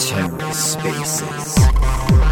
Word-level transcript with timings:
TerraSpaces. 0.00 2.29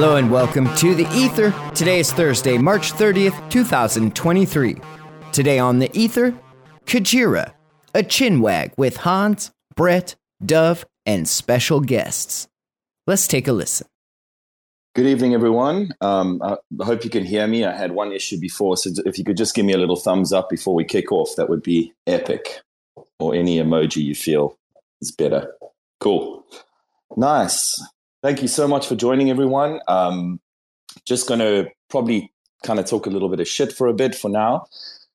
Hello 0.00 0.14
and 0.14 0.30
welcome 0.30 0.72
to 0.76 0.94
the 0.94 1.08
Ether. 1.12 1.52
Today 1.74 1.98
is 1.98 2.12
Thursday, 2.12 2.56
March 2.56 2.92
30th, 2.92 3.50
2023. 3.50 4.76
Today 5.32 5.58
on 5.58 5.80
the 5.80 5.90
Ether, 5.92 6.38
Kujira, 6.86 7.52
a 7.96 8.04
chinwag 8.04 8.70
with 8.76 8.98
Hans, 8.98 9.50
Brett, 9.74 10.14
Dove, 10.46 10.84
and 11.04 11.28
special 11.28 11.80
guests. 11.80 12.46
Let's 13.08 13.26
take 13.26 13.48
a 13.48 13.52
listen. 13.52 13.88
Good 14.94 15.06
evening, 15.06 15.34
everyone. 15.34 15.90
Um, 16.00 16.40
I 16.44 16.58
hope 16.80 17.02
you 17.02 17.10
can 17.10 17.24
hear 17.24 17.48
me. 17.48 17.64
I 17.64 17.76
had 17.76 17.90
one 17.90 18.12
issue 18.12 18.38
before, 18.38 18.76
so 18.76 18.90
if 19.04 19.18
you 19.18 19.24
could 19.24 19.36
just 19.36 19.56
give 19.56 19.66
me 19.66 19.72
a 19.72 19.78
little 19.78 19.96
thumbs 19.96 20.32
up 20.32 20.48
before 20.48 20.76
we 20.76 20.84
kick 20.84 21.10
off, 21.10 21.34
that 21.34 21.48
would 21.48 21.64
be 21.64 21.92
epic. 22.06 22.60
Or 23.18 23.34
any 23.34 23.58
emoji 23.58 24.04
you 24.04 24.14
feel 24.14 24.56
is 25.00 25.10
better. 25.10 25.56
Cool. 25.98 26.44
Nice. 27.16 27.82
Thank 28.20 28.42
you 28.42 28.48
so 28.48 28.66
much 28.66 28.88
for 28.88 28.96
joining, 28.96 29.30
everyone. 29.30 29.78
Um, 29.86 30.40
just 31.06 31.28
going 31.28 31.38
to 31.38 31.68
probably 31.88 32.32
kind 32.64 32.80
of 32.80 32.84
talk 32.84 33.06
a 33.06 33.10
little 33.10 33.28
bit 33.28 33.38
of 33.38 33.46
shit 33.46 33.72
for 33.72 33.86
a 33.86 33.94
bit 33.94 34.12
for 34.12 34.28
now. 34.28 34.66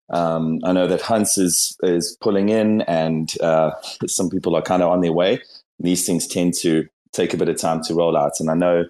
Um, 0.09 0.59
I 0.63 0.71
know 0.71 0.87
that 0.87 1.01
Hans 1.01 1.37
is 1.37 1.75
is 1.83 2.17
pulling 2.21 2.47
in, 2.47 2.81
and 2.83 3.33
uh, 3.41 3.71
some 4.07 4.29
people 4.29 4.55
are 4.55 4.61
kind 4.61 4.81
of 4.81 4.89
on 4.89 5.01
their 5.01 5.11
way. 5.11 5.41
These 5.79 6.05
things 6.05 6.27
tend 6.27 6.53
to 6.61 6.87
take 7.11 7.33
a 7.33 7.37
bit 7.37 7.49
of 7.49 7.57
time 7.57 7.83
to 7.83 7.93
roll 7.93 8.15
out, 8.15 8.39
and 8.39 8.49
I 8.49 8.53
know, 8.53 8.85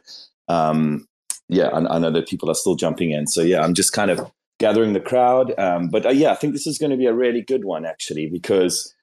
um, 0.48 1.08
yeah, 1.50 1.70
I, 1.70 1.96
I, 1.96 1.98
know 1.98 2.12
that 2.12 2.28
people 2.28 2.52
are 2.52 2.56
still 2.56 2.76
jumping 2.76 3.12
in. 3.12 3.26
So 3.26 3.42
yeah, 3.42 3.64
I'm 3.64 3.74
just 3.74 3.94
kind 3.94 4.12
of 4.12 4.32
gathering 4.60 4.94
the 4.94 5.00
crowd. 5.00 5.58
Um, 5.58 5.90
but 5.90 6.06
uh, 6.06 6.10
yeah, 6.10 6.32
I 6.32 6.36
think 6.36 6.54
this 6.54 6.68
is 6.68 6.78
going 6.78 6.92
to 6.92 6.98
be 6.98 7.08
a 7.08 7.14
really 7.14 7.42
good 7.42 7.66
one 7.66 7.84
actually 7.84 8.28
because 8.28 8.94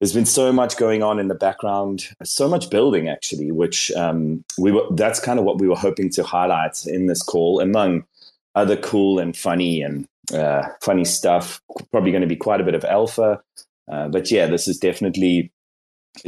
there's 0.00 0.14
been 0.14 0.26
so 0.26 0.50
much 0.50 0.78
going 0.78 1.02
on 1.02 1.18
in 1.18 1.28
the 1.28 1.34
background, 1.34 2.08
so 2.24 2.48
much 2.48 2.70
building 2.70 3.08
actually, 3.08 3.52
which 3.52 3.92
um, 3.92 4.42
we 4.58 4.72
were. 4.72 4.84
That's 4.92 5.20
kind 5.20 5.38
of 5.38 5.44
what 5.44 5.60
we 5.60 5.68
were 5.68 5.76
hoping 5.76 6.10
to 6.12 6.24
highlight 6.24 6.86
in 6.86 7.06
this 7.06 7.22
call, 7.22 7.60
among 7.60 8.04
other 8.54 8.76
cool 8.76 9.18
and 9.18 9.36
funny 9.36 9.82
and 9.82 10.08
uh, 10.34 10.62
funny 10.80 11.04
stuff. 11.04 11.60
Probably 11.90 12.12
going 12.12 12.22
to 12.22 12.26
be 12.26 12.36
quite 12.36 12.62
a 12.62 12.64
bit 12.64 12.74
of 12.74 12.84
alpha, 12.84 13.42
uh, 13.92 14.08
but 14.08 14.30
yeah, 14.30 14.46
this 14.46 14.66
is 14.66 14.78
definitely 14.78 15.52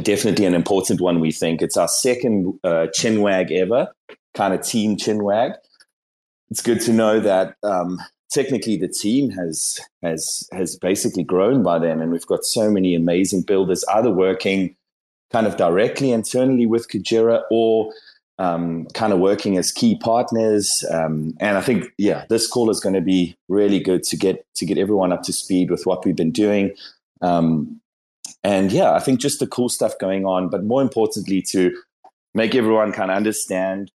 definitely 0.03 0.45
an 0.45 0.53
important 0.53 1.01
one. 1.01 1.19
We 1.19 1.31
think 1.31 1.63
it's 1.63 1.77
our 1.77 1.87
second 1.87 2.59
uh, 2.63 2.87
chinwag 2.95 3.51
ever, 3.51 3.91
kind 4.35 4.53
of 4.53 4.61
team 4.61 4.97
chinwag. 4.97 5.55
It's 6.51 6.61
good 6.61 6.81
to 6.81 6.93
know 6.93 7.19
that 7.19 7.55
um, 7.63 7.99
technically 8.33 8.75
the 8.75 8.87
team 8.87 9.29
has 9.29 9.79
has 10.01 10.49
has 10.51 10.75
basically 10.75 11.23
grown 11.23 11.63
by 11.63 11.79
then, 11.79 12.01
and 12.01 12.11
we've 12.11 12.25
got 12.25 12.43
so 12.43 12.69
many 12.69 12.95
amazing 12.95 13.43
builders 13.43 13.85
either 13.93 14.09
working 14.09 14.75
kind 15.31 15.47
of 15.47 15.57
directly 15.57 16.11
internally 16.11 16.65
with 16.65 16.89
Kujira 16.89 17.43
or 17.49 17.93
um, 18.39 18.85
kind 18.93 19.13
of 19.13 19.19
working 19.19 19.57
as 19.57 19.71
key 19.71 19.97
partners. 19.97 20.83
Um, 20.91 21.35
and 21.39 21.57
I 21.57 21.61
think 21.61 21.85
yeah, 21.97 22.25
this 22.29 22.47
call 22.47 22.69
is 22.69 22.79
going 22.79 22.95
to 22.95 23.01
be 23.01 23.37
really 23.47 23.79
good 23.79 24.03
to 24.03 24.17
get 24.17 24.45
to 24.55 24.65
get 24.65 24.77
everyone 24.77 25.13
up 25.13 25.23
to 25.23 25.33
speed 25.33 25.69
with 25.69 25.85
what 25.85 26.03
we've 26.03 26.15
been 26.15 26.31
doing. 26.31 26.73
Um, 27.21 27.79
and 28.43 28.71
yeah, 28.71 28.91
I 28.93 28.99
think 28.99 29.19
just 29.19 29.39
the 29.39 29.47
cool 29.47 29.69
stuff 29.69 29.93
going 29.99 30.25
on, 30.25 30.49
but 30.49 30.63
more 30.63 30.81
importantly 30.81 31.41
to 31.43 31.71
make 32.33 32.55
everyone 32.55 32.91
kind 32.91 33.11
of 33.11 33.17
understand 33.17 33.91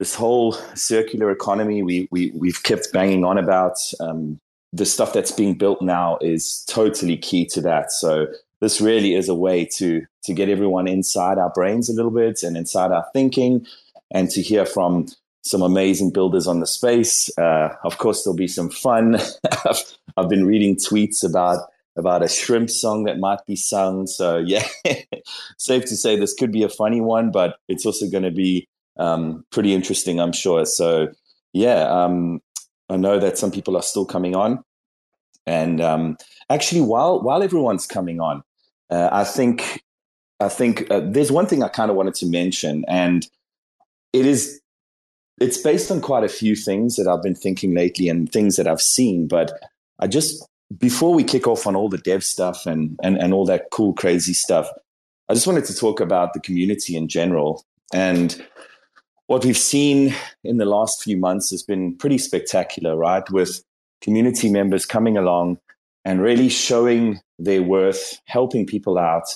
this 0.00 0.14
whole 0.14 0.54
circular 0.74 1.30
economy 1.30 1.82
we, 1.82 2.08
we 2.10 2.32
we've 2.34 2.62
kept 2.64 2.92
banging 2.92 3.22
on 3.22 3.38
about 3.38 3.76
um, 4.00 4.40
the 4.72 4.86
stuff 4.86 5.12
that's 5.12 5.30
being 5.30 5.54
built 5.54 5.80
now 5.82 6.18
is 6.22 6.64
totally 6.68 7.16
key 7.16 7.44
to 7.44 7.60
that. 7.60 7.92
So 7.92 8.26
this 8.60 8.80
really 8.80 9.14
is 9.14 9.28
a 9.28 9.34
way 9.34 9.66
to 9.76 10.04
to 10.24 10.32
get 10.32 10.48
everyone 10.48 10.88
inside 10.88 11.38
our 11.38 11.50
brains 11.50 11.88
a 11.88 11.92
little 11.92 12.10
bit 12.10 12.42
and 12.42 12.56
inside 12.56 12.90
our 12.90 13.04
thinking 13.12 13.66
and 14.10 14.30
to 14.30 14.40
hear 14.40 14.64
from 14.64 15.06
some 15.42 15.62
amazing 15.62 16.10
builders 16.12 16.46
on 16.46 16.60
the 16.60 16.66
space. 16.66 17.30
Uh, 17.38 17.68
of 17.84 17.98
course 17.98 18.24
there'll 18.24 18.36
be 18.36 18.48
some 18.48 18.70
fun. 18.70 19.16
I've, 19.66 19.82
I've 20.16 20.28
been 20.28 20.46
reading 20.46 20.76
tweets 20.76 21.22
about 21.22 21.68
about 21.96 22.22
a 22.22 22.28
shrimp 22.28 22.70
song 22.70 23.04
that 23.04 23.18
might 23.18 23.44
be 23.46 23.56
sung. 23.56 24.06
So 24.06 24.38
yeah 24.38 24.66
safe 25.58 25.84
to 25.84 25.96
say 25.96 26.16
this 26.16 26.32
could 26.32 26.52
be 26.52 26.62
a 26.62 26.70
funny 26.70 27.02
one 27.02 27.30
but 27.30 27.58
it's 27.68 27.84
also 27.84 28.08
going 28.08 28.24
to 28.24 28.30
be 28.30 28.66
um, 28.98 29.44
pretty 29.50 29.74
interesting, 29.74 30.20
I'm 30.20 30.32
sure. 30.32 30.64
So, 30.66 31.08
yeah, 31.52 31.82
um, 31.82 32.40
I 32.88 32.96
know 32.96 33.18
that 33.18 33.38
some 33.38 33.50
people 33.50 33.76
are 33.76 33.82
still 33.82 34.04
coming 34.04 34.34
on, 34.34 34.62
and 35.46 35.80
um, 35.80 36.16
actually, 36.48 36.80
while 36.80 37.22
while 37.22 37.42
everyone's 37.42 37.86
coming 37.86 38.20
on, 38.20 38.42
uh, 38.90 39.08
I 39.10 39.24
think 39.24 39.82
I 40.40 40.48
think 40.48 40.90
uh, 40.90 41.00
there's 41.04 41.32
one 41.32 41.46
thing 41.46 41.62
I 41.62 41.68
kind 41.68 41.90
of 41.90 41.96
wanted 41.96 42.14
to 42.14 42.26
mention, 42.26 42.84
and 42.88 43.26
it 44.12 44.26
is 44.26 44.60
it's 45.40 45.58
based 45.58 45.90
on 45.90 46.00
quite 46.00 46.24
a 46.24 46.28
few 46.28 46.54
things 46.54 46.96
that 46.96 47.08
I've 47.08 47.22
been 47.22 47.34
thinking 47.34 47.74
lately 47.74 48.08
and 48.08 48.30
things 48.30 48.56
that 48.56 48.68
I've 48.68 48.80
seen. 48.80 49.26
But 49.26 49.52
I 49.98 50.06
just 50.06 50.46
before 50.78 51.14
we 51.14 51.24
kick 51.24 51.46
off 51.46 51.66
on 51.66 51.74
all 51.74 51.88
the 51.88 51.98
dev 51.98 52.22
stuff 52.22 52.66
and 52.66 52.98
and 53.02 53.16
and 53.16 53.32
all 53.32 53.46
that 53.46 53.70
cool 53.70 53.92
crazy 53.92 54.34
stuff, 54.34 54.68
I 55.28 55.34
just 55.34 55.46
wanted 55.46 55.64
to 55.66 55.74
talk 55.74 56.00
about 56.00 56.32
the 56.34 56.40
community 56.40 56.96
in 56.96 57.08
general 57.08 57.64
and 57.92 58.44
what 59.30 59.44
we've 59.44 59.56
seen 59.56 60.12
in 60.42 60.56
the 60.56 60.64
last 60.64 61.04
few 61.04 61.16
months 61.16 61.52
has 61.52 61.62
been 61.62 61.96
pretty 61.96 62.18
spectacular, 62.18 62.96
right? 62.96 63.30
With 63.30 63.62
community 64.00 64.50
members 64.50 64.84
coming 64.84 65.16
along 65.16 65.60
and 66.04 66.20
really 66.20 66.48
showing 66.48 67.20
their 67.38 67.62
worth, 67.62 68.20
helping 68.24 68.66
people 68.66 68.98
out, 68.98 69.32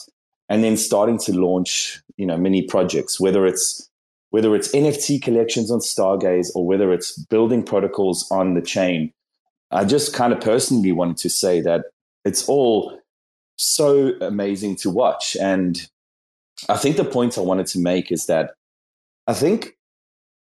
and 0.49 0.65
then 0.65 0.77
starting 0.77 1.17
to 1.19 1.33
launch, 1.33 2.03
you 2.17 2.27
know, 2.27 2.37
mini 2.37 2.63
projects, 2.63 3.21
whether 3.21 3.47
it's 3.47 3.89
whether 4.31 4.57
it's 4.57 4.75
NFT 4.75 5.23
collections 5.23 5.71
on 5.71 5.79
Stargaze 5.79 6.49
or 6.57 6.67
whether 6.67 6.93
it's 6.93 7.17
building 7.17 7.63
protocols 7.63 8.29
on 8.33 8.55
the 8.55 8.63
chain. 8.63 9.13
I 9.71 9.85
just 9.85 10.13
kind 10.13 10.33
of 10.33 10.41
personally 10.41 10.91
wanted 10.91 11.19
to 11.19 11.31
say 11.31 11.61
that 11.61 11.85
it's 12.25 12.49
all 12.49 12.99
so 13.55 14.15
amazing 14.21 14.75
to 14.79 14.91
watch. 14.91 15.37
And 15.37 15.89
I 16.69 16.79
think 16.79 16.97
the 16.97 17.05
point 17.05 17.39
I 17.39 17.43
wanted 17.43 17.69
to 17.69 17.79
make 17.79 18.11
is 18.11 18.27
that 18.27 18.55
I 19.29 19.35
think 19.35 19.77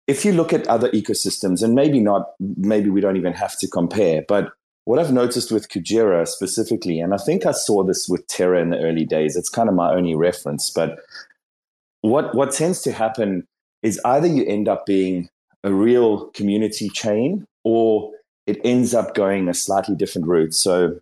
if 0.09 0.25
you 0.25 0.33
look 0.33 0.53
at 0.53 0.67
other 0.67 0.89
ecosystems, 0.89 1.61
and 1.61 1.75
maybe 1.75 1.99
not, 1.99 2.31
maybe 2.39 2.89
we 2.89 2.99
don't 2.99 3.15
even 3.15 3.33
have 3.33 3.55
to 3.59 3.67
compare, 3.67 4.23
but 4.27 4.51
what 4.85 4.97
I've 4.97 5.13
noticed 5.13 5.51
with 5.51 5.69
Kujira 5.69 6.27
specifically, 6.27 6.99
and 6.99 7.13
I 7.13 7.17
think 7.17 7.45
I 7.45 7.51
saw 7.51 7.83
this 7.83 8.07
with 8.09 8.25
Terra 8.25 8.59
in 8.59 8.71
the 8.71 8.79
early 8.79 9.05
days, 9.05 9.35
it's 9.35 9.49
kind 9.49 9.69
of 9.69 9.75
my 9.75 9.93
only 9.93 10.15
reference, 10.15 10.71
but 10.71 10.97
what, 12.01 12.33
what 12.33 12.51
tends 12.51 12.81
to 12.81 12.91
happen 12.91 13.47
is 13.83 14.01
either 14.03 14.25
you 14.25 14.43
end 14.45 14.67
up 14.67 14.87
being 14.87 15.29
a 15.63 15.71
real 15.71 16.29
community 16.29 16.89
chain 16.89 17.45
or 17.63 18.11
it 18.47 18.59
ends 18.63 18.95
up 18.95 19.13
going 19.13 19.47
a 19.47 19.53
slightly 19.53 19.95
different 19.95 20.27
route. 20.27 20.55
So 20.55 20.99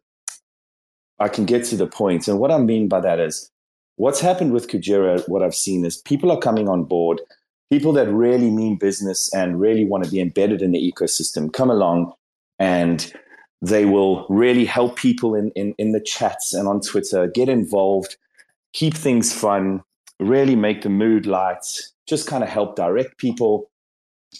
I 1.18 1.30
can 1.30 1.46
get 1.46 1.64
to 1.66 1.78
the 1.78 1.88
point. 1.88 2.28
And 2.28 2.40
what 2.40 2.52
I 2.52 2.58
mean 2.58 2.90
by 2.90 3.00
that 3.00 3.22
is 3.22 3.50
what's 3.96 4.20
happened 4.20 4.52
with 4.52 4.68
Kujira, 4.68 5.26
what 5.30 5.44
I've 5.44 5.56
seen 5.56 5.86
is 5.86 5.96
people 5.96 6.30
are 6.30 6.40
coming 6.40 6.68
on 6.68 6.84
board 6.84 7.22
people 7.70 7.92
that 7.94 8.10
really 8.10 8.50
mean 8.50 8.78
business 8.78 9.34
and 9.34 9.60
really 9.60 9.86
want 9.86 10.04
to 10.04 10.12
be 10.12 10.20
embedded 10.20 10.62
in 10.62 10.72
the 10.72 10.92
ecosystem 10.92 11.52
come 11.52 11.70
along 11.70 12.14
and 12.60 13.14
they 13.62 13.86
will 13.86 14.26
really 14.30 14.66
help 14.66 14.96
people 14.96 15.36
in, 15.36 15.52
in, 15.52 15.74
in 15.78 15.92
the 15.92 16.00
chats 16.00 16.54
and 16.54 16.68
on 16.68 16.80
Twitter 16.80 17.28
get 17.28 17.50
involved, 17.50 18.18
keep 18.74 18.94
things 18.94 19.34
fun, 19.34 19.84
really 20.20 20.56
make 20.56 20.84
the 20.84 20.90
mood 20.90 21.26
light, 21.26 21.66
just 22.08 22.28
kind 22.28 22.44
of 22.44 22.50
help 22.50 22.76
direct 22.76 23.18
people. 23.18 23.70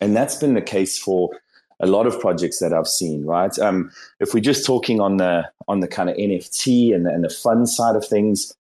And 0.02 0.16
that's 0.16 0.36
been 0.36 0.54
the 0.54 0.62
case 0.62 1.00
for 1.00 1.32
a 1.80 1.88
lot 1.88 2.08
of 2.08 2.20
projects 2.20 2.60
that 2.60 2.74
I've 2.74 2.88
seen, 2.88 3.26
right? 3.26 3.58
Um, 3.60 3.92
if 4.20 4.34
we're 4.34 4.40
just 4.40 4.66
talking 4.66 5.00
on 5.00 5.18
the 5.18 5.44
on 5.68 5.80
the 5.80 5.88
kind 5.88 6.10
of 6.10 6.16
NFT 6.16 6.94
and, 6.96 7.08
and 7.08 7.24
the 7.24 7.30
fun 7.30 7.66
side 7.66 7.96
of 7.96 8.06
things, 8.06 8.54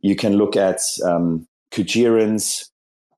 you 0.00 0.16
can 0.16 0.36
look 0.36 0.56
at 0.56 0.80
um, 1.04 1.46
Kujirans, 1.72 2.70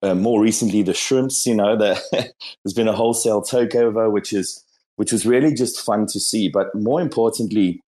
uh, 0.02 0.14
more 0.14 0.40
recently 0.40 0.82
the 0.82 0.94
shrimps. 0.94 1.46
You 1.46 1.54
know, 1.54 1.76
the, 1.76 2.00
there's 2.64 2.74
been 2.74 2.88
a 2.88 2.92
wholesale 2.96 3.42
takeover, 3.42 4.10
which 4.10 4.32
is 4.32 4.62
which 4.96 5.12
was 5.12 5.26
really 5.26 5.54
just 5.54 5.80
fun 5.80 6.06
to 6.06 6.18
see. 6.20 6.48
But 6.48 6.74
more 6.74 7.00
importantly, 7.00 7.82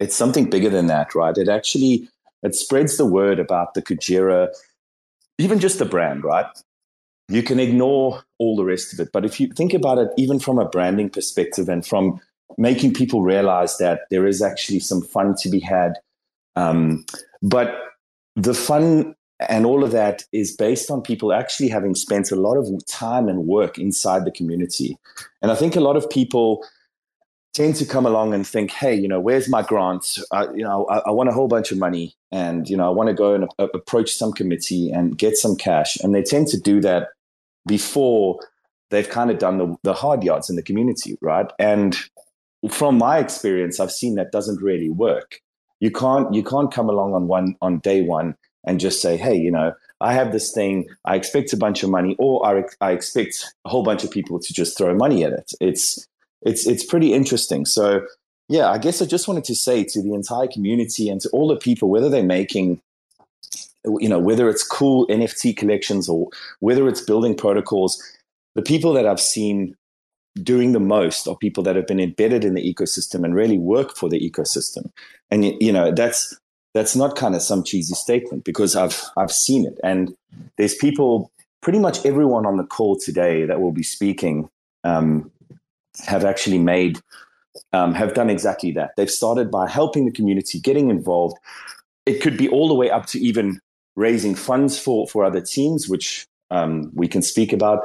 it's 0.00 0.16
something 0.16 0.50
bigger 0.50 0.70
than 0.70 0.86
that, 0.88 1.14
right? 1.14 1.36
It 1.36 1.48
actually 1.48 2.08
it 2.42 2.54
spreads 2.54 2.96
the 2.96 3.06
word 3.06 3.38
about 3.38 3.74
the 3.74 3.82
Kujira, 3.82 4.48
even 5.38 5.58
just 5.58 5.78
the 5.78 5.84
brand, 5.84 6.24
right? 6.24 6.46
You 7.28 7.42
can 7.42 7.58
ignore 7.58 8.22
all 8.38 8.56
the 8.56 8.64
rest 8.64 8.92
of 8.92 9.00
it, 9.00 9.10
but 9.12 9.24
if 9.24 9.40
you 9.40 9.48
think 9.48 9.74
about 9.74 9.98
it, 9.98 10.10
even 10.16 10.38
from 10.38 10.58
a 10.58 10.68
branding 10.68 11.10
perspective 11.10 11.68
and 11.68 11.84
from 11.84 12.20
making 12.56 12.94
people 12.94 13.22
realize 13.22 13.78
that 13.78 14.02
there 14.10 14.26
is 14.26 14.42
actually 14.42 14.78
some 14.78 15.02
fun 15.02 15.34
to 15.40 15.48
be 15.48 15.58
had, 15.58 15.94
um, 16.54 17.04
but 17.42 17.96
the 18.36 18.54
fun 18.54 19.15
and 19.40 19.66
all 19.66 19.84
of 19.84 19.92
that 19.92 20.24
is 20.32 20.56
based 20.56 20.90
on 20.90 21.02
people 21.02 21.32
actually 21.32 21.68
having 21.68 21.94
spent 21.94 22.30
a 22.30 22.36
lot 22.36 22.56
of 22.56 22.68
time 22.86 23.28
and 23.28 23.46
work 23.46 23.78
inside 23.78 24.24
the 24.24 24.30
community. 24.30 24.96
And 25.42 25.50
I 25.50 25.54
think 25.54 25.76
a 25.76 25.80
lot 25.80 25.96
of 25.96 26.08
people 26.08 26.64
tend 27.52 27.74
to 27.76 27.86
come 27.86 28.06
along 28.06 28.34
and 28.34 28.46
think, 28.46 28.70
hey, 28.70 28.94
you 28.94 29.08
know, 29.08 29.20
where's 29.20 29.48
my 29.48 29.62
grant? 29.62 30.18
I, 30.32 30.44
you 30.54 30.62
know, 30.62 30.86
I, 30.86 30.98
I, 31.06 31.10
want 31.10 31.30
a 31.30 31.32
whole 31.32 31.48
bunch 31.48 31.72
of 31.72 31.78
money 31.78 32.14
and, 32.30 32.68
you 32.68 32.76
know, 32.76 32.86
I 32.86 32.90
want 32.90 33.08
to 33.08 33.14
go 33.14 33.34
and 33.34 33.48
a- 33.58 33.64
approach 33.74 34.12
some 34.12 34.32
committee 34.32 34.90
and 34.90 35.16
get 35.16 35.36
some 35.36 35.56
cash. 35.56 35.96
And 35.96 36.14
they 36.14 36.22
tend 36.22 36.48
to 36.48 36.60
do 36.60 36.80
that 36.82 37.08
before 37.66 38.38
they've 38.90 39.08
kind 39.08 39.30
of 39.30 39.38
done 39.38 39.56
the, 39.56 39.74
the 39.84 39.94
hard 39.94 40.22
yards 40.22 40.50
in 40.50 40.56
the 40.56 40.62
community, 40.62 41.16
right? 41.22 41.50
And 41.58 41.96
from 42.70 42.98
my 42.98 43.18
experience, 43.18 43.80
I've 43.80 43.90
seen 43.90 44.16
that 44.16 44.32
doesn't 44.32 44.60
really 44.60 44.90
work. 44.90 45.40
You 45.80 45.90
can't 45.90 46.32
you 46.34 46.42
can't 46.42 46.72
come 46.72 46.88
along 46.88 47.12
on 47.14 47.26
one 47.26 47.54
on 47.60 47.80
day 47.80 48.00
one 48.00 48.34
and 48.66 48.80
just 48.80 49.00
say, 49.00 49.16
hey, 49.16 49.34
you 49.34 49.50
know, 49.50 49.72
I 50.00 50.12
have 50.12 50.32
this 50.32 50.52
thing, 50.52 50.88
I 51.04 51.16
expect 51.16 51.52
a 51.52 51.56
bunch 51.56 51.82
of 51.82 51.90
money, 51.90 52.16
or 52.18 52.44
I, 52.46 52.64
I 52.80 52.92
expect 52.92 53.54
a 53.64 53.68
whole 53.68 53.82
bunch 53.82 54.04
of 54.04 54.10
people 54.10 54.38
to 54.38 54.52
just 54.52 54.76
throw 54.76 54.94
money 54.94 55.24
at 55.24 55.32
it. 55.32 55.52
It's 55.60 56.06
it's 56.42 56.66
it's 56.66 56.84
pretty 56.84 57.14
interesting. 57.14 57.64
So 57.64 58.02
yeah, 58.48 58.68
I 58.70 58.78
guess 58.78 59.00
I 59.00 59.06
just 59.06 59.26
wanted 59.26 59.44
to 59.44 59.54
say 59.54 59.84
to 59.84 60.02
the 60.02 60.14
entire 60.14 60.46
community 60.46 61.08
and 61.08 61.20
to 61.22 61.30
all 61.30 61.48
the 61.48 61.56
people, 61.56 61.88
whether 61.88 62.08
they're 62.10 62.22
making 62.22 62.80
you 64.00 64.08
know, 64.08 64.18
whether 64.18 64.48
it's 64.48 64.64
cool 64.64 65.06
NFT 65.06 65.56
collections 65.56 66.08
or 66.08 66.28
whether 66.60 66.88
it's 66.88 67.00
building 67.00 67.36
protocols, 67.36 68.02
the 68.54 68.62
people 68.62 68.92
that 68.94 69.06
I've 69.06 69.20
seen 69.20 69.76
doing 70.42 70.72
the 70.72 70.80
most 70.80 71.26
are 71.26 71.36
people 71.36 71.62
that 71.62 71.76
have 71.76 71.86
been 71.86 72.00
embedded 72.00 72.44
in 72.44 72.54
the 72.54 72.74
ecosystem 72.74 73.24
and 73.24 73.34
really 73.34 73.58
work 73.58 73.96
for 73.96 74.08
the 74.08 74.18
ecosystem. 74.18 74.90
And 75.30 75.44
you 75.44 75.72
know, 75.72 75.92
that's 75.92 76.36
that's 76.76 76.94
not 76.94 77.16
kind 77.16 77.34
of 77.34 77.40
some 77.40 77.64
cheesy 77.64 77.94
statement 77.94 78.44
because 78.44 78.76
I've 78.76 79.02
I've 79.16 79.32
seen 79.32 79.64
it, 79.66 79.78
and 79.82 80.14
there's 80.58 80.74
people, 80.74 81.32
pretty 81.62 81.78
much 81.78 82.04
everyone 82.04 82.44
on 82.44 82.58
the 82.58 82.64
call 82.64 82.98
today 82.98 83.46
that 83.46 83.62
will 83.62 83.72
be 83.72 83.82
speaking, 83.82 84.50
um, 84.84 85.30
have 86.04 86.24
actually 86.26 86.58
made, 86.58 87.00
um, 87.72 87.94
have 87.94 88.12
done 88.12 88.28
exactly 88.28 88.72
that. 88.72 88.90
They've 88.96 89.10
started 89.10 89.50
by 89.50 89.68
helping 89.68 90.04
the 90.04 90.12
community, 90.12 90.60
getting 90.60 90.90
involved. 90.90 91.38
It 92.04 92.20
could 92.20 92.36
be 92.36 92.48
all 92.50 92.68
the 92.68 92.74
way 92.74 92.90
up 92.90 93.06
to 93.06 93.18
even 93.20 93.58
raising 93.96 94.34
funds 94.34 94.78
for 94.78 95.08
for 95.08 95.24
other 95.24 95.40
teams, 95.40 95.88
which 95.88 96.26
um, 96.50 96.90
we 96.94 97.08
can 97.08 97.22
speak 97.22 97.54
about. 97.54 97.84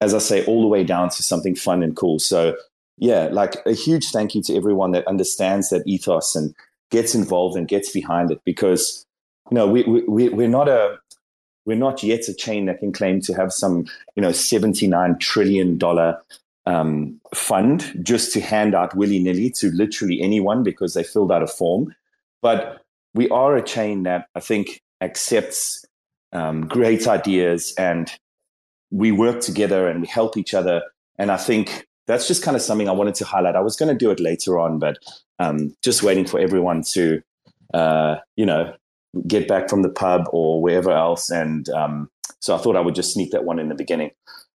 As 0.00 0.14
I 0.14 0.18
say, 0.18 0.44
all 0.46 0.62
the 0.62 0.68
way 0.68 0.84
down 0.84 1.10
to 1.10 1.22
something 1.22 1.54
fun 1.54 1.82
and 1.82 1.94
cool. 1.94 2.18
So 2.18 2.56
yeah, 2.96 3.28
like 3.30 3.56
a 3.66 3.72
huge 3.72 4.06
thank 4.06 4.34
you 4.34 4.42
to 4.44 4.56
everyone 4.56 4.92
that 4.92 5.06
understands 5.06 5.68
that 5.68 5.86
ethos 5.86 6.34
and 6.34 6.54
gets 6.92 7.14
involved 7.14 7.56
and 7.56 7.66
gets 7.66 7.90
behind 7.90 8.30
it 8.30 8.40
because 8.44 9.04
you 9.50 9.56
know 9.56 9.66
we, 9.66 9.82
we 9.82 10.28
we're 10.28 10.46
not 10.46 10.68
a 10.68 10.98
we're 11.64 11.76
not 11.76 12.02
yet 12.02 12.28
a 12.28 12.34
chain 12.34 12.66
that 12.66 12.78
can 12.78 12.92
claim 12.92 13.20
to 13.22 13.34
have 13.34 13.52
some 13.52 13.86
you 14.14 14.22
know 14.22 14.30
79 14.30 15.18
trillion 15.18 15.78
dollar 15.78 16.20
um, 16.66 17.20
fund 17.34 17.92
just 18.02 18.32
to 18.34 18.40
hand 18.40 18.74
out 18.74 18.94
willy-nilly 18.94 19.50
to 19.50 19.72
literally 19.72 20.20
anyone 20.20 20.62
because 20.62 20.94
they 20.94 21.02
filled 21.02 21.32
out 21.32 21.42
a 21.42 21.48
form. 21.48 21.92
But 22.40 22.84
we 23.14 23.28
are 23.30 23.56
a 23.56 23.62
chain 23.62 24.04
that 24.04 24.28
i 24.36 24.40
think 24.40 24.80
accepts 25.00 25.84
um, 26.32 26.66
great 26.68 27.08
ideas 27.08 27.74
and 27.76 28.12
we 28.90 29.10
work 29.10 29.40
together 29.40 29.88
and 29.88 30.02
we 30.02 30.06
help 30.06 30.36
each 30.36 30.54
other. 30.54 30.82
And 31.18 31.32
i 31.32 31.36
think 31.36 31.86
that's 32.06 32.26
just 32.26 32.42
kind 32.42 32.56
of 32.56 32.62
something 32.62 32.88
I 32.88 32.92
wanted 32.92 33.14
to 33.16 33.24
highlight. 33.24 33.56
I 33.56 33.60
was 33.60 33.76
going 33.76 33.88
to 33.88 33.98
do 33.98 34.10
it 34.10 34.20
later 34.20 34.58
on, 34.58 34.78
but 34.78 34.98
um, 35.38 35.74
just 35.82 36.02
waiting 36.02 36.26
for 36.26 36.40
everyone 36.40 36.82
to, 36.92 37.22
uh, 37.74 38.16
you 38.36 38.46
know, 38.46 38.74
get 39.26 39.46
back 39.46 39.68
from 39.68 39.82
the 39.82 39.90
pub 39.90 40.24
or 40.32 40.62
wherever 40.62 40.90
else. 40.90 41.30
And 41.30 41.68
um, 41.70 42.10
so 42.40 42.54
I 42.54 42.58
thought 42.58 42.76
I 42.76 42.80
would 42.80 42.94
just 42.94 43.12
sneak 43.12 43.30
that 43.32 43.44
one 43.44 43.58
in 43.58 43.68
the 43.68 43.74
beginning. 43.74 44.10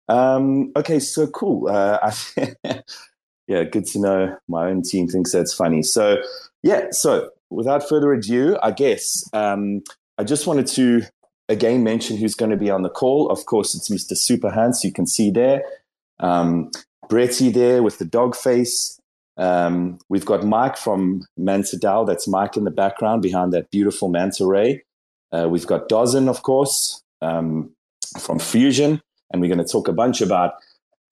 Um, 0.09 0.71
okay, 0.75 0.99
so 0.99 1.27
cool. 1.27 1.69
Uh, 1.69 1.99
I, 2.01 2.81
yeah, 3.47 3.63
good 3.63 3.85
to 3.87 3.99
know 3.99 4.37
my 4.47 4.67
own 4.67 4.81
team 4.81 5.07
thinks 5.07 5.31
that's 5.31 5.53
funny. 5.53 5.83
So, 5.83 6.17
yeah, 6.63 6.87
so 6.91 7.29
without 7.49 7.87
further 7.87 8.13
ado, 8.13 8.57
I 8.61 8.71
guess 8.71 9.23
um, 9.33 9.83
I 10.17 10.23
just 10.23 10.47
wanted 10.47 10.67
to 10.67 11.03
again 11.49 11.83
mention 11.83 12.17
who's 12.17 12.35
going 12.35 12.51
to 12.51 12.57
be 12.57 12.69
on 12.69 12.81
the 12.81 12.89
call. 12.89 13.29
Of 13.29 13.45
course, 13.45 13.75
it's 13.75 13.89
Mr. 13.89 14.17
Super 14.17 14.49
Hans, 14.49 14.83
you 14.83 14.91
can 14.91 15.07
see 15.07 15.31
there. 15.31 15.63
Um, 16.19 16.71
Bretty 17.09 17.51
there 17.53 17.83
with 17.83 17.99
the 17.99 18.05
dog 18.05 18.35
face. 18.35 18.99
Um, 19.37 19.99
we've 20.09 20.25
got 20.25 20.43
Mike 20.43 20.77
from 20.77 21.25
Manta 21.37 21.77
DAO. 21.77 22.05
That's 22.05 22.27
Mike 22.27 22.57
in 22.57 22.63
the 22.63 22.71
background 22.71 23.21
behind 23.21 23.53
that 23.53 23.69
beautiful 23.71 24.09
manta 24.09 24.45
ray. 24.45 24.83
Uh, 25.31 25.47
we've 25.49 25.67
got 25.67 25.89
Dozzin, 25.89 26.27
of 26.27 26.43
course, 26.43 27.03
um, 27.21 27.71
from 28.19 28.39
Fuzion. 28.39 29.01
And 29.31 29.41
we're 29.41 29.53
going 29.53 29.65
to 29.65 29.71
talk 29.71 29.87
a 29.87 29.93
bunch 29.93 30.21
about 30.21 30.53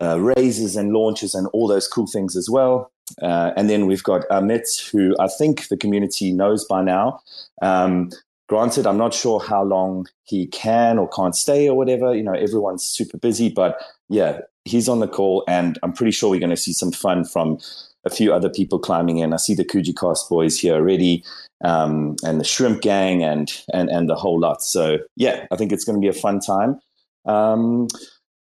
uh, 0.01 0.19
raises 0.19 0.75
and 0.75 0.93
launches 0.93 1.35
and 1.35 1.47
all 1.47 1.67
those 1.67 1.87
cool 1.87 2.07
things 2.07 2.35
as 2.35 2.49
well. 2.49 2.91
Uh, 3.21 3.51
and 3.55 3.69
then 3.69 3.85
we've 3.85 4.03
got 4.03 4.27
Amit, 4.29 4.89
who 4.91 5.15
I 5.19 5.27
think 5.27 5.67
the 5.67 5.77
community 5.77 6.31
knows 6.31 6.65
by 6.65 6.81
now. 6.81 7.19
Um, 7.61 8.09
granted, 8.47 8.87
I'm 8.87 8.97
not 8.97 9.13
sure 9.13 9.39
how 9.39 9.63
long 9.63 10.07
he 10.23 10.47
can 10.47 10.97
or 10.97 11.07
can't 11.09 11.35
stay 11.35 11.69
or 11.69 11.77
whatever. 11.77 12.15
You 12.15 12.23
know, 12.23 12.33
everyone's 12.33 12.83
super 12.83 13.17
busy, 13.17 13.49
but 13.49 13.77
yeah, 14.09 14.39
he's 14.65 14.89
on 14.89 14.99
the 14.99 15.07
call, 15.07 15.43
and 15.47 15.79
I'm 15.83 15.93
pretty 15.93 16.11
sure 16.11 16.29
we're 16.29 16.39
going 16.39 16.49
to 16.49 16.57
see 16.57 16.73
some 16.73 16.91
fun 16.91 17.25
from 17.25 17.59
a 18.05 18.09
few 18.09 18.33
other 18.33 18.49
people 18.49 18.77
climbing 18.77 19.17
in. 19.17 19.33
I 19.33 19.37
see 19.37 19.55
the 19.55 19.65
Kuji 19.65 19.95
Cast 19.97 20.29
boys 20.29 20.59
here 20.59 20.75
already, 20.75 21.23
um, 21.63 22.15
and 22.23 22.39
the 22.39 22.43
Shrimp 22.43 22.81
Gang, 22.81 23.23
and 23.23 23.51
and 23.73 23.89
and 23.89 24.09
the 24.09 24.15
whole 24.15 24.39
lot. 24.39 24.63
So 24.63 24.99
yeah, 25.15 25.47
I 25.51 25.55
think 25.55 25.71
it's 25.71 25.83
going 25.83 25.99
to 25.99 26.01
be 26.01 26.09
a 26.09 26.21
fun 26.21 26.39
time. 26.39 26.79
Um, 27.25 27.87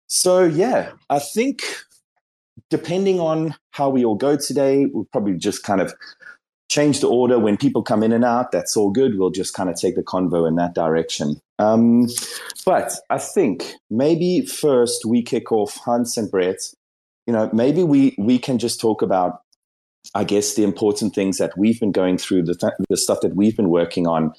so 0.08 0.44
yeah, 0.44 0.92
I 1.10 1.20
think 1.20 1.62
depending 2.70 3.20
on 3.20 3.56
how 3.72 3.90
we 3.90 4.06
all 4.06 4.16
go 4.16 4.38
today, 4.38 4.86
we'll 4.86 5.08
probably 5.12 5.38
just 5.38 5.64
kind 5.64 5.82
of 5.82 5.94
change 6.70 7.00
the 7.00 7.08
order 7.08 7.40
when 7.40 7.58
people 7.58 7.82
come 7.82 8.04
in 8.04 8.12
and 8.12 8.24
out. 8.24 8.52
That's 8.52 8.78
all 8.78 8.92
good. 8.92 9.18
We'll 9.18 9.32
just 9.32 9.54
kind 9.54 9.70
of 9.70 9.76
take 9.76 9.96
the 9.96 10.04
convo 10.04 10.48
in 10.48 10.56
that 10.56 10.76
direction. 10.76 11.42
Um, 11.60 12.08
but 12.66 12.94
I 13.10 13.18
think 13.18 13.74
maybe 13.90 14.46
first 14.46 15.06
we 15.06 15.22
kick 15.22 15.52
off 15.52 15.76
Hans 15.76 16.18
and 16.18 16.32
Brett. 16.32 16.62
You 17.28 17.34
know, 17.34 17.50
maybe 17.54 17.84
we 17.84 18.16
we 18.18 18.40
can 18.40 18.58
just 18.58 18.80
talk 18.80 19.02
about, 19.02 19.42
I 20.16 20.24
guess, 20.24 20.56
the 20.56 20.64
important 20.64 21.14
things 21.14 21.38
that 21.38 21.56
we've 21.58 21.80
been 21.80 21.92
going 21.92 22.18
through, 22.18 22.44
the 22.44 22.56
th- 22.56 22.74
the 22.90 22.98
stuff 22.98 23.22
that 23.22 23.36
we've 23.36 23.56
been 23.56 23.70
working 23.70 24.08
on, 24.08 24.34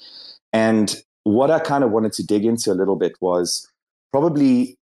and 0.51 0.95
what 1.23 1.51
I 1.51 1.59
kind 1.59 1.83
of 1.83 1.91
wanted 1.91 2.13
to 2.13 2.25
dig 2.25 2.43
into 2.43 2.71
a 2.71 2.73
little 2.73 2.95
bit 2.95 3.13
was 3.21 3.69
probably 4.11 4.77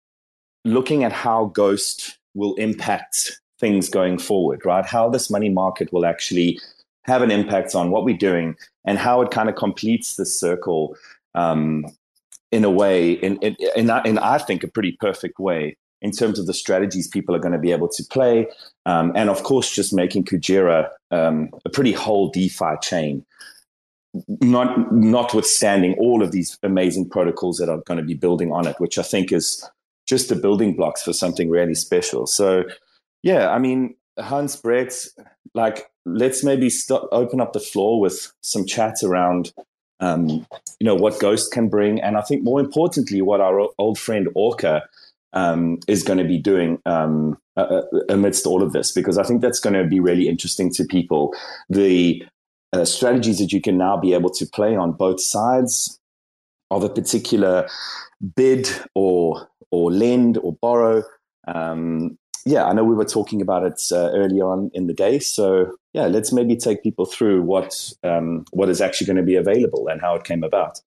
looking 0.64 1.02
at 1.02 1.12
how 1.12 1.47
Ghost 1.47 2.19
will 2.35 2.55
impact 2.57 3.40
things 3.59 3.88
going 3.88 4.19
forward, 4.19 4.64
right? 4.66 4.85
How 4.85 5.09
this 5.09 5.31
money 5.31 5.49
market 5.49 5.93
will 5.93 6.05
actually 6.05 6.61
have 7.05 7.23
an 7.23 7.31
impact 7.31 7.75
on 7.75 7.90
what 7.90 8.05
we're 8.05 8.16
doing 8.16 8.57
and 8.85 8.99
how 8.99 9.23
it 9.23 9.31
kind 9.31 9.49
of 9.49 9.55
completes 9.55 10.16
the 10.16 10.26
circle 10.26 10.95
um, 11.35 11.87
in 12.53 12.65
a 12.65 12.71
way, 12.71 13.12
in, 13.12 13.37
in, 13.38 13.57
in, 13.76 13.91
in, 14.05 14.19
I 14.19 14.38
think, 14.38 14.62
a 14.62 14.69
pretty 14.69 14.97
perfect 15.00 15.38
way 15.38 15.76
in 16.03 16.12
terms 16.12 16.38
of 16.38 16.47
the 16.47 16.55
strategies 16.55 17.09
people 17.09 17.35
are 17.35 17.41
going 17.41 17.53
to 17.53 17.59
be 17.59 17.73
able 17.73 17.88
to 17.88 18.05
play. 18.11 18.47
Um, 18.85 19.12
and 19.17 19.31
of 19.31 19.43
course, 19.43 19.75
just 19.75 19.93
making 19.93 20.25
Kujira 20.25 20.88
um, 21.11 21.50
a 21.65 21.71
pretty 21.71 21.93
whole 21.93 22.31
DeFi 22.31 22.76
chain, 22.83 23.25
not, 24.41 24.93
notwithstanding 24.93 25.97
all 25.99 26.23
of 26.23 26.33
these 26.33 26.59
amazing 26.62 27.09
protocols 27.09 27.59
that 27.59 27.69
are 27.69 27.83
going 27.87 27.99
to 27.99 28.05
be 28.05 28.15
building 28.15 28.53
on 28.53 28.67
it, 28.67 28.76
which 28.79 28.99
I 28.99 29.03
think 29.03 29.33
is 29.33 29.69
just 30.07 30.29
the 30.29 30.37
building 30.37 30.76
blocks 30.76 31.03
for 31.03 31.12
something 31.12 31.50
really 31.50 31.75
special. 31.75 32.26
So, 32.26 32.65
yeah, 33.23 33.49
I 33.49 33.59
mean, 33.59 33.97
Hans 34.19 34.55
Brett, 34.57 34.95
like, 35.55 35.91
let's 36.05 36.45
maybe 36.45 36.71
stop, 36.71 37.09
open 37.11 37.41
up 37.41 37.53
the 37.53 37.61
floor 37.61 38.00
with 38.00 38.33
some 38.43 38.65
chats 38.67 39.03
around, 39.03 39.53
um, 40.00 40.29
you 40.29 40.85
know, 40.85 40.95
what 40.95 41.21
Ghost 41.21 41.53
can 41.53 41.69
bring, 41.69 42.00
and 42.00 42.17
I 42.17 42.23
think 42.23 42.43
more 42.43 42.61
importantly, 42.61 43.23
what 43.23 43.41
our 43.41 43.69
old 43.79 43.99
friend 43.99 44.29
Orca 44.35 44.83
um, 45.33 45.79
is 45.87 46.03
going 46.03 46.19
to 46.19 46.25
be 46.25 46.38
doing 46.38 46.79
um, 46.87 47.38
uh, 47.57 47.83
amidst 48.09 48.47
all 48.47 48.62
of 48.62 48.73
this, 48.73 48.93
because 48.93 49.19
I 49.19 49.23
think 49.23 49.43
that's 49.43 49.61
going 49.61 49.75
to 49.75 49.85
be 49.85 50.00
really 50.00 50.29
interesting 50.29 50.73
to 50.75 50.85
people. 50.85 51.35
The 51.69 52.25
uh, 52.73 52.85
strategies 52.85 53.38
that 53.38 53.53
you 53.53 53.61
can 53.61 53.79
now 53.79 53.97
be 53.97 54.12
able 54.15 54.31
to 54.31 54.47
play 54.47 54.76
on 54.76 54.93
both 54.93 55.21
sides 55.21 55.99
of 56.71 56.83
a 56.85 56.88
particular 56.88 57.69
bid 58.35 58.69
or 58.95 59.49
or 59.71 59.91
lend 59.91 60.38
or 60.38 60.57
borrow. 60.61 61.03
Um, 61.49 62.19
yeah, 62.45 62.65
I 62.65 62.73
know 62.73 62.85
we 62.85 62.95
were 62.95 63.05
talking 63.05 63.43
about 63.43 63.65
it 63.65 63.81
uh, 63.93 64.11
early 64.15 64.41
on 64.41 64.71
in 64.73 64.87
the 64.87 64.95
day. 64.95 65.19
So 65.19 65.73
yeah, 65.97 66.09
let's 66.09 66.31
maybe 66.31 66.57
take 66.57 66.83
people 66.83 67.07
through 67.07 67.41
what 67.41 67.91
um, 68.05 68.45
what 68.50 68.69
is 68.69 68.83
actually 68.83 69.07
going 69.07 69.17
to 69.17 69.23
be 69.23 69.37
available 69.37 69.88
and 69.88 69.99
how 69.99 70.15
it 70.15 70.25
came 70.25 70.45
about. 70.45 70.79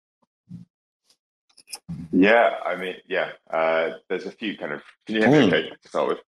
Yeah, 2.12 2.52
I 2.64 2.76
mean, 2.76 2.94
yeah, 3.08 3.32
uh, 3.52 3.94
there's 4.08 4.28
a 4.28 4.32
few 4.32 4.56
kind 4.56 4.72
of. 4.72 4.84
Can 5.08 5.16
you 5.16 5.22
hear 5.22 5.32
me 5.32 5.38
mm. 5.38 5.48
okay 5.48 5.70
to 5.70 5.90
start 5.90 6.10
with? 6.10 6.20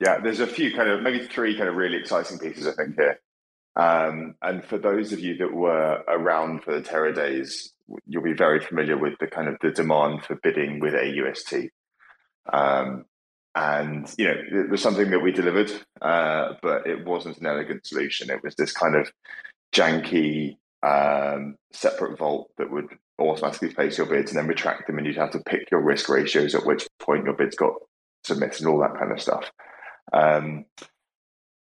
Yeah, 0.00 0.18
there's 0.18 0.40
a 0.40 0.46
few 0.48 0.74
kind 0.74 0.88
of 0.90 1.02
maybe 1.02 1.24
three 1.28 1.56
kind 1.56 1.68
of 1.68 1.76
really 1.76 1.98
exciting 1.98 2.40
pieces 2.40 2.66
I 2.66 2.72
think 2.72 2.96
here. 2.96 3.20
Um, 3.76 4.34
and 4.42 4.64
for 4.64 4.76
those 4.76 5.12
of 5.12 5.20
you 5.20 5.36
that 5.36 5.52
were 5.52 6.02
around 6.08 6.64
for 6.64 6.74
the 6.74 6.82
Terra 6.82 7.14
days, 7.14 7.72
you'll 8.08 8.24
be 8.24 8.32
very 8.32 8.58
familiar 8.58 8.98
with 8.98 9.14
the 9.20 9.28
kind 9.28 9.46
of 9.46 9.54
the 9.62 9.70
demand 9.70 10.24
for 10.24 10.34
bidding 10.42 10.80
with 10.80 10.94
AUST. 10.94 11.68
Um, 12.52 13.04
and 13.54 14.12
you 14.16 14.26
know, 14.26 14.34
it 14.34 14.70
was 14.70 14.82
something 14.82 15.10
that 15.10 15.20
we 15.20 15.32
delivered, 15.32 15.72
uh, 16.02 16.54
but 16.62 16.86
it 16.86 17.04
wasn't 17.04 17.38
an 17.38 17.46
elegant 17.46 17.86
solution. 17.86 18.30
It 18.30 18.42
was 18.42 18.54
this 18.54 18.72
kind 18.72 18.94
of 18.94 19.10
janky 19.74 20.56
um, 20.82 21.56
separate 21.72 22.18
vault 22.18 22.50
that 22.58 22.70
would 22.70 22.86
automatically 23.18 23.72
place 23.72 23.98
your 23.98 24.06
bids 24.06 24.30
and 24.30 24.38
then 24.38 24.46
retract 24.46 24.86
them, 24.86 24.98
and 24.98 25.06
you'd 25.06 25.16
have 25.16 25.32
to 25.32 25.40
pick 25.40 25.70
your 25.70 25.80
risk 25.80 26.08
ratios 26.08 26.54
at 26.54 26.66
which 26.66 26.86
point 26.98 27.24
your 27.24 27.34
bids 27.34 27.56
got 27.56 27.74
submitted 28.24 28.60
and 28.60 28.68
all 28.68 28.80
that 28.80 28.98
kind 28.98 29.12
of 29.12 29.20
stuff. 29.20 29.50
Um, 30.12 30.64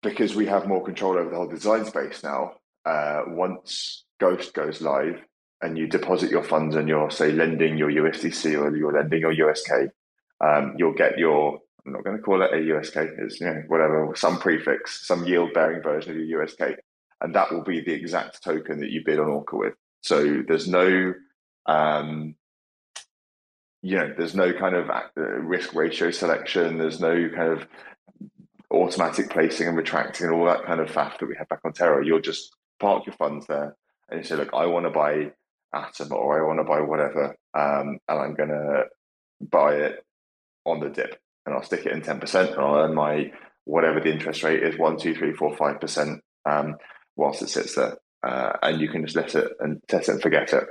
because 0.02 0.34
we 0.34 0.46
have 0.46 0.68
more 0.68 0.84
control 0.84 1.18
over 1.18 1.30
the 1.30 1.36
whole 1.36 1.48
design 1.48 1.84
space 1.84 2.22
now, 2.22 2.54
uh, 2.84 3.22
once 3.26 4.04
Ghost 4.20 4.54
goes 4.54 4.80
live 4.80 5.20
and 5.60 5.76
you 5.76 5.86
deposit 5.86 6.30
your 6.30 6.44
funds 6.44 6.76
and 6.76 6.88
you're, 6.88 7.10
say, 7.10 7.32
lending 7.32 7.76
your 7.76 7.90
USDC 7.90 8.60
or 8.60 8.76
you're 8.76 8.92
lending 8.92 9.20
your 9.20 9.32
USK, 9.32 9.90
um, 10.40 10.74
you'll 10.78 10.94
get 10.94 11.18
your, 11.18 11.58
I'm 11.88 11.94
not 11.94 12.04
going 12.04 12.18
to 12.18 12.22
call 12.22 12.42
it 12.42 12.52
a 12.52 12.60
USK, 12.60 12.96
it's, 12.96 13.40
you 13.40 13.46
know, 13.46 13.62
whatever, 13.68 14.12
some 14.14 14.38
prefix, 14.38 15.06
some 15.06 15.24
yield 15.24 15.54
bearing 15.54 15.82
version 15.82 16.12
of 16.12 16.18
your 16.18 16.42
USK. 16.42 16.78
And 17.22 17.34
that 17.34 17.50
will 17.50 17.62
be 17.62 17.80
the 17.80 17.94
exact 17.94 18.42
token 18.44 18.80
that 18.80 18.90
you 18.90 19.02
bid 19.04 19.18
on 19.18 19.28
Orca 19.28 19.56
with. 19.56 19.74
So 20.02 20.42
there's 20.46 20.68
no, 20.68 21.14
um, 21.64 22.34
you 23.82 23.96
know, 23.96 24.12
there's 24.16 24.34
no 24.34 24.52
kind 24.52 24.76
of 24.76 24.90
uh, 24.90 25.22
risk 25.22 25.74
ratio 25.74 26.10
selection. 26.10 26.76
There's 26.76 27.00
no 27.00 27.30
kind 27.34 27.52
of 27.52 27.66
automatic 28.70 29.30
placing 29.30 29.68
and 29.68 29.76
retracting 29.76 30.26
and 30.26 30.34
all 30.34 30.44
that 30.44 30.66
kind 30.66 30.80
of 30.80 30.90
faff 30.90 31.18
that 31.18 31.26
we 31.26 31.36
have 31.38 31.48
back 31.48 31.60
on 31.64 31.72
Terra. 31.72 32.04
You'll 32.04 32.20
just 32.20 32.54
park 32.78 33.06
your 33.06 33.14
funds 33.14 33.46
there 33.46 33.76
and 34.10 34.20
you 34.20 34.24
say, 34.24 34.36
look, 34.36 34.50
I 34.52 34.66
want 34.66 34.84
to 34.84 34.90
buy 34.90 35.32
Atom 35.72 36.12
or 36.12 36.38
I 36.38 36.46
want 36.46 36.60
to 36.60 36.64
buy 36.64 36.80
whatever, 36.82 37.36
um, 37.54 37.98
and 38.08 38.20
I'm 38.20 38.34
going 38.34 38.50
to 38.50 38.84
buy 39.40 39.74
it 39.76 40.04
on 40.64 40.80
the 40.80 40.90
dip 40.90 41.18
and 41.48 41.56
I'll 41.56 41.64
stick 41.64 41.86
it 41.86 41.92
in 41.92 42.02
10% 42.02 42.52
and 42.52 42.60
I'll 42.60 42.76
earn 42.76 42.94
my 42.94 43.32
whatever 43.64 44.00
the 44.00 44.12
interest 44.12 44.42
rate 44.42 44.62
is 44.62 44.78
one, 44.78 44.98
two, 44.98 45.14
three, 45.14 45.32
four, 45.32 45.56
five 45.56 45.80
percent 45.80 46.20
um, 46.44 46.76
whilst 47.16 47.42
it 47.42 47.48
sits 47.48 47.74
there. 47.74 47.96
Uh, 48.22 48.52
and 48.62 48.80
you 48.80 48.88
can 48.88 49.02
just 49.02 49.16
let 49.16 49.34
it 49.34 49.52
and 49.60 49.80
test 49.88 50.08
it 50.08 50.12
and 50.12 50.22
forget 50.22 50.52
it, 50.52 50.64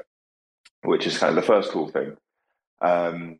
which 0.84 1.08
is 1.08 1.18
kind 1.18 1.36
of 1.36 1.36
the 1.36 1.48
first 1.48 1.72
cool 1.72 1.90
thing. 1.90 2.16
Um, 2.82 3.40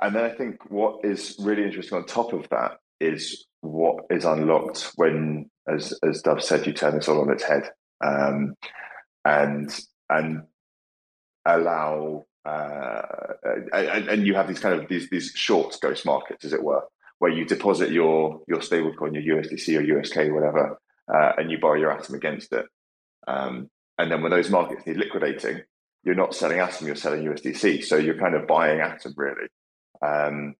and 0.00 0.14
then 0.14 0.24
I 0.24 0.30
think 0.30 0.70
what 0.70 1.04
is 1.04 1.36
really 1.38 1.64
interesting 1.64 1.98
on 1.98 2.06
top 2.06 2.32
of 2.32 2.48
that 2.48 2.78
is 3.00 3.46
what 3.60 4.04
is 4.10 4.24
unlocked 4.24 4.92
when, 4.96 5.50
as 5.68 5.92
as 6.02 6.22
Dove 6.22 6.42
said, 6.42 6.66
you 6.66 6.72
turn 6.72 6.94
this 6.94 7.08
all 7.08 7.20
on 7.20 7.30
its 7.30 7.44
head, 7.44 7.70
um, 8.02 8.54
and 9.24 9.78
and 10.08 10.44
allow 11.44 12.24
uh, 12.44 13.02
and, 13.72 14.08
and, 14.08 14.26
you 14.26 14.34
have 14.34 14.48
these 14.48 14.58
kind 14.58 14.80
of 14.80 14.88
these 14.88 15.08
these 15.10 15.32
short 15.34 15.78
ghost 15.80 16.04
markets, 16.04 16.44
as 16.44 16.52
it 16.52 16.62
were, 16.62 16.82
where 17.18 17.30
you 17.30 17.44
deposit 17.44 17.90
your 17.90 18.40
your 18.48 18.58
stablecoin, 18.58 19.14
your 19.14 19.36
USDC 19.36 19.78
or 19.78 19.82
USK, 19.82 20.16
whatever, 20.32 20.80
uh, 21.12 21.32
and 21.38 21.50
you 21.50 21.58
borrow 21.58 21.78
your 21.78 21.92
Atom 21.92 22.16
against 22.16 22.52
it. 22.52 22.66
Um, 23.28 23.70
and 23.98 24.10
then 24.10 24.22
when 24.22 24.32
those 24.32 24.50
markets 24.50 24.86
need 24.86 24.96
liquidating, 24.96 25.62
you're 26.04 26.14
not 26.14 26.34
selling 26.34 26.58
Atom, 26.58 26.86
you're 26.86 26.96
selling 26.96 27.22
USDC. 27.24 27.84
So 27.84 27.96
you're 27.96 28.18
kind 28.18 28.34
of 28.34 28.46
buying 28.46 28.80
Atom 28.80 29.14
really. 29.16 29.48
Um, 30.04 30.54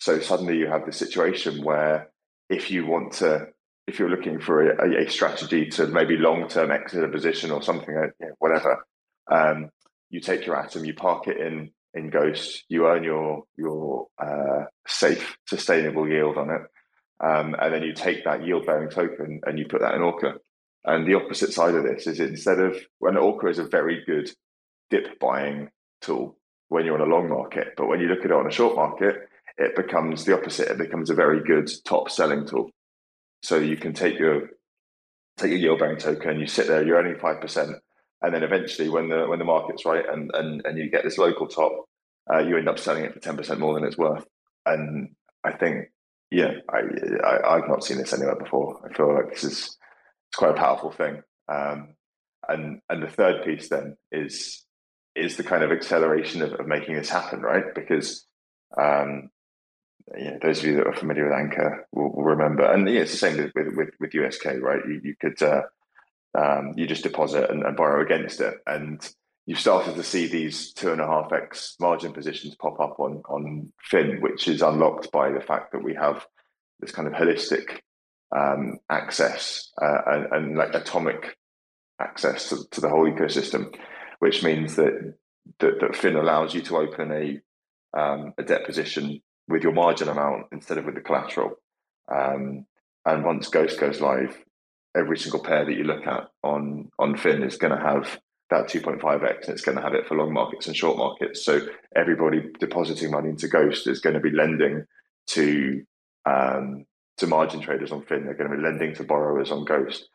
so 0.00 0.20
suddenly 0.20 0.58
you 0.58 0.66
have 0.66 0.86
this 0.86 0.96
situation 0.96 1.62
where 1.62 2.10
if 2.48 2.70
you 2.70 2.86
want 2.86 3.12
to, 3.14 3.48
if 3.86 3.98
you're 3.98 4.10
looking 4.10 4.40
for 4.40 4.70
a, 4.70 5.04
a 5.04 5.10
strategy 5.10 5.68
to 5.70 5.86
maybe 5.86 6.16
long 6.16 6.48
term 6.48 6.70
exit 6.70 7.04
a 7.04 7.08
position 7.08 7.50
or 7.50 7.62
something, 7.62 7.96
uh, 7.96 8.08
you 8.20 8.26
know, 8.26 8.34
whatever, 8.38 8.84
um, 9.30 9.70
you 10.10 10.20
take 10.20 10.46
your 10.46 10.56
atom, 10.56 10.84
you 10.84 10.94
park 10.94 11.28
it 11.28 11.38
in 11.38 11.70
in 11.94 12.10
Ghost, 12.10 12.64
you 12.68 12.86
earn 12.86 13.02
your 13.04 13.44
your 13.56 14.06
uh, 14.18 14.64
safe, 14.86 15.36
sustainable 15.46 16.08
yield 16.08 16.36
on 16.36 16.50
it, 16.50 16.62
um, 17.24 17.56
and 17.60 17.72
then 17.72 17.82
you 17.82 17.92
take 17.92 18.24
that 18.24 18.44
yield 18.44 18.66
bearing 18.66 18.90
token 18.90 19.40
and 19.46 19.58
you 19.58 19.66
put 19.66 19.80
that 19.80 19.94
in 19.94 20.02
Orca. 20.02 20.34
And 20.84 21.06
the 21.06 21.14
opposite 21.14 21.52
side 21.52 21.74
of 21.74 21.84
this 21.84 22.06
is 22.06 22.20
instead 22.20 22.60
of 22.60 22.76
when 22.98 23.16
Orca 23.16 23.48
is 23.48 23.58
a 23.58 23.64
very 23.64 24.04
good 24.04 24.30
dip 24.90 25.18
buying 25.18 25.68
tool 26.00 26.38
when 26.68 26.84
you're 26.84 27.00
on 27.00 27.08
a 27.08 27.14
long 27.14 27.28
market, 27.28 27.74
but 27.76 27.88
when 27.88 28.00
you 28.00 28.08
look 28.08 28.20
at 28.20 28.26
it 28.26 28.32
on 28.32 28.46
a 28.46 28.52
short 28.52 28.76
market, 28.76 29.28
it 29.56 29.74
becomes 29.74 30.24
the 30.24 30.34
opposite. 30.34 30.68
It 30.68 30.78
becomes 30.78 31.10
a 31.10 31.14
very 31.14 31.42
good 31.42 31.70
top 31.84 32.10
selling 32.10 32.46
tool. 32.46 32.70
So 33.42 33.56
you 33.58 33.76
can 33.76 33.92
take 33.92 34.18
your 34.18 34.50
take 35.36 35.50
your 35.50 35.58
yield 35.58 35.78
bearing 35.78 35.98
token, 35.98 36.40
you 36.40 36.46
sit 36.46 36.66
there, 36.66 36.84
you're 36.84 36.96
earning 36.98 37.18
five 37.18 37.40
percent, 37.40 37.76
and 38.22 38.34
then 38.34 38.42
eventually, 38.42 38.88
when 38.88 39.08
the 39.08 39.26
when 39.26 39.38
the 39.38 39.44
market's 39.44 39.84
right 39.84 40.04
and 40.08 40.30
and 40.34 40.62
and 40.64 40.78
you 40.78 40.90
get 40.90 41.04
this 41.04 41.18
local 41.18 41.46
top, 41.46 41.84
uh, 42.32 42.38
you 42.38 42.56
end 42.56 42.68
up 42.68 42.78
selling 42.78 43.04
it 43.04 43.14
for 43.14 43.20
ten 43.20 43.36
percent 43.36 43.60
more 43.60 43.74
than 43.74 43.84
it's 43.84 43.98
worth. 43.98 44.24
And 44.66 45.10
I 45.44 45.52
think, 45.52 45.86
yeah, 46.30 46.50
I, 46.68 47.38
I 47.46 47.54
have 47.56 47.68
not 47.68 47.84
seen 47.84 47.98
this 47.98 48.12
anywhere 48.12 48.36
before. 48.36 48.80
I 48.84 48.94
feel 48.94 49.14
like 49.14 49.30
this 49.30 49.44
is 49.44 49.76
it's 50.28 50.36
quite 50.36 50.50
a 50.50 50.54
powerful 50.54 50.90
thing. 50.90 51.22
Um, 51.48 51.94
and 52.48 52.80
and 52.88 53.02
the 53.02 53.10
third 53.10 53.44
piece 53.44 53.68
then 53.68 53.96
is 54.10 54.64
is 55.14 55.36
the 55.36 55.44
kind 55.44 55.62
of 55.62 55.72
acceleration 55.72 56.42
of, 56.42 56.52
of 56.54 56.66
making 56.66 56.96
this 56.96 57.08
happen, 57.08 57.40
right? 57.40 57.74
Because 57.74 58.26
um, 58.76 59.30
you 60.16 60.24
know, 60.24 60.38
those 60.42 60.60
of 60.60 60.64
you 60.64 60.76
that 60.76 60.86
are 60.86 60.94
familiar 60.94 61.24
with 61.24 61.38
Anchor 61.38 61.86
will, 61.92 62.14
will 62.14 62.24
remember, 62.24 62.64
and 62.64 62.88
yeah, 62.88 63.00
it's 63.00 63.12
the 63.12 63.18
same 63.18 63.36
with 63.36 63.52
with, 63.76 63.90
with 64.00 64.14
USK, 64.14 64.46
right? 64.60 64.80
You, 64.86 65.00
you 65.02 65.14
could 65.20 65.40
uh, 65.42 65.62
um, 66.38 66.74
you 66.76 66.86
just 66.86 67.02
deposit 67.02 67.50
and, 67.50 67.62
and, 67.62 67.76
borrow 67.76 68.02
against 68.02 68.40
it, 68.40 68.54
and 68.66 69.00
you've 69.46 69.58
started 69.58 69.94
to 69.96 70.02
see 70.02 70.26
these 70.26 70.72
two 70.72 70.92
and 70.92 71.00
a 71.00 71.06
half 71.06 71.32
x 71.32 71.74
margin 71.80 72.12
positions 72.12 72.54
pop 72.54 72.78
up 72.80 73.00
on 73.00 73.22
on 73.28 73.72
Fin, 73.82 74.20
which 74.20 74.46
is 74.46 74.62
unlocked 74.62 75.10
by 75.10 75.30
the 75.30 75.40
fact 75.40 75.72
that 75.72 75.82
we 75.82 75.94
have 75.94 76.26
this 76.80 76.92
kind 76.92 77.08
of 77.08 77.14
holistic 77.14 77.80
um, 78.36 78.78
access 78.90 79.72
uh, 79.82 80.02
and, 80.06 80.32
and, 80.32 80.58
like 80.58 80.74
atomic 80.74 81.36
access 82.00 82.50
to, 82.50 82.58
to, 82.70 82.80
the 82.80 82.88
whole 82.88 83.10
ecosystem, 83.10 83.74
which 84.20 84.44
means 84.44 84.76
that 84.76 85.14
that, 85.58 85.80
that 85.80 85.96
Fin 85.96 86.14
allows 86.14 86.54
you 86.54 86.60
to 86.62 86.76
open 86.76 87.10
a 87.10 87.40
um, 87.98 88.34
a 88.38 88.44
debt 88.44 88.66
position 88.66 89.20
with 89.48 89.62
your 89.62 89.72
margin 89.72 90.08
amount 90.08 90.46
instead 90.52 90.78
of 90.78 90.84
with 90.84 90.94
the 90.94 91.00
collateral. 91.00 91.52
Um, 92.14 92.66
and 93.06 93.24
once 93.24 93.48
Ghost 93.48 93.80
goes 93.80 94.00
live, 94.00 94.36
every 94.98 95.18
single 95.18 95.42
pair 95.42 95.64
that 95.64 95.76
you 95.76 95.84
look 95.84 96.06
at 96.06 96.28
on 96.42 96.90
on 96.98 97.16
Fin 97.16 97.42
is 97.42 97.56
going 97.56 97.76
to 97.76 97.82
have 97.82 98.18
that 98.50 98.66
2.5x 98.66 99.42
and 99.42 99.50
it's 99.50 99.62
going 99.62 99.76
to 99.76 99.82
have 99.82 99.94
it 99.94 100.06
for 100.06 100.16
long 100.16 100.32
markets 100.32 100.66
and 100.66 100.76
short 100.76 100.96
markets. 100.96 101.44
So 101.44 101.60
everybody 101.94 102.50
depositing 102.58 103.10
money 103.10 103.28
into 103.28 103.46
Ghost 103.46 103.86
is 103.86 104.00
going 104.00 104.14
to 104.14 104.20
be 104.20 104.30
lending 104.30 104.84
to 105.28 105.84
um, 106.24 106.86
to 107.18 107.26
margin 107.26 107.60
traders 107.60 107.92
on 107.92 108.04
Fin. 108.04 108.24
They're 108.24 108.34
going 108.34 108.50
to 108.50 108.56
be 108.56 108.62
lending 108.62 108.94
to 108.94 109.04
borrowers 109.04 109.50
on 109.50 109.64
Ghost. 109.64 110.08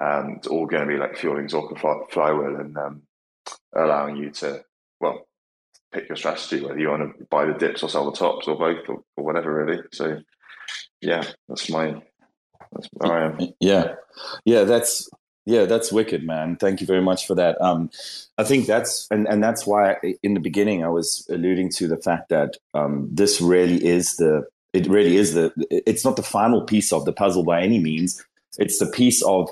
Um, 0.00 0.36
it's 0.38 0.46
all 0.46 0.66
going 0.66 0.86
to 0.86 0.92
be 0.92 0.98
like 0.98 1.16
fueling 1.16 1.48
Zorka 1.48 1.78
flywheel 2.10 2.56
and 2.56 2.76
um, 2.76 3.02
allowing 3.74 4.16
you 4.16 4.30
to 4.30 4.62
well 5.00 5.26
pick 5.92 6.08
your 6.08 6.16
strategy, 6.16 6.64
whether 6.64 6.78
you 6.78 6.88
want 6.88 7.18
to 7.18 7.24
buy 7.24 7.46
the 7.46 7.54
dips 7.54 7.82
or 7.82 7.88
sell 7.88 8.10
the 8.10 8.16
tops 8.16 8.46
or 8.46 8.56
both 8.56 8.88
or, 8.88 9.02
or 9.16 9.24
whatever, 9.24 9.64
really. 9.64 9.82
So, 9.92 10.20
yeah, 11.00 11.24
that's 11.48 11.68
my 11.68 12.02
I 13.00 13.24
am. 13.24 13.38
Yeah, 13.60 13.94
yeah, 14.44 14.64
that's 14.64 15.08
yeah, 15.46 15.64
that's 15.64 15.90
wicked, 15.90 16.24
man. 16.24 16.56
Thank 16.56 16.80
you 16.80 16.86
very 16.86 17.02
much 17.02 17.26
for 17.26 17.34
that. 17.34 17.60
Um, 17.60 17.90
I 18.38 18.44
think 18.44 18.66
that's 18.66 19.06
and 19.10 19.26
and 19.28 19.42
that's 19.42 19.66
why 19.66 19.96
in 20.22 20.34
the 20.34 20.40
beginning 20.40 20.84
I 20.84 20.88
was 20.88 21.26
alluding 21.30 21.70
to 21.72 21.88
the 21.88 21.96
fact 21.96 22.28
that 22.28 22.56
um, 22.74 23.08
this 23.10 23.40
really 23.40 23.84
is 23.84 24.16
the 24.16 24.46
it 24.72 24.86
really 24.86 25.16
is 25.16 25.34
the 25.34 25.52
it's 25.70 26.04
not 26.04 26.16
the 26.16 26.22
final 26.22 26.62
piece 26.62 26.92
of 26.92 27.04
the 27.04 27.12
puzzle 27.12 27.44
by 27.44 27.62
any 27.62 27.78
means. 27.78 28.24
It's 28.58 28.78
the 28.78 28.86
piece 28.86 29.22
of 29.24 29.50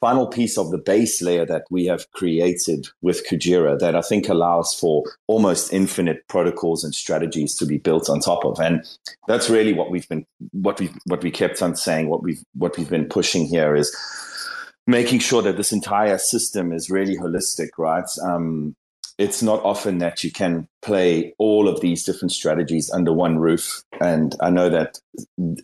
final 0.00 0.26
piece 0.26 0.56
of 0.56 0.70
the 0.70 0.78
base 0.78 1.20
layer 1.22 1.44
that 1.46 1.64
we 1.70 1.86
have 1.86 2.10
created 2.12 2.88
with 3.02 3.26
Kujira 3.26 3.78
that 3.78 3.96
I 3.96 4.00
think 4.00 4.28
allows 4.28 4.74
for 4.74 5.04
almost 5.26 5.72
infinite 5.72 6.26
protocols 6.28 6.84
and 6.84 6.94
strategies 6.94 7.54
to 7.56 7.66
be 7.66 7.78
built 7.78 8.08
on 8.08 8.20
top 8.20 8.44
of. 8.44 8.60
And 8.60 8.84
that's 9.26 9.50
really 9.50 9.72
what 9.72 9.90
we've 9.90 10.08
been 10.08 10.26
what 10.52 10.78
we 10.80 10.90
what 11.06 11.22
we 11.22 11.30
kept 11.30 11.62
on 11.62 11.76
saying, 11.76 12.08
what 12.08 12.22
we've 12.22 12.42
what 12.54 12.76
we've 12.76 12.90
been 12.90 13.08
pushing 13.08 13.46
here 13.46 13.74
is 13.74 13.94
making 14.86 15.18
sure 15.18 15.42
that 15.42 15.56
this 15.56 15.72
entire 15.72 16.18
system 16.18 16.72
is 16.72 16.90
really 16.90 17.16
holistic, 17.16 17.68
right? 17.76 18.08
Um, 18.22 18.74
it's 19.18 19.42
not 19.42 19.62
often 19.64 19.98
that 19.98 20.22
you 20.22 20.30
can 20.30 20.68
play 20.80 21.34
all 21.38 21.68
of 21.68 21.80
these 21.80 22.04
different 22.04 22.30
strategies 22.30 22.88
under 22.90 23.12
one 23.12 23.38
roof. 23.38 23.82
And 24.00 24.36
I 24.40 24.48
know 24.48 24.70
that, 24.70 25.00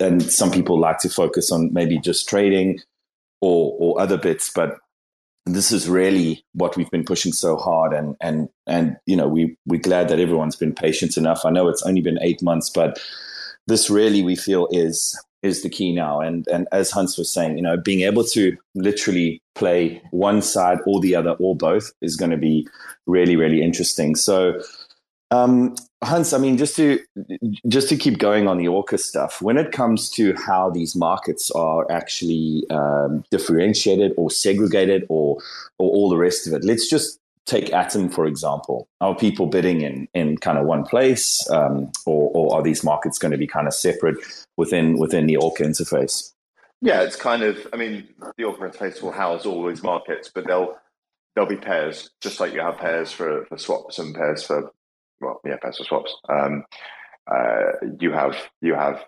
and 0.01 0.21
some 0.23 0.51
people 0.51 0.79
like 0.79 0.99
to 0.99 1.09
focus 1.09 1.53
on 1.53 1.73
maybe 1.73 1.99
just 2.01 2.29
trading 2.29 2.81
or 3.41 3.77
or 3.79 4.01
other 4.01 4.17
bits, 4.17 4.51
but 4.55 4.77
this 5.47 5.73
is 5.73 5.89
really 5.89 6.45
what 6.53 6.77
we've 6.77 6.91
been 6.91 7.05
pushing 7.05 7.33
so 7.33 7.57
hard 7.57 7.93
and 7.93 8.17
and 8.21 8.49
and 8.67 8.97
you 9.07 9.17
know 9.17 9.29
we 9.29 9.57
we're 9.67 9.81
glad 9.81 10.09
that 10.09 10.21
everyone's 10.21 10.57
been 10.57 10.75
patient 10.75 11.17
enough. 11.17 11.45
I 11.45 11.51
know 11.51 11.69
it's 11.69 11.83
only 11.83 12.01
been 12.01 12.19
eight 12.23 12.43
months 12.43 12.71
but 12.71 12.99
this 13.67 13.91
really 13.91 14.23
we 14.23 14.37
feel 14.37 14.69
is 14.71 15.21
is 15.43 15.63
the 15.63 15.69
key 15.69 15.95
now. 15.95 16.21
And 16.21 16.47
and 16.49 16.67
as 16.73 16.91
hans 16.91 17.19
was 17.19 17.33
saying 17.33 17.57
you 17.57 17.63
know 17.63 17.77
being 17.77 18.01
able 18.01 18.25
to 18.25 18.57
literally 18.75 19.43
play 19.55 20.03
one 20.11 20.41
side 20.41 20.79
or 20.87 21.01
the 21.01 21.15
other 21.15 21.33
or 21.33 21.55
both 21.55 21.93
is 22.01 22.17
going 22.17 22.31
to 22.31 22.39
be 22.39 22.67
really 23.07 23.37
really 23.37 23.63
interesting. 23.63 24.17
So 24.17 24.63
um, 25.35 25.75
Hans, 26.03 26.33
I 26.33 26.39
mean, 26.39 26.59
just 26.59 26.77
to 26.77 27.01
just 27.67 27.89
to 27.89 27.97
keep 27.97 28.19
going 28.19 28.47
on 28.47 28.59
the 28.59 28.69
Orca 28.69 28.99
stuff, 28.99 29.41
when 29.41 29.57
it 29.57 29.73
comes 29.73 30.11
to 30.11 30.35
how 30.35 30.71
these 30.71 30.95
markets 30.95 31.51
are 31.53 31.91
actually 31.91 32.65
um, 32.71 33.25
differentiated 33.31 34.13
or 34.17 34.31
segregated 34.31 35.07
or 35.09 35.39
or 35.79 35.91
all 35.91 36.09
the 36.09 36.17
rest 36.17 36.47
of 36.47 36.53
it, 36.53 36.65
let's 36.65 36.89
just 36.89 37.19
take 37.47 37.73
Atom 37.73 38.11
for 38.11 38.27
example. 38.27 38.87
Are 39.01 39.15
people 39.15 39.47
bidding 39.47 39.81
in 39.81 40.09
in 40.15 40.37
kind 40.39 40.59
of 40.59 40.67
one 40.67 40.85
place, 40.85 41.49
um, 41.51 41.91
or, 42.07 42.31
or 42.35 42.57
are 42.57 42.63
these 42.63 42.85
markets 42.85 43.19
going 43.19 43.33
to 43.33 43.39
be 43.39 43.47
kind 43.47 43.67
of 43.67 43.75
separate 43.75 44.17
within 44.57 44.99
within 44.99 45.27
the 45.27 45.37
Orca 45.37 45.63
interface? 45.65 46.33
Yeah, 46.83 47.03
it's 47.03 47.17
kind 47.17 47.43
of. 47.43 47.67
I 47.73 47.77
mean, 47.77 48.09
the 48.37 48.45
Orca 48.45 48.69
interface 48.69 49.03
will 49.03 49.13
house 49.13 49.47
all 49.47 49.67
these 49.67 49.83
markets, 49.83 50.31
but 50.35 50.47
they'll 50.47 50.77
there'll 51.35 51.49
be 51.49 51.57
pairs, 51.57 52.11
just 52.21 52.41
like 52.41 52.53
you 52.53 52.61
have 52.61 52.77
pairs 52.77 53.11
for, 53.11 53.47
for 53.47 53.59
swaps 53.59 53.99
and 53.99 54.15
pairs 54.15 54.45
for 54.45 54.71
well, 55.25 55.41
yeah, 55.45 55.57
peso 55.63 55.85
swaps. 55.85 56.15
Um, 56.29 56.65
uh, 57.31 57.87
you 58.01 58.13
have 58.13 58.37
you 58.61 58.75
have 58.75 59.05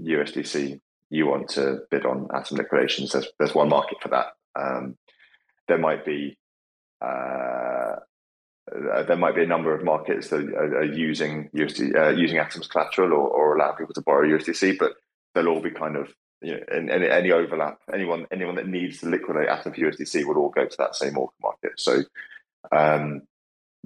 USDC. 0.00 0.80
You 1.10 1.26
want 1.26 1.50
to 1.50 1.80
bid 1.90 2.04
on 2.06 2.28
atom 2.34 2.56
liquidations. 2.56 3.12
There's 3.12 3.28
there's 3.38 3.54
one 3.54 3.68
market 3.68 3.98
for 4.00 4.08
that. 4.08 4.28
Um, 4.58 4.96
there 5.68 5.78
might 5.78 6.04
be 6.04 6.38
uh, 7.00 7.96
there 9.06 9.16
might 9.16 9.34
be 9.34 9.42
a 9.42 9.46
number 9.46 9.74
of 9.74 9.84
markets 9.84 10.28
that 10.28 10.40
are, 10.40 10.78
are 10.78 10.84
using 10.84 11.50
USD 11.54 11.94
uh, 11.94 12.08
using 12.10 12.38
atoms 12.38 12.66
collateral 12.66 13.12
or, 13.12 13.28
or 13.28 13.56
allow 13.56 13.72
people 13.72 13.94
to 13.94 14.02
borrow 14.02 14.26
USDC, 14.26 14.78
but 14.78 14.94
they'll 15.34 15.48
all 15.48 15.60
be 15.60 15.70
kind 15.70 15.96
of 15.96 16.12
you 16.42 16.52
know, 16.52 16.92
any 16.92 17.32
overlap. 17.32 17.78
Anyone 17.92 18.26
anyone 18.30 18.56
that 18.56 18.68
needs 18.68 19.00
to 19.00 19.08
liquidate 19.08 19.48
atom 19.48 19.72
for 19.72 19.80
USDC 19.80 20.24
will 20.26 20.38
all 20.38 20.50
go 20.50 20.66
to 20.66 20.76
that 20.78 20.96
same 20.96 21.14
market. 21.14 21.72
So 21.76 22.02
um, 22.72 23.22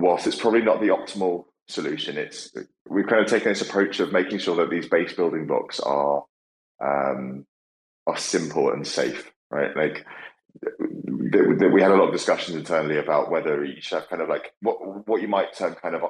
whilst 0.00 0.26
it's 0.26 0.36
probably 0.36 0.62
not 0.62 0.80
the 0.80 0.88
optimal 0.88 1.44
solution, 1.68 2.16
it's 2.16 2.52
we've 2.88 3.06
kind 3.06 3.22
of 3.22 3.28
taken 3.28 3.48
this 3.48 3.62
approach 3.62 4.00
of 4.00 4.12
making 4.12 4.38
sure 4.38 4.56
that 4.56 4.70
these 4.70 4.88
base 4.88 5.12
building 5.12 5.46
blocks 5.46 5.80
are 5.80 6.24
um, 6.82 7.46
are 8.06 8.16
simple 8.16 8.72
and 8.72 8.86
safe, 8.86 9.30
right? 9.50 9.76
Like 9.76 10.04
we 11.72 11.80
had 11.80 11.90
a 11.90 11.96
lot 11.96 12.08
of 12.08 12.12
discussions 12.12 12.56
internally 12.56 12.98
about 12.98 13.30
whether 13.30 13.64
you 13.64 13.80
have 13.90 14.08
kind 14.08 14.22
of 14.22 14.28
like 14.28 14.52
what 14.60 15.06
what 15.06 15.22
you 15.22 15.28
might 15.28 15.54
term 15.54 15.74
kind 15.74 15.94
of 15.94 16.02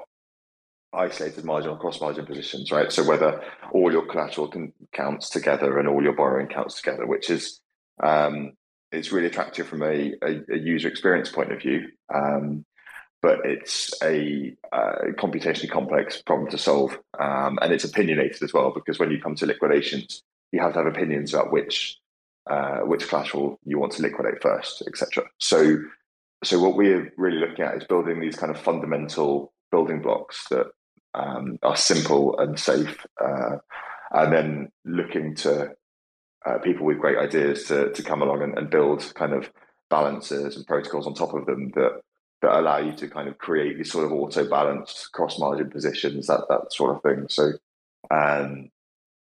isolated 0.93 1.45
margin 1.45 1.71
or 1.71 1.79
cross 1.79 2.01
margin 2.01 2.27
positions, 2.27 2.73
right? 2.73 2.91
So 2.91 3.05
whether 3.05 3.43
all 3.73 3.93
your 3.93 4.07
collateral 4.07 4.49
can, 4.49 4.73
counts 4.93 5.29
together 5.29 5.79
and 5.79 5.89
all 5.89 6.03
your 6.03 6.15
borrowing 6.15 6.49
counts 6.49 6.77
together, 6.77 7.07
which 7.07 7.31
is 7.31 7.61
um, 8.03 8.53
it's 8.91 9.13
really 9.13 9.29
attractive 9.29 9.69
from 9.69 9.83
a, 9.83 10.15
a, 10.23 10.41
a 10.53 10.59
user 10.59 10.89
experience 10.89 11.31
point 11.31 11.53
of 11.53 11.61
view. 11.61 11.89
Um, 12.13 12.65
but 13.23 13.45
it's 13.45 13.93
a 14.03 14.55
uh, 14.73 15.13
computationally 15.19 15.71
complex 15.71 16.23
problem 16.23 16.51
to 16.51 16.59
solve. 16.59 16.99
Um, 17.19 17.59
and 17.61 17.73
it's 17.73 17.85
opinionated 17.85 18.43
as 18.43 18.53
well, 18.53 18.73
because 18.75 18.99
when 18.99 19.11
you 19.11 19.21
come 19.21 19.35
to 19.37 19.47
liquidations, 19.47 20.23
you 20.53 20.61
have 20.61 20.73
to 20.73 20.79
have 20.79 20.87
opinions 20.87 21.35
about 21.35 21.53
which 21.53 21.99
uh, 22.49 22.81
which 22.81 23.09
collateral 23.09 23.59
you 23.65 23.79
want 23.79 23.93
to 23.93 24.03
liquidate 24.03 24.43
first, 24.43 24.83
etc. 24.87 25.25
So, 25.39 25.77
so 26.43 26.59
what 26.59 26.75
we're 26.75 27.13
really 27.17 27.39
looking 27.39 27.65
at 27.65 27.77
is 27.77 27.85
building 27.85 28.19
these 28.19 28.37
kind 28.37 28.51
of 28.51 28.61
fundamental 28.61 29.53
building 29.71 30.01
blocks 30.01 30.49
that 30.49 30.67
um, 31.15 31.59
are 31.63 31.77
simple 31.77 32.39
and 32.39 32.59
safe, 32.59 33.07
uh, 33.23 33.59
and 34.13 34.33
then 34.33 34.73
looking 34.85 35.35
to 35.37 35.73
uh, 36.47 36.59
people 36.59 36.87
with 36.87 36.99
great 36.99 37.19
ideas 37.19 37.65
to 37.65 37.93
to 37.93 38.03
come 38.03 38.23
along 38.23 38.43
and, 38.43 38.57
and 38.59 38.71
build 38.71 39.13
kind 39.15 39.35
of 39.35 39.51
balances 39.91 40.57
and 40.57 40.67
protocols 40.67 41.07
on 41.07 41.15
top 41.15 41.35
of 41.35 41.47
them 41.47 41.71
that 41.75 42.01
that 42.43 42.59
allow 42.59 42.79
you 42.79 42.93
to 42.93 43.09
kind 43.09 43.29
of 43.29 43.39
create 43.39 43.77
these 43.77 43.93
sort 43.93 44.07
of 44.07 44.13
auto 44.13 44.49
balanced 44.49 45.13
cross 45.13 45.39
margin 45.39 45.71
positions, 45.71 46.27
that 46.27 46.41
that 46.49 46.73
sort 46.73 46.97
of 46.97 47.03
thing. 47.03 47.27
So, 47.29 47.53
um, 48.11 48.71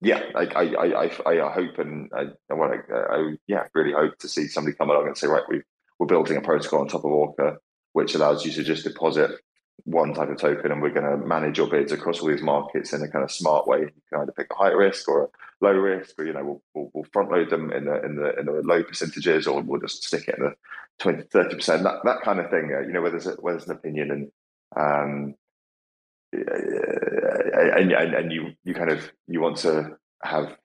yeah, 0.01 0.23
I 0.35 0.45
I, 0.45 1.09
I, 1.27 1.49
I 1.49 1.53
hope 1.53 1.79
and 1.79 2.11
I, 2.15 2.27
I 2.51 2.55
want 2.55 2.73
to, 2.89 2.95
I, 2.95 3.37
yeah, 3.47 3.65
really 3.75 3.93
hope 3.93 4.19
to 4.19 4.29
see 4.29 4.49
somebody 4.49 4.77
come 4.77 4.91
along 4.91 5.07
and 5.07 5.17
say, 5.17 5.27
right, 5.27 5.45
we 5.49 5.63
we're 5.99 6.07
building 6.07 6.37
a 6.37 6.41
protocol 6.41 6.81
on 6.81 6.89
top 6.89 7.05
of 7.05 7.11
Orca, 7.13 7.59
which 7.93 8.15
allows 8.15 8.45
you 8.45 8.53
to 8.53 8.65
just 8.65 8.85
deposit 8.85 9.41
one 9.85 10.15
type 10.15 10.31
of 10.31 10.39
token 10.39 10.73
and 10.73 10.81
we're 10.81 10.91
going 10.91 11.05
to 11.05 11.27
manage 11.27 11.59
your 11.59 11.67
bids 11.67 11.93
across 11.93 12.21
all 12.21 12.29
these 12.29 12.43
markets 12.43 12.93
in 12.93 13.03
a 13.03 13.09
kind 13.09 13.25
of 13.25 13.31
smart 13.31 13.67
way. 13.67 13.81
You 13.81 14.03
can 14.09 14.23
either 14.23 14.33
pick 14.33 14.47
a 14.51 14.55
high 14.55 14.71
risk 14.71 15.09
or 15.09 15.25
a 15.25 15.29
low 15.61 15.73
risk, 15.73 16.15
or 16.19 16.25
you 16.25 16.33
know, 16.33 16.45
we'll, 16.45 16.63
we'll, 16.75 16.91
we'll 16.95 17.05
front 17.13 17.31
load 17.31 17.51
them 17.51 17.73
in 17.73 17.85
the 17.85 18.05
in 18.05 18.17
the 18.17 18.39
in 18.39 18.47
the 18.47 18.63
low 18.65 18.83
percentages, 18.83 19.47
or 19.47 19.61
we'll 19.61 19.81
just 19.81 20.05
stick 20.05 20.29
it 20.29 20.37
in 20.39 20.45
the 20.45 20.55
20 21.01 21.25
30 21.31 21.55
percent, 21.57 21.83
that 21.83 21.97
that 22.05 22.23
kind 22.23 22.41
of 22.41 22.51
thing. 22.51 22.71
Uh, 22.75 22.87
you 22.87 22.93
know, 22.93 23.03
where 23.03 23.11
there's 23.11 23.27
a, 23.27 23.33
where 23.33 23.55
there's 23.55 23.69
an 23.69 23.77
opinion 23.77 24.11
and 24.11 24.31
um, 24.77 25.35
and, 26.33 27.93
and 27.93 28.15
and 28.15 28.33
you 28.33 28.53
you 28.65 28.75
kind 28.75 28.91
of 28.91 29.11
you 29.27 29.41
want 29.41 29.57
to 29.59 29.97
have 30.23 30.57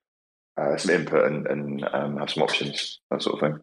uh, 0.58 0.78
some 0.78 0.96
input 0.96 1.26
and, 1.26 1.48
and 1.48 1.90
um, 1.94 2.18
have 2.18 2.30
some 2.30 2.44
options, 2.44 3.00
that 3.12 3.22
sort 3.22 3.36
of 3.36 3.40
thing. 3.40 3.60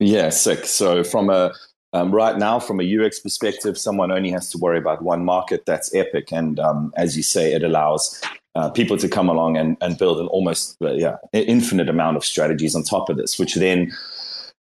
Yeah, 0.00 0.30
sick. 0.30 0.66
So 0.66 1.04
from 1.04 1.30
a 1.30 1.52
um, 1.92 2.12
right 2.12 2.36
now, 2.36 2.58
from 2.58 2.80
a 2.80 2.98
UX 2.98 3.20
perspective, 3.20 3.78
someone 3.78 4.10
only 4.10 4.30
has 4.30 4.50
to 4.50 4.58
worry 4.58 4.78
about 4.78 5.02
one 5.02 5.24
market. 5.24 5.64
That's 5.64 5.94
Epic, 5.94 6.32
and 6.32 6.58
um, 6.58 6.92
as 6.96 7.16
you 7.16 7.22
say, 7.22 7.52
it 7.52 7.62
allows 7.62 8.20
uh, 8.56 8.68
people 8.70 8.96
to 8.96 9.08
come 9.08 9.28
along 9.28 9.56
and, 9.56 9.76
and 9.80 9.96
build 9.96 10.18
an 10.18 10.26
almost 10.26 10.76
uh, 10.82 10.92
yeah 10.92 11.16
infinite 11.32 11.88
amount 11.88 12.16
of 12.16 12.24
strategies 12.24 12.74
on 12.74 12.82
top 12.82 13.08
of 13.08 13.16
this, 13.16 13.38
which 13.38 13.54
then 13.54 13.92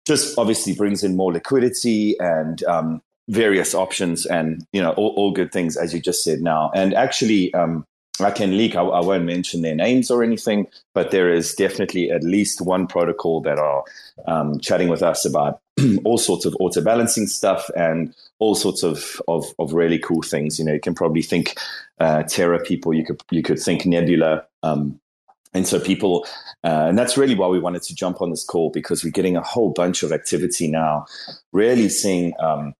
just 0.06 0.38
obviously 0.38 0.74
brings 0.74 1.02
in 1.02 1.16
more 1.16 1.32
liquidity 1.32 2.16
and 2.18 2.62
um, 2.64 3.02
various 3.28 3.74
options 3.74 4.26
and 4.26 4.66
you 4.72 4.82
know 4.82 4.92
all, 4.92 5.14
all, 5.16 5.30
good 5.32 5.52
things 5.52 5.76
as 5.76 5.94
you 5.94 6.00
just 6.00 6.24
said 6.24 6.40
now. 6.40 6.70
And 6.74 6.94
actually, 6.94 7.52
um, 7.54 7.86
I 8.20 8.30
can 8.30 8.56
leak. 8.56 8.76
I, 8.76 8.82
I, 8.82 9.00
won't 9.00 9.24
mention 9.24 9.62
their 9.62 9.74
names 9.74 10.10
or 10.10 10.22
anything, 10.22 10.66
but 10.94 11.10
there 11.10 11.32
is 11.32 11.54
definitely 11.54 12.10
at 12.10 12.22
least 12.22 12.60
one 12.60 12.86
protocol 12.86 13.40
that 13.42 13.58
are 13.58 13.84
um, 14.26 14.60
chatting 14.60 14.88
with 14.88 15.02
us 15.02 15.24
about 15.24 15.60
all 16.04 16.18
sorts 16.18 16.44
of 16.44 16.56
auto 16.60 16.82
balancing 16.82 17.26
stuff 17.26 17.70
and 17.76 18.14
all 18.38 18.54
sorts 18.54 18.82
of, 18.82 19.20
of, 19.28 19.46
of 19.58 19.72
really 19.72 19.98
cool 19.98 20.22
things. 20.22 20.58
You 20.58 20.64
know, 20.64 20.74
you 20.74 20.80
can 20.80 20.94
probably 20.94 21.22
think 21.22 21.58
uh, 22.00 22.24
Terra 22.24 22.60
people. 22.60 22.92
You 22.92 23.04
could 23.04 23.22
you 23.30 23.42
could 23.42 23.58
think 23.58 23.86
Nebula. 23.86 24.44
Um, 24.62 25.00
and 25.54 25.66
so 25.66 25.78
people, 25.78 26.26
uh, 26.64 26.86
and 26.88 26.98
that's 26.98 27.16
really 27.16 27.34
why 27.34 27.46
we 27.46 27.58
wanted 27.58 27.82
to 27.82 27.94
jump 27.94 28.22
on 28.22 28.30
this 28.30 28.44
call 28.44 28.70
because 28.70 29.04
we're 29.04 29.10
getting 29.10 29.36
a 29.36 29.42
whole 29.42 29.70
bunch 29.70 30.02
of 30.02 30.12
activity 30.12 30.68
now, 30.68 31.06
really 31.52 31.88
seeing 31.88 32.32
um, 32.40 32.74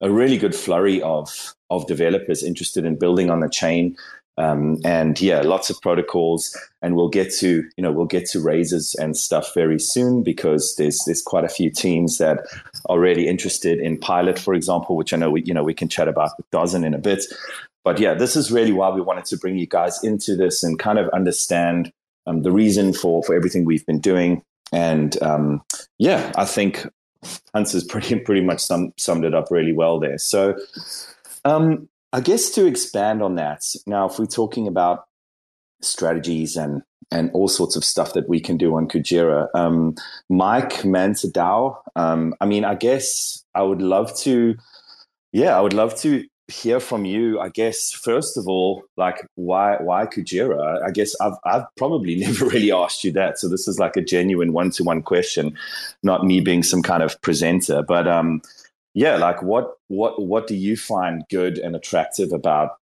a 0.00 0.10
really 0.10 0.38
good 0.38 0.54
flurry 0.54 1.02
of 1.02 1.54
of 1.70 1.86
developers 1.86 2.42
interested 2.42 2.84
in 2.84 2.98
building 2.98 3.30
on 3.30 3.40
the 3.40 3.48
chain. 3.48 3.96
Um, 4.36 4.78
and 4.84 5.20
yeah, 5.20 5.42
lots 5.42 5.70
of 5.70 5.80
protocols, 5.80 6.56
and 6.82 6.96
we'll 6.96 7.08
get 7.08 7.32
to 7.34 7.62
you 7.76 7.82
know 7.82 7.92
we'll 7.92 8.06
get 8.06 8.26
to 8.30 8.40
raises 8.40 8.94
and 8.96 9.16
stuff 9.16 9.54
very 9.54 9.78
soon 9.78 10.22
because 10.22 10.74
there's 10.76 11.00
there's 11.06 11.22
quite 11.22 11.44
a 11.44 11.48
few 11.48 11.70
teams 11.70 12.18
that 12.18 12.44
are 12.88 12.98
really 12.98 13.28
interested 13.28 13.78
in 13.78 13.98
pilot, 13.98 14.38
for 14.38 14.54
example, 14.54 14.96
which 14.96 15.12
I 15.12 15.18
know 15.18 15.30
we 15.30 15.42
you 15.44 15.54
know 15.54 15.62
we 15.62 15.74
can 15.74 15.88
chat 15.88 16.08
about 16.08 16.30
with 16.36 16.50
Dozzin 16.50 16.84
in 16.84 16.94
a 16.94 16.98
bit. 16.98 17.24
But 17.84 18.00
yeah, 18.00 18.14
this 18.14 18.34
is 18.34 18.50
really 18.50 18.72
why 18.72 18.88
we 18.88 19.02
wanted 19.02 19.26
to 19.26 19.36
bring 19.36 19.58
you 19.58 19.66
guys 19.66 20.02
into 20.02 20.34
this 20.34 20.62
and 20.64 20.78
kind 20.78 20.98
of 20.98 21.08
understand 21.10 21.92
um, 22.26 22.42
the 22.42 22.52
reason 22.52 22.92
for 22.92 23.22
for 23.22 23.34
everything 23.34 23.64
we've 23.64 23.86
been 23.86 24.00
doing. 24.00 24.42
And 24.72 25.20
um, 25.22 25.62
yeah, 25.98 26.32
I 26.36 26.44
think 26.44 26.86
Hans 27.54 27.72
has 27.72 27.84
pretty 27.84 28.18
pretty 28.26 28.42
much 28.42 28.60
sum, 28.60 28.92
summed 28.96 29.24
it 29.24 29.34
up 29.34 29.50
really 29.50 29.72
well 29.72 29.98
there. 30.00 30.18
So 30.18 30.56
um, 31.44 31.88
I 32.12 32.20
guess 32.20 32.50
to 32.50 32.66
expand 32.66 33.22
on 33.22 33.36
that, 33.36 33.62
now 33.86 34.08
if 34.08 34.18
we're 34.18 34.26
talking 34.26 34.66
about 34.66 35.04
strategies 35.82 36.56
and 36.56 36.82
and 37.10 37.30
all 37.32 37.48
sorts 37.48 37.76
of 37.76 37.84
stuff 37.84 38.14
that 38.14 38.28
we 38.28 38.40
can 38.40 38.56
do 38.56 38.74
on 38.74 38.88
Kujira, 38.88 39.48
um, 39.54 39.94
Mike 40.30 40.82
MantaDAO, 40.82 41.76
um, 41.96 42.34
I 42.40 42.46
mean, 42.46 42.64
I 42.64 42.74
guess 42.74 43.44
I 43.54 43.62
would 43.62 43.82
love 43.82 44.16
to, 44.20 44.56
yeah, 45.30 45.56
I 45.56 45.60
would 45.60 45.74
love 45.74 45.94
to 46.00 46.24
hear 46.48 46.80
from 46.80 47.04
you. 47.04 47.40
I 47.40 47.48
guess 47.48 47.90
first 47.92 48.36
of 48.36 48.46
all, 48.46 48.84
like 48.96 49.26
why 49.34 49.76
why 49.76 50.06
Kujira? 50.06 50.82
I 50.82 50.90
guess 50.90 51.14
I've 51.20 51.36
I've 51.44 51.64
probably 51.76 52.16
never 52.26 52.46
really 52.46 52.72
asked 52.72 53.04
you 53.04 53.12
that, 53.12 53.38
so 53.38 53.48
this 53.48 53.68
is 53.68 53.78
like 53.78 53.96
a 53.96 54.02
genuine 54.02 54.52
one 54.52 54.70
to 54.72 54.84
one 54.84 55.02
question, 55.02 55.56
not 56.02 56.24
me 56.24 56.40
being 56.40 56.62
some 56.62 56.82
kind 56.82 57.02
of 57.02 57.20
presenter, 57.22 57.82
but 57.82 58.06
um 58.06 58.42
yeah, 58.94 59.16
like 59.16 59.42
what 59.42 59.76
what 59.88 60.22
what 60.22 60.46
do 60.46 60.54
you 60.54 60.76
find 60.76 61.24
good 61.28 61.58
and 61.58 61.74
attractive 61.74 62.32
about 62.32 62.76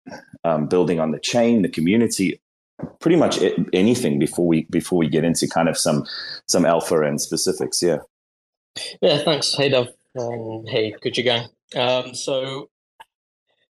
um, 0.44 0.68
building 0.68 1.00
on 1.00 1.12
the 1.12 1.20
chain, 1.20 1.62
the 1.62 1.70
community, 1.70 2.40
pretty 3.00 3.16
much 3.16 3.40
anything 3.72 4.20
before 4.20 4.46
we 4.46 4.64
before 4.66 5.00
we 5.00 5.08
get 5.08 5.24
into 5.24 5.48
kind 5.48 5.70
of 5.70 5.78
some 5.78 6.06
some 6.48 6.66
alpha 6.66 7.02
and 7.02 7.22
specifics. 7.22 7.82
Yeah. 7.82 8.00
Yeah. 9.02 9.20
Thanks. 9.20 9.54
Hey, 9.56 9.70
Dove. 9.70 9.88
Um, 10.20 10.66
hey, 10.68 10.94
you 11.04 11.24
going? 11.24 11.48
Um, 11.76 12.14
so, 12.14 12.70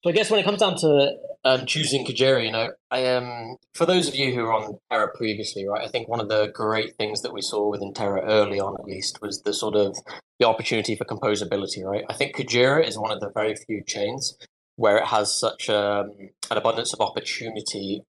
so 0.03 0.09
I 0.09 0.13
guess 0.13 0.29
when 0.29 0.39
it 0.39 0.43
comes 0.43 0.59
down 0.59 0.75
to 0.77 1.15
um, 1.45 1.65
choosing 1.65 2.05
Kujira, 2.05 2.43
you 2.43 2.51
know, 2.51 2.71
I 2.91 3.07
um, 3.07 3.57
for 3.73 3.85
those 3.85 4.07
of 4.07 4.15
you 4.15 4.33
who 4.33 4.43
were 4.43 4.53
on 4.53 4.77
Terra 4.91 5.09
previously, 5.15 5.65
right? 5.67 5.85
I 5.85 5.89
think 5.89 6.07
one 6.09 6.19
of 6.19 6.29
the 6.29 6.51
great 6.53 6.95
things 6.95 7.21
that 7.21 7.33
we 7.33 7.41
saw 7.41 7.69
within 7.69 7.93
Terra 7.93 8.21
early 8.21 8.59
on, 8.59 8.75
at 8.79 8.85
least, 8.85 9.21
was 9.21 9.41
the 9.41 9.53
sort 9.53 9.75
of 9.75 9.97
the 10.39 10.47
opportunity 10.47 10.95
for 10.95 11.05
composability, 11.05 11.83
right? 11.83 12.03
I 12.09 12.13
think 12.13 12.35
Kujira 12.35 12.85
is 12.85 12.97
one 12.97 13.11
of 13.11 13.19
the 13.19 13.31
very 13.33 13.55
few 13.55 13.81
chains 13.85 14.37
where 14.75 14.97
it 14.97 15.05
has 15.05 15.33
such 15.33 15.69
um, 15.69 16.11
an 16.51 16.57
abundance 16.57 16.93
of 16.93 16.99
opportunity 16.99 18.01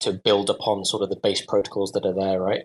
to 0.00 0.12
build 0.12 0.50
upon 0.50 0.84
sort 0.84 1.02
of 1.02 1.08
the 1.08 1.16
base 1.22 1.44
protocols 1.46 1.92
that 1.92 2.04
are 2.04 2.14
there, 2.14 2.40
right? 2.40 2.64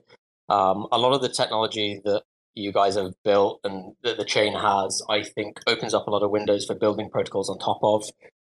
Um, 0.50 0.88
a 0.92 0.98
lot 0.98 1.14
of 1.14 1.22
the 1.22 1.30
technology 1.30 2.02
that 2.04 2.24
you 2.56 2.72
guys 2.72 2.96
have 2.96 3.14
built 3.24 3.60
and 3.64 3.96
that 4.04 4.18
the 4.18 4.26
chain 4.26 4.54
has, 4.54 5.02
I 5.10 5.24
think, 5.24 5.60
opens 5.68 5.94
up 5.94 6.08
a 6.08 6.12
lot 6.12 6.24
of 6.24 6.32
windows 6.32 6.66
for 6.66 6.76
building 6.76 7.10
protocols 7.10 7.50
on 7.50 7.58
top 7.58 7.80
of, 7.82 8.04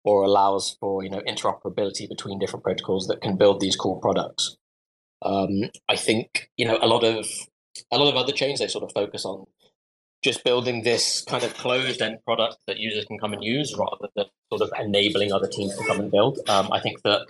or 0.06 0.24
allows 0.24 0.78
for 0.80 1.04
you 1.04 1.10
know 1.10 1.22
interoperability 1.28 2.08
between 2.08 2.40
different 2.40 2.64
protocols 2.64 3.08
that 3.08 3.22
can 3.22 3.36
build 3.36 3.60
these 3.60 3.76
cool 3.76 3.98
products. 3.98 4.56
Um, 5.22 5.64
I 5.90 5.98
think 5.98 6.50
you 6.56 6.66
know 6.66 6.78
a 6.82 6.88
lot 6.88 7.04
of 7.04 7.28
a 7.92 7.98
lot 7.98 8.10
of 8.10 8.16
other 8.16 8.32
chains 8.32 8.60
they 8.60 8.68
sort 8.68 8.84
of 8.84 8.92
focus 8.94 9.26
on 9.26 9.46
just 10.24 10.44
building 10.44 10.84
this 10.84 11.24
kind 11.24 11.44
of 11.44 11.54
closed 11.56 12.02
end 12.02 12.20
product 12.24 12.58
that 12.68 12.78
users 12.78 13.06
can 13.06 13.20
come 13.20 13.34
and 13.34 13.44
use 13.44 13.76
rather 13.78 14.08
than 14.16 14.26
sort 14.50 14.62
of 14.62 14.72
enabling 14.80 15.32
other 15.32 15.48
teams 15.48 15.76
to 15.78 15.86
come 15.86 16.00
and 16.00 16.12
build. 16.12 16.40
Um, 16.48 16.72
I 16.72 16.80
think 16.80 17.02
that 17.04 17.28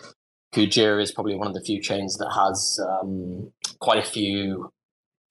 Kujira 0.53 1.01
is 1.01 1.11
probably 1.11 1.35
one 1.35 1.47
of 1.47 1.53
the 1.53 1.61
few 1.61 1.81
chains 1.81 2.17
that 2.17 2.31
has 2.31 2.79
um, 2.87 3.51
quite 3.79 3.97
a 3.97 4.07
few 4.07 4.71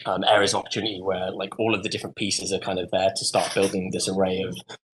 um, 0.05 0.25
areas 0.25 0.53
of 0.53 0.61
opportunity 0.61 1.01
where 1.01 1.31
like 1.31 1.59
all 1.59 1.75
of 1.75 1.83
the 1.83 1.89
different 1.89 2.17
pieces 2.17 2.53
are 2.53 2.59
kind 2.59 2.79
of 2.79 2.91
there 2.91 3.11
to 3.17 3.25
start 3.25 3.55
building 3.55 3.91
this 3.93 4.09
array 4.09 4.43
of 4.43 4.55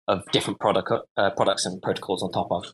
of 0.09 0.25
different 0.33 0.61
product 0.61 0.90
uh, 1.16 1.31
products 1.31 1.66
and 1.66 1.83
protocols 1.83 2.23
on 2.23 2.33
top 2.33 2.49
of. 2.51 2.73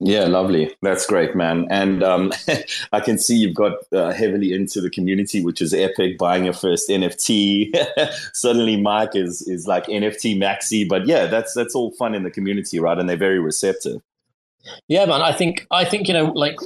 Yeah, 0.00 0.26
lovely. 0.26 0.76
That's 0.80 1.06
great, 1.06 1.34
man. 1.34 1.66
And 1.70 2.04
um, 2.04 2.32
I 2.92 3.00
can 3.00 3.18
see 3.18 3.36
you've 3.36 3.56
got 3.56 3.78
uh, 3.92 4.12
heavily 4.12 4.52
into 4.52 4.80
the 4.80 4.90
community, 4.90 5.42
which 5.42 5.60
is 5.60 5.74
epic. 5.74 6.18
Buying 6.18 6.44
your 6.44 6.54
first 6.54 6.88
NFT. 6.88 7.72
Suddenly, 8.32 8.80
Mike 8.80 9.16
is 9.16 9.42
is 9.42 9.66
like 9.66 9.86
NFT 9.86 10.38
maxi. 10.38 10.88
But 10.88 11.06
yeah, 11.06 11.26
that's 11.26 11.52
that's 11.54 11.74
all 11.74 11.90
fun 11.92 12.14
in 12.14 12.22
the 12.22 12.30
community, 12.30 12.78
right? 12.78 12.96
And 12.96 13.08
they're 13.08 13.16
very 13.16 13.40
receptive. 13.40 14.00
Yeah, 14.86 15.04
man. 15.06 15.20
I 15.20 15.32
think 15.32 15.66
I 15.70 15.84
think 15.84 16.06
you 16.06 16.14
know, 16.14 16.26
like 16.26 16.58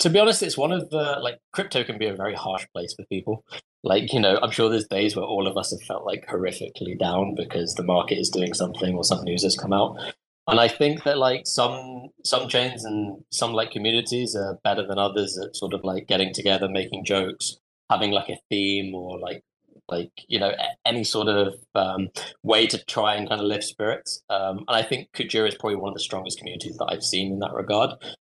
to 0.00 0.10
be 0.10 0.18
honest, 0.18 0.42
it's 0.42 0.58
one 0.58 0.72
of 0.72 0.90
the 0.90 1.18
like 1.20 1.38
crypto 1.52 1.84
can 1.84 1.98
be 1.98 2.06
a 2.06 2.14
very 2.14 2.34
harsh 2.34 2.66
place 2.72 2.94
for 2.94 3.04
people. 3.04 3.44
Like 3.82 4.12
you 4.12 4.20
know, 4.20 4.38
I'm 4.42 4.50
sure 4.50 4.68
there's 4.68 4.86
days 4.86 5.16
where 5.16 5.24
all 5.24 5.46
of 5.46 5.56
us 5.56 5.70
have 5.70 5.82
felt 5.82 6.04
like 6.04 6.26
horrifically 6.26 6.98
down 6.98 7.34
because 7.34 7.74
the 7.74 7.82
market 7.82 8.18
is 8.18 8.28
doing 8.28 8.54
something 8.54 8.94
or 8.94 9.04
some 9.04 9.24
news 9.24 9.42
has 9.42 9.56
come 9.56 9.72
out. 9.72 9.96
And 10.46 10.58
I 10.58 10.68
think 10.68 11.04
that 11.04 11.18
like 11.18 11.46
some 11.46 12.08
some 12.24 12.48
chains 12.48 12.84
and 12.84 13.22
some 13.30 13.52
like 13.52 13.70
communities 13.70 14.34
are 14.34 14.58
better 14.64 14.86
than 14.86 14.98
others 14.98 15.38
at 15.38 15.56
sort 15.56 15.74
of 15.74 15.84
like 15.84 16.08
getting 16.08 16.34
together, 16.34 16.68
making 16.68 17.04
jokes, 17.04 17.56
having 17.88 18.10
like 18.10 18.28
a 18.28 18.40
theme 18.50 18.94
or 18.94 19.18
like 19.18 19.42
like 19.88 20.10
you 20.28 20.38
know 20.38 20.52
any 20.86 21.04
sort 21.04 21.28
of 21.28 21.54
um, 21.74 22.08
way 22.42 22.66
to 22.66 22.82
try 22.84 23.14
and 23.14 23.28
kind 23.28 23.40
of 23.40 23.46
lift 23.46 23.64
spirits. 23.64 24.22
Um, 24.30 24.58
and 24.68 24.76
I 24.76 24.82
think 24.82 25.12
Kujira 25.12 25.48
is 25.48 25.56
probably 25.56 25.76
one 25.76 25.90
of 25.90 25.94
the 25.94 26.00
strongest 26.00 26.38
communities 26.38 26.76
that 26.78 26.88
I've 26.90 27.04
seen 27.04 27.32
in 27.32 27.38
that 27.40 27.52
regard. 27.52 27.90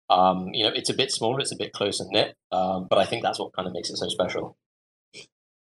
Um, 0.10 0.50
you 0.54 0.66
know, 0.66 0.72
it's 0.74 0.90
a 0.90 0.96
bit 0.96 1.12
smaller, 1.12 1.40
it's 1.40 1.52
a 1.52 1.58
bit 1.58 1.72
closer 1.72 2.04
knit, 2.10 2.36
um, 2.52 2.88
but 2.90 2.98
I 2.98 3.06
think 3.06 3.22
that's 3.22 3.40
what 3.40 3.54
kind 3.54 3.68
of 3.68 3.74
makes 3.74 3.90
it 3.92 3.98
so 3.98 4.10
special. 4.10 4.58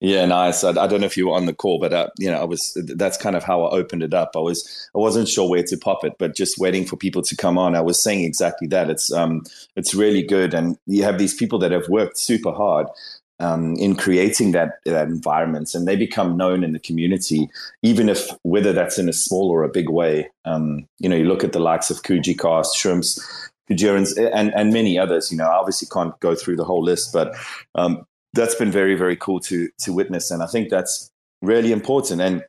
Yeah, 0.02 0.26
nice. 0.26 0.64
I, 0.64 0.70
I, 0.70 0.88
don't 0.88 1.00
know 1.00 1.06
if 1.06 1.16
you 1.16 1.28
were 1.28 1.36
on 1.36 1.46
the 1.46 1.54
call, 1.54 1.80
but 1.80 1.94
uh, 1.94 2.10
you 2.20 2.30
know, 2.30 2.38
I 2.38 2.44
was. 2.44 2.78
That's 2.96 3.18
kind 3.18 3.36
of 3.36 3.44
how 3.44 3.64
I 3.64 3.78
opened 3.78 4.04
it 4.04 4.14
up. 4.14 4.32
I 4.36 4.40
was, 4.40 4.90
I 4.94 5.00
wasn't 5.00 5.30
sure 5.30 5.50
where 5.50 5.64
to 5.64 5.78
pop 5.78 6.04
it, 6.04 6.14
but 6.20 6.36
just 6.36 6.60
waiting 6.60 6.86
for 6.86 6.98
people 6.98 7.22
to 7.22 7.36
come 7.36 7.58
on. 7.58 7.76
I 7.76 7.82
was 7.82 8.04
saying 8.04 8.26
exactly 8.26 8.68
that. 8.68 8.90
It's, 8.90 9.12
um, 9.12 9.44
it's 9.78 9.96
really 9.96 10.22
good, 10.22 10.54
and 10.54 10.78
you 10.86 11.04
have 11.04 11.18
these 11.18 11.34
people 11.34 11.60
that 11.60 11.72
have 11.72 11.88
worked 11.88 12.20
super 12.20 12.52
hard, 12.52 12.88
um, 13.40 13.76
in 13.76 13.96
creating 13.96 14.52
that, 14.52 14.80
that 14.86 15.08
environment 15.08 15.74
and 15.74 15.88
they 15.88 15.96
become 15.96 16.38
known 16.38 16.64
in 16.64 16.72
the 16.72 16.80
community, 16.80 17.50
even 17.82 18.10
if 18.10 18.30
whether 18.44 18.72
that's 18.72 18.98
in 18.98 19.10
a 19.10 19.14
small 19.14 19.50
or 19.50 19.64
a 19.64 19.70
big 19.70 19.90
way. 19.90 20.30
Um, 20.46 20.88
you 21.00 21.10
know, 21.10 21.16
you 21.16 21.26
look 21.26 21.44
at 21.44 21.52
the 21.52 21.60
likes 21.60 21.90
of 21.90 22.04
Kujicast, 22.04 22.76
Shrimps, 22.76 23.20
Kujirans, 23.70 24.18
and, 24.34 24.54
and 24.56 24.72
many 24.72 24.98
others. 24.98 25.32
You 25.32 25.38
know, 25.38 25.46
I 25.46 25.56
obviously 25.56 25.88
can't 25.92 26.18
go 26.20 26.36
through 26.36 26.56
the 26.56 26.64
whole 26.64 26.84
list, 26.84 27.12
but 27.12 27.36
um, 27.76 28.06
that's 28.36 28.56
been 28.56 28.72
very, 28.72 28.96
very 28.96 29.16
cool 29.16 29.40
to 29.42 29.70
to 29.80 29.94
witness. 29.94 30.32
And 30.32 30.44
I 30.44 30.48
think 30.48 30.70
that's 30.70 31.12
really 31.42 31.72
important. 31.72 32.22
And 32.22 32.44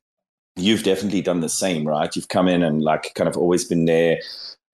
you've 0.57 0.83
definitely 0.83 1.23
done 1.23 1.41
the 1.41 1.49
same, 1.49 1.87
right? 1.87 2.15
You've 2.15 2.29
come 2.29 2.49
in 2.49 2.63
and 2.63 2.83
like 2.83 3.13
kind 3.15 3.29
of 3.29 3.37
always 3.37 3.65
been 3.65 3.85
there 3.87 4.19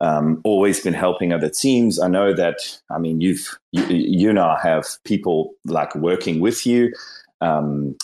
um, 0.03 0.40
always 0.42 0.81
been 0.81 0.94
helping 0.94 1.33
other 1.33 1.48
teams. 1.48 2.01
I 2.01 2.09
know 2.09 2.35
that. 2.35 2.59
I 2.90 2.98
mean, 2.98 3.20
you've 3.20 3.57
you, 3.70 3.85
you 3.87 4.33
now 4.33 4.57
have 4.57 4.85
people 5.05 5.53
like 5.64 5.94
working 5.94 6.40
with 6.40 6.66
you, 6.66 6.92
um, 7.40 7.96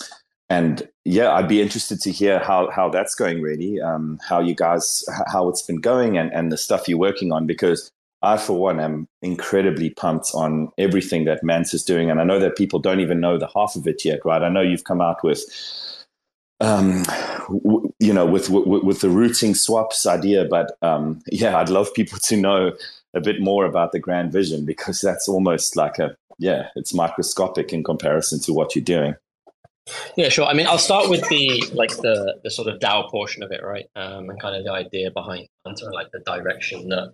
and 0.49 0.89
yeah, 1.05 1.33
I'd 1.33 1.49
be 1.49 1.61
interested 1.61 2.01
to 2.03 2.13
hear 2.13 2.39
how 2.39 2.71
how 2.71 2.89
that's 2.89 3.17
going. 3.17 3.43
Really, 3.43 3.81
um, 3.81 4.21
how 4.27 4.39
you 4.39 4.55
guys 4.55 5.05
how 5.27 5.49
it's 5.49 5.63
been 5.63 5.81
going 5.81 6.17
and 6.17 6.33
and 6.33 6.53
the 6.53 6.57
stuff 6.57 6.89
you're 6.89 6.99
working 6.99 7.33
on 7.33 7.47
because. 7.47 7.91
I, 8.23 8.37
for 8.37 8.59
one, 8.59 8.81
am 8.81 9.09
incredibly 9.23 9.91
pumped 9.91 10.31
on 10.35 10.71
everything 10.77 11.25
that 11.25 11.45
Manta 11.45 11.77
is 11.77 11.85
doing. 11.85 12.11
And 12.11 12.21
I 12.21 12.25
know 12.25 12.39
that 12.41 12.57
people 12.57 12.79
don't 12.79 13.01
even 13.01 13.21
know 13.21 13.39
the 13.39 13.51
half 13.55 13.77
of 13.77 13.87
it 13.87 14.05
yet, 14.05 14.21
right? 14.25 14.43
I 14.43 14.49
know 14.49 14.61
you've 14.61 14.85
come 14.85 15.01
out 15.01 15.23
with 15.23 15.45
um, 16.61 17.05
w- 17.47 17.93
you 18.01 18.13
know, 18.13 18.27
with, 18.27 18.49
w- 18.49 18.85
with 18.85 19.01
the 19.01 19.11
routing 19.11 19.55
swaps 19.55 20.07
idea. 20.07 20.45
But 20.45 20.77
um, 20.83 21.21
yeah, 21.27 21.57
I'd 21.57 21.69
love 21.69 21.95
people 21.95 22.19
to 22.19 22.37
know 22.37 22.73
a 23.15 23.21
bit 23.21 23.41
more 23.41 23.65
about 23.65 23.93
the 23.93 24.01
grand 24.01 24.33
vision 24.33 24.65
because 24.65 25.01
that's 25.01 25.29
almost 25.29 25.77
like 25.77 25.99
a 25.99 26.17
yeah, 26.39 26.69
it's 26.77 26.95
microscopic 26.95 27.73
in 27.73 27.83
comparison 27.83 28.41
to 28.41 28.53
what 28.53 28.75
you're 28.75 28.85
doing. 28.85 29.15
Yeah, 30.17 30.29
sure. 30.29 30.47
I 30.47 30.53
mean, 30.53 30.67
I'll 30.67 30.79
start 30.79 31.09
with 31.09 31.27
the 31.29 31.65
like 31.73 31.97
the 31.97 32.39
the 32.45 32.51
sort 32.51 32.69
of 32.69 32.79
DAO 32.79 33.11
portion 33.11 33.43
of 33.43 33.51
it, 33.51 33.63
right? 33.65 33.87
Um, 33.97 34.31
and 34.31 34.41
kind 34.41 34.55
of 34.55 34.65
the 34.65 34.73
idea 34.73 35.11
behind 35.11 35.49
Hunter, 35.67 35.91
like 35.93 36.11
the 36.13 36.21
direction 36.21 36.89
that 36.91 37.11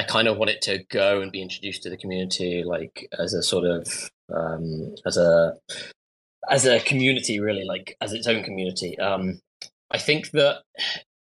I 0.00 0.02
kind 0.02 0.28
of 0.28 0.38
want 0.38 0.50
it 0.50 0.62
to 0.62 0.82
go 0.88 1.20
and 1.20 1.30
be 1.30 1.42
introduced 1.42 1.82
to 1.82 1.90
the 1.90 1.98
community, 1.98 2.64
like 2.64 3.06
as 3.18 3.34
a 3.34 3.42
sort 3.42 3.66
of 3.66 4.10
um, 4.34 4.94
as 5.04 5.18
a 5.18 5.58
as 6.48 6.64
a 6.64 6.80
community, 6.80 7.38
really, 7.38 7.64
like 7.64 7.98
as 8.00 8.14
its 8.14 8.26
own 8.26 8.42
community. 8.42 8.98
Um, 8.98 9.42
I 9.90 9.98
think 9.98 10.30
that 10.30 10.62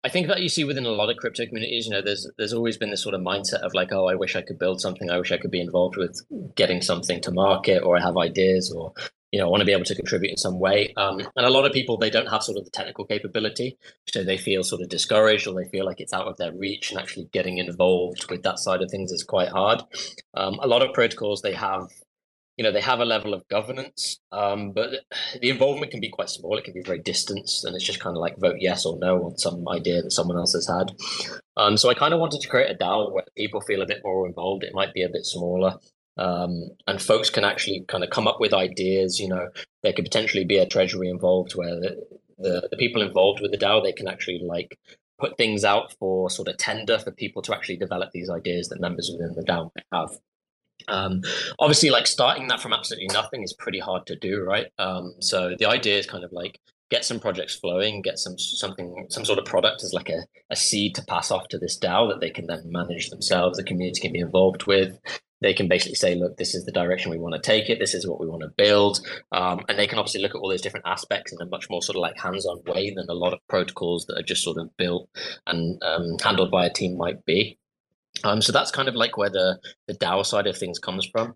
I 0.03 0.09
think 0.09 0.27
that 0.27 0.41
you 0.41 0.49
see 0.49 0.63
within 0.63 0.85
a 0.85 0.89
lot 0.89 1.11
of 1.11 1.17
crypto 1.17 1.45
communities, 1.45 1.85
you 1.85 1.91
know, 1.91 2.01
there's 2.01 2.27
there's 2.37 2.53
always 2.53 2.77
been 2.77 2.89
this 2.89 3.03
sort 3.03 3.13
of 3.13 3.21
mindset 3.21 3.61
of 3.61 3.73
like, 3.73 3.91
oh, 3.91 4.07
I 4.07 4.15
wish 4.15 4.35
I 4.35 4.41
could 4.41 4.57
build 4.57 4.81
something, 4.81 5.09
I 5.09 5.17
wish 5.17 5.31
I 5.31 5.37
could 5.37 5.51
be 5.51 5.61
involved 5.61 5.95
with 5.95 6.21
getting 6.55 6.81
something 6.81 7.21
to 7.21 7.31
market, 7.31 7.83
or 7.83 7.97
I 7.97 8.01
have 8.01 8.17
ideas, 8.17 8.71
or 8.71 8.93
you 9.31 9.39
know, 9.39 9.45
I 9.45 9.49
want 9.49 9.61
to 9.61 9.65
be 9.65 9.71
able 9.71 9.85
to 9.85 9.95
contribute 9.95 10.31
in 10.31 10.37
some 10.37 10.59
way. 10.59 10.93
Um, 10.97 11.19
and 11.19 11.45
a 11.45 11.49
lot 11.49 11.65
of 11.65 11.71
people 11.71 11.97
they 11.97 12.09
don't 12.09 12.29
have 12.29 12.43
sort 12.43 12.57
of 12.57 12.65
the 12.65 12.71
technical 12.71 13.05
capability, 13.05 13.77
so 14.07 14.23
they 14.23 14.37
feel 14.37 14.63
sort 14.63 14.81
of 14.81 14.89
discouraged, 14.89 15.47
or 15.47 15.53
they 15.53 15.69
feel 15.69 15.85
like 15.85 16.01
it's 16.01 16.13
out 16.13 16.27
of 16.27 16.37
their 16.37 16.51
reach, 16.51 16.91
and 16.91 16.99
actually 16.99 17.29
getting 17.31 17.59
involved 17.59 18.29
with 18.31 18.41
that 18.41 18.57
side 18.57 18.81
of 18.81 18.89
things 18.89 19.11
is 19.11 19.23
quite 19.23 19.49
hard. 19.49 19.83
Um, 20.33 20.59
a 20.63 20.67
lot 20.67 20.81
of 20.81 20.93
protocols 20.93 21.41
they 21.41 21.53
have 21.53 21.89
you 22.61 22.63
know 22.67 22.71
they 22.71 22.79
have 22.79 22.99
a 22.99 23.05
level 23.05 23.33
of 23.33 23.47
governance 23.47 24.19
um, 24.31 24.71
but 24.71 24.91
the 25.41 25.49
involvement 25.49 25.89
can 25.89 25.99
be 25.99 26.11
quite 26.11 26.29
small. 26.29 26.55
It 26.59 26.63
can 26.63 26.75
be 26.75 26.83
very 26.83 26.99
distant 26.99 27.49
and 27.63 27.75
it's 27.75 27.83
just 27.83 27.99
kind 27.99 28.15
of 28.15 28.21
like 28.21 28.37
vote 28.37 28.57
yes 28.59 28.85
or 28.85 28.99
no 28.99 29.23
on 29.23 29.39
some 29.39 29.67
idea 29.67 30.03
that 30.03 30.11
someone 30.11 30.37
else 30.37 30.53
has 30.53 30.67
had. 30.67 30.91
Um, 31.57 31.75
so 31.75 31.89
i 31.89 31.95
kind 31.95 32.13
of 32.13 32.19
wanted 32.19 32.41
to 32.41 32.47
create 32.47 32.69
a 32.69 32.77
dao 32.77 33.11
where 33.11 33.23
people 33.35 33.61
feel 33.61 33.81
a 33.81 33.87
bit 33.87 34.01
more 34.03 34.27
involved. 34.27 34.63
It 34.63 34.75
might 34.75 34.93
be 34.93 35.01
a 35.01 35.09
bit 35.09 35.25
smaller 35.25 35.79
um, 36.17 36.69
and 36.85 37.01
folks 37.01 37.31
can 37.31 37.43
actually 37.43 37.83
kind 37.87 38.03
of 38.03 38.11
come 38.11 38.27
up 38.27 38.39
with 38.39 38.53
ideas 38.53 39.19
you 39.19 39.27
know. 39.27 39.49
There 39.81 39.93
could 39.93 40.05
potentially 40.05 40.45
be 40.45 40.59
a 40.59 40.67
treasury 40.67 41.09
involved 41.09 41.53
where 41.53 41.79
the, 41.79 41.99
the, 42.37 42.67
the 42.69 42.77
people 42.77 43.01
involved 43.01 43.41
with 43.41 43.49
the 43.49 43.57
dao 43.57 43.81
they 43.81 43.91
can 43.91 44.07
actually 44.07 44.39
like 44.43 44.77
put 45.19 45.35
things 45.35 45.65
out 45.65 45.95
for 45.97 46.29
sort 46.29 46.47
of 46.47 46.57
tender 46.57 46.99
for 46.99 47.09
people 47.09 47.41
to 47.41 47.55
actually 47.55 47.77
develop 47.77 48.11
these 48.11 48.29
ideas 48.29 48.67
that 48.67 48.79
members 48.79 49.09
within 49.11 49.33
the 49.33 49.43
dao 49.43 49.71
have 49.91 50.11
um, 50.87 51.21
obviously, 51.59 51.89
like 51.89 52.07
starting 52.07 52.47
that 52.47 52.61
from 52.61 52.73
absolutely 52.73 53.07
nothing 53.13 53.43
is 53.43 53.53
pretty 53.53 53.79
hard 53.79 54.05
to 54.07 54.15
do, 54.15 54.43
right? 54.43 54.67
Um, 54.77 55.15
so 55.19 55.55
the 55.57 55.65
idea 55.65 55.97
is 55.97 56.05
kind 56.05 56.23
of 56.23 56.31
like 56.31 56.59
get 56.91 57.05
some 57.05 57.19
projects 57.19 57.55
flowing, 57.55 58.01
get 58.01 58.19
some 58.19 58.37
something, 58.37 59.07
some 59.09 59.25
sort 59.25 59.39
of 59.39 59.45
product 59.45 59.83
as 59.83 59.93
like 59.93 60.09
a, 60.09 60.25
a 60.51 60.55
seed 60.55 60.93
to 60.95 61.05
pass 61.05 61.31
off 61.31 61.47
to 61.47 61.57
this 61.57 61.79
DAO 61.79 62.09
that 62.09 62.19
they 62.19 62.29
can 62.29 62.45
then 62.47 62.63
manage 62.65 63.09
themselves. 63.09 63.57
The 63.57 63.63
community 63.63 64.01
can 64.01 64.13
be 64.13 64.19
involved 64.19 64.67
with. 64.67 64.99
They 65.39 65.55
can 65.55 65.67
basically 65.67 65.95
say, 65.95 66.13
look, 66.13 66.37
this 66.37 66.53
is 66.53 66.65
the 66.65 66.71
direction 66.71 67.09
we 67.09 67.17
want 67.17 67.33
to 67.33 67.41
take 67.41 67.67
it. 67.67 67.79
This 67.79 67.95
is 67.95 68.05
what 68.05 68.19
we 68.19 68.27
want 68.27 68.43
to 68.43 68.53
build. 68.57 68.99
Um, 69.31 69.61
and 69.67 69.79
they 69.79 69.87
can 69.87 69.97
obviously 69.97 70.21
look 70.21 70.35
at 70.35 70.37
all 70.37 70.49
those 70.49 70.61
different 70.61 70.85
aspects 70.85 71.33
in 71.33 71.41
a 71.41 71.49
much 71.49 71.67
more 71.67 71.81
sort 71.81 71.95
of 71.95 72.01
like 72.01 72.19
hands-on 72.19 72.61
way 72.67 72.93
than 72.95 73.07
a 73.09 73.13
lot 73.13 73.33
of 73.33 73.39
protocols 73.49 74.05
that 74.05 74.19
are 74.19 74.23
just 74.23 74.43
sort 74.43 74.57
of 74.57 74.69
built 74.77 75.09
and 75.47 75.81
um, 75.81 76.17
handled 76.23 76.51
by 76.51 76.67
a 76.67 76.73
team 76.73 76.95
might 76.95 77.25
be. 77.25 77.57
Um, 78.23 78.41
so 78.41 78.51
that's 78.51 78.71
kind 78.71 78.87
of 78.87 78.95
like 78.95 79.17
where 79.17 79.29
the, 79.29 79.59
the 79.87 79.93
DAO 79.93 80.25
side 80.25 80.47
of 80.47 80.57
things 80.57 80.79
comes 80.79 81.07
from. 81.11 81.35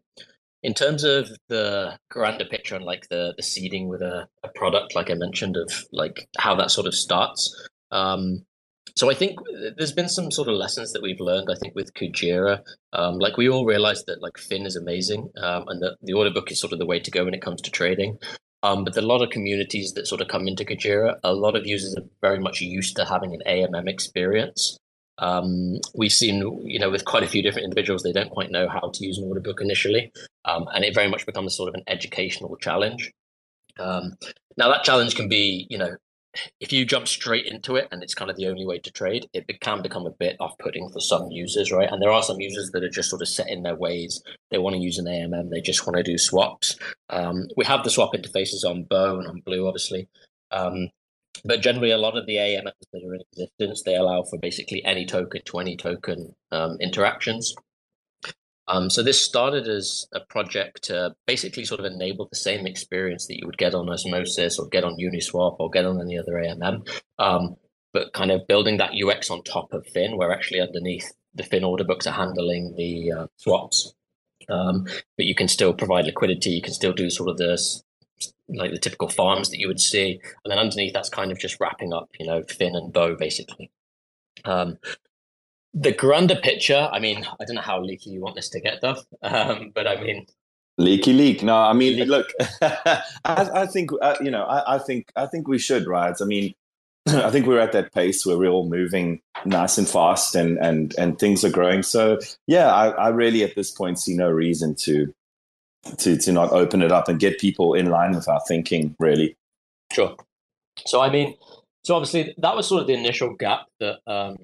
In 0.63 0.73
terms 0.73 1.03
of 1.03 1.29
the 1.47 1.97
grander 2.09 2.45
picture 2.45 2.75
and 2.75 2.83
like 2.83 3.07
the 3.09 3.33
the 3.37 3.43
seeding 3.43 3.87
with 3.87 4.01
a, 4.01 4.27
a 4.43 4.47
product 4.55 4.95
like 4.95 5.11
i 5.11 5.13
mentioned 5.13 5.57
of 5.57 5.71
like 5.91 6.27
how 6.39 6.55
that 6.55 6.71
sort 6.71 6.87
of 6.87 6.95
starts 6.95 7.69
um, 7.91 8.43
so 8.95 9.11
i 9.11 9.13
think 9.13 9.37
there's 9.77 9.91
been 9.91 10.09
some 10.09 10.31
sort 10.31 10.47
of 10.47 10.55
lessons 10.55 10.91
that 10.91 11.03
we've 11.03 11.19
learned 11.19 11.49
i 11.51 11.55
think 11.61 11.75
with 11.75 11.93
kujira. 11.93 12.61
Um, 12.93 13.19
like 13.19 13.37
we 13.37 13.47
all 13.47 13.63
realized 13.63 14.05
that 14.07 14.23
like 14.23 14.39
fin 14.39 14.65
is 14.65 14.75
amazing 14.75 15.29
um, 15.37 15.65
and 15.67 15.83
that 15.83 15.97
the 16.01 16.13
order 16.13 16.31
book 16.31 16.51
is 16.51 16.59
sort 16.59 16.73
of 16.73 16.79
the 16.79 16.87
way 16.87 16.99
to 16.99 17.11
go 17.11 17.25
when 17.25 17.35
it 17.35 17.43
comes 17.43 17.61
to 17.61 17.69
trading. 17.69 18.17
Um, 18.63 18.83
but 18.83 18.97
a 18.97 19.01
lot 19.01 19.21
of 19.21 19.29
communities 19.29 19.93
that 19.93 20.07
sort 20.07 20.21
of 20.21 20.27
come 20.27 20.47
into 20.47 20.65
Kujira, 20.65 21.19
a 21.23 21.35
lot 21.35 21.55
of 21.55 21.67
users 21.67 21.93
are 21.95 22.09
very 22.21 22.39
much 22.39 22.61
used 22.61 22.95
to 22.95 23.05
having 23.05 23.31
an 23.35 23.43
AMM 23.45 23.87
experience. 23.87 24.79
Um, 25.17 25.79
we've 25.93 26.11
seen, 26.11 26.39
you 26.65 26.79
know, 26.79 26.89
with 26.89 27.05
quite 27.05 27.23
a 27.23 27.27
few 27.27 27.41
different 27.41 27.65
individuals, 27.65 28.03
they 28.03 28.11
don't 28.11 28.31
quite 28.31 28.51
know 28.51 28.67
how 28.67 28.91
to 28.93 29.05
use 29.05 29.17
an 29.17 29.25
order 29.25 29.39
book 29.39 29.61
initially, 29.61 30.11
um, 30.45 30.67
and 30.73 30.83
it 30.83 30.93
very 30.93 31.09
much 31.09 31.25
becomes 31.25 31.55
sort 31.55 31.69
of 31.69 31.75
an 31.75 31.83
educational 31.87 32.55
challenge. 32.57 33.11
Um, 33.79 34.17
now, 34.57 34.69
that 34.69 34.83
challenge 34.83 35.15
can 35.15 35.29
be, 35.29 35.67
you 35.69 35.77
know, 35.77 35.95
if 36.59 36.73
you 36.73 36.85
jump 36.85 37.07
straight 37.07 37.45
into 37.45 37.75
it 37.75 37.87
and 37.91 38.03
it's 38.03 38.13
kind 38.13 38.29
of 38.29 38.37
the 38.37 38.47
only 38.47 38.65
way 38.65 38.79
to 38.79 38.91
trade, 38.91 39.27
it 39.33 39.59
can 39.61 39.81
become 39.81 40.05
a 40.05 40.11
bit 40.11 40.35
off-putting 40.39 40.89
for 40.89 40.99
some 40.99 41.31
users, 41.31 41.71
right? 41.71 41.89
And 41.89 42.01
there 42.01 42.11
are 42.11 42.23
some 42.23 42.39
users 42.39 42.71
that 42.71 42.83
are 42.83 42.89
just 42.89 43.09
sort 43.09 43.21
of 43.21 43.27
set 43.27 43.49
in 43.49 43.63
their 43.63 43.75
ways. 43.75 44.21
They 44.51 44.57
want 44.57 44.75
to 44.75 44.81
use 44.81 44.97
an 44.97 45.05
AMM, 45.05 45.49
they 45.49 45.61
just 45.61 45.85
want 45.85 45.97
to 45.97 46.03
do 46.03 46.17
swaps. 46.17 46.77
Um, 47.09 47.47
we 47.55 47.65
have 47.65 47.83
the 47.83 47.89
swap 47.89 48.13
interfaces 48.13 48.65
on 48.69 48.83
Bow 48.83 49.19
and 49.19 49.27
on 49.27 49.41
Blue, 49.45 49.67
obviously. 49.67 50.07
Um, 50.51 50.89
but 51.43 51.61
generally, 51.61 51.91
a 51.91 51.97
lot 51.97 52.17
of 52.17 52.25
the 52.25 52.35
AMMs 52.35 52.71
that 52.93 53.03
are 53.03 53.15
in 53.15 53.21
existence, 53.31 53.83
they 53.83 53.95
allow 53.95 54.23
for 54.23 54.39
basically 54.39 54.83
any 54.85 55.05
token 55.05 55.41
to 55.45 55.59
any 55.59 55.75
token 55.75 56.35
um, 56.51 56.77
interactions. 56.79 57.53
Um, 58.67 58.89
so 58.89 59.03
this 59.03 59.23
started 59.23 59.67
as 59.67 60.07
a 60.13 60.21
project 60.21 60.85
to 60.85 61.13
basically 61.27 61.65
sort 61.65 61.79
of 61.79 61.85
enable 61.85 62.27
the 62.27 62.35
same 62.35 62.65
experience 62.65 63.27
that 63.27 63.37
you 63.37 63.45
would 63.45 63.57
get 63.57 63.75
on 63.75 63.89
Osmosis 63.89 64.57
or 64.57 64.67
get 64.69 64.83
on 64.83 64.97
Uniswap 64.97 65.57
or 65.59 65.69
get 65.69 65.85
on 65.85 66.01
any 66.01 66.17
other 66.17 66.33
AMM, 66.33 66.87
um, 67.19 67.55
but 67.93 68.13
kind 68.13 68.31
of 68.31 68.47
building 68.47 68.77
that 68.77 68.93
UX 68.95 69.29
on 69.29 69.43
top 69.43 69.71
of 69.71 69.85
Fin, 69.87 70.17
where 70.17 70.31
actually 70.31 70.61
underneath 70.61 71.11
the 71.35 71.43
Fin 71.43 71.63
order 71.63 71.83
books 71.83 72.07
are 72.07 72.13
handling 72.13 72.73
the 72.75 73.11
uh, 73.11 73.27
swaps. 73.35 73.93
Um, 74.49 74.85
but 75.17 75.25
you 75.25 75.35
can 75.35 75.47
still 75.47 75.73
provide 75.73 76.05
liquidity. 76.05 76.51
You 76.51 76.61
can 76.61 76.73
still 76.73 76.93
do 76.93 77.09
sort 77.09 77.29
of 77.29 77.37
this 77.37 77.83
like 78.49 78.71
the 78.71 78.79
typical 78.79 79.09
farms 79.09 79.49
that 79.49 79.59
you 79.59 79.67
would 79.67 79.79
see, 79.79 80.19
and 80.43 80.51
then 80.51 80.59
underneath 80.59 80.93
that's 80.93 81.09
kind 81.09 81.31
of 81.31 81.39
just 81.39 81.59
wrapping 81.59 81.93
up, 81.93 82.09
you 82.19 82.25
know, 82.25 82.43
fin 82.43 82.75
and 82.75 82.93
bow 82.93 83.15
basically. 83.15 83.71
Um, 84.43 84.77
the 85.73 85.91
grander 85.91 86.35
picture, 86.35 86.89
I 86.91 86.99
mean, 86.99 87.25
I 87.39 87.45
don't 87.45 87.55
know 87.55 87.61
how 87.61 87.81
leaky 87.81 88.11
you 88.11 88.21
want 88.21 88.35
this 88.35 88.49
to 88.49 88.61
get, 88.61 88.81
Dove, 88.81 89.05
um, 89.21 89.71
but 89.73 89.87
I 89.87 90.01
mean, 90.01 90.25
leaky 90.77 91.13
leak. 91.13 91.43
No, 91.43 91.55
I 91.55 91.73
mean, 91.73 92.07
look, 92.07 92.27
I, 92.61 93.01
I, 93.25 93.65
think 93.67 93.91
uh, 94.01 94.15
you 94.21 94.31
know, 94.31 94.43
I, 94.43 94.75
I, 94.75 94.77
think 94.79 95.11
I 95.15 95.25
think 95.25 95.47
we 95.47 95.59
should, 95.59 95.87
right? 95.87 96.15
I 96.19 96.25
mean, 96.25 96.53
I 97.07 97.29
think 97.29 97.45
we're 97.45 97.59
at 97.59 97.73
that 97.73 97.93
pace 97.93 98.25
where 98.25 98.37
we're 98.37 98.49
all 98.49 98.69
moving 98.69 99.21
nice 99.43 99.77
and 99.77 99.87
fast, 99.87 100.35
and 100.35 100.57
and 100.57 100.95
and 100.97 101.19
things 101.19 101.43
are 101.43 101.49
growing. 101.49 101.83
So 101.83 102.19
yeah, 102.47 102.73
I, 102.73 102.89
I 102.89 103.07
really 103.09 103.43
at 103.43 103.55
this 103.55 103.71
point 103.71 103.99
see 103.99 104.15
no 104.15 104.29
reason 104.29 104.75
to 104.81 105.13
to 105.97 106.17
to 106.17 106.31
not 106.31 106.51
open 106.51 106.81
it 106.81 106.91
up 106.91 107.07
and 107.07 107.19
get 107.19 107.39
people 107.39 107.73
in 107.73 107.87
line 107.87 108.15
with 108.15 108.27
our 108.27 108.41
thinking 108.47 108.95
really. 108.99 109.37
Sure. 109.91 110.15
So 110.85 111.01
i 111.01 111.09
mean 111.09 111.35
so 111.83 111.95
obviously 111.95 112.33
that 112.37 112.55
was 112.55 112.67
sort 112.67 112.81
of 112.81 112.87
the 112.87 112.93
initial 112.93 113.33
gap 113.33 113.67
that 113.79 113.99
um 114.07 114.35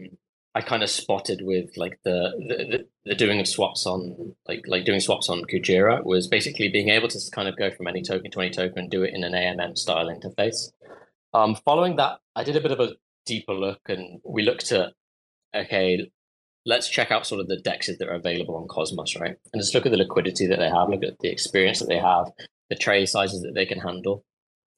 i 0.55 0.61
kind 0.61 0.83
of 0.83 0.89
spotted 0.89 1.41
with 1.43 1.75
like 1.75 1.99
the 2.03 2.31
the, 2.47 2.85
the 3.05 3.15
doing 3.15 3.39
of 3.39 3.47
swaps 3.47 3.85
on 3.85 4.35
like 4.47 4.63
like 4.67 4.85
doing 4.85 4.99
swaps 4.99 5.29
on 5.29 5.43
kujira 5.43 6.03
was 6.05 6.27
basically 6.27 6.69
being 6.69 6.89
able 6.89 7.07
to 7.07 7.19
kind 7.31 7.47
of 7.47 7.57
go 7.57 7.71
from 7.71 7.87
any 7.87 8.01
token 8.01 8.31
to 8.31 8.39
any 8.39 8.51
token 8.51 8.79
and 8.79 8.91
do 8.91 9.03
it 9.03 9.13
in 9.13 9.23
an 9.23 9.33
amm 9.33 9.77
style 9.77 10.07
interface. 10.07 10.71
Um 11.33 11.55
following 11.65 11.95
that 11.97 12.19
i 12.35 12.43
did 12.43 12.55
a 12.55 12.61
bit 12.61 12.71
of 12.71 12.79
a 12.79 12.93
deeper 13.25 13.53
look 13.53 13.81
and 13.87 14.21
we 14.23 14.43
looked 14.43 14.71
at 14.71 14.93
okay 15.55 16.09
let's 16.65 16.89
check 16.89 17.11
out 17.11 17.25
sort 17.25 17.41
of 17.41 17.47
the 17.47 17.57
dexes 17.57 17.97
that 17.97 18.07
are 18.07 18.15
available 18.15 18.55
on 18.55 18.67
Cosmos, 18.67 19.15
right? 19.19 19.35
And 19.53 19.61
just 19.61 19.73
look 19.73 19.85
at 19.85 19.91
the 19.91 19.97
liquidity 19.97 20.47
that 20.47 20.59
they 20.59 20.69
have, 20.69 20.89
look 20.89 21.03
at 21.03 21.19
the 21.19 21.29
experience 21.29 21.79
that 21.79 21.87
they 21.89 21.97
have, 21.97 22.31
the 22.69 22.75
trade 22.75 23.07
sizes 23.07 23.41
that 23.41 23.53
they 23.53 23.65
can 23.65 23.79
handle. 23.79 24.23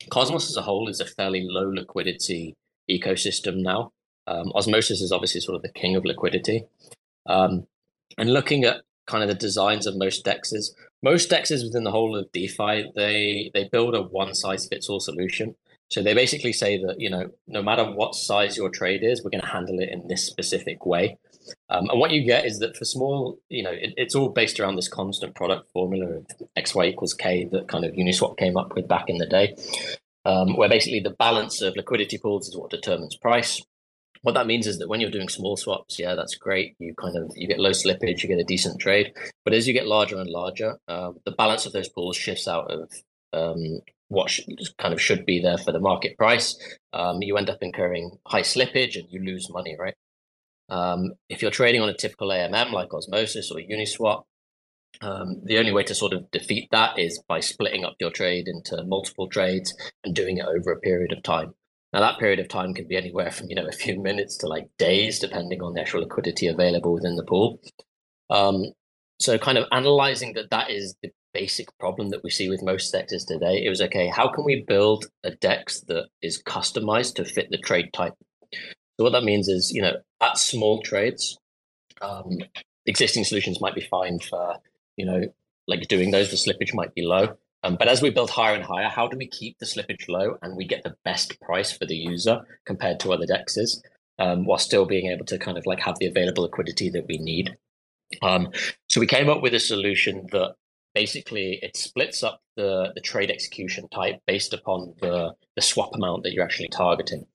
Cosmos 0.09 0.49
as 0.49 0.57
a 0.57 0.61
whole 0.61 0.87
is 0.89 0.99
a 0.99 1.05
fairly 1.05 1.45
low 1.47 1.69
liquidity 1.69 2.55
ecosystem 2.89 3.61
now. 3.61 3.91
Um, 4.27 4.51
Osmosis 4.55 5.01
is 5.01 5.11
obviously 5.11 5.41
sort 5.41 5.55
of 5.55 5.61
the 5.61 5.71
king 5.71 5.95
of 5.95 6.05
liquidity. 6.05 6.63
Um, 7.25 7.67
and 8.17 8.31
looking 8.31 8.63
at 8.63 8.81
kind 9.05 9.23
of 9.23 9.29
the 9.29 9.35
designs 9.35 9.85
of 9.85 9.97
most 9.97 10.25
dexes, 10.25 10.71
most 11.01 11.29
dexes 11.29 11.63
within 11.63 11.83
the 11.83 11.91
whole 11.91 12.17
of 12.17 12.31
DeFi, 12.31 12.91
they 12.95 13.51
they 13.53 13.69
build 13.71 13.95
a 13.95 14.01
one 14.01 14.33
size 14.33 14.67
fits 14.67 14.89
all 14.89 14.99
solution. 14.99 15.55
So 15.89 16.01
they 16.01 16.13
basically 16.13 16.53
say 16.53 16.77
that 16.77 16.99
you 16.99 17.09
know 17.09 17.29
no 17.47 17.61
matter 17.61 17.83
what 17.83 18.15
size 18.15 18.57
your 18.57 18.69
trade 18.69 19.03
is, 19.03 19.23
we're 19.23 19.31
going 19.31 19.41
to 19.41 19.47
handle 19.47 19.79
it 19.79 19.89
in 19.89 20.07
this 20.07 20.25
specific 20.25 20.85
way. 20.85 21.17
Um, 21.69 21.89
and 21.89 21.99
what 21.99 22.11
you 22.11 22.25
get 22.25 22.45
is 22.45 22.59
that 22.59 22.77
for 22.77 22.85
small, 22.85 23.39
you 23.49 23.63
know, 23.63 23.71
it, 23.71 23.93
it's 23.97 24.15
all 24.15 24.29
based 24.29 24.59
around 24.59 24.75
this 24.75 24.87
constant 24.87 25.35
product 25.35 25.71
formula 25.71 26.17
of 26.17 26.27
XY 26.57 26.89
equals 26.89 27.13
K 27.13 27.47
that 27.51 27.67
kind 27.67 27.85
of 27.85 27.93
Uniswap 27.93 28.37
came 28.37 28.57
up 28.57 28.75
with 28.75 28.87
back 28.87 29.05
in 29.07 29.17
the 29.17 29.25
day, 29.25 29.55
um, 30.25 30.55
where 30.55 30.69
basically 30.69 30.99
the 30.99 31.15
balance 31.17 31.61
of 31.61 31.75
liquidity 31.75 32.17
pools 32.17 32.47
is 32.47 32.57
what 32.57 32.69
determines 32.69 33.15
price. 33.15 33.61
What 34.21 34.35
that 34.35 34.47
means 34.47 34.67
is 34.67 34.79
that 34.79 34.87
when 34.87 35.01
you're 35.01 35.11
doing 35.11 35.27
small 35.27 35.57
swaps, 35.57 35.99
yeah, 35.99 36.15
that's 36.15 36.35
great. 36.35 36.75
You 36.79 36.95
kind 36.95 37.17
of 37.17 37.31
you 37.35 37.47
get 37.47 37.59
low 37.59 37.71
slippage, 37.71 38.23
you 38.23 38.29
get 38.29 38.39
a 38.39 38.45
decent 38.45 38.79
trade. 38.79 39.13
But 39.43 39.53
as 39.53 39.67
you 39.67 39.73
get 39.73 39.85
larger 39.85 40.17
and 40.17 40.29
larger, 40.29 40.77
uh, 40.87 41.11
the 41.25 41.31
balance 41.31 41.65
of 41.65 41.73
those 41.73 41.89
pools 41.89 42.15
shifts 42.15 42.47
out 42.47 42.71
of 42.71 42.89
um, 43.33 43.81
what 44.07 44.31
kind 44.77 44.93
of 44.93 45.01
should 45.01 45.25
be 45.25 45.41
there 45.41 45.57
for 45.57 45.71
the 45.71 45.79
market 45.79 46.17
price. 46.17 46.55
Um, 46.93 47.21
you 47.21 47.35
end 47.37 47.49
up 47.49 47.57
incurring 47.61 48.11
high 48.25 48.41
slippage 48.41 48.95
and 48.95 49.11
you 49.11 49.19
lose 49.19 49.49
money, 49.49 49.75
right? 49.77 49.95
Um, 50.73 51.13
if 51.29 51.43
you're 51.43 51.51
trading 51.51 51.81
on 51.81 51.89
a 51.89 51.93
typical 51.93 52.29
AMM 52.29 52.71
like 52.71 52.93
Osmosis 52.95 53.51
or 53.51 53.59
Uniswap, 53.59 54.23
um, 55.01 55.41
the 55.43 55.59
only 55.59 55.71
way 55.71 55.83
to 55.83 55.93
sort 55.93 56.13
of 56.13 56.31
defeat 56.31 56.67
that 56.71 56.97
is 56.97 57.21
by 57.27 57.41
splitting 57.41 57.85
up 57.85 57.95
your 57.99 58.09
trade 58.09 58.47
into 58.47 58.83
multiple 58.83 59.27
trades 59.27 59.75
and 60.03 60.15
doing 60.15 60.37
it 60.37 60.45
over 60.45 60.71
a 60.71 60.79
period 60.79 61.11
of 61.11 61.21
time. 61.21 61.53
Now 61.91 61.99
that 61.99 62.17
period 62.17 62.39
of 62.39 62.47
time 62.47 62.73
can 62.73 62.87
be 62.87 62.97
anywhere 62.97 63.29
from 63.29 63.49
you 63.49 63.55
know 63.55 63.67
a 63.67 63.71
few 63.71 64.01
minutes 64.01 64.35
to 64.37 64.47
like 64.47 64.67
days, 64.79 65.19
depending 65.19 65.61
on 65.61 65.73
the 65.73 65.81
actual 65.81 66.01
liquidity 66.01 66.47
available 66.47 66.93
within 66.93 67.17
the 67.17 67.25
pool. 67.25 67.59
Um, 68.31 68.73
so, 69.19 69.37
kind 69.37 69.59
of 69.59 69.67
analyzing 69.71 70.33
that 70.33 70.49
that 70.49 70.71
is 70.71 70.95
the 71.03 71.11
basic 71.35 71.67
problem 71.77 72.09
that 72.09 72.23
we 72.23 72.31
see 72.31 72.49
with 72.49 72.63
most 72.63 72.89
sectors 72.89 73.25
today. 73.25 73.63
It 73.63 73.69
was 73.69 73.81
okay. 73.81 74.07
How 74.07 74.27
can 74.27 74.43
we 74.43 74.65
build 74.67 75.05
a 75.23 75.31
DEX 75.31 75.81
that 75.81 76.07
is 76.23 76.41
customized 76.41 77.15
to 77.15 77.25
fit 77.25 77.49
the 77.51 77.59
trade 77.59 77.93
type? 77.93 78.13
So 79.03 79.07
what 79.07 79.19
that 79.19 79.25
means 79.25 79.49
is, 79.49 79.69
you 79.69 79.81
know, 79.81 79.97
at 80.21 80.37
small 80.37 80.81
trades, 80.81 81.37
um, 82.01 82.37
existing 82.85 83.25
solutions 83.25 83.59
might 83.59 83.75
be 83.75 83.81
fine 83.81 84.17
for, 84.19 84.55
you 84.95 85.05
know, 85.05 85.23
like 85.67 85.89
doing 85.89 86.11
those. 86.11 86.31
The 86.31 86.37
slippage 86.37 86.73
might 86.73 86.95
be 86.95 87.01
low. 87.01 87.35
Um, 87.63 87.75
but 87.75 87.89
as 87.89 88.01
we 88.01 88.11
build 88.11 88.29
higher 88.29 88.55
and 88.55 88.63
higher, 88.63 88.87
how 88.87 89.09
do 89.09 89.17
we 89.17 89.27
keep 89.27 89.59
the 89.59 89.65
slippage 89.65 90.07
low 90.07 90.37
and 90.41 90.55
we 90.55 90.63
get 90.63 90.83
the 90.83 90.95
best 91.03 91.37
price 91.41 91.69
for 91.69 91.85
the 91.85 91.97
user 91.97 92.45
compared 92.65 93.01
to 93.01 93.11
other 93.11 93.25
dexes, 93.25 93.81
um, 94.19 94.45
while 94.45 94.57
still 94.57 94.85
being 94.85 95.11
able 95.11 95.25
to 95.25 95.37
kind 95.37 95.57
of 95.57 95.65
like 95.65 95.81
have 95.81 95.99
the 95.99 96.07
available 96.07 96.43
liquidity 96.43 96.89
that 96.91 97.05
we 97.05 97.17
need? 97.17 97.57
Um, 98.21 98.51
so 98.87 99.01
we 99.01 99.07
came 99.07 99.27
up 99.27 99.41
with 99.41 99.53
a 99.53 99.59
solution 99.59 100.27
that 100.31 100.55
basically 100.95 101.59
it 101.61 101.75
splits 101.75 102.23
up 102.23 102.41
the, 102.55 102.93
the 102.95 103.01
trade 103.01 103.29
execution 103.29 103.89
type 103.89 104.21
based 104.27 104.53
upon 104.53 104.93
the, 105.01 105.33
the 105.57 105.61
swap 105.61 105.93
amount 105.93 106.23
that 106.23 106.31
you're 106.31 106.45
actually 106.45 106.69
targeting. 106.69 107.25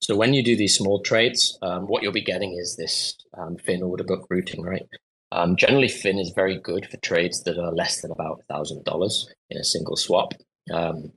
So 0.00 0.16
when 0.16 0.34
you 0.34 0.42
do 0.42 0.56
these 0.56 0.76
small 0.76 1.02
trades, 1.02 1.58
um, 1.62 1.86
what 1.86 2.02
you'll 2.02 2.12
be 2.12 2.22
getting 2.22 2.56
is 2.58 2.76
this 2.76 3.16
um, 3.36 3.56
Fin 3.56 3.82
order 3.82 4.04
book 4.04 4.26
routing, 4.30 4.62
right? 4.62 4.86
Um, 5.32 5.56
generally, 5.56 5.88
Fin 5.88 6.18
is 6.18 6.30
very 6.30 6.58
good 6.58 6.86
for 6.86 6.96
trades 6.98 7.42
that 7.44 7.58
are 7.58 7.72
less 7.72 8.00
than 8.00 8.10
about 8.10 8.42
thousand 8.48 8.84
dollars 8.84 9.28
in 9.50 9.58
a 9.58 9.64
single 9.64 9.96
swap, 9.96 10.32
um, 10.72 11.12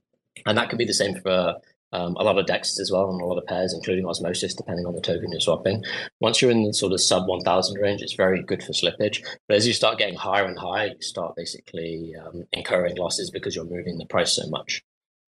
and 0.46 0.58
that 0.58 0.70
can 0.70 0.78
be 0.78 0.86
the 0.86 0.94
same 0.94 1.16
for 1.22 1.56
um, 1.94 2.16
a 2.16 2.24
lot 2.24 2.38
of 2.38 2.46
dexes 2.46 2.80
as 2.80 2.92
well, 2.92 3.10
and 3.10 3.22
a 3.22 3.26
lot 3.26 3.38
of 3.38 3.46
pairs, 3.46 3.74
including 3.74 4.06
Osmosis, 4.06 4.54
depending 4.54 4.86
on 4.86 4.96
the 4.96 5.02
token 5.02 5.32
you're 5.32 5.42
swapping. 5.42 5.84
Once 6.20 6.42
you're 6.42 6.52
in 6.52 6.64
the 6.64 6.74
sort 6.74 6.94
of 6.94 7.02
sub 7.02 7.28
1,000 7.28 7.82
range, 7.82 8.02
it's 8.02 8.14
very 8.14 8.42
good 8.42 8.64
for 8.64 8.72
slippage. 8.72 9.24
But 9.48 9.58
as 9.58 9.68
you 9.68 9.74
start 9.74 9.98
getting 9.98 10.16
higher 10.16 10.46
and 10.46 10.58
higher, 10.58 10.88
you 10.88 11.02
start 11.02 11.36
basically 11.36 12.14
um, 12.16 12.44
incurring 12.54 12.96
losses 12.98 13.30
because 13.30 13.56
you're 13.56 13.66
moving 13.66 13.98
the 13.98 14.06
price 14.06 14.34
so 14.34 14.48
much. 14.48 14.82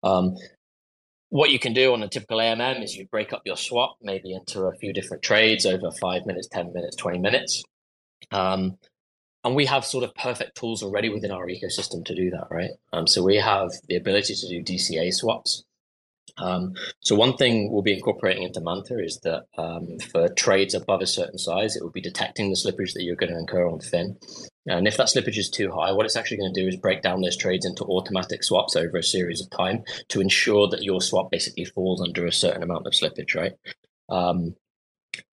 Um, 0.03 0.37
what 1.31 1.51
you 1.51 1.59
can 1.59 1.75
do 1.75 1.93
on 1.93 2.03
a 2.03 2.09
typical 2.09 2.39
AMM 2.39 2.83
is 2.83 2.97
you 2.97 3.07
break 3.07 3.33
up 3.33 3.43
your 3.45 3.57
swap 3.57 3.97
maybe 4.01 4.33
into 4.33 4.63
a 4.63 4.75
few 4.77 4.93
different 4.93 5.23
trades 5.23 5.67
over 5.67 5.91
five 6.01 6.25
minutes, 6.27 6.49
10 6.49 6.73
minutes, 6.73 6.97
20 6.97 7.19
minutes. 7.19 7.63
Um, 8.31 8.79
and 9.45 9.55
we 9.55 9.67
have 9.67 9.85
sort 9.85 10.05
of 10.05 10.15
perfect 10.15 10.57
tools 10.57 10.83
already 10.83 11.09
within 11.09 11.31
our 11.31 11.47
ecosystem 11.47 12.05
to 12.07 12.15
do 12.15 12.31
that, 12.31 12.49
right? 12.51 12.71
Um, 12.93 13.07
so 13.07 13.23
we 13.23 13.37
have 13.37 13.71
the 13.89 13.97
ability 13.97 14.35
to 14.35 14.49
do 14.49 14.63
DCA 14.63 15.13
swaps. 15.13 15.65
Um, 16.39 16.75
so 17.01 17.15
one 17.15 17.37
thing 17.37 17.71
we'll 17.71 17.83
be 17.83 17.95
incorporating 17.95 18.43
into 18.45 18.61
Manta 18.61 18.99
is 19.03 19.21
that 19.25 19.45
um, 19.57 19.99
for 20.13 20.29
trades 20.29 20.75
above 20.75 21.03
a 21.03 21.07
certain 21.07 21.39
size, 21.39 21.77
it 21.77 21.83
will 21.83 21.91
be 21.91 22.01
detecting 22.01 22.51
the 22.51 22.57
slippage 22.57 22.93
that 22.95 23.03
you're 23.03 23.17
going 23.17 23.33
to 23.33 23.39
incur 23.39 23.69
on 23.69 23.81
Fin. 23.81 24.17
And 24.69 24.87
if 24.87 24.97
that 24.97 25.07
slippage 25.07 25.39
is 25.39 25.51
too 25.51 25.71
high, 25.71 25.93
what 25.93 26.07
it's 26.07 26.17
actually 26.17 26.39
going 26.39 26.53
to 26.53 26.63
do 26.63 26.69
is 26.69 26.77
break 26.77 27.03
down 27.03 27.23
those 27.23 27.37
trades 27.37 27.67
into 27.67 27.85
automatic 27.85 28.45
swaps 28.45 28.77
over 28.77 28.97
a 28.99 29.03
series 29.03 29.41
of 29.41 29.51
time 29.51 29.83
to 30.09 30.21
ensure 30.21 30.69
that 30.69 30.83
your 30.83 31.01
swap 31.01 31.31
basically 31.31 31.65
falls 31.65 32.03
under 32.03 32.27
a 32.27 32.33
certain 32.33 32.63
amount 32.63 32.87
of 32.87 32.93
slippage, 32.93 33.35
right? 33.35 33.53
Um, 34.09 34.55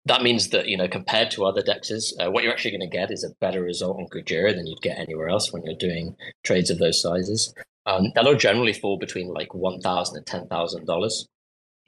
that 0.07 0.23
means 0.23 0.51
that 0.51 0.69
you 0.69 0.77
know 0.77 0.89
compared 0.89 1.31
to 1.33 1.45
other 1.45 1.63
dexes, 1.63 2.13
uh, 2.21 2.31
what 2.31 2.45
you're 2.45 2.53
actually 2.53 2.71
going 2.73 2.89
to 2.89 2.97
get 2.97 3.11
is 3.11 3.25
a 3.25 3.35
better 3.41 3.63
result 3.63 3.99
on 3.99 4.07
Kujira 4.07 4.55
than 4.55 4.67
you'd 4.67 4.83
get 4.83 4.99
anywhere 4.99 5.29
else 5.29 5.53
when 5.53 5.63
you're 5.65 5.77
doing 5.77 6.17
trades 6.43 6.71
of 6.71 6.79
those 6.79 7.01
sizes. 7.01 7.55
Um, 7.87 8.13
that'll 8.15 8.37
generally 8.37 8.73
fall 8.73 8.99
between 8.99 9.29
like 9.29 9.55
one 9.55 9.81
thousand 9.81 10.19
and 10.19 10.27
ten 10.27 10.47
thousand 10.49 10.87
dollars. 10.87 11.29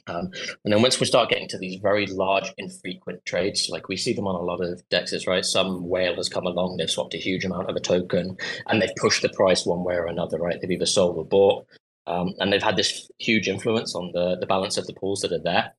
Um, 0.09 0.31
and 0.65 0.73
then 0.73 0.83
once 0.83 1.01
we 1.01 1.07
start 1.07 1.31
getting 1.31 1.49
to 1.49 1.59
these 1.59 1.81
very 1.81 2.07
large, 2.07 2.53
infrequent 2.59 3.25
trades, 3.25 3.69
like 3.71 3.89
we 3.89 3.97
see 3.97 4.13
them 4.13 4.29
on 4.29 4.37
a 4.37 4.43
lot 4.43 4.61
of 4.61 4.83
dexes, 4.89 5.27
right? 5.27 5.45
Some 5.45 5.89
whale 5.89 6.15
has 6.17 6.29
come 6.29 6.47
along, 6.47 6.77
they've 6.77 6.91
swapped 6.91 7.15
a 7.15 7.19
huge 7.19 7.45
amount 7.45 7.69
of 7.69 7.77
a 7.77 7.81
token, 7.81 8.37
and 8.69 8.81
they've 8.81 8.95
pushed 8.97 9.23
the 9.23 9.29
price 9.31 9.67
one 9.67 9.83
way 9.83 9.95
or 9.95 10.07
another, 10.07 10.39
right? 10.39 10.61
They've 10.61 10.71
either 10.71 10.87
sold 10.87 11.17
or 11.17 11.25
bought, 11.25 11.67
um, 12.07 12.35
and 12.39 12.53
they've 12.53 12.63
had 12.63 12.77
this 12.77 13.11
huge 13.19 13.49
influence 13.49 13.95
on 13.95 14.13
the 14.13 14.37
the 14.39 14.47
balance 14.47 14.77
of 14.77 14.87
the 14.87 14.95
pools 14.95 15.21
that 15.23 15.33
are 15.33 15.43
there. 15.43 15.75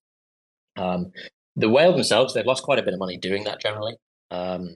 Um, 0.76 1.12
the 1.56 1.70
whale 1.70 1.94
themselves, 1.94 2.34
they've 2.34 2.46
lost 2.46 2.63
quite 2.63 2.80
a 2.80 2.84
bit 2.84 2.94
of 2.94 3.00
money 3.00 3.18
doing 3.18 3.46
that 3.46 3.62
generally. 3.62 3.96
Um, 4.30 4.76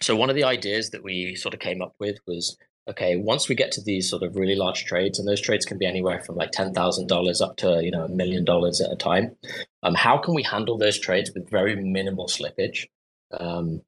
so 0.00 0.14
one 0.14 0.30
of 0.30 0.36
the 0.36 0.44
ideas 0.44 0.90
that 0.90 1.02
we 1.02 1.34
sort 1.34 1.54
of 1.54 1.60
came 1.60 1.82
up 1.82 1.94
with 1.98 2.18
was 2.26 2.56
okay, 2.88 3.16
once 3.16 3.48
we 3.48 3.54
get 3.54 3.72
to 3.72 3.82
these 3.82 4.08
sort 4.08 4.22
of 4.22 4.36
really 4.36 4.54
large 4.54 4.84
trades, 4.84 5.18
and 5.18 5.26
those 5.26 5.40
trades 5.40 5.64
can 5.64 5.78
be 5.78 5.86
anywhere 5.86 6.20
from 6.22 6.36
like 6.36 6.52
ten 6.52 6.72
thousand 6.72 7.08
dollars 7.08 7.40
up 7.40 7.56
to 7.58 7.80
you 7.82 7.90
know 7.90 8.04
a 8.04 8.08
million 8.08 8.44
dollars 8.44 8.80
at 8.80 8.92
a 8.92 8.96
time, 8.96 9.36
um, 9.82 9.94
how 9.94 10.18
can 10.18 10.34
we 10.34 10.42
handle 10.42 10.78
those 10.78 10.98
trades 10.98 11.30
with 11.34 11.50
very 11.50 11.76
minimal 11.76 12.26
slippage, 12.26 12.86
um, 13.32 13.82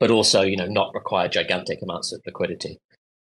but 0.00 0.10
also 0.10 0.42
you 0.42 0.56
know 0.56 0.66
not 0.66 0.94
require 0.94 1.28
gigantic 1.28 1.80
amounts 1.82 2.12
of 2.12 2.22
liquidity? 2.26 2.78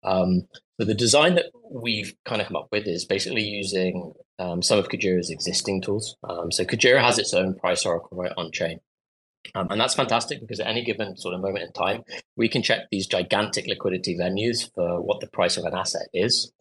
Um, 0.02 0.46
so 0.78 0.86
the 0.86 0.94
design 0.94 1.34
that 1.34 1.46
we've 1.70 2.14
kind 2.24 2.40
of 2.40 2.48
come 2.48 2.56
up 2.56 2.68
with 2.70 2.86
is 2.86 3.04
basically 3.04 3.42
using 3.42 4.12
um, 4.38 4.62
some 4.62 4.78
of 4.78 4.88
Kujira's 4.88 5.30
existing 5.30 5.82
tools. 5.82 6.16
Um, 6.22 6.52
so 6.52 6.64
Kujira 6.64 7.00
has 7.00 7.18
its 7.18 7.34
own 7.34 7.54
price 7.54 7.84
oracle 7.84 8.16
right 8.16 8.32
on 8.36 8.52
chain. 8.52 8.80
Um, 9.54 9.68
and 9.70 9.80
that's 9.80 9.94
fantastic 9.94 10.40
because 10.40 10.60
at 10.60 10.66
any 10.66 10.84
given 10.84 11.16
sort 11.16 11.34
of 11.34 11.40
moment 11.40 11.64
in 11.64 11.72
time, 11.72 12.02
we 12.36 12.48
can 12.48 12.62
check 12.62 12.88
these 12.90 13.06
gigantic 13.06 13.66
liquidity 13.66 14.16
venues 14.16 14.72
for 14.74 15.00
what 15.00 15.20
the 15.20 15.26
price 15.28 15.56
of 15.56 15.64
an 15.64 15.74
asset 15.74 16.08
is, 16.12 16.52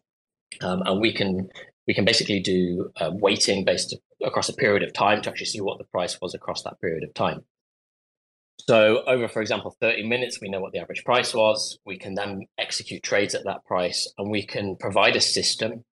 um, 0.60 0.82
and 0.86 1.00
we 1.00 1.12
can 1.12 1.48
we 1.86 1.94
can 1.94 2.04
basically 2.04 2.40
do 2.40 2.90
uh, 2.96 3.10
weighting 3.12 3.64
based 3.64 3.96
across 4.24 4.48
a 4.48 4.54
period 4.54 4.82
of 4.82 4.92
time 4.92 5.22
to 5.22 5.30
actually 5.30 5.46
see 5.46 5.60
what 5.60 5.78
the 5.78 5.84
price 5.84 6.20
was 6.20 6.34
across 6.34 6.62
that 6.62 6.80
period 6.80 7.04
of 7.04 7.14
time. 7.14 7.44
So 8.60 9.04
over, 9.06 9.28
for 9.28 9.42
example, 9.42 9.76
30 9.80 10.08
minutes, 10.08 10.40
we 10.40 10.48
know 10.48 10.60
what 10.60 10.72
the 10.72 10.78
average 10.78 11.04
price 11.04 11.34
was. 11.34 11.78
We 11.84 11.98
can 11.98 12.14
then 12.14 12.46
execute 12.58 13.02
trades 13.02 13.34
at 13.34 13.44
that 13.44 13.64
price, 13.64 14.10
and 14.18 14.30
we 14.30 14.44
can 14.44 14.76
provide 14.76 15.14
a 15.14 15.20
system 15.20 15.84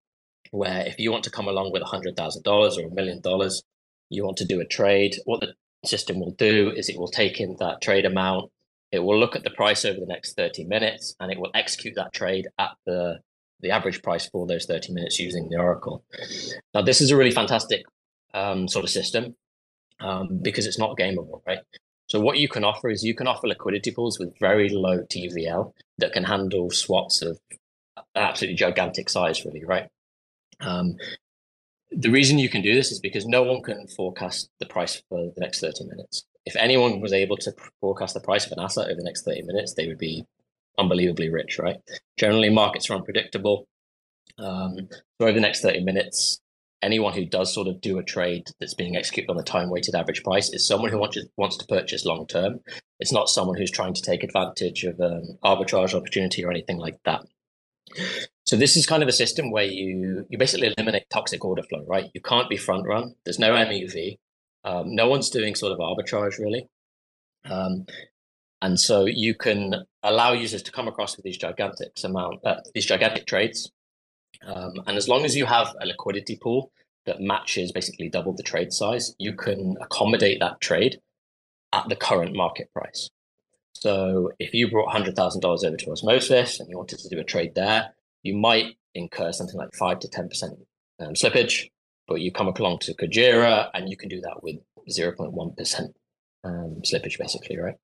where 0.51 0.85
if 0.87 0.99
you 0.99 1.11
want 1.11 1.25
to 1.25 1.31
come 1.31 1.49
along 1.49 1.73
with 1.73 1.83
$100,000 1.83 2.47
or 2.47 2.87
a 2.87 2.95
million 2.95 3.21
dollars, 3.21 3.63
you 4.09 4.25
want 4.25 4.37
to 4.39 4.45
do 4.45 4.61
a 4.61 4.65
trade, 4.65 5.17
what 5.25 5.41
the 5.41 5.55
system 5.87 6.21
will 6.21 6.33
do 6.33 6.73
is 6.75 6.89
it 6.89 6.99
will 6.99 7.09
take 7.09 7.41
in 7.41 7.57
that 7.59 7.81
trade 7.81 8.05
amount, 8.05 8.51
it 8.93 9.01
will 9.01 9.19
look 9.19 9.37
at 9.37 9.43
the 9.43 9.51
price 9.51 9.85
over 9.85 9.99
the 9.99 10.07
next 10.07 10.37
30 10.37 10.65
minutes, 10.65 11.15
and 11.21 11.33
it 11.33 11.39
will 11.39 11.51
execute 11.55 11.95
that 11.97 12.13
trade 12.13 12.49
at 12.59 12.71
the 12.87 13.19
the 13.61 13.71
average 13.71 14.03
price 14.03 14.29
for 14.29 14.47
those 14.47 14.67
30 14.67 14.93
minutes 14.93 15.19
using 15.19 15.49
the 15.49 15.57
Oracle. 15.57 16.05
Now, 16.75 16.83
this 16.83 17.01
is 17.01 17.11
a 17.11 17.17
really 17.17 17.31
fantastic 17.31 17.85
um, 18.35 18.69
sort 18.69 18.85
of 18.85 18.91
system 18.91 19.37
um, 20.01 20.39
because 20.43 20.67
it's 20.67 20.79
not 20.79 20.99
gameable, 20.99 21.41
right? 21.47 21.61
So 22.09 22.21
what 22.21 22.37
you 22.37 22.49
can 22.49 22.65
offer 22.65 22.91
is 22.91 23.03
you 23.03 23.15
can 23.15 23.27
offer 23.27 23.47
liquidity 23.47 23.91
pools 23.91 24.19
with 24.19 24.39
very 24.39 24.69
low 24.69 24.99
TVL 24.99 25.73
that 25.99 26.13
can 26.13 26.25
handle 26.25 26.71
swaps 26.71 27.23
of 27.23 27.39
absolutely 28.15 28.57
gigantic 28.57 29.09
size, 29.09 29.45
really, 29.45 29.65
right? 29.65 29.89
Um, 30.61 30.97
the 31.91 32.11
reason 32.11 32.39
you 32.39 32.49
can 32.49 32.63
do 32.63 32.75
this 32.75 32.91
is 32.91 33.01
because 33.01 33.27
no 33.27 33.43
one 33.43 33.63
can 33.63 33.87
forecast 33.89 34.49
the 34.59 34.67
price 34.67 35.03
for 35.09 35.31
the 35.35 35.41
next 35.41 35.61
30 35.61 35.85
minutes. 35.85 36.25
If 36.47 36.57
anyone 36.57 37.01
was 37.01 37.13
able 37.13 37.37
to 37.39 37.53
forecast 37.81 38.15
the 38.15 38.21
price 38.21 38.47
of 38.47 38.53
an 38.53 38.63
asset 38.63 38.87
over 38.87 38.97
the 38.97 39.05
next 39.05 39.25
30 39.25 39.43
minutes, 39.43 39.75
they 39.75 39.87
would 39.87 39.99
be 39.99 40.25
unbelievably 40.79 41.31
rich, 41.31 41.59
right? 41.59 41.77
Generally, 42.19 42.51
markets 42.51 42.91
are 42.91 42.95
unpredictable. 42.95 43.67
Um, 44.39 44.89
so 44.91 45.27
over 45.27 45.33
the 45.33 45.41
next 45.41 45.61
30 45.61 45.85
minutes, 45.85 46.41
anyone 46.83 47.15
who 47.15 47.25
does 47.25 47.53
sort 47.55 47.69
of 47.69 47.81
do 47.81 47.99
a 47.99 48.05
trade 48.05 48.49
that's 48.61 48.75
being 48.75 48.97
executed 48.97 49.31
on 49.31 49.37
the 49.37 49.43
time 49.43 49.71
weighted 49.71 49.95
average 49.95 50.23
price 50.23 50.53
is 50.53 50.67
someone 50.67 50.91
who 50.91 50.99
wants 50.99 51.19
wants 51.37 51.57
to 51.57 51.67
purchase 51.67 52.05
long 52.05 52.27
term. 52.27 52.61
It's 53.01 53.13
not 53.13 53.29
someone 53.29 53.57
who's 53.57 53.71
trying 53.71 53.95
to 53.95 54.03
take 54.03 54.23
advantage 54.23 54.85
of 54.85 55.01
an 55.01 55.39
arbitrage 55.45 55.95
opportunity 55.95 56.45
or 56.45 56.51
anything 56.51 56.79
like 56.79 56.99
that. 57.05 57.25
So 58.47 58.57
this 58.57 58.77
is 58.77 58.87
kind 58.87 59.03
of 59.03 59.09
a 59.09 59.13
system 59.13 59.51
where 59.51 59.65
you 59.65 60.27
you 60.29 60.37
basically 60.39 60.69
eliminate 60.69 61.09
toxic 61.11 61.45
order 61.45 61.63
flow, 61.63 61.85
right? 61.87 62.11
You 62.15 62.21
can't 62.21 62.49
be 62.49 62.57
front 62.57 62.87
run. 62.87 63.15
There's 63.25 63.39
no 63.39 63.53
MEV. 63.53 64.19
Um, 64.65 64.95
no 64.95 65.09
one's 65.09 65.31
doing 65.31 65.55
sort 65.55 65.73
of 65.73 65.79
arbitrage 65.79 66.39
really. 66.39 66.69
Um, 67.45 67.87
and 68.63 68.81
so 68.81 69.05
you 69.05 69.35
can 69.35 69.85
allow 70.03 70.33
users 70.33 70.63
to 70.63 70.73
come 70.73 70.89
across 70.89 71.17
with 71.17 71.25
these 71.25 71.37
gigantic 71.37 71.93
amount, 72.03 72.41
uh, 72.45 72.61
these 72.75 72.87
gigantic 72.87 73.27
trades. 73.27 73.71
Um, 74.47 74.73
and 74.87 74.97
as 74.97 75.09
long 75.09 75.25
as 75.25 75.37
you 75.37 75.47
have 75.47 75.75
a 75.81 75.87
liquidity 75.87 76.37
pool 76.37 76.71
that 77.07 77.21
matches 77.21 77.73
basically 77.73 78.09
double 78.09 78.33
the 78.33 78.43
trade 78.43 78.73
size, 78.73 79.15
you 79.19 79.35
can 79.35 79.77
accommodate 79.81 80.41
that 80.41 80.61
trade 80.61 80.99
at 81.73 81.89
the 81.89 81.97
current 81.97 82.35
market 82.35 82.71
price. 82.73 83.11
So 83.75 84.33
if 84.39 84.55
you 84.55 84.71
brought 84.71 84.95
$100,000 84.95 85.45
over 85.45 85.77
to 85.77 85.91
Osmosis 85.91 86.61
and 86.61 86.71
you 86.71 86.79
wanted 86.79 87.01
to 87.01 87.09
do 87.09 87.19
a 87.19 87.25
trade 87.25 87.55
there, 87.55 87.95
you 88.25 88.35
might 88.37 88.77
incur 88.95 89.31
something 89.31 89.57
like 89.57 89.73
5 89.75 90.01
to 90.01 90.09
10% 90.09 90.57
um, 91.01 91.15
slippage, 91.15 91.71
but 92.09 92.21
you 92.21 92.33
come 92.33 92.49
along 92.49 92.79
to 92.81 92.95
Kujira 92.95 93.71
and 93.75 93.89
you 93.89 93.97
can 93.97 94.09
do 94.09 94.21
that 94.23 94.43
with 94.43 94.57
0.1% 94.91 95.81
um, 96.45 96.81
slippage, 96.83 97.19
basically, 97.19 97.59
right? 97.59 97.77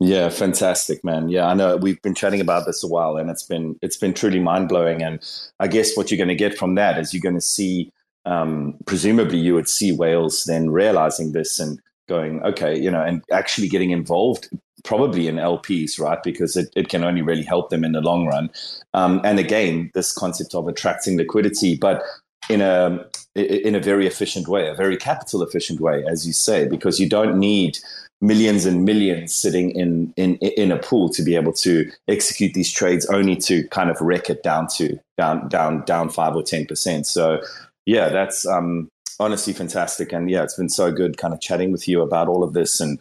Yeah, 0.00 0.28
fantastic, 0.30 1.04
man. 1.04 1.28
Yeah, 1.28 1.46
I 1.46 1.54
know 1.54 1.76
we've 1.76 2.00
been 2.02 2.14
chatting 2.14 2.40
about 2.40 2.66
this 2.66 2.82
a 2.82 2.88
while, 2.88 3.16
and 3.16 3.30
it's 3.30 3.44
been 3.44 3.76
it's 3.82 3.96
been 3.96 4.12
truly 4.12 4.40
mind 4.40 4.68
blowing. 4.68 5.00
And 5.00 5.20
I 5.60 5.68
guess 5.68 5.96
what 5.96 6.10
you're 6.10 6.18
going 6.18 6.26
to 6.26 6.34
get 6.34 6.58
from 6.58 6.74
that 6.74 6.98
is 6.98 7.14
you're 7.14 7.20
going 7.20 7.36
to 7.36 7.40
see, 7.40 7.92
um, 8.24 8.74
presumably, 8.84 9.38
you 9.38 9.54
would 9.54 9.68
see 9.68 9.92
whales 9.92 10.42
then 10.44 10.70
realizing 10.70 11.30
this 11.30 11.60
and 11.60 11.78
going, 12.12 12.42
okay, 12.42 12.78
you 12.78 12.90
know, 12.90 13.02
and 13.02 13.22
actually 13.30 13.68
getting 13.68 13.90
involved 13.90 14.48
probably 14.84 15.28
in 15.28 15.36
LPs, 15.36 15.98
right? 15.98 16.22
Because 16.22 16.56
it, 16.56 16.68
it 16.76 16.88
can 16.88 17.04
only 17.04 17.22
really 17.22 17.42
help 17.54 17.70
them 17.70 17.84
in 17.84 17.92
the 17.92 18.00
long 18.00 18.26
run. 18.26 18.50
Um, 18.94 19.20
and 19.24 19.38
again, 19.38 19.90
this 19.94 20.12
concept 20.12 20.54
of 20.54 20.68
attracting 20.68 21.16
liquidity, 21.16 21.76
but 21.76 22.02
in 22.50 22.60
a 22.60 23.06
in 23.34 23.74
a 23.74 23.80
very 23.80 24.06
efficient 24.06 24.46
way, 24.48 24.68
a 24.68 24.74
very 24.74 24.96
capital 24.96 25.42
efficient 25.42 25.80
way, 25.80 26.04
as 26.06 26.26
you 26.26 26.32
say, 26.32 26.68
because 26.68 27.00
you 27.00 27.08
don't 27.08 27.38
need 27.38 27.78
millions 28.20 28.66
and 28.66 28.84
millions 28.84 29.34
sitting 29.34 29.70
in 29.70 30.12
in 30.16 30.36
in 30.36 30.70
a 30.72 30.78
pool 30.78 31.08
to 31.10 31.22
be 31.22 31.34
able 31.36 31.52
to 31.52 31.90
execute 32.08 32.52
these 32.52 32.72
trades, 32.72 33.06
only 33.06 33.36
to 33.36 33.66
kind 33.68 33.90
of 33.90 34.00
wreck 34.00 34.28
it 34.28 34.42
down 34.42 34.66
to 34.76 34.98
down 35.16 35.48
down 35.48 35.84
down 35.84 36.10
five 36.10 36.36
or 36.36 36.42
ten 36.42 36.66
percent. 36.66 37.06
So 37.06 37.40
yeah, 37.86 38.10
that's 38.10 38.46
um, 38.46 38.88
honestly 39.22 39.52
fantastic, 39.52 40.12
and 40.12 40.30
yeah, 40.30 40.42
it's 40.42 40.56
been 40.56 40.68
so 40.68 40.92
good 40.92 41.16
kind 41.16 41.32
of 41.32 41.40
chatting 41.40 41.72
with 41.72 41.88
you 41.88 42.02
about 42.02 42.28
all 42.28 42.42
of 42.42 42.52
this 42.52 42.80
and 42.80 43.00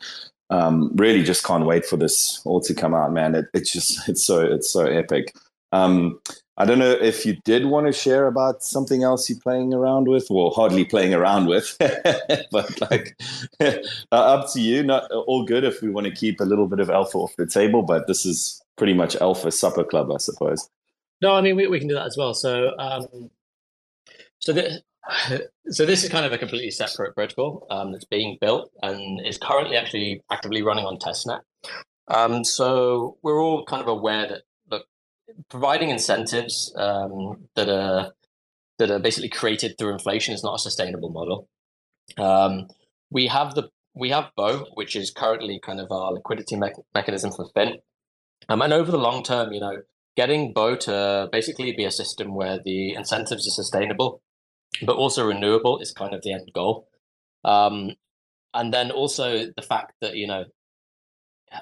um, 0.52 0.92
really 0.96 1.24
just 1.24 1.44
can't 1.44 1.66
wait 1.66 1.86
for 1.86 1.98
this 1.98 2.42
all 2.46 2.62
to 2.62 2.74
come 2.74 2.94
out, 2.94 3.14
man. 3.14 3.36
It, 3.36 3.46
it's 3.54 3.72
just 3.72 3.98
it's 4.10 4.24
so 4.24 4.42
it's 4.42 4.70
so 4.70 4.86
epic. 4.86 5.34
Um, 5.72 6.20
I 6.58 6.66
don't 6.66 6.80
know 6.80 6.92
if 6.92 7.26
you 7.26 7.38
did 7.44 7.66
want 7.66 7.88
to 7.88 7.94
share 7.94 8.28
about 8.28 8.62
something 8.62 9.04
else 9.04 9.30
you're 9.30 9.40
playing 9.40 9.74
around 9.74 10.08
with, 10.08 10.28
well, 10.30 10.52
hardly 10.52 10.84
playing 10.84 11.14
around 11.14 11.48
with, 11.48 11.76
but 12.52 12.82
like 12.92 13.18
uh, 13.60 13.76
up 14.12 14.52
to 14.54 14.62
you. 14.62 14.84
Not 14.84 15.10
all 15.12 15.46
good 15.46 15.64
if 15.64 15.82
we 15.82 15.90
want 15.90 16.08
to 16.08 16.14
keep 16.14 16.40
a 16.40 16.46
little 16.46 16.68
bit 16.68 16.80
of 16.80 16.90
alpha 16.90 17.18
off 17.18 17.36
the 17.38 17.48
table, 17.48 17.82
but 17.82 18.08
this 18.08 18.26
is 18.26 18.62
pretty 18.78 18.94
much 18.94 19.16
alpha 19.16 19.52
supper 19.52 19.84
club, 19.84 20.12
I 20.12 20.18
suppose. 20.18 20.70
No, 21.22 21.34
I 21.34 21.42
mean 21.42 21.56
we, 21.56 21.68
we 21.68 21.80
can 21.80 21.88
do 21.88 21.96
that 21.96 22.06
as 22.08 22.18
well. 22.18 22.34
So, 22.34 22.78
um, 22.78 23.32
so 24.40 24.54
the, 24.54 24.84
so 25.70 25.86
this 25.86 26.04
is 26.04 26.10
kind 26.10 26.26
of 26.26 26.32
a 26.32 26.38
completely 26.38 26.72
separate 26.72 27.16
protocol 27.16 27.66
um, 27.70 27.92
that's 27.92 28.06
being 28.06 28.38
built 28.40 28.72
and 28.82 29.26
is 29.26 29.38
currently 29.38 29.76
actually 29.76 30.22
actively 30.32 30.62
running 30.62 30.86
on 30.86 30.98
testnet. 30.98 31.42
Um, 32.08 32.44
so 32.44 33.18
we're 33.24 33.42
all 33.42 33.66
kind 33.66 33.82
of 33.82 33.88
aware 33.88 34.28
that 34.28 34.42
look, 34.70 34.86
providing 35.50 35.90
incentives 35.90 36.74
um, 36.78 37.48
that 37.56 37.70
are 37.70 38.12
that 38.78 38.92
are 38.92 39.00
basically 39.00 39.30
created 39.30 39.78
through 39.78 39.94
inflation 39.94 40.34
is 40.34 40.44
not 40.44 40.56
a 40.56 40.60
sustainable 40.60 41.10
model. 41.10 41.48
Um, 42.18 42.68
we 43.10 43.28
have 43.28 43.56
the 43.56 43.70
we 43.94 44.10
have 44.10 44.32
Bow, 44.36 44.66
which 44.74 44.96
is 44.96 45.12
currently 45.12 45.60
kind 45.60 45.80
of 45.80 45.92
our 45.92 46.14
liquidity 46.14 46.56
me- 46.56 46.72
mechanism 46.94 47.32
for 47.32 47.48
Fin. 47.54 47.78
Um, 48.50 48.62
and 48.62 48.74
over 48.74 48.90
the 48.92 48.98
long 48.98 49.24
term, 49.24 49.52
you 49.52 49.60
know, 49.60 49.78
getting 50.16 50.54
Bow 50.54 50.76
to 50.76 51.30
basically 51.32 51.74
be 51.74 51.86
a 51.86 51.92
system 51.92 52.36
where 52.36 52.60
the 52.64 52.94
incentives 52.94 53.48
are 53.48 53.52
sustainable, 53.52 54.22
but 54.86 54.96
also 54.96 55.26
renewable 55.26 55.80
is 55.80 55.92
kind 55.92 56.14
of 56.14 56.22
the 56.22 56.34
end 56.34 56.52
goal. 56.54 56.88
Um, 57.44 57.96
and 58.54 58.74
then 58.74 58.92
also 58.92 59.48
the 59.56 59.62
fact 59.62 59.94
that 60.02 60.16
you 60.16 60.28
know, 60.28 60.46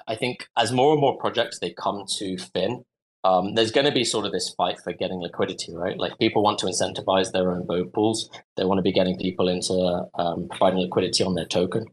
I 0.06 0.14
think 0.14 0.48
as 0.56 0.72
more 0.72 0.92
and 0.92 1.00
more 1.00 1.18
projects 1.18 1.58
they 1.58 1.72
come 1.72 2.04
to 2.18 2.36
Fin, 2.38 2.84
um, 3.22 3.54
there's 3.54 3.70
going 3.70 3.86
to 3.86 3.92
be 3.92 4.04
sort 4.04 4.24
of 4.24 4.32
this 4.32 4.50
fight 4.56 4.80
for 4.82 4.92
getting 4.92 5.20
liquidity, 5.20 5.74
right? 5.74 5.98
Like 5.98 6.18
people 6.18 6.42
want 6.42 6.58
to 6.60 6.66
incentivize 6.66 7.32
their 7.32 7.52
own 7.52 7.66
Bow 7.66 7.84
pools. 7.84 8.30
They 8.56 8.64
want 8.64 8.78
to 8.78 8.82
be 8.82 8.92
getting 8.92 9.18
people 9.18 9.48
into 9.48 10.06
um, 10.14 10.48
providing 10.48 10.80
liquidity 10.80 11.22
on 11.24 11.34
their 11.34 11.44
token. 11.44 11.86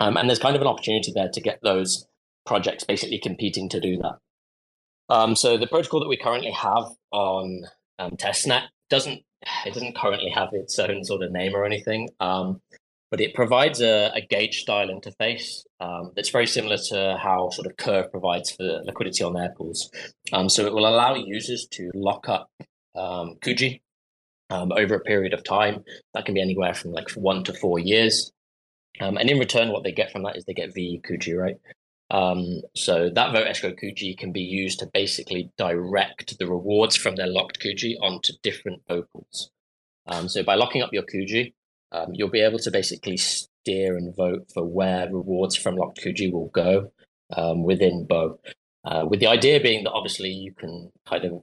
Um, 0.00 0.16
and 0.16 0.28
there's 0.28 0.38
kind 0.38 0.54
of 0.54 0.62
an 0.62 0.68
opportunity 0.68 1.12
there 1.12 1.28
to 1.32 1.40
get 1.40 1.60
those 1.62 2.06
projects 2.46 2.84
basically 2.84 3.18
competing 3.18 3.68
to 3.70 3.80
do 3.80 3.98
that. 3.98 4.18
Um, 5.08 5.34
so 5.36 5.58
the 5.58 5.66
protocol 5.66 6.00
that 6.00 6.08
we 6.08 6.16
currently 6.16 6.52
have 6.52 6.84
on 7.10 7.64
um, 7.98 8.12
testnet 8.12 8.62
doesn't 8.88 9.22
it 9.66 9.74
doesn't 9.74 9.96
currently 9.96 10.30
have 10.30 10.50
its 10.52 10.78
own 10.78 11.04
sort 11.04 11.22
of 11.22 11.32
name 11.32 11.54
or 11.54 11.64
anything, 11.64 12.08
um, 12.20 12.60
but 13.10 13.20
it 13.20 13.34
provides 13.34 13.80
a, 13.80 14.10
a 14.14 14.20
gauge 14.20 14.60
style 14.60 14.88
interface 14.88 15.64
um, 15.80 16.12
that's 16.16 16.30
very 16.30 16.46
similar 16.46 16.78
to 16.78 17.18
how 17.22 17.50
sort 17.50 17.66
of 17.66 17.76
Curve 17.76 18.10
provides 18.10 18.50
for 18.50 18.82
liquidity 18.84 19.22
on 19.22 19.34
their 19.34 19.50
pools. 19.50 19.90
Um, 20.32 20.48
so 20.48 20.64
it 20.66 20.72
will 20.72 20.86
allow 20.86 21.14
users 21.14 21.66
to 21.72 21.90
lock 21.94 22.28
up 22.28 22.48
um, 22.94 23.36
Kuji 23.42 23.80
over 24.50 24.94
a 24.94 25.00
period 25.00 25.32
of 25.32 25.44
time. 25.44 25.84
That 26.14 26.24
can 26.24 26.34
be 26.34 26.42
anywhere 26.42 26.74
from 26.74 26.92
like 26.92 27.10
one 27.12 27.44
to 27.44 27.52
four 27.54 27.78
years. 27.78 28.30
Um, 29.00 29.16
and 29.16 29.30
in 29.30 29.38
return, 29.38 29.70
what 29.70 29.84
they 29.84 29.92
get 29.92 30.12
from 30.12 30.22
that 30.24 30.36
is 30.36 30.44
they 30.44 30.52
get 30.52 30.74
VE 30.74 31.00
Kuji, 31.04 31.36
right? 31.36 31.56
Um, 32.12 32.60
so 32.76 33.08
that 33.08 33.32
vote 33.32 33.46
escrow 33.46 33.72
Kuji 33.72 34.16
can 34.18 34.32
be 34.32 34.42
used 34.42 34.78
to 34.80 34.90
basically 34.92 35.50
direct 35.56 36.38
the 36.38 36.46
rewards 36.46 36.94
from 36.94 37.16
their 37.16 37.26
locked 37.26 37.58
Kuji 37.58 37.94
onto 38.02 38.34
different 38.42 38.82
opals. 38.90 39.50
Um, 40.06 40.28
so 40.28 40.42
by 40.42 40.56
locking 40.56 40.82
up 40.82 40.92
your 40.92 41.04
Kuji, 41.04 41.54
um, 41.90 42.08
you'll 42.12 42.28
be 42.28 42.42
able 42.42 42.58
to 42.58 42.70
basically 42.70 43.16
steer 43.16 43.96
and 43.96 44.14
vote 44.14 44.46
for 44.52 44.62
where 44.62 45.08
rewards 45.10 45.56
from 45.56 45.76
locked 45.76 46.00
Kuji 46.04 46.30
will 46.30 46.48
go 46.48 46.92
um, 47.34 47.64
within 47.64 48.06
Bow. 48.06 48.38
Uh, 48.84 49.06
with 49.08 49.20
the 49.20 49.28
idea 49.28 49.58
being 49.58 49.84
that 49.84 49.92
obviously 49.92 50.28
you 50.28 50.52
can 50.52 50.90
kind 51.06 51.24
of 51.24 51.42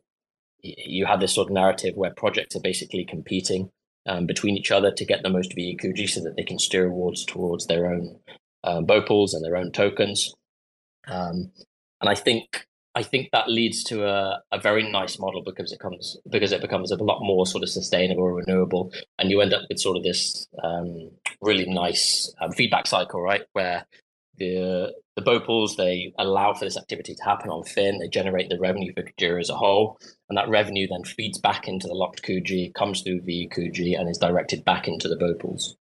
you 0.61 1.05
have 1.05 1.22
this 1.22 1.34
sort 1.34 1.47
of 1.47 1.53
narrative 1.53 1.95
where 1.95 2.11
projects 2.11 2.55
are 2.55 2.61
basically 2.61 3.05
competing 3.05 3.72
um, 4.05 4.26
between 4.26 4.57
each 4.57 4.72
other 4.72 4.91
to 4.91 5.05
get 5.05 5.24
the 5.24 5.30
most 5.30 5.55
VE 5.55 5.80
Kuji 5.82 6.07
so 6.07 6.22
that 6.22 6.36
they 6.36 6.43
can 6.43 6.59
steer 6.59 6.84
rewards 6.84 7.26
towards 7.26 7.65
their 7.65 7.88
own 7.88 8.20
um, 8.65 8.86
pools 8.86 9.34
and 9.34 9.43
their 9.43 9.55
own 9.55 9.72
tokens. 9.72 10.34
Um, 11.07 11.51
and 12.01 12.09
I 12.09 12.15
think 12.15 12.65
I 12.95 13.03
think 13.03 13.29
that 13.31 13.49
leads 13.49 13.83
to 13.85 14.05
a, 14.05 14.41
a 14.51 14.59
very 14.59 14.89
nice 14.89 15.19
model 15.19 15.43
because 15.43 15.71
it 15.71 15.79
comes 15.79 16.17
because 16.29 16.51
it 16.51 16.61
becomes 16.61 16.91
a 16.91 17.03
lot 17.03 17.19
more 17.21 17.45
sort 17.45 17.63
of 17.63 17.69
sustainable, 17.69 18.23
or 18.23 18.33
renewable, 18.35 18.91
and 19.17 19.29
you 19.29 19.41
end 19.41 19.53
up 19.53 19.61
with 19.69 19.79
sort 19.79 19.97
of 19.97 20.03
this 20.03 20.47
um, 20.63 21.11
really 21.41 21.65
nice 21.65 22.33
um, 22.41 22.51
feedback 22.51 22.87
cycle, 22.87 23.21
right? 23.21 23.43
Where 23.53 23.85
the 24.37 24.93
the 25.15 25.21
Bow 25.21 25.39
pools 25.39 25.75
they 25.75 26.13
allow 26.17 26.53
for 26.53 26.65
this 26.65 26.77
activity 26.77 27.13
to 27.13 27.23
happen 27.23 27.49
on 27.49 27.63
Fin. 27.63 27.99
They 27.99 28.07
generate 28.07 28.49
the 28.49 28.59
revenue 28.59 28.93
for 28.93 29.03
Kujira 29.03 29.39
as 29.39 29.49
a 29.49 29.55
whole, 29.55 29.99
and 30.29 30.37
that 30.37 30.49
revenue 30.49 30.87
then 30.89 31.03
feeds 31.03 31.37
back 31.37 31.67
into 31.67 31.87
the 31.87 31.93
locked 31.93 32.23
Kuji, 32.23 32.73
comes 32.73 33.01
through 33.01 33.21
VE 33.21 33.49
Kuji, 33.49 33.99
and 33.99 34.09
is 34.09 34.17
directed 34.17 34.65
back 34.65 34.87
into 34.87 35.07
the 35.07 35.17
Bow 35.17 35.35
pools. 35.35 35.77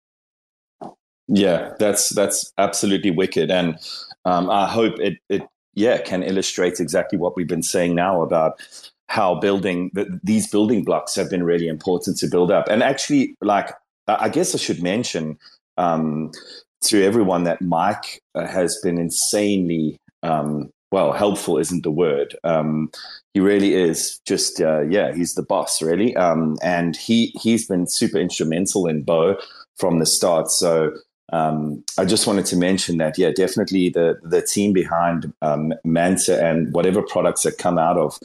Yeah, 1.28 1.74
that's 1.78 2.10
that's 2.10 2.52
absolutely 2.58 3.10
wicked, 3.10 3.50
and 3.50 3.78
um, 4.26 4.50
I 4.50 4.66
hope 4.68 4.98
it 5.00 5.18
it 5.30 5.42
yeah 5.74 5.98
can 5.98 6.22
illustrate 6.22 6.80
exactly 6.80 7.18
what 7.18 7.36
we've 7.36 7.48
been 7.48 7.62
saying 7.62 7.94
now 7.94 8.22
about 8.22 8.60
how 9.08 9.36
building 9.36 9.90
the, 9.94 10.20
these 10.22 10.48
building 10.48 10.84
blocks 10.84 11.14
have 11.14 11.30
been 11.30 11.44
really 11.44 11.68
important 11.68 12.18
to 12.18 12.26
build 12.26 12.50
up. 12.50 12.68
And 12.68 12.82
actually, 12.82 13.36
like 13.40 13.70
I 14.08 14.28
guess 14.28 14.54
I 14.54 14.58
should 14.58 14.82
mention 14.82 15.38
um, 15.78 16.32
to 16.82 17.04
everyone 17.04 17.44
that 17.44 17.62
Mike 17.62 18.20
uh, 18.34 18.46
has 18.46 18.78
been 18.82 18.98
insanely 18.98 19.98
um, 20.22 20.70
well 20.90 21.12
helpful 21.12 21.58
isn't 21.58 21.84
the 21.84 21.90
word. 21.90 22.36
Um, 22.42 22.90
he 23.32 23.40
really 23.40 23.74
is 23.74 24.20
just 24.26 24.60
uh, 24.60 24.82
yeah 24.82 25.14
he's 25.14 25.34
the 25.34 25.42
boss 25.42 25.80
really. 25.80 26.16
Um, 26.16 26.58
and 26.62 26.96
he 26.96 27.32
he's 27.40 27.66
been 27.66 27.86
super 27.86 28.18
instrumental 28.18 28.86
in 28.86 29.02
Bow 29.02 29.38
from 29.76 30.00
the 30.00 30.06
start. 30.06 30.50
So 30.50 30.92
um, 31.32 31.82
I 31.98 32.04
just 32.04 32.26
wanted 32.26 32.46
to 32.46 32.56
mention 32.56 32.98
that, 32.98 33.18
yeah, 33.18 33.30
definitely 33.30 33.88
the 33.90 34.18
the 34.22 34.42
team 34.42 34.72
behind 34.72 35.32
um, 35.42 35.72
Manta 35.84 36.44
and 36.44 36.72
whatever 36.72 37.02
products 37.02 37.42
that 37.42 37.58
come 37.58 37.78
out 37.78 37.98
of, 37.98 38.18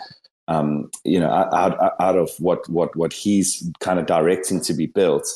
um, 0.47 0.91
you 1.04 1.20
know, 1.20 1.32
out, 1.32 1.95
out 1.99 2.18
of 2.18 2.30
what 2.39 2.68
what 2.70 2.95
what 2.95 3.14
he's 3.14 3.68
kind 3.80 3.99
of 3.99 4.06
directing 4.06 4.62
to 4.62 4.74
be 4.74 4.86
built, 4.86 5.28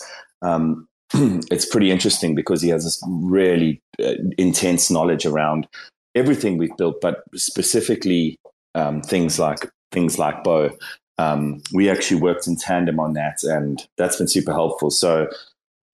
um, 0.41 0.88
it's 1.13 1.66
pretty 1.66 1.91
interesting 1.91 2.36
because 2.36 2.61
he 2.61 2.70
has 2.70 2.84
this 2.84 3.01
really 3.07 3.82
uh, 4.03 4.13
intense 4.38 4.91
knowledge 4.91 5.26
around 5.26 5.68
everything 6.13 6.57
we've 6.57 6.76
built, 6.78 7.01
but 7.01 7.24
specifically 7.36 8.39
um, 8.76 9.01
things 9.01 9.39
like 9.39 9.70
things 9.91 10.20
like 10.20 10.43
Bow. 10.43 10.72
Um, 11.18 11.61
we 11.74 11.89
actually 11.89 12.20
worked 12.20 12.45
in 12.47 12.57
tandem 12.57 12.99
on 12.99 13.13
that, 13.13 13.43
and 13.43 13.86
that's 13.97 14.18
been 14.18 14.28
super 14.28 14.51
helpful. 14.51 14.91
So, 14.91 15.28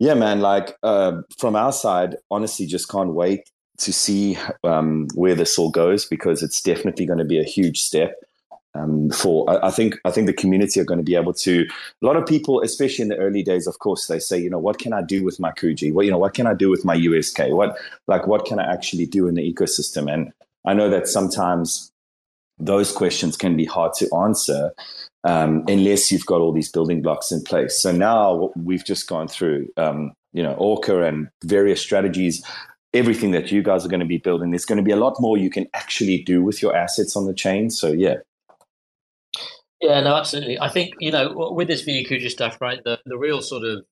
yeah, 0.01 0.15
man, 0.15 0.41
like 0.41 0.75
uh, 0.81 1.21
from 1.37 1.55
our 1.55 1.71
side, 1.71 2.17
honestly, 2.31 2.65
just 2.65 2.89
can't 2.89 3.13
wait 3.13 3.47
to 3.77 3.93
see 3.93 4.35
um, 4.63 5.07
where 5.13 5.35
this 5.35 5.59
all 5.59 5.69
goes 5.69 6.05
because 6.05 6.41
it's 6.41 6.59
definitely 6.59 7.05
going 7.05 7.19
to 7.19 7.25
be 7.25 7.39
a 7.39 7.43
huge 7.43 7.79
step 7.79 8.15
um, 8.73 9.11
for 9.11 9.47
I, 9.47 9.67
I, 9.67 9.69
think 9.69 9.99
I 10.03 10.09
think 10.09 10.25
the 10.25 10.33
community 10.33 10.79
are 10.79 10.85
going 10.85 10.97
to 10.97 11.03
be 11.03 11.13
able 11.13 11.35
to. 11.35 11.67
A 12.01 12.05
lot 12.05 12.15
of 12.15 12.25
people, 12.25 12.61
especially 12.61 13.03
in 13.03 13.09
the 13.09 13.17
early 13.17 13.43
days, 13.43 13.67
of 13.67 13.77
course, 13.77 14.07
they 14.07 14.17
say, 14.17 14.39
you 14.39 14.49
know, 14.49 14.57
what 14.57 14.79
can 14.79 14.91
I 14.91 15.03
do 15.03 15.23
with 15.23 15.39
my 15.39 15.51
Kuji? 15.51 15.93
What 15.93 16.05
you 16.05 16.11
know, 16.11 16.17
what 16.17 16.33
can 16.33 16.47
I 16.47 16.55
do 16.55 16.71
with 16.71 16.83
my 16.83 16.95
USK? 16.95 17.49
What 17.49 17.77
like 18.07 18.25
what 18.25 18.45
can 18.45 18.57
I 18.57 18.73
actually 18.73 19.05
do 19.05 19.27
in 19.27 19.35
the 19.35 19.53
ecosystem? 19.53 20.11
And 20.11 20.33
I 20.65 20.73
know 20.73 20.89
that 20.89 21.07
sometimes 21.07 21.90
those 22.65 22.91
questions 22.91 23.35
can 23.37 23.55
be 23.55 23.65
hard 23.65 23.93
to 23.95 24.13
answer 24.15 24.71
um, 25.23 25.63
unless 25.67 26.11
you've 26.11 26.25
got 26.25 26.41
all 26.41 26.51
these 26.51 26.71
building 26.71 27.01
blocks 27.01 27.31
in 27.31 27.41
place. 27.43 27.81
So 27.81 27.91
now 27.91 28.51
we've 28.55 28.85
just 28.85 29.07
gone 29.07 29.27
through, 29.27 29.67
um, 29.77 30.13
you 30.33 30.41
know, 30.41 30.53
Orca 30.53 31.03
and 31.03 31.29
various 31.43 31.81
strategies 31.81 32.43
everything 32.93 33.31
that 33.31 33.51
you 33.51 33.63
guys 33.63 33.85
are 33.85 33.89
going 33.89 34.01
to 34.01 34.05
be 34.05 34.17
building. 34.17 34.51
There's 34.51 34.65
going 34.65 34.77
to 34.77 34.83
be 34.83 34.91
a 34.91 34.97
lot 34.97 35.15
more 35.19 35.37
you 35.37 35.49
can 35.49 35.67
actually 35.73 36.21
do 36.23 36.43
with 36.43 36.61
your 36.61 36.75
assets 36.75 37.15
on 37.15 37.25
the 37.25 37.33
chain. 37.33 37.69
So 37.69 37.91
yeah, 37.91 38.15
yeah, 39.81 40.01
no, 40.01 40.15
absolutely. 40.15 40.59
I 40.59 40.69
think 40.69 40.93
you 40.99 41.11
know 41.11 41.51
with 41.53 41.67
this 41.67 41.85
Kuji 41.85 42.29
stuff, 42.29 42.59
right? 42.61 42.83
The 42.83 42.99
the 43.05 43.17
real 43.17 43.41
sort 43.41 43.63
of 43.63 43.85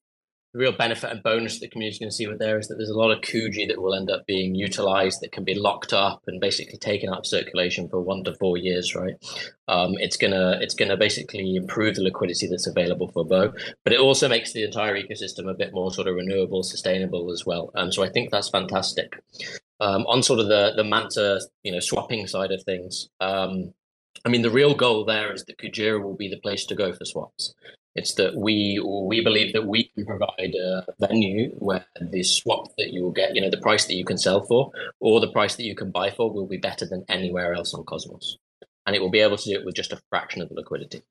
the 0.54 0.60
real 0.60 0.72
benefit 0.72 1.12
and 1.12 1.22
bonus 1.22 1.56
that 1.56 1.62
the 1.62 1.70
community 1.70 1.96
is 1.96 2.00
going 2.00 2.10
to 2.10 2.16
see 2.16 2.28
with 2.28 2.40
there 2.40 2.58
is 2.58 2.68
that 2.68 2.76
there's 2.76 2.90
a 2.90 2.98
lot 2.98 3.12
of 3.12 3.22
Kuji 3.22 3.68
that 3.68 3.80
will 3.80 3.94
end 3.94 4.10
up 4.10 4.26
being 4.26 4.56
utilized 4.56 5.22
that 5.22 5.32
can 5.32 5.44
be 5.44 5.54
locked 5.54 5.94
up 5.94 6.24
and 6.26 6.42
basically 6.42 6.78
taken 6.78 7.10
out 7.10 7.20
of 7.20 7.26
circulation 7.28 7.88
for 7.88 8.02
one 8.02 8.24
to 8.24 8.34
four 8.34 8.58
years, 8.58 8.96
right? 8.96 9.14
Um, 9.68 9.96
it's 10.00 10.18
gonna 10.18 10.58
it's 10.60 10.74
gonna 10.74 10.98
basically 10.98 11.56
improve 11.56 11.96
the 11.96 12.04
liquidity 12.04 12.48
that's 12.48 12.66
available 12.66 13.10
for 13.10 13.24
Bow, 13.24 13.54
but 13.84 13.94
it 13.94 14.00
also 14.00 14.28
makes 14.28 14.52
the 14.52 14.64
entire 14.64 14.96
ecosystem 14.96 15.50
a 15.50 15.54
bit 15.54 15.72
more 15.72 15.92
sort 15.92 16.08
of 16.08 16.16
renewable, 16.16 16.64
sustainable 16.64 17.32
as 17.32 17.46
well. 17.46 17.70
And 17.76 17.94
so 17.94 18.04
I 18.04 18.10
think 18.10 18.32
that's 18.32 18.50
fantastic. 18.50 19.22
Um, 19.80 20.06
on 20.08 20.24
sort 20.24 20.40
of 20.40 20.48
the 20.48 20.74
the 20.76 20.84
Manta, 20.84 21.42
you 21.62 21.72
know, 21.72 21.80
swapping 21.80 22.26
side 22.26 22.52
of 22.52 22.64
things. 22.64 23.08
Um, 23.20 23.74
I 24.26 24.30
mean, 24.30 24.42
the 24.42 24.50
real 24.50 24.74
goal 24.74 25.06
there 25.06 25.32
is 25.32 25.46
that 25.46 25.60
Kujira 25.60 26.02
will 26.02 26.16
be 26.16 26.28
the 26.28 26.40
place 26.40 26.66
to 26.66 26.76
go 26.76 26.92
for 26.92 27.06
swaps. 27.06 27.54
It's 27.96 28.14
that 28.16 28.36
we 28.36 28.80
we 28.84 29.24
believe 29.24 29.54
that 29.54 29.66
we 29.66 29.86
can 29.96 30.06
provide 30.06 30.54
a 30.56 30.86
venue 31.00 31.50
where 31.58 31.86
the 32.00 32.24
swap 32.24 32.68
that 32.78 32.94
you 32.94 33.04
will 33.04 33.12
get, 33.12 33.36
you 33.36 33.42
know, 33.42 33.50
the 33.50 33.58
price 33.58 33.86
that 33.86 33.96
you 33.96 34.06
can 34.06 34.18
sell 34.18 34.46
for, 34.46 34.72
or 35.00 35.20
the 35.20 35.32
price 35.32 35.56
that 35.56 35.64
you 35.64 35.76
can 35.76 35.92
buy 35.92 36.12
for, 36.12 36.32
will 36.32 36.48
be 36.48 36.58
better 36.58 36.86
than 36.86 37.04
anywhere 37.10 37.54
else 37.54 37.74
on 37.74 37.84
Cosmos, 37.84 38.38
and 38.86 38.96
it 38.96 39.02
will 39.02 39.10
be 39.10 39.20
able 39.20 39.38
to 39.38 39.50
do 39.50 39.60
it 39.60 39.66
with 39.66 39.76
just 39.76 39.92
a 39.92 40.02
fraction 40.10 40.42
of 40.42 40.50
the 40.50 40.56
liquidity. 40.56 41.02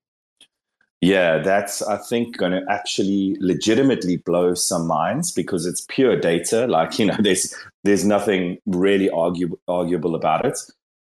Yeah, 1.01 1.39
that's 1.39 1.83
I 1.83 1.97
think 1.97 2.37
going 2.37 2.53
to 2.53 2.63
actually 2.69 3.37
legitimately 3.41 4.17
blow 4.17 4.55
some 4.55 4.87
minds 4.87 5.31
because 5.31 5.67
it's 5.67 5.85
pure 5.89 6.19
data. 6.19 6.67
Like 6.67 6.99
you 6.99 7.07
know, 7.07 7.17
there's 7.21 7.55
there's 7.85 8.05
nothing 8.05 8.59
really 8.67 9.11
argue, 9.11 9.59
arguable 9.67 10.15
about 10.15 10.45
it 10.45 10.59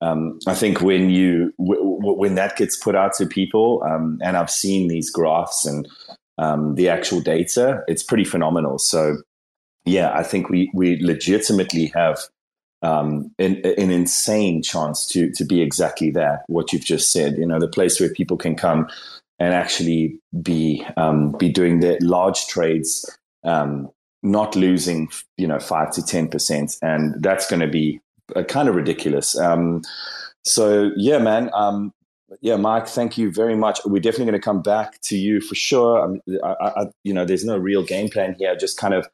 um, 0.03 0.41
I 0.49 0.55
think 0.55 0.81
when 0.83 1.11
you 1.11 1.55
w- 1.59 1.81
w- 1.81 2.19
when 2.19 2.35
that 2.35 2.57
gets 2.57 2.77
put 2.77 2.97
out 2.97 3.15
to 3.15 3.27
people, 3.27 3.83
um, 3.85 4.19
and 4.21 4.37
I've 4.37 4.51
seen 4.51 4.89
these 4.89 5.11
graphs 5.11 5.65
and 5.65 5.89
um, 6.39 6.75
the 6.75 6.89
actual 6.89 7.21
data, 7.21 7.83
it's 7.87 8.03
pretty 8.03 8.25
phenomenal. 8.25 8.79
So, 8.79 9.19
yeah, 9.85 10.13
I 10.13 10.25
think 10.25 10.51
we 10.51 10.71
we 10.75 11.01
legitimately 11.01 11.87
have 11.95 12.19
um, 12.83 13.31
an, 13.39 13.61
an, 13.65 13.93
insane 13.93 14.61
chance 14.61 15.07
to 15.09 15.31
to 15.33 15.45
be 15.45 15.63
exactly 15.63 16.11
that. 16.11 16.43
What 16.49 16.73
you've 16.73 16.85
just 16.85 17.13
said, 17.13 17.39
you 17.39 17.47
know, 17.47 17.61
the 17.61 17.69
place 17.69 18.01
where 18.01 18.13
people 18.13 18.37
can 18.37 18.57
come 18.57 18.89
and 19.39 19.55
actually 19.55 20.19
be 20.43 20.85
um, 20.97 21.31
be 21.31 21.49
doing 21.49 21.79
their 21.79 21.99
large 22.01 22.49
trades, 22.49 23.09
um, 23.45 23.89
not 24.25 24.57
losing 24.57 25.11
you 25.37 25.47
know 25.47 25.61
five 25.61 25.93
to 25.93 26.05
ten 26.05 26.27
percent, 26.27 26.77
and 26.83 27.23
that's 27.23 27.49
going 27.49 27.61
to 27.61 27.69
be 27.69 28.01
uh, 28.35 28.43
kind 28.43 28.69
of 28.69 28.75
ridiculous. 28.75 29.39
Um, 29.39 29.83
so 30.45 30.91
yeah, 30.97 31.19
man. 31.19 31.51
Um, 31.55 31.93
yeah, 32.41 32.57
Mike, 32.57 32.89
thank 32.89 33.19
you 33.19 33.31
very 33.31 33.55
much. 33.55 33.81
We're 33.85 34.01
definitely 34.01 34.27
going 34.27 34.41
to 34.41 34.45
come 34.45 34.63
back 34.63 35.01
to 35.03 35.17
you 35.17 35.41
for 35.41 35.55
sure. 35.55 36.19
I, 36.43 36.49
I, 36.51 36.87
you 37.05 37.13
know, 37.13 37.25
there's 37.25 37.45
no 37.45 37.59
real 37.59 37.83
game 37.83 38.09
plan 38.09 38.35
here, 38.39 38.57
just 38.57 38.79
kind 38.79 38.95
of 38.95 39.07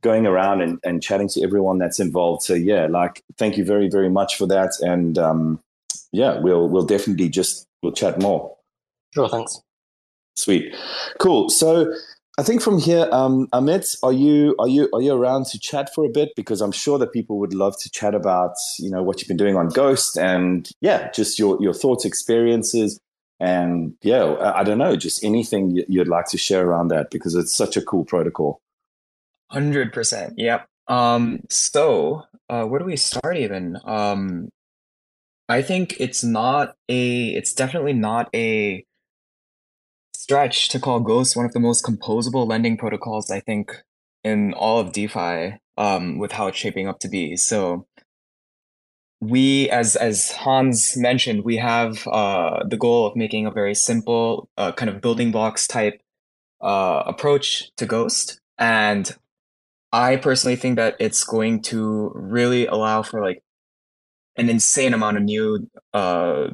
going 0.00 0.26
around 0.26 0.62
and, 0.62 0.78
and 0.82 1.02
chatting 1.02 1.28
to 1.28 1.42
everyone 1.42 1.78
that's 1.78 2.00
involved. 2.00 2.42
So 2.42 2.54
yeah, 2.54 2.86
like, 2.86 3.22
thank 3.36 3.58
you 3.58 3.64
very, 3.64 3.88
very 3.90 4.08
much 4.08 4.36
for 4.36 4.46
that. 4.46 4.70
And 4.80 5.18
um, 5.18 5.60
yeah, 6.12 6.40
we'll 6.40 6.68
we'll 6.68 6.86
definitely 6.86 7.28
just 7.28 7.66
we'll 7.82 7.92
chat 7.92 8.20
more. 8.20 8.56
Sure, 9.14 9.28
thanks. 9.28 9.60
Sweet, 10.36 10.74
cool. 11.18 11.50
So 11.50 11.92
I 12.38 12.42
think 12.42 12.62
from 12.62 12.78
here, 12.78 13.08
um, 13.12 13.46
Amit, 13.48 13.96
are 14.02 14.12
you 14.12 14.56
are 14.58 14.68
you 14.68 14.88
are 14.94 15.02
you 15.02 15.12
around 15.12 15.46
to 15.46 15.58
chat 15.58 15.94
for 15.94 16.04
a 16.06 16.08
bit? 16.08 16.32
Because 16.34 16.62
I'm 16.62 16.72
sure 16.72 16.98
that 16.98 17.12
people 17.12 17.38
would 17.38 17.52
love 17.52 17.78
to 17.80 17.90
chat 17.90 18.14
about 18.14 18.54
you 18.78 18.90
know 18.90 19.02
what 19.02 19.20
you've 19.20 19.28
been 19.28 19.36
doing 19.36 19.56
on 19.56 19.68
Ghost 19.68 20.16
and 20.16 20.70
yeah, 20.80 21.10
just 21.10 21.38
your 21.38 21.62
your 21.62 21.74
thoughts, 21.74 22.06
experiences, 22.06 22.98
and 23.38 23.94
yeah, 24.02 24.52
I 24.54 24.64
don't 24.64 24.78
know, 24.78 24.96
just 24.96 25.22
anything 25.22 25.84
you'd 25.88 26.08
like 26.08 26.26
to 26.28 26.38
share 26.38 26.66
around 26.66 26.88
that 26.88 27.10
because 27.10 27.34
it's 27.34 27.54
such 27.54 27.76
a 27.76 27.82
cool 27.82 28.04
protocol. 28.04 28.60
Hundred 29.50 29.92
percent. 29.92 30.34
Yep. 30.38 30.66
Um, 30.88 31.40
so 31.50 32.22
uh, 32.48 32.64
where 32.64 32.78
do 32.78 32.86
we 32.86 32.96
start 32.96 33.36
even? 33.36 33.78
Um, 33.84 34.48
I 35.50 35.60
think 35.60 35.96
it's 36.00 36.24
not 36.24 36.76
a. 36.88 37.28
It's 37.28 37.52
definitely 37.52 37.92
not 37.92 38.30
a 38.34 38.86
stretch 40.22 40.68
to 40.68 40.78
call 40.78 41.00
Ghost 41.00 41.36
one 41.36 41.44
of 41.44 41.52
the 41.52 41.58
most 41.58 41.84
composable 41.84 42.46
lending 42.48 42.76
protocols, 42.76 43.28
I 43.28 43.40
think, 43.40 43.82
in 44.22 44.54
all 44.54 44.78
of 44.78 44.92
DeFi, 44.92 45.58
um, 45.76 46.18
with 46.18 46.30
how 46.30 46.46
it's 46.46 46.56
shaping 46.56 46.86
up 46.86 47.00
to 47.00 47.08
be. 47.08 47.36
So 47.36 47.88
we, 49.20 49.68
as 49.70 49.96
as 49.96 50.30
Hans 50.30 50.96
mentioned, 50.96 51.44
we 51.44 51.56
have 51.56 52.06
uh, 52.06 52.62
the 52.68 52.76
goal 52.76 53.04
of 53.04 53.16
making 53.16 53.46
a 53.46 53.50
very 53.50 53.74
simple 53.74 54.48
uh, 54.56 54.70
kind 54.70 54.88
of 54.88 55.00
building 55.00 55.32
blocks 55.32 55.66
type 55.66 56.00
uh, 56.60 57.02
approach 57.04 57.74
to 57.76 57.84
Ghost, 57.84 58.40
and 58.58 59.10
I 59.92 60.16
personally 60.16 60.56
think 60.56 60.76
that 60.76 60.94
it's 61.00 61.24
going 61.24 61.62
to 61.62 62.12
really 62.14 62.66
allow 62.66 63.02
for 63.02 63.20
like 63.20 63.42
an 64.36 64.48
insane 64.48 64.94
amount 64.94 65.16
of 65.16 65.24
new 65.24 65.68
uh, 65.92 66.50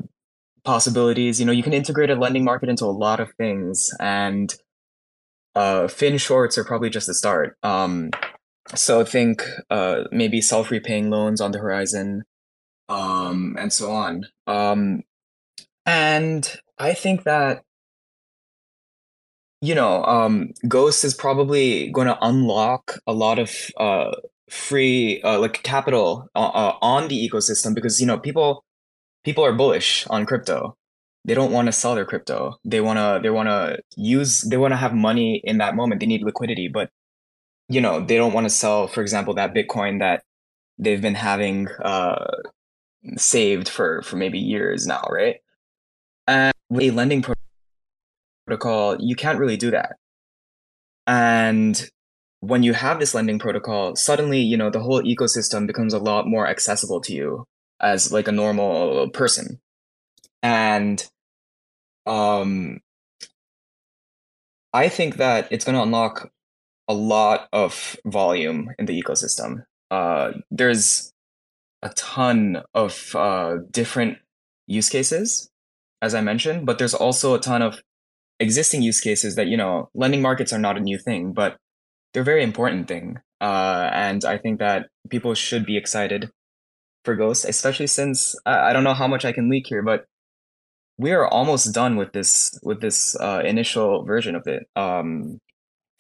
possibilities. 0.65 1.41
You 1.41 1.47
know, 1.47 1.53
you 1.53 1.63
can 1.63 1.73
integrate 1.73 2.11
a 2.11 2.15
lending 2.15 2.45
market 2.45 2.69
into 2.69 2.85
a 2.85 2.87
lot 2.87 3.21
of 3.21 3.33
things, 3.39 3.91
and 4.01 4.55
uh, 5.55 5.89
fin 5.89 6.19
shorts 6.19 6.59
are 6.59 6.65
probably 6.65 6.91
just 6.91 7.07
the 7.07 7.15
start. 7.15 7.57
Um, 7.63 8.11
so 8.75 9.05
think 9.05 9.43
uh, 9.71 10.05
maybe 10.13 10.41
self-repaying 10.41 11.11
loans 11.11 11.41
on 11.41 11.53
the 11.53 11.59
horizon, 11.59 12.25
um, 12.89 13.57
and 13.59 13.73
so 13.73 13.91
on. 13.91 14.27
Um, 14.47 15.03
and 15.87 16.57
I 16.79 16.95
think 16.95 17.25
that 17.25 17.63
you 19.61 19.75
know, 19.75 20.05
um, 20.05 20.53
Ghost 20.69 21.05
is 21.05 21.15
probably 21.15 21.91
going 21.91 22.07
to 22.07 22.19
unlock 22.21 22.99
a 23.07 23.13
lot 23.13 23.39
of 23.39 23.51
uh, 23.77 24.13
free, 24.49 25.21
uh, 25.23 25.39
like 25.39 25.63
capital 25.63 26.29
uh, 26.35 26.39
uh 26.39 26.77
on 26.81 27.09
the 27.09 27.29
ecosystem 27.29 27.75
because 27.75 28.01
you 28.01 28.07
know 28.07 28.19
people 28.19 28.65
people 29.29 29.45
are 29.45 29.53
bullish 29.53 30.07
on 30.09 30.25
crypto. 30.25 30.75
They 31.27 31.35
don't 31.35 31.53
want 31.53 31.67
to 31.67 31.73
sell 31.73 31.95
their 31.95 32.07
crypto. 32.07 32.57
They 32.65 32.81
want 32.81 32.99
to 32.99 33.21
they 33.23 33.29
want 33.29 33.51
to 33.51 33.79
use 33.95 34.41
they 34.41 34.57
want 34.57 34.73
to 34.73 34.77
have 34.79 34.95
money 34.95 35.43
in 35.45 35.59
that 35.59 35.77
moment. 35.77 36.01
They 36.01 36.07
need 36.07 36.23
liquidity, 36.23 36.69
but 36.69 36.89
you 37.69 37.83
know, 37.83 38.01
they 38.01 38.17
don't 38.17 38.33
want 38.33 38.47
to 38.47 38.51
sell 38.63 38.89
for 38.89 39.03
example 39.03 39.35
that 39.35 39.53
Bitcoin 39.53 39.99
that 39.99 40.23
they've 40.79 41.03
been 41.03 41.15
having 41.15 41.69
uh 41.85 42.25
saved 43.19 43.69
for 43.69 44.01
for 44.01 44.17
maybe 44.17 44.39
years 44.39 44.87
now, 44.87 45.03
right? 45.11 45.37
And 46.27 46.55
with 46.71 46.85
a 46.85 46.91
lending 46.93 47.23
protocol, 48.47 48.97
you 48.99 49.15
can't 49.15 49.39
really 49.39 49.59
do 49.59 49.71
that. 49.73 49.97
And 51.07 51.91
when 52.41 52.63
you 52.63 52.73
have 52.73 52.99
this 52.99 53.15
lending 53.15 53.39
protocol, 53.39 53.95
suddenly, 53.95 54.41
you 54.41 54.57
know, 54.57 54.71
the 54.71 54.81
whole 54.81 55.03
ecosystem 55.03 55.67
becomes 55.67 55.93
a 55.93 55.99
lot 55.99 56.27
more 56.27 56.47
accessible 56.49 57.03
to 57.03 57.13
you 57.13 57.45
as 57.81 58.13
like 58.13 58.29
a 58.29 58.33
normal 58.33 59.09
person. 59.11 59.61
And 60.43 61.05
um 62.09 62.81
i 64.73 64.89
think 64.89 65.17
that 65.17 65.47
it's 65.51 65.65
going 65.65 65.77
to 65.77 65.83
unlock 65.83 66.31
a 66.89 66.95
lot 66.95 67.49
of 67.53 67.97
volume 68.07 68.71
in 68.79 68.87
the 68.87 69.01
ecosystem. 69.01 69.65
Uh 69.91 70.33
there's 70.51 71.13
a 71.83 71.91
ton 71.91 72.63
of 72.75 73.15
uh 73.15 73.59
different 73.71 74.19
use 74.67 74.89
cases 74.89 75.51
as 76.03 76.15
i 76.15 76.21
mentioned 76.21 76.67
but 76.67 76.79
there's 76.79 76.95
also 76.95 77.35
a 77.35 77.41
ton 77.41 77.63
of 77.63 77.81
existing 78.41 78.83
use 78.83 79.01
cases 79.01 79.35
that 79.37 79.47
you 79.47 79.57
know 79.57 79.89
lending 79.95 80.23
markets 80.23 80.53
are 80.53 80.59
not 80.59 80.77
a 80.77 80.81
new 80.81 80.99
thing 80.99 81.33
but 81.33 81.57
they're 82.13 82.23
a 82.23 82.33
very 82.33 82.43
important 82.43 82.89
thing. 82.89 83.19
Uh 83.41 83.91
and 83.93 84.25
i 84.25 84.37
think 84.39 84.59
that 84.59 84.89
people 85.11 85.35
should 85.35 85.65
be 85.67 85.77
excited 85.77 86.31
for 87.05 87.17
Ghost, 87.17 87.45
especially 87.45 87.87
since 87.87 88.37
I, 88.47 88.71
I 88.71 88.73
don't 88.73 88.85
know 88.85 88.95
how 88.95 89.09
much 89.09 89.25
I 89.25 89.33
can 89.33 89.49
leak 89.49 89.67
here, 89.67 89.83
but 89.83 90.07
we 90.99 91.13
are 91.13 91.27
almost 91.27 91.73
done 91.73 91.97
with 91.97 92.13
this 92.13 92.59
with 92.63 92.81
this 92.81 93.17
uh, 93.21 93.43
initial 93.45 94.05
version 94.05 94.35
of 94.35 94.47
it. 94.47 94.69
Um, 94.77 95.39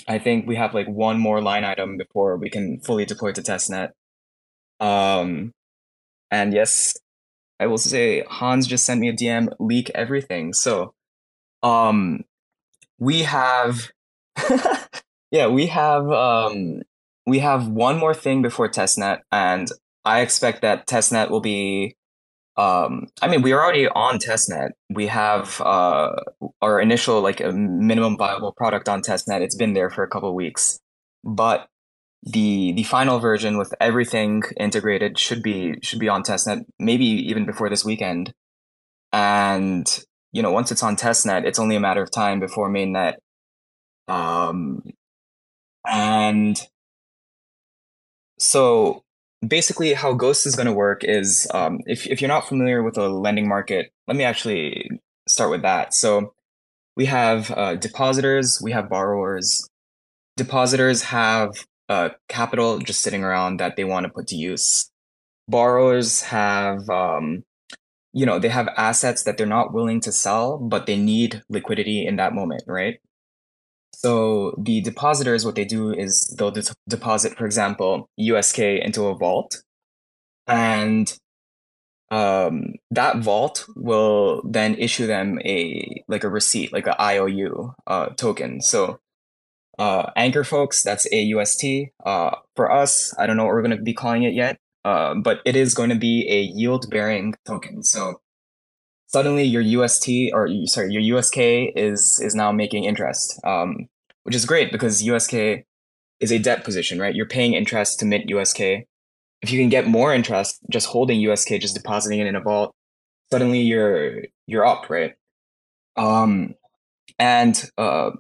I 0.06 0.18
think 0.18 0.46
we 0.46 0.56
have 0.56 0.74
like 0.74 0.88
one 0.88 1.18
more 1.18 1.40
line 1.40 1.64
item 1.64 1.96
before 1.96 2.36
we 2.36 2.50
can 2.50 2.80
fully 2.80 3.04
deploy 3.04 3.32
to 3.32 3.42
testnet. 3.42 3.90
Um, 4.80 5.52
and 6.30 6.52
yes, 6.52 6.96
I 7.60 7.66
will 7.66 7.78
say 7.78 8.24
Hans 8.28 8.66
just 8.66 8.84
sent 8.84 9.00
me 9.00 9.08
a 9.08 9.12
DM, 9.12 9.48
leak 9.58 9.90
everything. 9.94 10.52
So, 10.52 10.94
um, 11.62 12.24
we 12.98 13.22
have, 13.22 13.90
yeah, 15.30 15.48
we 15.48 15.66
have, 15.66 16.10
um, 16.10 16.82
we 17.26 17.40
have 17.40 17.68
one 17.68 17.98
more 17.98 18.14
thing 18.14 18.42
before 18.42 18.68
testnet, 18.68 19.20
and 19.32 19.68
I 20.08 20.20
expect 20.20 20.62
that 20.62 20.86
testnet 20.86 21.28
will 21.30 21.42
be. 21.42 21.94
Um, 22.56 23.08
I 23.20 23.28
mean, 23.28 23.42
we're 23.42 23.60
already 23.60 23.86
on 23.88 24.18
testnet. 24.18 24.70
We 24.90 25.06
have 25.06 25.60
uh, 25.60 26.16
our 26.62 26.80
initial 26.80 27.20
like 27.20 27.40
a 27.40 27.52
minimum 27.52 28.16
viable 28.16 28.52
product 28.52 28.88
on 28.88 29.02
testnet. 29.02 29.42
It's 29.42 29.54
been 29.54 29.74
there 29.74 29.90
for 29.90 30.02
a 30.02 30.08
couple 30.08 30.34
weeks, 30.34 30.80
but 31.22 31.68
the 32.22 32.72
the 32.72 32.84
final 32.84 33.18
version 33.20 33.58
with 33.58 33.72
everything 33.80 34.42
integrated 34.58 35.18
should 35.18 35.42
be 35.42 35.74
should 35.82 36.00
be 36.00 36.08
on 36.08 36.22
testnet. 36.22 36.64
Maybe 36.78 37.04
even 37.04 37.44
before 37.44 37.68
this 37.68 37.84
weekend. 37.84 38.32
And 39.12 39.86
you 40.32 40.42
know, 40.42 40.52
once 40.52 40.72
it's 40.72 40.82
on 40.82 40.96
testnet, 40.96 41.44
it's 41.44 41.58
only 41.58 41.76
a 41.76 41.80
matter 41.80 42.02
of 42.02 42.10
time 42.10 42.40
before 42.40 42.70
mainnet. 42.70 43.16
Um, 44.08 44.82
and 45.86 46.58
so 48.38 49.04
basically 49.46 49.94
how 49.94 50.12
Ghost 50.12 50.46
is 50.46 50.56
going 50.56 50.66
to 50.66 50.72
work 50.72 51.04
is 51.04 51.48
um, 51.54 51.80
if, 51.86 52.06
if 52.06 52.20
you're 52.20 52.28
not 52.28 52.48
familiar 52.48 52.82
with 52.82 52.98
a 52.98 53.08
lending 53.08 53.48
market, 53.48 53.92
let 54.06 54.16
me 54.16 54.24
actually 54.24 54.90
start 55.26 55.50
with 55.50 55.62
that. 55.62 55.94
So 55.94 56.34
we 56.96 57.06
have 57.06 57.50
uh, 57.52 57.76
depositors, 57.76 58.60
we 58.62 58.72
have 58.72 58.88
borrowers. 58.88 59.68
Depositors 60.36 61.02
have 61.02 61.66
uh, 61.88 62.10
capital 62.28 62.78
just 62.78 63.00
sitting 63.00 63.24
around 63.24 63.58
that 63.58 63.76
they 63.76 63.84
want 63.84 64.04
to 64.04 64.12
put 64.12 64.26
to 64.28 64.36
use. 64.36 64.90
Borrowers 65.48 66.22
have, 66.22 66.88
um, 66.90 67.44
you 68.12 68.26
know, 68.26 68.38
they 68.38 68.48
have 68.48 68.68
assets 68.76 69.22
that 69.22 69.38
they're 69.38 69.46
not 69.46 69.72
willing 69.72 70.00
to 70.00 70.12
sell, 70.12 70.58
but 70.58 70.86
they 70.86 70.96
need 70.96 71.42
liquidity 71.48 72.06
in 72.06 72.16
that 72.16 72.34
moment, 72.34 72.64
right? 72.66 73.00
So 73.98 74.54
the 74.56 74.80
depositors, 74.80 75.44
what 75.44 75.56
they 75.56 75.64
do 75.64 75.92
is 75.92 76.32
they'll 76.38 76.52
de- 76.52 76.72
deposit, 76.88 77.36
for 77.36 77.44
example, 77.44 78.08
USK 78.16 78.60
into 78.60 79.06
a 79.06 79.16
vault, 79.16 79.60
and 80.46 81.12
um, 82.12 82.74
that 82.92 83.18
vault 83.18 83.66
will 83.74 84.42
then 84.48 84.76
issue 84.76 85.08
them 85.08 85.40
a 85.44 86.04
like 86.06 86.22
a 86.22 86.28
receipt, 86.28 86.72
like 86.72 86.86
a 86.86 86.94
IOU 87.02 87.74
uh, 87.88 88.10
token. 88.10 88.60
So 88.60 89.00
uh, 89.80 90.12
Anchor 90.14 90.44
folks, 90.44 90.84
that's 90.84 91.08
AUST. 91.12 91.90
Uh, 92.06 92.36
for 92.54 92.70
us, 92.70 93.12
I 93.18 93.26
don't 93.26 93.36
know 93.36 93.46
what 93.46 93.52
we're 93.52 93.62
going 93.62 93.78
to 93.78 93.82
be 93.82 93.94
calling 93.94 94.22
it 94.22 94.32
yet, 94.32 94.58
uh, 94.84 95.14
but 95.16 95.40
it 95.44 95.56
is 95.56 95.74
going 95.74 95.90
to 95.90 95.96
be 95.96 96.24
a 96.30 96.40
yield 96.40 96.88
bearing 96.88 97.34
token. 97.44 97.82
So 97.82 98.20
suddenly 99.08 99.44
your 99.44 99.62
UST 99.62 100.08
or 100.32 100.48
sorry, 100.66 100.92
your 100.92 101.18
USK 101.18 101.38
is 101.38 102.20
is 102.20 102.34
now 102.34 102.52
making 102.52 102.84
interest, 102.84 103.40
um, 103.44 103.88
which 104.22 104.36
is 104.36 104.46
great 104.46 104.70
because 104.70 105.02
USK 105.02 105.64
is 106.20 106.30
a 106.30 106.38
debt 106.38 106.64
position, 106.64 107.00
right? 107.00 107.14
You're 107.14 107.26
paying 107.26 107.54
interest 107.54 107.98
to 108.00 108.06
mint 108.06 108.28
USK. 108.28 108.60
If 109.40 109.52
you 109.52 109.58
can 109.58 109.68
get 109.68 109.86
more 109.86 110.14
interest 110.14 110.58
just 110.70 110.88
holding 110.88 111.20
USK, 111.20 111.60
just 111.60 111.74
depositing 111.74 112.20
it 112.20 112.26
in 112.26 112.36
a 112.36 112.40
vault, 112.40 112.74
suddenly 113.32 113.60
you're 113.60 114.24
you're 114.46 114.66
up, 114.66 114.88
right? 114.90 115.14
Um, 115.96 116.54
and 117.18 117.70
uh, 117.76 118.10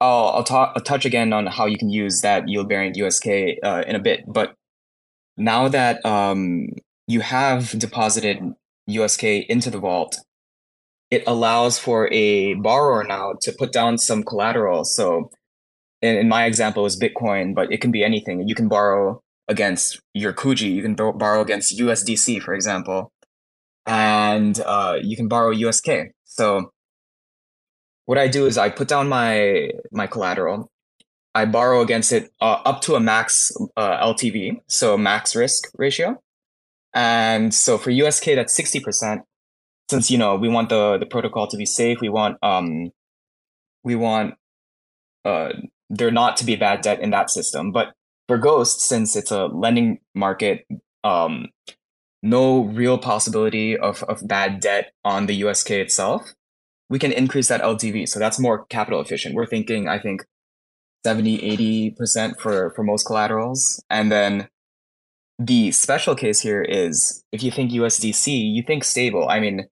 I'll 0.00 0.28
I'll, 0.28 0.44
talk, 0.44 0.72
I'll 0.76 0.82
touch 0.82 1.04
again 1.04 1.32
on 1.32 1.46
how 1.46 1.66
you 1.66 1.78
can 1.78 1.90
use 1.90 2.20
that 2.22 2.48
yield 2.48 2.68
bearing 2.68 2.94
USK 2.94 3.26
uh, 3.62 3.84
in 3.86 3.94
a 3.94 4.00
bit. 4.00 4.24
But 4.26 4.54
now 5.36 5.68
that 5.68 6.04
um, 6.04 6.68
you 7.06 7.20
have 7.20 7.78
deposited 7.78 8.54
USK 8.86 9.24
into 9.24 9.70
the 9.70 9.78
vault, 9.78 10.16
it 11.10 11.22
allows 11.26 11.78
for 11.78 12.12
a 12.12 12.54
borrower 12.54 13.04
now 13.04 13.34
to 13.42 13.52
put 13.52 13.72
down 13.72 13.98
some 13.98 14.22
collateral. 14.22 14.84
So 14.84 15.30
in, 16.02 16.16
in 16.16 16.28
my 16.28 16.44
example 16.44 16.86
is 16.86 17.00
Bitcoin, 17.00 17.54
but 17.54 17.72
it 17.72 17.80
can 17.80 17.90
be 17.90 18.04
anything. 18.04 18.48
You 18.48 18.54
can 18.54 18.68
borrow 18.68 19.22
against 19.48 20.00
your 20.14 20.32
Kuji, 20.32 20.74
you 20.74 20.82
can 20.82 20.94
borrow 20.94 21.40
against 21.40 21.78
USDC, 21.78 22.42
for 22.42 22.54
example, 22.54 23.12
and 23.86 24.58
uh, 24.60 24.98
you 25.02 25.16
can 25.16 25.28
borrow 25.28 25.50
USK. 25.50 25.88
So 26.24 26.72
what 28.06 28.18
I 28.18 28.28
do 28.28 28.46
is 28.46 28.58
I 28.58 28.70
put 28.70 28.88
down 28.88 29.08
my 29.08 29.70
my 29.92 30.06
collateral. 30.06 30.70
I 31.34 31.46
borrow 31.46 31.80
against 31.80 32.12
it 32.12 32.30
uh, 32.40 32.60
up 32.64 32.80
to 32.82 32.94
a 32.94 33.00
max 33.00 33.52
uh, 33.76 33.98
LTV, 34.06 34.60
so 34.68 34.96
max 34.96 35.34
risk 35.34 35.70
ratio. 35.76 36.20
And 36.94 37.52
so 37.52 37.76
for 37.76 37.90
USK, 37.90 38.26
that's 38.36 38.54
sixty 38.54 38.80
percent. 38.80 39.22
Since 39.90 40.10
you 40.10 40.18
know 40.18 40.36
we 40.36 40.48
want 40.48 40.68
the 40.68 40.98
the 40.98 41.06
protocol 41.06 41.46
to 41.48 41.56
be 41.56 41.66
safe, 41.66 42.00
we 42.00 42.08
want 42.08 42.38
um 42.42 42.90
we 43.82 43.96
want 43.96 44.34
uh 45.24 45.50
there 45.90 46.10
not 46.10 46.36
to 46.38 46.44
be 46.44 46.56
bad 46.56 46.80
debt 46.80 47.00
in 47.00 47.10
that 47.10 47.30
system. 47.30 47.72
But 47.72 47.94
for 48.28 48.38
Ghost, 48.38 48.80
since 48.80 49.16
it's 49.16 49.30
a 49.30 49.46
lending 49.46 49.98
market, 50.14 50.66
um, 51.02 51.48
no 52.22 52.64
real 52.64 52.98
possibility 52.98 53.76
of, 53.76 54.02
of 54.04 54.26
bad 54.26 54.60
debt 54.60 54.92
on 55.04 55.26
the 55.26 55.34
USK 55.36 55.72
itself, 55.72 56.32
we 56.88 56.98
can 56.98 57.12
increase 57.12 57.48
that 57.48 57.60
LTV. 57.60 58.08
So 58.08 58.18
that's 58.18 58.40
more 58.40 58.64
capital 58.66 59.00
efficient. 59.00 59.34
We're 59.34 59.46
thinking, 59.46 59.88
I 59.88 59.98
think, 59.98 60.24
70, 61.04 61.94
80% 61.98 62.40
for, 62.40 62.72
for 62.74 62.82
most 62.82 63.04
collaterals. 63.04 63.82
And 63.90 64.10
then 64.10 64.48
the 65.38 65.72
special 65.72 66.14
case 66.14 66.40
here 66.40 66.62
is 66.62 67.24
if 67.32 67.42
you 67.42 67.50
think 67.50 67.72
USDC, 67.72 68.54
you 68.54 68.62
think 68.62 68.84
stable. 68.84 69.28
I 69.28 69.40
mean, 69.40 69.66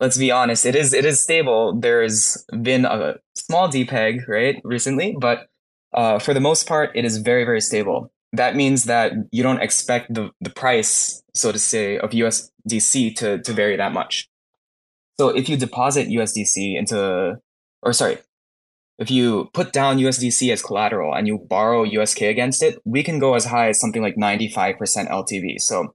let's 0.00 0.18
be 0.18 0.30
honest, 0.30 0.66
it 0.66 0.74
is 0.74 0.92
it 0.92 1.04
is 1.04 1.22
stable. 1.22 1.78
There's 1.78 2.44
been 2.62 2.84
a 2.84 3.16
small 3.34 3.68
depeg, 3.68 4.26
right, 4.28 4.60
recently, 4.64 5.16
but 5.20 5.46
uh, 5.94 6.18
for 6.18 6.34
the 6.34 6.40
most 6.40 6.68
part, 6.68 6.90
it 6.94 7.04
is 7.04 7.18
very, 7.18 7.44
very 7.44 7.60
stable. 7.60 8.12
That 8.32 8.54
means 8.54 8.84
that 8.84 9.12
you 9.32 9.42
don't 9.42 9.62
expect 9.62 10.12
the, 10.12 10.30
the 10.40 10.50
price, 10.50 11.22
so 11.34 11.52
to 11.52 11.58
say, 11.58 11.98
of 11.98 12.10
USDC 12.10 13.16
to, 13.16 13.38
to 13.38 13.52
vary 13.52 13.76
that 13.76 13.92
much. 13.92 14.28
So 15.18 15.28
if 15.28 15.48
you 15.48 15.56
deposit 15.56 16.08
USDC 16.08 16.76
into, 16.76 17.36
or 17.82 17.92
sorry, 17.94 18.18
if 18.98 19.10
you 19.10 19.50
put 19.52 19.72
down 19.72 19.98
USDC 19.98 20.52
as 20.52 20.62
collateral 20.62 21.14
and 21.14 21.26
you 21.26 21.38
borrow 21.38 21.84
USK 21.84 22.22
against 22.22 22.62
it, 22.62 22.80
we 22.84 23.02
can 23.02 23.18
go 23.18 23.34
as 23.34 23.44
high 23.44 23.68
as 23.68 23.80
something 23.80 24.02
like 24.02 24.16
95% 24.16 24.78
LTV. 25.10 25.60
So 25.60 25.94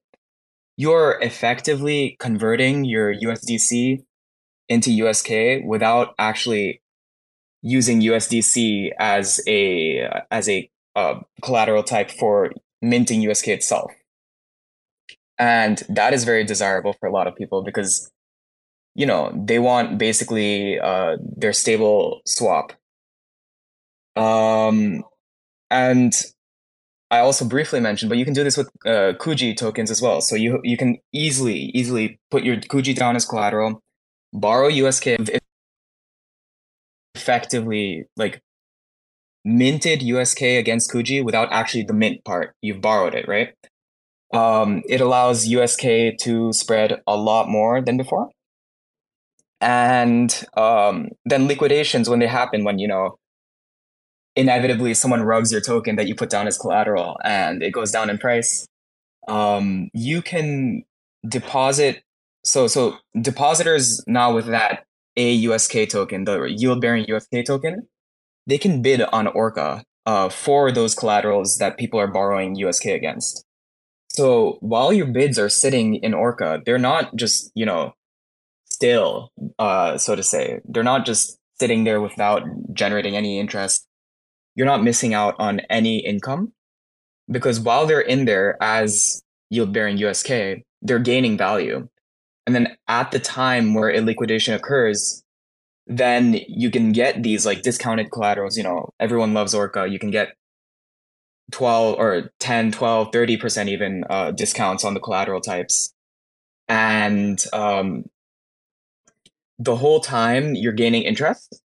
you're 0.78 1.18
effectively 1.22 2.16
converting 2.20 2.86
your 2.86 3.14
USDC 3.14 4.04
into 4.70 4.92
USK 4.92 5.64
without 5.66 6.14
actually 6.18 6.82
using 7.62 8.02
USDC 8.02 8.92
as 9.00 9.40
a 9.48 10.10
as 10.32 10.50
a 10.50 10.70
uh, 10.96 11.20
collateral 11.42 11.84
type 11.84 12.12
for 12.12 12.52
minting 12.82 13.22
USK 13.22 13.50
itself. 13.50 13.92
And 15.38 15.84
that 15.90 16.14
is 16.14 16.24
very 16.24 16.44
desirable 16.44 16.94
for 17.00 17.08
a 17.08 17.12
lot 17.12 17.28
of 17.28 17.36
people 17.36 17.64
because 17.64 18.12
you 18.96 19.06
know 19.06 19.32
they 19.36 19.60
want 19.60 19.98
basically 19.98 20.80
uh, 20.80 21.18
their 21.38 21.54
stable 21.54 22.22
swap. 22.26 22.74
Um, 24.16 25.04
and 25.70 26.14
I 27.10 27.20
also 27.20 27.46
briefly 27.46 27.80
mentioned, 27.80 28.10
but 28.10 28.18
you 28.18 28.26
can 28.26 28.34
do 28.34 28.44
this 28.44 28.58
with 28.58 28.70
uh, 28.86 29.14
Kuji 29.20 29.56
tokens 29.56 29.92
as 29.92 30.02
well. 30.02 30.22
So 30.22 30.36
you 30.36 30.60
you 30.64 30.78
can 30.78 30.98
easily 31.14 31.72
easily 31.74 32.20
put 32.30 32.44
your 32.44 32.58
Kuji 32.58 32.96
down 32.96 33.16
as 33.16 33.26
collateral, 33.26 33.82
borrow 34.34 34.68
USK 34.68 35.18
effectively 37.16 38.06
like 38.16 38.42
minted 39.44 40.02
USK 40.02 40.42
against 40.42 40.92
Kuji 40.92 41.24
without 41.24 41.52
actually 41.52 41.84
the 41.84 41.94
mint 41.94 42.24
part. 42.24 42.56
You've 42.62 42.82
borrowed 42.82 43.16
it, 43.16 43.28
right? 43.28 43.50
Um, 44.34 44.82
it 44.88 45.02
allows 45.02 45.48
USK 45.48 46.18
to 46.22 46.54
spread 46.54 47.02
a 47.06 47.18
lot 47.18 47.50
more 47.50 47.82
than 47.82 47.98
before. 47.98 48.30
And 49.60 50.34
um, 50.56 51.10
then 51.26 51.48
liquidations 51.48 52.10
when 52.10 52.20
they 52.20 52.28
happen, 52.28 52.64
when 52.64 52.80
you 52.80 52.88
know 52.88 53.18
inevitably 54.36 54.94
someone 54.94 55.24
rugs 55.24 55.52
your 55.52 55.62
token 55.62 55.96
that 55.96 56.08
you 56.08 56.16
put 56.16 56.30
down 56.30 56.48
as 56.48 56.58
collateral 56.58 57.18
and 57.24 57.62
it 57.62 57.72
goes 57.72 57.92
down 57.92 58.10
in 58.10 58.18
price, 58.18 58.66
um, 59.28 59.90
you 59.94 60.22
can 60.22 60.84
deposit. 61.28 62.04
So 62.44 62.68
so 62.68 62.98
depositors 63.20 64.04
now 64.08 64.34
with 64.34 64.48
that 64.48 64.86
AUSK 65.18 65.90
token, 65.90 66.24
the 66.24 66.44
yield 66.44 66.82
bearing 66.82 67.06
USK 67.08 67.46
token, 67.46 67.88
they 68.48 68.58
can 68.58 68.82
bid 68.82 69.02
on 69.02 69.28
Orca 69.28 69.84
uh, 70.06 70.30
for 70.30 70.72
those 70.72 70.96
collaterals 70.96 71.58
that 71.58 71.78
people 71.78 72.00
are 72.00 72.08
borrowing 72.08 72.56
USK 72.56 72.86
against. 72.86 73.46
So 74.10 74.58
while 74.60 74.92
your 74.92 75.06
bids 75.06 75.40
are 75.40 75.50
sitting 75.50 75.96
in 75.96 76.14
Orca, 76.14 76.62
they're 76.66 76.78
not 76.78 77.16
just, 77.16 77.52
you 77.56 77.66
know, 77.66 77.94
still, 78.70 79.32
uh, 79.58 79.98
so 79.98 80.16
to 80.16 80.24
say. 80.24 80.60
They're 80.66 80.84
not 80.84 81.06
just 81.06 81.38
sitting 81.60 81.84
there 81.84 82.02
without 82.02 82.44
generating 82.74 83.16
any 83.16 83.40
interest. 83.40 83.86
You're 84.56 84.68
not 84.68 84.84
missing 84.84 85.14
out 85.14 85.36
on 85.40 85.62
any 85.70 86.00
income 86.00 86.54
because 87.30 87.60
while 87.60 87.86
they're 87.86 88.02
in 88.02 88.26
there 88.26 88.58
as 88.62 89.22
yield 89.50 89.74
bearing 89.74 89.98
USK, 89.98 90.64
they're 90.82 91.00
gaining 91.00 91.38
value. 91.38 91.88
And 92.46 92.56
then 92.56 92.76
at 92.88 93.12
the 93.12 93.20
time 93.20 93.74
where 93.74 93.94
a 93.94 94.02
liquidation 94.02 94.54
occurs, 94.54 95.24
then 95.88 96.40
you 96.48 96.72
can 96.72 96.92
get 96.92 97.24
these 97.24 97.46
like 97.46 97.62
discounted 97.62 98.12
collaterals. 98.12 98.58
You 98.58 98.64
know, 98.64 98.90
everyone 99.00 99.34
loves 99.34 99.54
Orca. 99.54 99.88
You 99.88 100.00
can 100.00 100.12
get 100.12 100.36
12 101.52 102.00
or 102.00 102.32
10, 102.40 102.72
12, 102.72 103.12
30% 103.12 103.68
even 103.68 104.04
uh, 104.10 104.32
discounts 104.32 104.84
on 104.84 104.94
the 104.94 105.00
collateral 105.00 105.42
types. 105.42 105.94
And 106.68 107.44
um, 107.54 108.06
the 109.60 109.76
whole 109.76 110.00
time 110.00 110.56
you're 110.56 110.74
gaining 110.74 111.04
interest. 111.04 111.62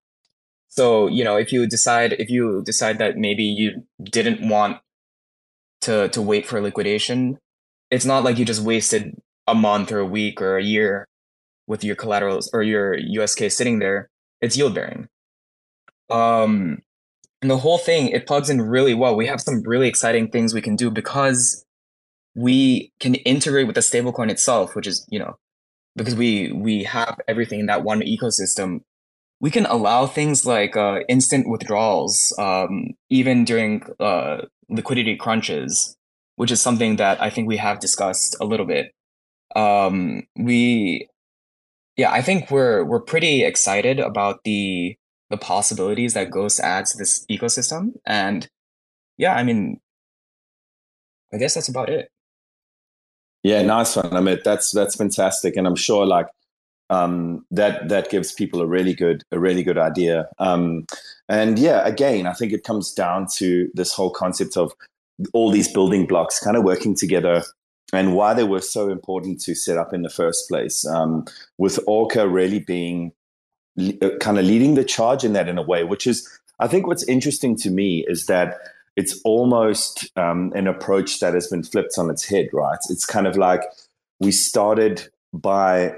So, 0.76 1.06
you 1.08 1.24
know, 1.24 1.36
if 1.36 1.52
you 1.52 1.66
decide 1.66 2.14
if 2.14 2.30
you 2.30 2.62
decide 2.64 2.98
that 2.98 3.16
maybe 3.16 3.44
you 3.44 3.84
didn't 4.02 4.46
want 4.48 4.78
to 5.82 6.08
to 6.08 6.22
wait 6.22 6.46
for 6.46 6.60
liquidation, 6.60 7.38
it's 7.90 8.04
not 8.04 8.24
like 8.24 8.38
you 8.38 8.44
just 8.44 8.62
wasted 8.62 9.16
a 9.46 9.54
month 9.54 9.92
or 9.92 9.98
a 9.98 10.06
week 10.06 10.42
or 10.42 10.58
a 10.58 10.62
year 10.62 11.06
with 11.66 11.84
your 11.84 11.96
collaterals 11.96 12.50
or 12.52 12.62
your 12.62 12.96
USK 12.96 13.50
sitting 13.50 13.78
there, 13.78 14.08
it's 14.40 14.56
yield 14.56 14.74
bearing. 14.74 15.08
Um, 16.10 16.82
and 17.42 17.50
the 17.50 17.58
whole 17.58 17.78
thing, 17.78 18.08
it 18.08 18.26
plugs 18.26 18.50
in 18.50 18.62
really 18.62 18.94
well. 18.94 19.16
We 19.16 19.26
have 19.26 19.40
some 19.40 19.62
really 19.62 19.88
exciting 19.88 20.30
things 20.30 20.54
we 20.54 20.62
can 20.62 20.76
do 20.76 20.90
because 20.90 21.64
we 22.34 22.92
can 23.00 23.14
integrate 23.14 23.66
with 23.66 23.74
the 23.74 23.80
stablecoin 23.80 24.30
itself, 24.30 24.74
which 24.74 24.86
is, 24.86 25.06
you 25.08 25.18
know, 25.18 25.36
because 25.96 26.14
we 26.14 26.52
we 26.52 26.84
have 26.84 27.18
everything 27.26 27.60
in 27.60 27.66
that 27.66 27.82
one 27.82 28.00
ecosystem. 28.00 28.80
We 29.40 29.50
can 29.50 29.66
allow 29.66 30.06
things 30.06 30.46
like 30.46 30.76
uh, 30.76 31.00
instant 31.08 31.48
withdrawals, 31.48 32.34
um, 32.38 32.94
even 33.10 33.44
during 33.44 33.82
uh, 34.00 34.42
liquidity 34.70 35.16
crunches, 35.16 35.96
which 36.36 36.50
is 36.50 36.62
something 36.62 36.96
that 36.96 37.20
I 37.20 37.28
think 37.30 37.46
we 37.46 37.58
have 37.58 37.80
discussed 37.80 38.36
a 38.40 38.44
little 38.44 38.66
bit. 38.66 38.92
Um, 39.54 40.22
we 40.36 41.08
yeah 41.96 42.12
i 42.12 42.20
think 42.22 42.50
we're 42.50 42.84
we're 42.84 43.00
pretty 43.00 43.42
excited 43.42 43.98
about 43.98 44.44
the 44.44 44.96
the 45.30 45.36
possibilities 45.36 46.14
that 46.14 46.30
ghost 46.30 46.60
adds 46.60 46.92
to 46.92 46.98
this 46.98 47.24
ecosystem. 47.30 47.92
And 48.06 48.48
yeah 49.18 49.34
i 49.34 49.42
mean 49.42 49.80
i 51.32 51.38
guess 51.38 51.54
that's 51.54 51.68
about 51.68 51.88
it. 51.88 52.10
Yeah 53.42 53.62
nice 53.62 53.96
one 53.96 54.12
i 54.14 54.20
mean 54.20 54.38
that's 54.44 54.72
that's 54.72 54.96
fantastic. 54.96 55.56
And 55.56 55.66
i'm 55.66 55.76
sure 55.76 56.06
like 56.06 56.26
um, 56.90 57.44
that 57.50 57.88
that 57.88 58.10
gives 58.10 58.32
people 58.32 58.60
a 58.60 58.66
really 58.66 58.94
good 58.94 59.22
a 59.32 59.38
really 59.38 59.62
good 59.62 59.78
idea 59.78 60.28
um, 60.38 60.86
and 61.28 61.58
yeah 61.58 61.86
again 61.86 62.26
i 62.26 62.32
think 62.32 62.52
it 62.52 62.64
comes 62.64 62.92
down 62.92 63.26
to 63.26 63.68
this 63.74 63.92
whole 63.92 64.10
concept 64.10 64.56
of 64.56 64.72
all 65.32 65.50
these 65.50 65.72
building 65.72 66.06
blocks 66.06 66.38
kind 66.38 66.56
of 66.56 66.64
working 66.64 66.94
together 66.94 67.42
and 67.92 68.14
why 68.14 68.34
they 68.34 68.44
were 68.44 68.60
so 68.60 68.88
important 68.88 69.40
to 69.40 69.54
set 69.54 69.76
up 69.76 69.94
in 69.94 70.02
the 70.02 70.10
first 70.10 70.48
place. 70.48 70.86
Um, 70.86 71.24
with 71.58 71.78
Orca 71.86 72.28
really 72.28 72.58
being 72.58 73.12
uh, 73.78 74.10
kind 74.20 74.38
of 74.38 74.44
leading 74.44 74.74
the 74.74 74.84
charge 74.84 75.24
in 75.24 75.32
that 75.34 75.48
in 75.48 75.58
a 75.58 75.62
way, 75.62 75.84
which 75.84 76.06
is, 76.06 76.28
I 76.58 76.66
think, 76.66 76.86
what's 76.86 77.08
interesting 77.08 77.56
to 77.58 77.70
me 77.70 78.04
is 78.08 78.26
that 78.26 78.58
it's 78.96 79.20
almost 79.24 80.10
um, 80.16 80.52
an 80.54 80.66
approach 80.66 81.20
that 81.20 81.34
has 81.34 81.48
been 81.48 81.62
flipped 81.62 81.98
on 81.98 82.10
its 82.10 82.24
head, 82.24 82.48
right? 82.52 82.78
It's 82.88 83.04
kind 83.04 83.26
of 83.26 83.36
like 83.36 83.62
we 84.20 84.32
started 84.32 85.08
by 85.32 85.96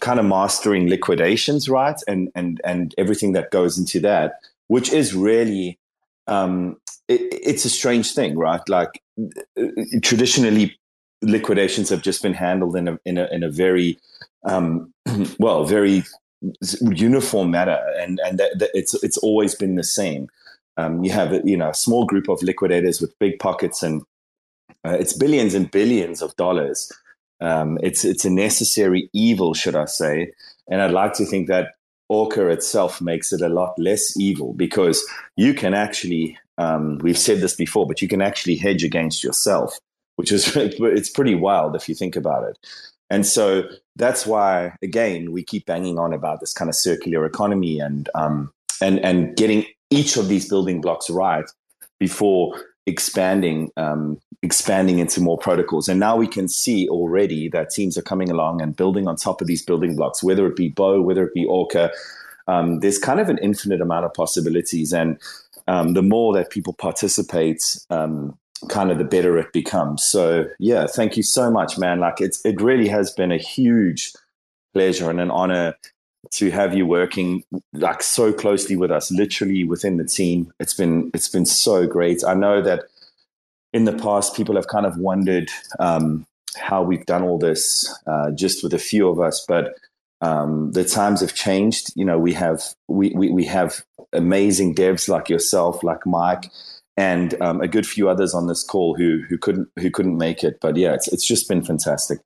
kind 0.00 0.20
of 0.20 0.26
mastering 0.26 0.88
liquidations, 0.88 1.68
right, 1.68 2.00
and 2.06 2.30
and 2.34 2.60
and 2.64 2.94
everything 2.98 3.32
that 3.32 3.50
goes 3.50 3.78
into 3.78 4.00
that, 4.00 4.34
which 4.68 4.92
is 4.92 5.14
really 5.14 5.78
um, 6.26 6.76
it, 7.08 7.20
it's 7.32 7.64
a 7.64 7.70
strange 7.70 8.14
thing, 8.14 8.36
right? 8.36 8.66
Like 8.68 9.02
traditionally, 10.02 10.78
liquidations 11.22 11.88
have 11.88 12.02
just 12.02 12.22
been 12.22 12.34
handled 12.34 12.76
in 12.76 12.88
a 12.88 12.98
in 13.04 13.18
a 13.18 13.26
in 13.32 13.42
a 13.42 13.50
very 13.50 13.98
um, 14.44 14.92
well, 15.38 15.64
very 15.64 16.04
uniform 16.80 17.50
manner, 17.50 17.80
and 17.98 18.20
and 18.24 18.38
that 18.38 18.70
it's 18.74 18.94
it's 19.02 19.18
always 19.18 19.54
been 19.54 19.76
the 19.76 19.84
same. 19.84 20.28
Um, 20.76 21.02
you 21.02 21.10
have 21.10 21.32
you 21.44 21.56
know 21.56 21.70
a 21.70 21.74
small 21.74 22.04
group 22.06 22.28
of 22.28 22.42
liquidators 22.42 23.00
with 23.00 23.18
big 23.18 23.38
pockets, 23.38 23.82
and 23.82 24.02
uh, 24.84 24.96
it's 24.98 25.12
billions 25.12 25.54
and 25.54 25.70
billions 25.70 26.22
of 26.22 26.36
dollars. 26.36 26.92
Um, 27.40 27.78
it's 27.82 28.04
it's 28.04 28.24
a 28.24 28.30
necessary 28.30 29.08
evil, 29.12 29.54
should 29.54 29.76
I 29.76 29.84
say? 29.84 30.32
And 30.68 30.82
I'd 30.82 30.90
like 30.90 31.14
to 31.14 31.24
think 31.24 31.48
that 31.48 31.72
Orca 32.08 32.48
itself 32.48 33.00
makes 33.00 33.32
it 33.32 33.40
a 33.40 33.48
lot 33.48 33.78
less 33.78 34.16
evil 34.16 34.54
because 34.54 35.04
you 35.36 35.54
can 35.54 35.74
actually, 35.74 36.38
um, 36.56 36.98
we've 36.98 37.18
said 37.18 37.40
this 37.40 37.54
before, 37.54 37.86
but 37.86 38.00
you 38.00 38.08
can 38.08 38.22
actually 38.22 38.56
hedge 38.56 38.82
against 38.82 39.22
yourself, 39.22 39.78
which 40.16 40.32
is 40.32 40.56
it's 40.56 41.10
pretty 41.10 41.34
wild 41.34 41.76
if 41.76 41.88
you 41.88 41.94
think 41.94 42.16
about 42.16 42.48
it. 42.48 42.58
And 43.10 43.26
so 43.26 43.64
that's 43.96 44.26
why, 44.26 44.76
again, 44.82 45.32
we 45.32 45.42
keep 45.42 45.66
banging 45.66 45.98
on 45.98 46.12
about 46.12 46.40
this 46.40 46.52
kind 46.52 46.68
of 46.68 46.74
circular 46.74 47.24
economy 47.24 47.78
and 47.78 48.08
um, 48.14 48.52
and 48.80 49.00
and 49.00 49.36
getting 49.36 49.64
each 49.90 50.16
of 50.16 50.28
these 50.28 50.48
building 50.48 50.80
blocks 50.80 51.08
right 51.08 51.46
before 51.98 52.54
expanding 52.86 53.70
um, 53.76 54.18
expanding 54.42 54.98
into 54.98 55.20
more 55.20 55.38
protocols. 55.38 55.88
And 55.88 55.98
now 55.98 56.16
we 56.16 56.28
can 56.28 56.48
see 56.48 56.88
already 56.88 57.48
that 57.48 57.70
teams 57.70 57.98
are 57.98 58.02
coming 58.02 58.30
along 58.30 58.62
and 58.62 58.76
building 58.76 59.08
on 59.08 59.16
top 59.16 59.40
of 59.40 59.46
these 59.46 59.62
building 59.64 59.96
blocks, 59.96 60.22
whether 60.22 60.46
it 60.46 60.56
be 60.56 60.68
Bow, 60.68 61.00
whether 61.02 61.24
it 61.24 61.34
be 61.34 61.44
Orca. 61.44 61.90
Um, 62.46 62.80
there's 62.80 62.98
kind 62.98 63.20
of 63.20 63.28
an 63.28 63.38
infinite 63.38 63.80
amount 63.80 64.06
of 64.06 64.14
possibilities, 64.14 64.92
and 64.92 65.18
um, 65.66 65.94
the 65.94 66.02
more 66.02 66.32
that 66.34 66.50
people 66.50 66.72
participate, 66.72 67.78
um, 67.90 68.38
kind 68.68 68.90
of 68.90 68.98
the 68.98 69.04
better 69.04 69.36
it 69.38 69.52
becomes. 69.52 70.02
So 70.02 70.46
yeah, 70.58 70.86
thank 70.86 71.16
you 71.16 71.22
so 71.22 71.50
much, 71.50 71.76
man. 71.78 72.00
Like 72.00 72.20
it's 72.20 72.44
it 72.44 72.60
really 72.60 72.88
has 72.88 73.12
been 73.12 73.32
a 73.32 73.38
huge 73.38 74.12
pleasure 74.72 75.10
and 75.10 75.20
an 75.20 75.30
honor 75.30 75.74
to 76.30 76.50
have 76.50 76.74
you 76.74 76.86
working 76.86 77.44
like 77.72 78.02
so 78.02 78.32
closely 78.32 78.76
with 78.76 78.90
us, 78.90 79.10
literally 79.10 79.64
within 79.64 79.96
the 79.96 80.04
team. 80.04 80.52
It's 80.58 80.74
been 80.74 81.10
it's 81.12 81.28
been 81.28 81.46
so 81.46 81.86
great. 81.86 82.24
I 82.24 82.34
know 82.34 82.62
that 82.62 82.84
in 83.72 83.84
the 83.84 83.92
past 83.92 84.34
people 84.34 84.56
have 84.56 84.68
kind 84.68 84.86
of 84.86 84.96
wondered 84.96 85.50
um, 85.78 86.26
how 86.56 86.82
we've 86.82 87.06
done 87.06 87.22
all 87.22 87.38
this 87.38 87.92
uh, 88.06 88.30
just 88.32 88.62
with 88.62 88.72
a 88.72 88.78
few 88.78 89.08
of 89.08 89.20
us, 89.20 89.44
but 89.46 89.74
um, 90.20 90.72
the 90.72 90.84
times 90.84 91.20
have 91.20 91.34
changed. 91.34 91.92
You 91.94 92.04
know, 92.04 92.18
we 92.18 92.32
have 92.34 92.62
we, 92.88 93.12
we, 93.14 93.30
we 93.30 93.44
have 93.44 93.82
amazing 94.12 94.74
devs 94.74 95.08
like 95.08 95.28
yourself, 95.28 95.82
like 95.82 96.06
Mike, 96.06 96.50
and 96.96 97.40
um, 97.40 97.60
a 97.60 97.68
good 97.68 97.86
few 97.86 98.08
others 98.08 98.34
on 98.34 98.46
this 98.46 98.64
call 98.64 98.96
who 98.96 99.22
who 99.28 99.38
couldn't 99.38 99.68
who 99.78 99.90
couldn't 99.90 100.18
make 100.18 100.42
it. 100.42 100.58
But 100.60 100.76
yeah, 100.76 100.94
it's 100.94 101.08
it's 101.08 101.26
just 101.26 101.48
been 101.48 101.62
fantastic. 101.62 102.18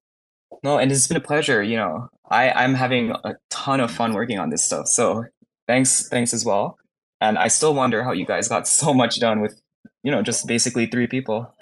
No, 0.63 0.79
and 0.79 0.93
it's 0.93 1.09
been 1.09 1.17
a 1.17 1.21
pleasure. 1.21 1.63
You 1.63 1.77
know, 1.77 2.09
I 2.31 2.51
I'm 2.51 2.75
having 2.75 3.11
a 3.11 3.35
ton 3.51 3.81
of 3.81 3.91
fun 3.91 4.15
working 4.15 4.39
on 4.39 4.51
this 4.51 4.65
stuff. 4.65 4.87
So 4.87 5.27
thanks, 5.67 6.09
thanks 6.09 6.33
as 6.33 6.45
well. 6.45 6.79
And 7.21 7.39
I 7.39 7.49
still 7.49 7.75
wonder 7.75 8.03
how 8.03 8.13
you 8.13 8.27
guys 8.27 8.49
got 8.49 8.67
so 8.81 8.93
much 8.93 9.21
done 9.21 9.41
with, 9.41 9.61
you 10.03 10.11
know, 10.11 10.23
just 10.23 10.47
basically 10.47 10.87
three 10.87 11.07
people. 11.07 11.53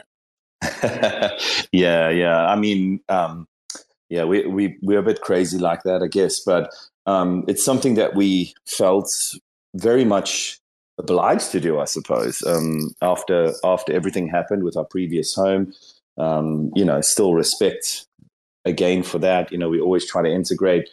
yeah, 1.72 2.10
yeah. 2.10 2.46
I 2.46 2.56
mean, 2.56 3.00
um, 3.08 3.46
yeah, 4.08 4.24
we 4.24 4.46
we 4.46 4.76
we're 4.82 4.98
a 4.98 5.02
bit 5.04 5.20
crazy 5.20 5.58
like 5.58 5.82
that, 5.84 6.02
I 6.02 6.08
guess. 6.08 6.40
But 6.40 6.70
um, 7.06 7.44
it's 7.48 7.64
something 7.64 7.94
that 7.94 8.14
we 8.14 8.54
felt 8.66 9.10
very 9.74 10.04
much 10.04 10.58
obliged 10.98 11.52
to 11.52 11.60
do, 11.60 11.80
I 11.80 11.84
suppose. 11.84 12.42
Um, 12.42 12.94
after 13.00 13.52
after 13.64 13.92
everything 13.92 14.28
happened 14.28 14.64
with 14.64 14.76
our 14.76 14.84
previous 14.84 15.34
home, 15.34 15.72
um, 16.18 16.70
you 16.74 16.84
know, 16.84 17.00
still 17.00 17.34
respect 17.34 18.06
again 18.64 19.02
for 19.02 19.18
that. 19.18 19.50
You 19.50 19.58
know, 19.58 19.68
we 19.68 19.80
always 19.80 20.06
try 20.06 20.22
to 20.22 20.30
integrate 20.30 20.88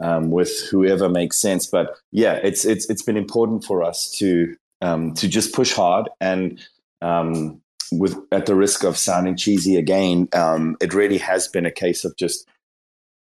um, 0.00 0.30
with 0.30 0.68
whoever 0.70 1.08
makes 1.08 1.40
sense. 1.40 1.66
But 1.66 1.96
yeah, 2.12 2.34
it's 2.34 2.64
it's 2.64 2.88
it's 2.88 3.02
been 3.02 3.16
important 3.16 3.64
for 3.64 3.82
us 3.82 4.10
to 4.18 4.56
um, 4.82 5.14
to 5.14 5.28
just 5.28 5.54
push 5.54 5.72
hard 5.72 6.08
and 6.20 6.60
um, 7.02 7.60
with 7.92 8.16
at 8.30 8.46
the 8.46 8.54
risk 8.54 8.84
of 8.84 8.96
sounding 8.96 9.36
cheesy 9.36 9.76
again, 9.76 10.28
um, 10.32 10.76
it 10.80 10.94
really 10.94 11.18
has 11.18 11.48
been 11.48 11.66
a 11.66 11.70
case 11.70 12.04
of 12.04 12.16
just 12.16 12.48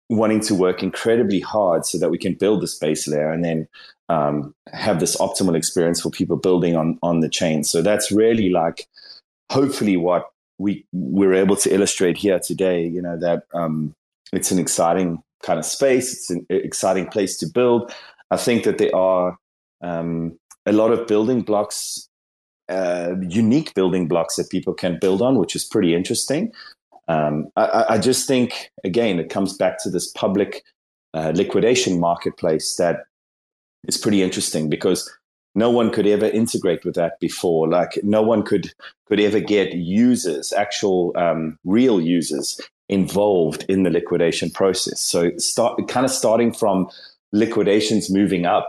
wanting 0.08 0.40
to 0.40 0.54
work 0.54 0.82
incredibly 0.82 1.40
hard 1.40 1.86
so 1.86 1.98
that 1.98 2.10
we 2.10 2.18
can 2.18 2.34
build 2.34 2.62
this 2.62 2.78
base 2.78 3.08
layer 3.08 3.30
and 3.30 3.44
then 3.44 3.68
um, 4.08 4.54
have 4.72 5.00
this 5.00 5.16
optimal 5.16 5.56
experience 5.56 6.00
for 6.00 6.10
people 6.10 6.36
building 6.36 6.76
on 6.76 6.98
on 7.02 7.20
the 7.20 7.28
chain. 7.28 7.64
So 7.64 7.82
that's 7.82 8.12
really 8.12 8.50
like 8.50 8.86
hopefully 9.50 9.96
what 9.96 10.30
we 10.58 10.84
we're 10.92 11.34
able 11.34 11.56
to 11.56 11.72
illustrate 11.72 12.16
here 12.16 12.38
today. 12.38 12.86
You 12.86 13.02
know 13.02 13.18
that 13.18 13.44
um, 13.54 13.94
it's 14.32 14.50
an 14.50 14.58
exciting 14.58 15.22
kind 15.42 15.58
of 15.58 15.64
space. 15.64 16.12
It's 16.12 16.30
an 16.30 16.46
exciting 16.48 17.06
place 17.06 17.36
to 17.38 17.46
build. 17.46 17.92
I 18.30 18.36
think 18.36 18.64
that 18.64 18.78
there 18.78 18.94
are 18.94 19.38
um, 19.80 20.38
a 20.66 20.72
lot 20.72 20.90
of 20.90 21.06
building 21.06 21.42
blocks, 21.42 22.08
uh, 22.68 23.14
unique 23.28 23.74
building 23.74 24.08
blocks 24.08 24.36
that 24.36 24.50
people 24.50 24.74
can 24.74 24.98
build 24.98 25.20
on, 25.20 25.38
which 25.38 25.54
is 25.54 25.64
pretty 25.64 25.94
interesting. 25.94 26.52
Um, 27.08 27.48
I, 27.56 27.84
I, 27.90 27.98
just 27.98 28.26
think 28.26 28.70
again 28.82 29.18
it 29.18 29.28
comes 29.28 29.54
back 29.58 29.76
to 29.82 29.90
this 29.90 30.10
public 30.12 30.64
uh, 31.12 31.32
liquidation 31.34 32.00
marketplace 32.00 32.76
that 32.76 33.04
is 33.86 33.98
pretty 33.98 34.22
interesting 34.22 34.70
because 34.70 35.12
no 35.54 35.70
one 35.70 35.90
could 35.90 36.06
ever 36.06 36.26
integrate 36.26 36.84
with 36.84 36.94
that 36.94 37.20
before 37.20 37.68
like 37.68 37.98
no 38.02 38.22
one 38.22 38.42
could 38.42 38.72
could 39.06 39.20
ever 39.20 39.38
get 39.38 39.74
users 39.74 40.52
actual 40.54 41.12
um, 41.16 41.58
real 41.64 42.00
users 42.00 42.58
involved 42.88 43.66
in 43.68 43.82
the 43.82 43.90
liquidation 43.90 44.50
process 44.50 44.98
so 45.00 45.30
start 45.36 45.86
kind 45.88 46.06
of 46.06 46.10
starting 46.10 46.52
from 46.52 46.88
liquidations 47.32 48.10
moving 48.10 48.46
up 48.46 48.68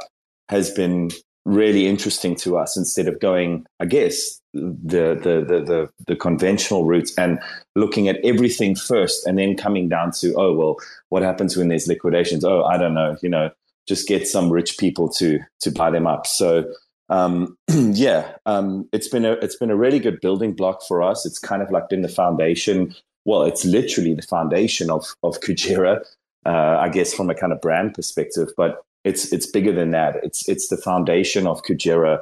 has 0.50 0.72
been 0.72 1.10
really 1.46 1.88
interesting 1.88 2.36
to 2.36 2.58
us 2.58 2.76
instead 2.76 3.08
of 3.08 3.20
going 3.20 3.66
i 3.80 3.86
guess 3.86 4.42
the 4.54 5.14
the 5.14 5.46
the 5.48 5.62
the, 5.64 5.90
the 6.08 6.16
conventional 6.16 6.86
route 6.86 7.12
and 7.18 7.40
looking 7.76 8.08
at 8.08 8.18
everything 8.24 8.76
first 8.76 9.28
and 9.28 9.38
then 9.38 9.56
coming 9.56 9.88
down 9.88 10.12
to 10.12 10.34
oh 10.36 10.54
well 10.54 10.76
what 11.10 11.22
happens 11.22 11.56
when 11.56 11.68
there's 11.68 11.88
liquidations 11.88 12.44
oh 12.44 12.64
i 12.64 12.78
don't 12.78 12.96
know 12.96 13.16
you 13.22 13.30
know 13.30 13.50
just 13.88 14.08
get 14.08 14.28
some 14.28 14.52
rich 14.52 14.78
people 14.78 15.10
to 15.10 15.40
to 15.62 15.72
buy 15.72 15.90
them 15.90 16.08
up. 16.08 16.28
So 16.28 16.66
um, 17.10 17.58
yeah, 17.70 18.32
um, 18.46 18.88
it's 18.92 19.08
been 19.08 19.26
a 19.26 19.34
it's 19.34 19.56
been 19.56 19.72
a 19.72 19.76
really 19.76 20.00
good 20.00 20.20
building 20.22 20.54
block 20.54 20.82
for 20.88 21.02
us. 21.04 21.26
It's 21.26 21.40
kind 21.40 21.62
of 21.62 21.72
like 21.72 21.90
been 21.90 22.02
the 22.02 22.10
foundation. 22.10 22.96
Well, 23.26 23.44
it's 23.44 23.66
literally 23.66 24.14
the 24.14 24.22
foundation 24.22 24.90
of 24.90 25.06
of 25.24 25.40
Kujira, 25.40 26.04
uh, 26.46 26.78
I 26.80 26.90
guess, 26.90 27.14
from 27.14 27.30
a 27.30 27.36
kind 27.36 27.54
of 27.54 27.62
brand 27.62 27.94
perspective. 27.94 28.50
But 28.58 28.84
it's 29.06 29.32
it's 29.32 29.46
bigger 29.46 29.72
than 29.72 29.92
that. 29.92 30.18
It's 30.24 30.50
it's 30.50 30.68
the 30.68 30.78
foundation 30.78 31.48
of 31.48 31.62
Kujira. 31.64 32.20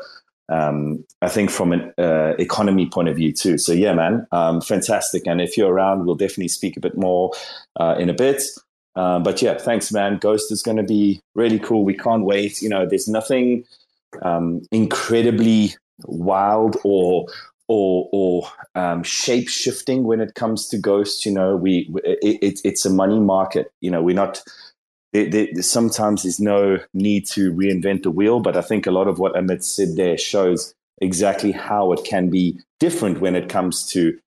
Um, 0.49 1.05
I 1.21 1.29
think 1.29 1.49
from 1.49 1.71
an 1.71 1.93
uh, 1.97 2.33
economy 2.37 2.87
point 2.87 3.07
of 3.07 3.15
view 3.15 3.31
too. 3.31 3.57
So 3.57 3.71
yeah, 3.71 3.93
man, 3.93 4.27
um, 4.31 4.61
fantastic. 4.61 5.25
And 5.25 5.41
if 5.41 5.57
you're 5.57 5.71
around, 5.71 6.05
we'll 6.05 6.15
definitely 6.15 6.49
speak 6.49 6.75
a 6.77 6.81
bit 6.81 6.97
more 6.97 7.31
uh, 7.79 7.95
in 7.97 8.09
a 8.09 8.13
bit. 8.13 8.43
Uh, 8.95 9.19
but 9.19 9.41
yeah, 9.41 9.57
thanks, 9.57 9.91
man. 9.91 10.17
Ghost 10.17 10.51
is 10.51 10.61
going 10.61 10.77
to 10.77 10.83
be 10.83 11.21
really 11.33 11.57
cool. 11.57 11.83
We 11.85 11.95
can't 11.95 12.25
wait. 12.25 12.61
You 12.61 12.69
know, 12.69 12.85
there's 12.85 13.07
nothing 13.07 13.63
um, 14.21 14.61
incredibly 14.71 15.73
wild 16.03 16.77
or 16.83 17.27
or 17.69 18.09
or 18.11 18.49
um, 18.75 19.03
shape 19.03 19.47
shifting 19.47 20.03
when 20.03 20.19
it 20.19 20.35
comes 20.35 20.67
to 20.67 20.77
ghosts. 20.77 21.25
You 21.25 21.31
know, 21.31 21.55
we 21.55 21.89
it, 22.03 22.59
it's 22.63 22.85
a 22.85 22.89
money 22.89 23.19
market. 23.19 23.71
You 23.79 23.91
know, 23.91 24.03
we're 24.03 24.15
not. 24.15 24.43
There, 25.13 25.29
there, 25.29 25.61
sometimes 25.61 26.23
there's 26.23 26.39
no 26.39 26.79
need 26.93 27.27
to 27.29 27.53
reinvent 27.53 28.03
the 28.03 28.11
wheel, 28.11 28.39
but 28.39 28.57
I 28.57 28.61
think 28.61 28.87
a 28.87 28.91
lot 28.91 29.07
of 29.07 29.19
what 29.19 29.33
Amit 29.35 29.63
said 29.63 29.95
there 29.95 30.17
shows 30.17 30.73
exactly 31.01 31.51
how 31.51 31.91
it 31.93 32.03
can 32.03 32.29
be 32.29 32.59
different 32.79 33.19
when 33.19 33.35
it 33.35 33.49
comes 33.49 33.85
to 33.91 34.17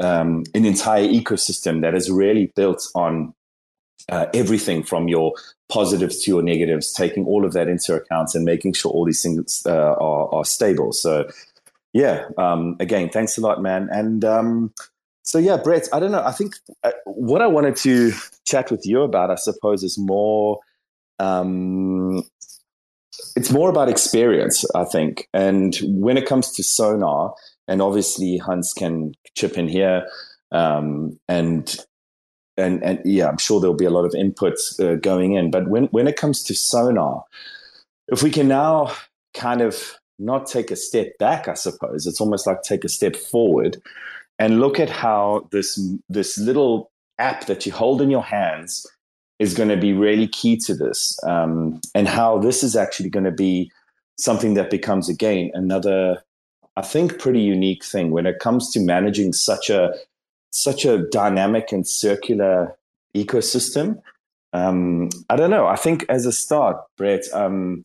um, 0.00 0.44
an 0.54 0.64
entire 0.64 1.06
ecosystem 1.06 1.82
that 1.82 1.94
is 1.94 2.10
really 2.10 2.52
built 2.54 2.86
on 2.94 3.34
uh, 4.10 4.26
everything 4.32 4.82
from 4.82 5.08
your 5.08 5.32
positives 5.68 6.22
to 6.22 6.30
your 6.30 6.42
negatives, 6.42 6.92
taking 6.92 7.26
all 7.26 7.44
of 7.44 7.52
that 7.52 7.68
into 7.68 7.94
account 7.94 8.34
and 8.34 8.44
making 8.44 8.72
sure 8.72 8.90
all 8.90 9.04
these 9.04 9.22
things 9.22 9.62
uh, 9.66 9.94
are, 9.94 10.34
are, 10.34 10.44
stable. 10.44 10.92
So, 10.92 11.28
yeah, 11.92 12.26
um, 12.38 12.76
again, 12.80 13.10
thanks 13.10 13.36
a 13.36 13.40
lot, 13.40 13.60
man. 13.60 13.88
And 13.90 14.24
um, 14.24 14.72
so, 15.28 15.38
yeah, 15.38 15.58
Brett, 15.58 15.90
I 15.92 16.00
don't 16.00 16.10
know. 16.10 16.24
I 16.24 16.32
think 16.32 16.54
uh, 16.84 16.92
what 17.04 17.42
I 17.42 17.46
wanted 17.46 17.76
to 17.76 18.12
chat 18.46 18.70
with 18.70 18.86
you 18.86 19.02
about, 19.02 19.30
I 19.30 19.34
suppose, 19.34 19.82
is 19.82 19.98
more. 19.98 20.60
Um, 21.18 22.22
it's 23.36 23.50
more 23.50 23.68
about 23.68 23.90
experience, 23.90 24.64
I 24.74 24.84
think. 24.84 25.28
And 25.34 25.76
when 25.82 26.16
it 26.16 26.24
comes 26.24 26.50
to 26.52 26.64
sonar, 26.64 27.34
and 27.66 27.82
obviously 27.82 28.38
Hans 28.38 28.72
can 28.72 29.12
chip 29.34 29.58
in 29.58 29.68
here, 29.68 30.08
um, 30.50 31.20
and 31.28 31.76
and 32.56 32.82
and 32.82 32.98
yeah, 33.04 33.28
I'm 33.28 33.36
sure 33.36 33.60
there'll 33.60 33.76
be 33.76 33.84
a 33.84 33.90
lot 33.90 34.06
of 34.06 34.12
inputs 34.12 34.80
uh, 34.80 34.96
going 34.96 35.34
in. 35.34 35.50
But 35.50 35.68
when 35.68 35.88
when 35.88 36.08
it 36.08 36.16
comes 36.16 36.42
to 36.44 36.54
sonar, 36.54 37.24
if 38.06 38.22
we 38.22 38.30
can 38.30 38.48
now 38.48 38.94
kind 39.34 39.60
of 39.60 39.92
not 40.18 40.46
take 40.46 40.70
a 40.70 40.76
step 40.76 41.18
back, 41.18 41.48
I 41.48 41.54
suppose 41.54 42.06
it's 42.06 42.18
almost 42.18 42.46
like 42.46 42.62
take 42.62 42.84
a 42.84 42.88
step 42.88 43.14
forward 43.14 43.76
and 44.38 44.60
look 44.60 44.78
at 44.78 44.90
how 44.90 45.48
this 45.52 45.80
this 46.08 46.38
little 46.38 46.90
app 47.18 47.46
that 47.46 47.66
you 47.66 47.72
hold 47.72 48.00
in 48.00 48.10
your 48.10 48.22
hands 48.22 48.86
is 49.38 49.54
going 49.54 49.68
to 49.68 49.76
be 49.76 49.92
really 49.92 50.26
key 50.26 50.56
to 50.56 50.74
this, 50.74 51.18
um, 51.24 51.80
and 51.94 52.08
how 52.08 52.38
this 52.38 52.62
is 52.62 52.76
actually 52.76 53.10
going 53.10 53.24
to 53.24 53.30
be 53.30 53.70
something 54.16 54.54
that 54.54 54.70
becomes 54.70 55.08
again 55.08 55.50
another, 55.54 56.22
I 56.76 56.82
think, 56.82 57.18
pretty 57.18 57.40
unique 57.40 57.84
thing 57.84 58.10
when 58.10 58.26
it 58.26 58.40
comes 58.40 58.70
to 58.72 58.80
managing 58.80 59.32
such 59.32 59.70
a 59.70 59.94
such 60.50 60.84
a 60.84 61.06
dynamic 61.10 61.72
and 61.72 61.86
circular 61.86 62.76
ecosystem. 63.14 64.00
Um, 64.52 65.10
I 65.28 65.36
don't 65.36 65.50
know. 65.50 65.66
I 65.66 65.76
think 65.76 66.06
as 66.08 66.24
a 66.24 66.32
start, 66.32 66.78
Brett, 66.96 67.24
um, 67.32 67.84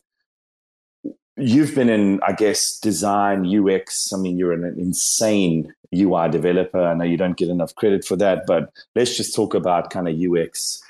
you've 1.36 1.74
been 1.74 1.88
in, 1.88 2.20
I 2.26 2.32
guess, 2.32 2.78
design, 2.78 3.46
UX. 3.46 4.12
I 4.12 4.18
mean, 4.18 4.38
you're 4.38 4.52
an 4.52 4.64
insane 4.78 5.72
UI 5.94 6.28
developer. 6.28 6.82
I 6.82 6.94
know 6.94 7.04
you 7.04 7.16
don't 7.16 7.36
get 7.36 7.48
enough 7.48 7.74
credit 7.74 8.04
for 8.04 8.16
that, 8.16 8.44
but 8.46 8.72
let's 8.94 9.16
just 9.16 9.34
talk 9.34 9.54
about 9.54 9.90
kind 9.90 10.08
of 10.08 10.14
UX 10.14 10.82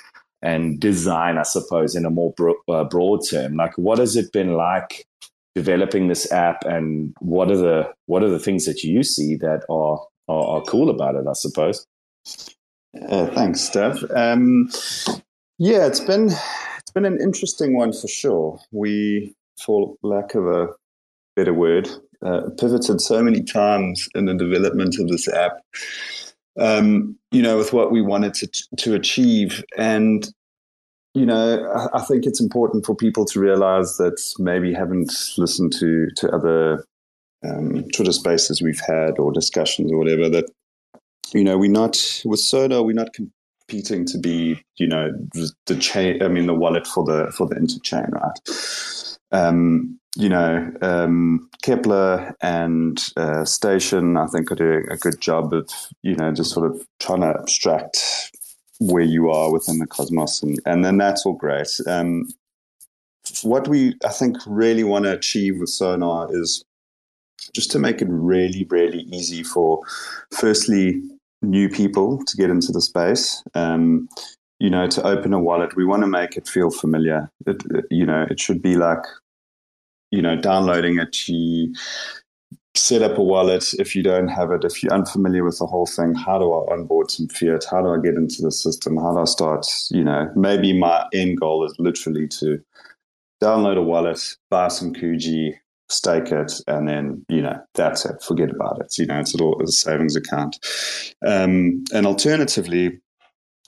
and 0.43 0.79
design, 0.79 1.39
I 1.39 1.43
suppose, 1.43 1.95
in 1.95 2.05
a 2.05 2.11
more 2.11 2.33
bro- 2.33 2.61
uh, 2.69 2.85
broad 2.85 3.21
term. 3.29 3.57
Like, 3.57 3.77
what 3.79 3.99
has 3.99 4.17
it 4.17 4.33
been 4.33 4.55
like 4.55 5.07
developing 5.55 6.09
this 6.09 6.31
app, 6.33 6.65
and 6.65 7.15
what 7.21 7.51
are 7.51 7.57
the 7.57 7.93
what 8.07 8.23
are 8.23 8.29
the 8.31 8.39
things 8.39 8.67
that 8.67 8.83
you 8.83 9.03
see 9.03 9.37
that 9.37 9.65
are 9.71 10.05
are, 10.29 10.57
are 10.57 10.63
cool 10.63 10.91
about 10.91 11.15
it? 11.15 11.27
I 11.29 11.33
suppose. 11.33 11.87
Uh, 13.09 13.27
thanks, 13.29 13.61
Steph. 13.61 13.99
Um, 14.15 14.71
yeah, 15.59 15.87
it's 15.87 16.01
been 16.01 16.27
it's 16.27 16.91
been 16.95 17.05
an 17.05 17.21
interesting 17.21 17.77
one 17.77 17.93
for 17.93 18.09
sure. 18.09 18.61
We, 18.71 19.35
for 19.59 19.95
lack 20.03 20.35
of 20.35 20.47
a 20.47 20.69
better 21.37 21.55
word, 21.55 21.89
uh, 22.25 22.43
pivoted 22.59 23.01
so 23.01 23.23
many 23.23 23.43
times 23.43 24.09
in 24.15 24.27
the 24.27 24.35
development 24.35 24.99
of 24.99 25.09
this 25.09 25.29
app. 25.29 25.61
Um, 26.59 27.19
you 27.33 27.43
know, 27.43 27.59
with 27.59 27.73
what 27.73 27.91
we 27.91 28.01
wanted 28.01 28.35
to 28.35 28.49
to 28.79 28.95
achieve, 28.95 29.65
and 29.77 30.29
you 31.15 31.27
know, 31.27 31.65
I, 31.73 31.99
I 31.99 32.03
think 32.03 32.27
it's 32.27 32.41
important 32.41 32.87
for 32.87 32.95
people 32.95 33.25
to 33.27 33.41
realize 33.41 33.97
that 33.97 34.21
maybe 34.39 34.73
haven't 34.73 35.13
listened 35.37 35.73
to 35.81 36.09
to 36.17 36.31
other 36.31 36.85
um, 37.45 37.85
Twitter 37.91 38.13
spaces 38.13 38.63
we've 38.63 38.81
had 38.81 39.19
or 39.19 39.33
discussions 39.33 39.93
or 39.93 39.99
whatever 39.99 40.29
that 40.29 40.51
you 41.33 41.45
know 41.45 41.59
we're 41.59 41.71
not 41.71 42.23
with 42.25 42.41
Sonar 42.41 42.83
we're 42.83 42.95
not 42.95 43.13
competing 43.13 44.05
to 44.07 44.19
be 44.19 44.63
you 44.77 44.87
know 44.87 45.11
the, 45.33 45.51
the 45.67 45.77
chain 45.77 46.23
I 46.23 46.29
mean 46.29 46.47
the 46.47 46.55
wallet 46.55 46.87
for 46.87 47.05
the 47.05 47.33
for 47.33 47.47
the 47.47 47.57
interchain 47.57 48.11
right 48.13 48.39
um, 49.35 49.99
you 50.17 50.29
know 50.29 50.73
um, 50.81 51.49
Keplr 51.65 52.35
and 52.41 53.03
uh, 53.17 53.45
Station 53.45 54.17
I 54.17 54.27
think 54.27 54.51
are 54.51 54.57
doing 54.57 54.87
a 54.91 54.97
good 54.97 55.21
job 55.21 55.53
of 55.53 55.69
you 56.03 56.15
know 56.15 56.33
just 56.33 56.53
sort 56.53 56.71
of 56.71 56.87
trying 57.01 57.21
to 57.21 57.39
abstract 57.39 58.31
where 58.81 59.05
you 59.05 59.31
are 59.31 59.53
within 59.53 59.79
the 59.79 59.87
cosmos 59.87 60.43
and, 60.43 60.59
and 60.67 60.85
then 60.85 60.99
that's 60.99 61.25
all 61.25 61.35
great 61.35 61.69
um, 61.87 62.29
what 63.43 63.69
we 63.69 63.95
I 64.05 64.11
think 64.11 64.37
really 64.47 64.85
want 64.85 65.05
to 65.05 65.13
achieve 65.13 65.59
with 65.59 65.71
Sonar 65.71 66.29
is 66.31 66.65
just 67.53 67.71
to 67.73 67.79
make 67.79 68.01
it 68.01 68.09
really, 68.09 68.67
really 68.71 69.01
easy 69.13 69.43
for, 69.43 69.81
firstly, 70.31 71.03
new 71.43 71.69
people 71.69 72.25
to 72.25 72.37
get 72.37 72.51
into 72.51 72.73
the 72.73 72.81
space. 72.81 73.43
Um, 73.55 74.09
you 74.61 74.71
know, 74.71 74.87
to 74.87 75.07
open 75.07 75.35
a 75.35 75.41
wallet, 75.41 75.77
we 75.77 75.85
want 75.85 76.03
to 76.03 76.07
make 76.07 76.37
it 76.37 76.49
feel 76.49 76.71
familiar. 76.71 77.31
It, 77.47 77.63
you 77.91 78.07
know, 78.07 78.27
it 78.31 78.41
should 78.41 78.63
be 78.63 78.77
like, 78.77 79.03
you 80.15 80.23
know, 80.23 80.37
downloading 80.37 80.99
it. 80.99 81.29
You 81.29 81.75
set 82.75 83.03
up 83.03 83.19
a 83.19 83.23
wallet. 83.23 83.75
If 83.79 83.95
you 83.95 84.03
don't 84.03 84.29
have 84.29 84.51
it, 84.51 84.65
if 84.65 84.83
you're 84.83 84.93
unfamiliar 84.93 85.45
with 85.45 85.59
the 85.59 85.67
whole 85.67 85.87
thing, 85.87 86.15
how 86.15 86.39
do 86.39 86.53
I 86.53 86.73
onboard 86.73 87.11
some 87.11 87.29
fiat? 87.29 87.65
How 87.71 87.83
do 87.83 87.89
I 87.89 87.99
get 87.99 88.15
into 88.15 88.43
the 88.43 88.51
system? 88.51 88.97
How 88.97 89.13
do 89.13 89.21
I 89.21 89.25
start? 89.25 89.67
You 89.91 90.05
know, 90.05 90.31
maybe 90.37 90.73
my 90.73 91.07
end 91.13 91.41
goal 91.41 91.65
is 91.65 91.75
literally 91.79 92.29
to 92.29 92.61
download 93.43 93.77
a 93.77 93.83
wallet, 93.83 94.21
buy 94.51 94.69
some 94.69 94.95
Kuji, 94.95 95.55
stake 95.89 96.33
it, 96.33 96.53
and 96.67 96.89
then 96.89 97.25
you 97.29 97.43
know 97.43 97.59
that's 97.75 98.05
it. 98.05 98.23
Forget 98.23 98.51
about 98.51 98.81
it. 98.81 98.97
You 98.99 99.07
know, 99.07 99.21
it's 99.21 99.39
a, 99.39 99.45
a 99.45 99.67
savings 99.67 100.17
account. 100.17 100.59
Um, 101.27 101.85
and 101.93 102.07
alternatively, 102.07 103.01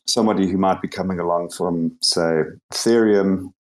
somebody 0.06 0.48
who 0.48 0.56
might 0.56 0.80
be 0.80 0.88
coming 0.88 1.18
along 1.18 1.50
from 1.50 1.96
say 2.00 2.42
Ethereum, 2.72 3.52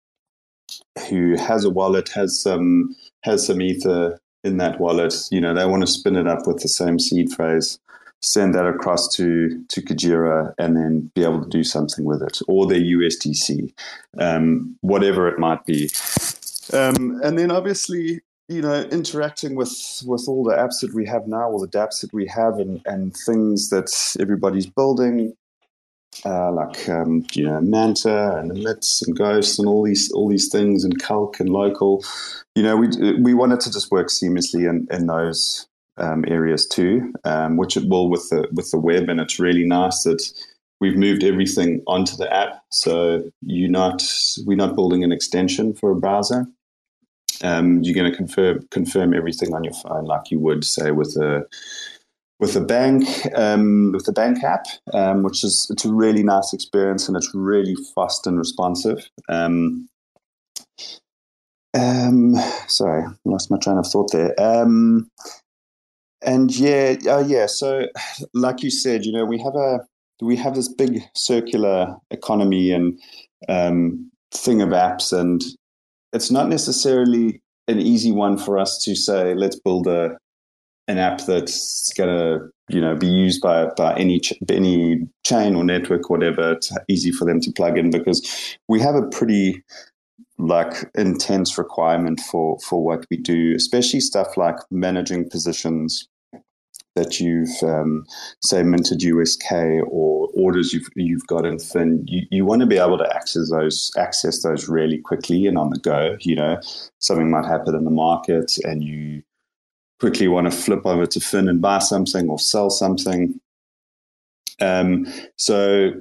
who 1.10 1.36
has 1.38 1.64
a 1.64 1.70
wallet, 1.70 2.10
has 2.10 2.40
some 2.40 2.96
has 3.24 3.46
some 3.48 3.62
ether 3.62 4.20
in 4.44 4.58
that 4.58 4.80
wallet. 4.80 5.14
You 5.32 5.42
know, 5.42 5.54
they 5.54 5.66
want 5.66 5.82
to 5.82 5.88
spin 5.88 6.16
it 6.16 6.28
up 6.28 6.48
with 6.48 6.62
the 6.62 6.70
same 6.70 7.00
seed 7.00 7.32
phrase. 7.32 7.80
Send 8.22 8.56
that 8.56 8.66
across 8.66 9.14
to 9.16 9.64
to 9.70 9.82
Kujira, 9.82 10.54
and 10.58 10.76
then 10.76 11.12
be 11.14 11.24
able 11.24 11.44
to 11.44 11.50
do 11.50 11.64
something 11.64 12.06
with 12.06 12.22
it, 12.22 12.40
or 12.48 12.66
their 12.66 12.80
USDC, 12.80 13.74
um, 14.20 14.76
whatever 14.82 15.28
it 15.28 15.38
might 15.38 15.66
be. 15.66 15.90
Um, 16.74 17.20
and 17.24 17.38
then 17.38 17.52
obviously 17.52 18.22
you 18.48 18.62
know, 18.62 18.82
interacting 18.84 19.56
with 19.56 20.04
with 20.06 20.26
all 20.28 20.44
the 20.44 20.56
apps 20.56 20.82
that 20.82 20.94
we 20.94 21.06
have 21.06 21.28
now, 21.28 21.50
all 21.50 21.60
the 21.60 21.68
dApps 21.68 22.02
that 22.02 22.14
we 22.14 22.28
have, 22.28 22.60
and 22.60 22.82
and 22.86 23.16
things 23.16 23.70
that 23.70 24.16
everybody's 24.20 24.68
building, 24.68 25.36
uh, 26.24 26.52
like 26.52 26.88
um, 26.90 27.26
you 27.34 27.46
know 27.46 27.60
Manta 27.62 28.38
and 28.38 28.52
Emits 28.52 29.02
and 29.02 29.18
Ghosts 29.18 29.60
and 29.60 29.68
all 29.68 29.84
these 29.84 30.12
all 30.12 30.30
these 30.30 30.50
things, 30.50 30.84
and 30.84 31.02
Calc 31.02 31.40
and 31.40 31.50
Local. 31.50 32.04
You 32.56 32.64
know, 32.64 32.78
we 32.78 33.20
we 33.22 33.34
wanted 33.34 33.60
to 33.62 33.72
just 33.72 33.92
work 33.92 34.08
seamlessly 34.08 34.70
in 34.70 34.88
in 34.92 35.08
those 35.08 35.68
um, 35.98 36.24
areas 36.28 36.68
too, 36.68 37.14
um, 37.24 37.58
which 37.58 37.76
it 37.76 37.90
will 37.90 38.10
with 38.10 38.30
the 38.30 38.48
with 38.54 38.72
the 38.72 38.80
web, 38.80 39.10
and 39.10 39.20
it's 39.20 39.40
really 39.40 39.66
nice 39.66 40.04
that 40.04 40.24
we've 40.80 40.98
moved 40.98 41.24
everything 41.24 41.82
onto 41.88 42.16
the 42.16 42.32
app. 42.34 42.64
So 42.72 43.24
you're 43.42 43.70
not 43.70 44.04
we're 44.46 44.58
not 44.58 44.76
building 44.76 45.04
an 45.04 45.12
extension 45.12 45.74
for 45.74 45.92
a 45.92 45.96
browser 45.96 46.48
um, 47.44 47.84
you're 47.84 47.96
going 47.96 48.10
to 48.10 48.16
confirm 48.16 48.68
confirm 48.72 49.14
everything 49.14 49.54
on 49.54 49.64
your 49.64 49.74
phone 49.74 50.06
like 50.06 50.32
you 50.32 50.40
would 50.40 50.64
say 50.64 50.92
with 50.92 51.16
a 51.18 51.46
with 52.40 52.56
a 52.56 52.62
bank 52.62 53.08
um, 53.36 53.92
with 53.94 54.06
the 54.06 54.12
bank 54.12 54.44
app, 54.44 54.66
um, 54.94 55.24
which 55.24 55.44
is 55.44 55.68
it's 55.70 55.86
a 55.86 55.94
really 55.94 56.24
nice 56.24 56.54
experience 56.54 57.08
and 57.08 57.16
it's 57.16 57.34
really 57.34 57.76
fast 57.94 58.28
and 58.28 58.38
responsive. 58.38 59.10
Um, 59.30 59.88
um 61.74 62.36
sorry, 62.68 63.04
lost 63.26 63.52
my 63.52 63.58
train 63.58 63.78
of 63.78 63.88
thought 63.88 64.12
there. 64.12 64.34
Um, 64.40 65.10
and 66.22 66.56
yeah, 66.56 66.96
uh, 67.08 67.24
yeah. 67.26 67.46
So, 67.46 67.88
like 68.34 68.64
you 68.64 68.72
said, 68.72 69.06
you 69.06 69.12
know, 69.12 69.26
we 69.26 69.40
have 69.40 69.56
a 69.56 69.80
we 70.22 70.36
have 70.38 70.56
this 70.56 70.70
big 70.70 71.02
circular 71.14 71.98
economy 72.10 72.72
and 72.72 73.00
um, 73.48 74.10
thing 74.32 74.62
of 74.62 74.70
apps, 74.70 75.18
and 75.18 75.44
it's 76.14 76.32
not 76.32 76.50
necessarily 76.50 77.42
an 77.68 77.80
easy 77.80 78.12
one 78.12 78.38
for 78.38 78.58
us 78.58 78.82
to 78.84 78.96
say, 78.96 79.34
let's 79.34 79.60
build 79.60 79.88
a 79.88 80.18
an 80.88 80.98
app 80.98 81.22
that's 81.26 81.92
going 81.94 82.10
to 82.10 82.48
you 82.70 82.82
know 82.82 82.96
be 82.96 83.08
used 83.08 83.42
by 83.42 83.66
by 83.78 83.96
any 83.96 84.20
ch- 84.20 84.34
any 84.50 85.08
chain 85.24 85.56
or 85.56 85.64
network 85.64 86.10
or 86.10 86.18
whatever 86.18 86.54
it's 86.54 86.72
easy 86.88 87.12
for 87.12 87.26
them 87.26 87.40
to 87.40 87.52
plug 87.52 87.78
in 87.78 87.90
because 87.90 88.58
we 88.68 88.80
have 88.80 88.96
a 88.96 89.08
pretty 89.10 89.64
like 90.38 90.90
intense 90.96 91.58
requirement 91.58 92.20
for 92.20 92.60
for 92.60 92.84
what 92.84 93.06
we 93.10 93.18
do 93.18 93.54
especially 93.56 94.00
stuff 94.00 94.36
like 94.36 94.58
managing 94.72 95.30
positions 95.30 96.08
that 96.96 97.20
you've 97.20 97.62
um, 97.62 98.06
say 98.42 98.64
minted 98.64 99.04
USK 99.04 99.52
or 99.88 100.30
orders 100.34 100.74
you've 100.74 100.88
you've 100.96 101.28
got 101.28 101.46
in 101.46 101.60
Fin, 101.60 102.04
you, 102.08 102.26
you 102.32 102.46
want 102.46 102.62
to 102.62 102.66
be 102.66 102.78
able 102.78 102.98
to 102.98 103.16
access 103.16 103.52
those 103.52 103.92
access 103.98 104.42
those 104.42 104.68
really 104.70 104.98
quickly 105.00 105.46
and 105.46 105.58
on 105.58 105.70
the 105.70 105.80
go. 105.80 106.18
You 106.22 106.36
know, 106.36 106.60
something 107.00 107.30
might 107.30 107.46
happen 107.46 107.76
in 107.76 107.84
the 107.84 107.92
market 107.92 108.54
and 108.64 108.84
you 108.84 109.24
quickly 110.00 110.28
want 110.28 110.52
to 110.52 110.58
flip 110.58 110.86
over 110.86 111.06
to 111.06 111.20
Fin 111.20 111.50
and 111.50 111.62
buy 111.62 111.80
something 111.80 112.30
or 112.30 112.40
sell 112.40 112.70
something. 112.70 113.40
Um, 114.62 115.08
so 115.38 115.92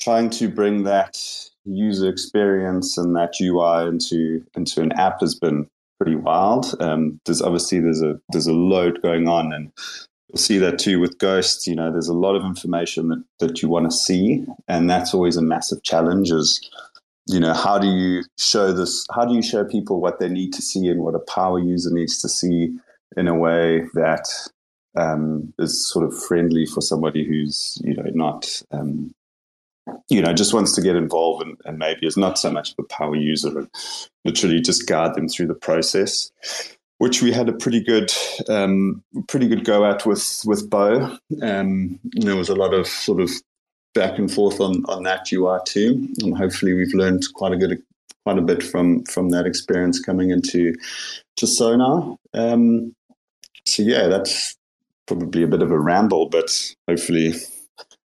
trying 0.00 0.30
to 0.30 0.48
bring 0.48 0.84
that 0.84 1.18
user 1.64 2.08
experience 2.08 2.96
and 2.96 3.14
that 3.16 3.34
UI 3.40 3.88
into 3.88 4.44
into 4.54 4.82
an 4.82 4.92
app 4.92 5.20
has 5.20 5.34
been 5.34 5.68
pretty 5.98 6.16
wild. 6.16 6.74
Um, 6.80 7.20
there's 7.26 7.42
obviously 7.42 7.80
there's 7.80 8.02
a 8.02 8.20
there's 8.30 8.46
a 8.46 8.52
load 8.52 9.02
going 9.02 9.28
on, 9.28 9.52
and 9.52 9.72
You'll 10.28 10.38
see 10.38 10.58
that 10.58 10.78
too 10.78 11.00
with 11.00 11.18
ghosts. 11.18 11.66
You 11.66 11.74
know, 11.74 11.90
there's 11.90 12.08
a 12.08 12.14
lot 12.14 12.36
of 12.36 12.44
information 12.44 13.08
that, 13.08 13.24
that 13.38 13.62
you 13.62 13.68
want 13.68 13.90
to 13.90 13.96
see, 13.96 14.44
and 14.66 14.88
that's 14.88 15.14
always 15.14 15.36
a 15.36 15.42
massive 15.42 15.82
challenge. 15.82 16.30
Is 16.30 16.60
you 17.26 17.40
know, 17.40 17.54
how 17.54 17.78
do 17.78 17.86
you 17.86 18.24
show 18.36 18.72
this? 18.72 19.06
How 19.14 19.24
do 19.24 19.34
you 19.34 19.42
show 19.42 19.64
people 19.64 20.00
what 20.00 20.18
they 20.18 20.28
need 20.28 20.52
to 20.52 20.62
see 20.62 20.88
and 20.88 21.00
what 21.00 21.14
a 21.14 21.18
power 21.20 21.58
user 21.58 21.90
needs 21.90 22.20
to 22.20 22.28
see 22.28 22.76
in 23.16 23.28
a 23.28 23.34
way 23.34 23.84
that 23.94 24.24
um, 24.96 25.52
is 25.58 25.88
sort 25.88 26.06
of 26.06 26.22
friendly 26.24 26.66
for 26.66 26.80
somebody 26.80 27.24
who's 27.24 27.80
you 27.84 27.94
know 27.94 28.10
not 28.14 28.62
um, 28.72 29.12
you 30.10 30.20
know, 30.20 30.34
just 30.34 30.52
wants 30.52 30.74
to 30.74 30.82
get 30.82 30.96
involved 30.96 31.46
and, 31.46 31.56
and 31.64 31.78
maybe 31.78 32.06
is 32.06 32.16
not 32.16 32.38
so 32.38 32.50
much 32.50 32.72
of 32.72 32.74
a 32.78 32.88
power 32.88 33.16
user 33.16 33.60
and 33.60 33.68
literally 34.22 34.60
just 34.60 34.86
guide 34.86 35.14
them 35.14 35.28
through 35.28 35.46
the 35.46 35.54
process 35.54 36.30
which 36.98 37.22
we 37.22 37.32
had 37.32 37.48
a 37.48 37.52
pretty 37.52 37.80
good, 37.80 38.12
um, 38.48 39.02
pretty 39.28 39.48
good 39.48 39.64
go 39.64 39.84
at 39.84 40.04
with 40.04 40.42
with 40.44 40.68
Bow. 40.68 41.16
Um, 41.42 41.98
there 42.12 42.36
was 42.36 42.48
a 42.48 42.56
lot 42.56 42.74
of 42.74 42.86
sort 42.86 43.20
of 43.20 43.30
back 43.94 44.18
and 44.18 44.30
forth 44.30 44.60
on 44.60 44.84
on 44.86 45.04
that 45.04 45.32
UI 45.32 45.60
too, 45.64 46.08
and 46.20 46.36
hopefully 46.36 46.74
we've 46.74 46.94
learned 46.94 47.22
quite 47.34 47.52
a 47.52 47.56
good, 47.56 47.80
quite 48.24 48.38
a 48.38 48.42
bit 48.42 48.62
from 48.62 49.04
from 49.04 49.30
that 49.30 49.46
experience 49.46 50.00
coming 50.00 50.30
into 50.30 50.74
to 51.36 51.46
Sonar. 51.46 52.16
Um, 52.34 52.94
so 53.68 53.82
yeah, 53.82 54.06
that's 54.06 54.56
probably 55.06 55.42
a 55.42 55.48
bit 55.48 55.62
of 55.62 55.70
a 55.70 55.78
ramble, 55.78 56.28
but 56.28 56.74
hopefully 56.88 57.34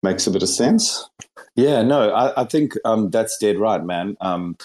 makes 0.03 0.27
a 0.27 0.31
bit 0.31 0.43
of 0.43 0.49
sense. 0.49 1.09
Yeah, 1.55 1.81
no, 1.81 2.11
I, 2.11 2.41
I 2.41 2.45
think 2.45 2.73
um, 2.85 3.09
that's 3.09 3.37
dead 3.37 3.57
right, 3.59 3.83
man. 3.83 4.17
Um, 4.21 4.57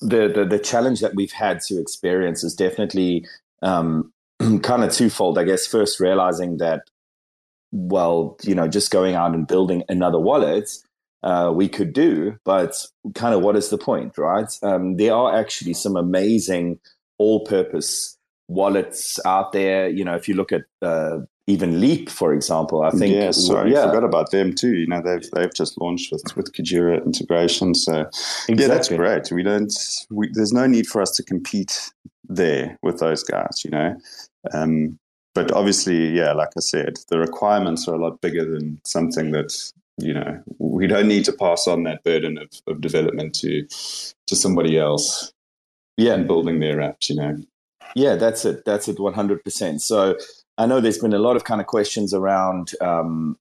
the, 0.00 0.28
the 0.28 0.44
the 0.44 0.58
challenge 0.58 1.00
that 1.00 1.14
we've 1.14 1.32
had 1.32 1.60
to 1.68 1.80
experience 1.80 2.44
is 2.44 2.54
definitely 2.54 3.26
um, 3.62 4.12
kind 4.62 4.84
of 4.84 4.92
twofold, 4.92 5.38
I 5.38 5.44
guess. 5.44 5.66
First, 5.66 6.00
realizing 6.00 6.58
that, 6.58 6.82
well, 7.72 8.36
you 8.42 8.54
know, 8.54 8.68
just 8.68 8.90
going 8.90 9.14
out 9.14 9.34
and 9.34 9.46
building 9.46 9.82
another 9.88 10.18
wallet, 10.18 10.70
uh, 11.22 11.50
we 11.54 11.68
could 11.68 11.92
do, 11.92 12.36
but 12.44 12.86
kind 13.14 13.34
of 13.34 13.42
what 13.42 13.56
is 13.56 13.70
the 13.70 13.78
point, 13.78 14.16
right? 14.18 14.50
Um, 14.62 14.96
there 14.96 15.14
are 15.14 15.36
actually 15.36 15.74
some 15.74 15.96
amazing 15.96 16.78
all-purpose 17.18 18.15
wallets 18.48 19.18
out 19.24 19.52
there. 19.52 19.88
You 19.88 20.04
know, 20.04 20.14
if 20.14 20.28
you 20.28 20.34
look 20.34 20.52
at 20.52 20.62
uh, 20.82 21.18
even 21.46 21.80
Leap, 21.80 22.10
for 22.10 22.34
example, 22.34 22.82
I 22.82 22.90
think. 22.90 23.14
Yeah, 23.14 23.30
sorry, 23.30 23.72
yeah. 23.72 23.84
I 23.84 23.86
forgot 23.88 24.04
about 24.04 24.30
them 24.32 24.54
too. 24.54 24.74
You 24.74 24.86
know, 24.86 25.00
they've 25.00 25.28
they've 25.32 25.54
just 25.54 25.80
launched 25.80 26.10
with 26.10 26.24
with 26.36 26.52
Kujira 26.52 27.04
integration. 27.04 27.74
So 27.74 28.00
exactly. 28.00 28.56
yeah, 28.56 28.66
that's 28.66 28.88
great. 28.88 29.30
We 29.30 29.42
don't. 29.42 29.72
We, 30.10 30.28
there's 30.32 30.52
no 30.52 30.66
need 30.66 30.86
for 30.86 31.00
us 31.00 31.12
to 31.12 31.22
compete 31.22 31.92
there 32.28 32.78
with 32.82 32.98
those 32.98 33.22
guys, 33.22 33.62
you 33.64 33.70
know. 33.70 33.96
Um, 34.52 34.98
but 35.34 35.52
obviously, 35.52 36.08
yeah, 36.08 36.32
like 36.32 36.50
I 36.56 36.60
said, 36.60 36.98
the 37.10 37.18
requirements 37.18 37.86
are 37.86 37.94
a 37.94 38.02
lot 38.02 38.20
bigger 38.20 38.44
than 38.44 38.80
something 38.84 39.30
that 39.32 39.72
you 39.98 40.12
know 40.12 40.42
we 40.58 40.86
don't 40.88 41.08
need 41.08 41.24
to 41.26 41.32
pass 41.32 41.68
on 41.68 41.84
that 41.84 42.02
burden 42.02 42.38
of, 42.38 42.50
of 42.66 42.80
development 42.80 43.34
to 43.36 43.66
to 44.26 44.34
somebody 44.34 44.78
else. 44.78 45.32
Yeah, 45.96 46.14
and 46.14 46.26
building 46.26 46.60
their 46.60 46.78
apps, 46.78 47.08
you 47.08 47.16
know. 47.16 47.38
Yeah, 47.96 48.16
that's 48.16 48.44
it. 48.44 48.66
That's 48.66 48.88
it. 48.88 49.00
One 49.00 49.14
hundred 49.14 49.42
percent. 49.42 49.80
So 49.80 50.18
I 50.58 50.66
know 50.66 50.80
there's 50.80 50.98
been 50.98 51.14
a 51.14 51.18
lot 51.18 51.34
of 51.34 51.44
kind 51.44 51.62
of 51.62 51.66
questions 51.66 52.12
around 52.12 52.72
um, 52.82 53.38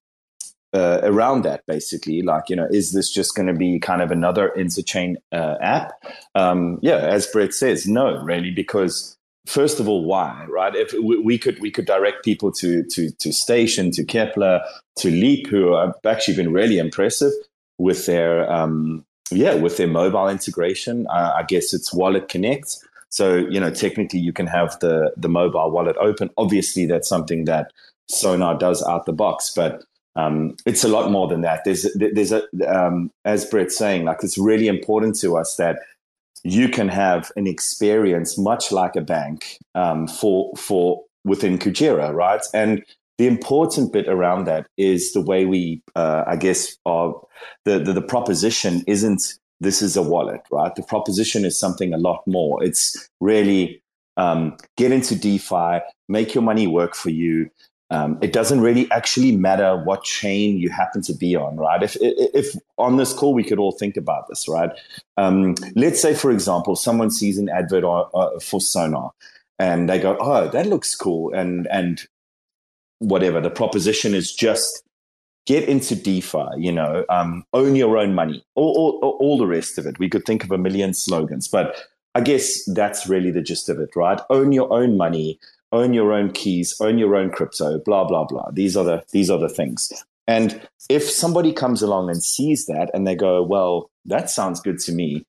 uh, 0.73 1.01
around 1.03 1.43
that 1.43 1.65
basically 1.67 2.21
like 2.21 2.49
you 2.49 2.55
know 2.55 2.67
is 2.71 2.93
this 2.93 3.11
just 3.11 3.35
going 3.35 3.47
to 3.47 3.53
be 3.53 3.79
kind 3.79 4.01
of 4.01 4.11
another 4.11 4.51
interchain 4.57 5.15
uh, 5.31 5.55
app 5.61 5.93
um, 6.35 6.79
yeah 6.81 6.97
as 6.97 7.27
brett 7.27 7.53
says 7.53 7.87
no 7.87 8.21
really 8.23 8.51
because 8.51 9.17
first 9.45 9.79
of 9.79 9.87
all 9.87 10.03
why 10.03 10.45
right 10.49 10.75
if 10.75 10.91
we, 10.93 11.17
we, 11.19 11.37
could 11.37 11.59
we 11.61 11.71
could 11.71 11.85
direct 11.85 12.25
people 12.25 12.51
to 12.51 12.83
to 12.91 13.09
to 13.19 13.31
station 13.31 13.89
to 13.91 14.03
Keplr 14.03 14.61
to 14.97 15.09
leap 15.09 15.47
who 15.47 15.75
have 15.75 15.93
actually 16.05 16.35
been 16.35 16.51
really 16.51 16.77
impressive 16.77 17.31
with 17.77 18.05
their 18.05 18.51
um, 18.51 19.05
yeah 19.31 19.53
with 19.53 19.77
their 19.77 19.87
mobile 19.87 20.27
integration 20.27 21.07
uh, 21.07 21.33
i 21.35 21.43
guess 21.43 21.73
it's 21.73 21.93
wallet 21.93 22.27
connect 22.27 22.77
so 23.15 23.35
you 23.35 23.59
know 23.59 23.71
technically 23.71 24.19
you 24.19 24.33
can 24.33 24.47
have 24.47 24.77
the 24.79 25.11
the 25.15 25.29
mobile 25.29 25.71
wallet 25.71 25.95
open 25.97 26.29
obviously 26.37 26.85
that's 26.85 27.07
something 27.07 27.45
that 27.45 27.71
sonar 28.07 28.57
does 28.57 28.83
out 28.83 29.05
the 29.05 29.13
box 29.13 29.51
but 29.55 29.83
um, 30.15 30.55
it's 30.65 30.83
a 30.83 30.87
lot 30.87 31.11
more 31.11 31.27
than 31.27 31.41
that. 31.41 31.65
There's 31.65 31.85
there's 31.95 32.31
a 32.31 32.43
um, 32.67 33.11
as 33.25 33.45
Brett's 33.45 33.77
saying, 33.77 34.05
like 34.05 34.19
it's 34.23 34.37
really 34.37 34.67
important 34.67 35.19
to 35.19 35.35
us 35.35 35.57
that 35.57 35.79
you 36.43 36.69
can 36.69 36.87
have 36.87 37.31
an 37.35 37.47
experience 37.47 38.37
much 38.37 38.71
like 38.71 38.95
a 38.95 39.01
bank 39.01 39.57
um, 39.73 40.07
for 40.07 40.53
for 40.55 41.03
within 41.25 41.57
Kujira, 41.57 42.13
right? 42.13 42.41
And 42.53 42.83
the 43.17 43.27
important 43.27 43.91
bit 43.91 44.07
around 44.07 44.45
that 44.45 44.67
is 44.77 45.13
the 45.13 45.21
way 45.21 45.45
we, 45.45 45.81
uh, 45.95 46.23
I 46.27 46.35
guess, 46.35 46.77
are 46.85 47.13
the, 47.65 47.79
the 47.79 47.93
the 47.93 48.01
proposition 48.01 48.83
isn't 48.87 49.37
this 49.59 49.81
is 49.81 49.95
a 49.95 50.01
wallet, 50.01 50.41
right? 50.51 50.73
The 50.75 50.83
proposition 50.83 51.45
is 51.45 51.59
something 51.59 51.93
a 51.93 51.97
lot 51.97 52.25
more. 52.27 52.63
It's 52.63 53.09
really 53.19 53.81
um, 54.17 54.57
get 54.77 54.91
into 54.91 55.15
DeFi, 55.15 55.79
make 56.07 56.33
your 56.33 56.43
money 56.43 56.67
work 56.67 56.95
for 56.95 57.09
you, 57.09 57.49
um, 57.91 58.17
it 58.21 58.33
doesn't 58.33 58.61
really 58.61 58.89
actually 58.91 59.35
matter 59.35 59.77
what 59.77 60.03
chain 60.03 60.57
you 60.57 60.69
happen 60.69 61.01
to 61.03 61.13
be 61.13 61.35
on, 61.35 61.55
right? 61.57 61.83
If, 61.83 61.95
if 62.01 62.55
on 62.77 62.97
this 62.97 63.13
call 63.13 63.33
we 63.33 63.43
could 63.43 63.59
all 63.59 63.73
think 63.73 63.95
about 63.95 64.27
this, 64.27 64.47
right? 64.47 64.71
Um, 65.17 65.55
let's 65.75 66.01
say, 66.01 66.15
for 66.15 66.31
example, 66.31 66.75
someone 66.75 67.11
sees 67.11 67.37
an 67.37 67.47
advert 67.47 67.83
uh, 67.83 68.39
for 68.39 68.59
Sonar, 68.59 69.11
and 69.59 69.87
they 69.87 69.99
go, 69.99 70.17
"Oh, 70.19 70.47
that 70.47 70.65
looks 70.65 70.95
cool," 70.95 71.31
and 71.33 71.67
and 71.67 72.01
whatever 72.99 73.39
the 73.39 73.51
proposition 73.51 74.15
is, 74.15 74.33
just 74.33 74.83
get 75.45 75.67
into 75.67 75.95
DeFi. 75.95 76.47
You 76.57 76.71
know, 76.71 77.05
um, 77.09 77.45
own 77.53 77.75
your 77.75 77.97
own 77.97 78.13
money, 78.13 78.43
all, 78.55 78.99
all, 79.01 79.17
all 79.19 79.37
the 79.37 79.47
rest 79.47 79.77
of 79.77 79.85
it. 79.85 79.99
We 79.99 80.09
could 80.09 80.25
think 80.25 80.43
of 80.43 80.51
a 80.51 80.57
million 80.57 80.93
slogans, 80.93 81.47
but 81.47 81.75
I 82.13 82.21
guess 82.21 82.63
that's 82.73 83.07
really 83.07 83.31
the 83.31 83.41
gist 83.41 83.69
of 83.69 83.79
it, 83.79 83.95
right? 83.95 84.19
Own 84.29 84.51
your 84.51 84.71
own 84.71 84.97
money 84.97 85.39
own 85.75 85.93
your 85.93 86.13
own 86.13 86.31
keys, 86.31 86.75
own 86.79 86.97
your 86.97 87.15
own 87.15 87.29
crypto, 87.29 87.79
blah 87.79 88.05
blah 88.05 88.23
blah. 88.23 88.49
These 88.51 88.77
are 88.77 88.83
the 88.83 89.03
these 89.11 89.29
are 89.29 89.37
the 89.37 89.49
things. 89.49 89.91
And 90.27 90.67
if 90.89 91.03
somebody 91.03 91.53
comes 91.53 91.81
along 91.83 92.09
and 92.09 92.23
sees 92.23 92.65
that 92.65 92.89
and 92.93 93.05
they 93.05 93.15
go, 93.15 93.43
well, 93.43 93.91
that 94.05 94.29
sounds 94.29 94.59
good 94.59 94.79
to 94.79 94.91
me, 94.91 95.23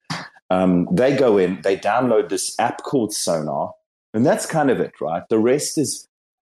um, 0.48 0.88
they 0.90 1.14
go 1.14 1.36
in, 1.36 1.60
they 1.62 1.76
download 1.76 2.30
this 2.30 2.58
app 2.58 2.82
called 2.82 3.12
Sonar, 3.12 3.74
and 4.14 4.24
that's 4.24 4.46
kind 4.46 4.70
of 4.70 4.80
it, 4.80 4.92
right? 5.00 5.22
The 5.28 5.38
rest 5.38 5.76
is 5.76 6.08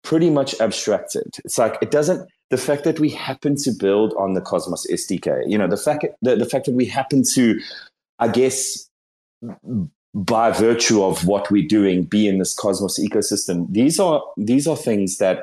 pretty 0.03 0.31
much 0.31 0.59
abstracted. 0.59 1.35
It's 1.45 1.57
like 1.57 1.77
it 1.81 1.91
doesn't. 1.91 2.29
The 2.51 2.57
fact 2.57 2.83
that 2.83 2.99
we 2.99 3.09
happen 3.09 3.55
to 3.63 3.71
build 3.71 4.13
on 4.17 4.33
the 4.33 4.41
Cosmos 4.41 4.85
SDK, 4.91 5.49
you 5.49 5.57
know, 5.57 5.67
the 5.67 5.77
fact 5.77 6.05
the, 6.21 6.35
the 6.35 6.45
fact 6.45 6.65
that 6.65 6.75
we 6.75 6.85
happen 6.85 7.23
to, 7.33 7.59
I 8.19 8.27
guess, 8.27 8.87
by 10.13 10.51
virtue 10.51 11.03
of 11.03 11.25
what 11.25 11.49
we're 11.49 11.67
doing 11.67 12.03
be 12.03 12.27
in 12.27 12.37
this 12.37 12.53
cosmos 12.53 12.99
ecosystem 12.99 13.65
these 13.71 13.97
are 13.97 14.21
these 14.35 14.67
are 14.67 14.75
things 14.75 15.19
that 15.19 15.39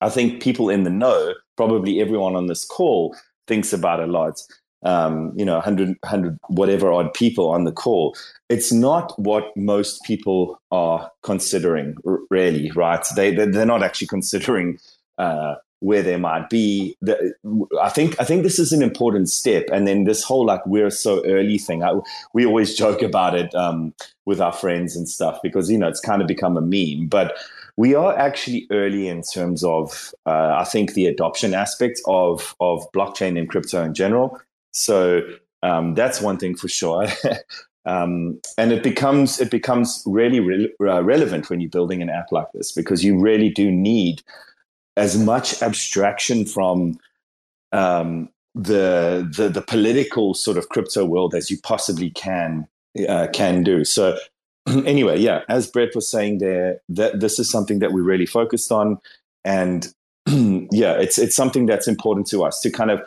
i 0.00 0.08
think 0.08 0.42
people 0.42 0.70
in 0.70 0.84
the 0.84 0.90
know 0.90 1.34
probably 1.56 2.00
everyone 2.00 2.34
on 2.34 2.46
this 2.46 2.64
call 2.64 3.14
thinks 3.46 3.72
about 3.72 4.00
a 4.00 4.06
lot. 4.06 4.40
Um, 4.82 5.32
you 5.34 5.46
know 5.46 5.54
100 5.54 5.96
100 6.00 6.38
whatever 6.48 6.92
odd 6.92 7.14
people 7.14 7.48
on 7.48 7.64
the 7.64 7.72
call. 7.72 8.14
It's 8.50 8.70
not 8.70 9.18
what 9.18 9.56
most 9.56 10.04
people 10.04 10.60
are 10.70 11.10
considering 11.22 11.96
really 12.28 12.70
right? 12.72 13.04
They 13.16 13.34
they're 13.34 13.64
not 13.64 13.82
actually 13.82 14.08
considering 14.08 14.78
uh, 15.16 15.54
where 15.84 16.02
there 16.02 16.18
might 16.18 16.48
be. 16.48 16.96
The, 17.02 17.34
I 17.80 17.90
think 17.90 18.18
I 18.18 18.24
think 18.24 18.42
this 18.42 18.58
is 18.58 18.72
an 18.72 18.82
important 18.82 19.28
step, 19.28 19.64
and 19.72 19.86
then 19.86 20.04
this 20.04 20.24
whole 20.24 20.46
like 20.46 20.64
we're 20.66 20.90
so 20.90 21.24
early 21.26 21.58
thing. 21.58 21.84
I, 21.84 21.92
we 22.32 22.46
always 22.46 22.74
joke 22.82 23.02
about 23.02 23.34
it 23.34 23.54
um, 23.54 23.94
with 24.24 24.40
our 24.40 24.52
friends 24.52 24.96
and 24.96 25.08
stuff 25.08 25.38
because 25.42 25.70
you 25.70 25.78
know 25.78 25.88
it's 25.88 26.00
kind 26.00 26.22
of 26.22 26.28
become 26.28 26.56
a 26.56 26.62
meme, 26.62 27.08
but 27.08 27.36
we 27.76 27.94
are 27.94 28.16
actually 28.16 28.66
early 28.70 29.08
in 29.08 29.22
terms 29.22 29.62
of 29.62 30.14
uh, 30.26 30.56
I 30.56 30.64
think 30.64 30.94
the 30.94 31.06
adoption 31.06 31.54
aspect 31.54 32.00
of 32.06 32.56
of 32.60 32.90
blockchain 32.92 33.38
and 33.38 33.48
crypto 33.48 33.84
in 33.84 33.94
general. 33.94 34.40
So 34.72 35.20
um, 35.62 35.94
that's 35.94 36.20
one 36.20 36.38
thing 36.38 36.56
for 36.56 36.68
sure. 36.68 37.06
Um, 37.86 38.40
and 38.56 38.72
it 38.72 38.82
becomes 38.82 39.38
it 39.38 39.50
becomes 39.50 40.02
really 40.06 40.40
re- 40.40 40.72
uh, 40.80 41.02
relevant 41.02 41.50
when 41.50 41.60
you're 41.60 41.68
building 41.68 42.00
an 42.00 42.08
app 42.08 42.32
like 42.32 42.46
this 42.54 42.72
because 42.72 43.04
you 43.04 43.20
really 43.20 43.50
do 43.50 43.70
need 43.70 44.22
as 44.96 45.18
much 45.18 45.62
abstraction 45.62 46.46
from 46.46 46.98
um, 47.72 48.28
the, 48.54 49.28
the 49.36 49.48
the 49.48 49.62
political 49.62 50.34
sort 50.34 50.56
of 50.56 50.68
crypto 50.68 51.04
world 51.04 51.34
as 51.34 51.50
you 51.50 51.58
possibly 51.62 52.10
can 52.10 52.66
uh, 53.08 53.26
can 53.32 53.62
do. 53.64 53.84
So 53.84 54.16
anyway, 54.66 55.18
yeah, 55.18 55.40
as 55.48 55.66
Brett 55.66 55.94
was 55.94 56.08
saying 56.08 56.38
there, 56.38 56.80
that 56.88 57.20
this 57.20 57.38
is 57.38 57.50
something 57.50 57.80
that 57.80 57.92
we 57.92 58.00
really 58.00 58.26
focused 58.26 58.70
on, 58.70 58.98
and 59.44 59.92
yeah, 60.26 60.92
it's 60.92 61.18
it's 61.18 61.36
something 61.36 61.66
that's 61.66 61.88
important 61.88 62.26
to 62.28 62.44
us 62.44 62.60
to 62.60 62.70
kind 62.70 62.90
of 62.90 63.02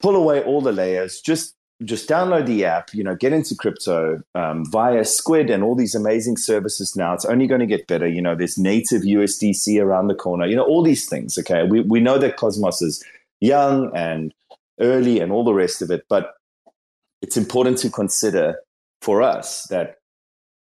pull 0.00 0.16
away 0.16 0.42
all 0.42 0.60
the 0.60 0.72
layers, 0.72 1.20
just 1.20 1.54
just 1.84 2.08
download 2.08 2.46
the 2.46 2.64
app, 2.64 2.92
you 2.92 3.02
know, 3.04 3.14
get 3.14 3.32
into 3.32 3.54
crypto 3.54 4.22
um, 4.34 4.64
via 4.70 5.04
Squid 5.04 5.50
and 5.50 5.62
all 5.62 5.74
these 5.74 5.94
amazing 5.94 6.36
services 6.36 6.96
now. 6.96 7.12
It's 7.14 7.24
only 7.24 7.46
going 7.46 7.60
to 7.60 7.66
get 7.66 7.86
better. 7.86 8.06
You 8.06 8.22
know, 8.22 8.34
there's 8.34 8.58
native 8.58 9.02
USDC 9.02 9.82
around 9.82 10.08
the 10.08 10.14
corner, 10.14 10.46
you 10.46 10.56
know, 10.56 10.64
all 10.64 10.82
these 10.82 11.08
things. 11.08 11.38
Okay. 11.38 11.64
We, 11.64 11.80
we 11.80 12.00
know 12.00 12.18
that 12.18 12.36
Cosmos 12.36 12.82
is 12.82 13.04
young 13.40 13.90
and 13.94 14.32
early 14.80 15.20
and 15.20 15.32
all 15.32 15.44
the 15.44 15.54
rest 15.54 15.82
of 15.82 15.90
it, 15.90 16.04
but 16.08 16.34
it's 17.20 17.36
important 17.36 17.78
to 17.78 17.90
consider 17.90 18.56
for 19.00 19.22
us 19.22 19.64
that 19.64 19.96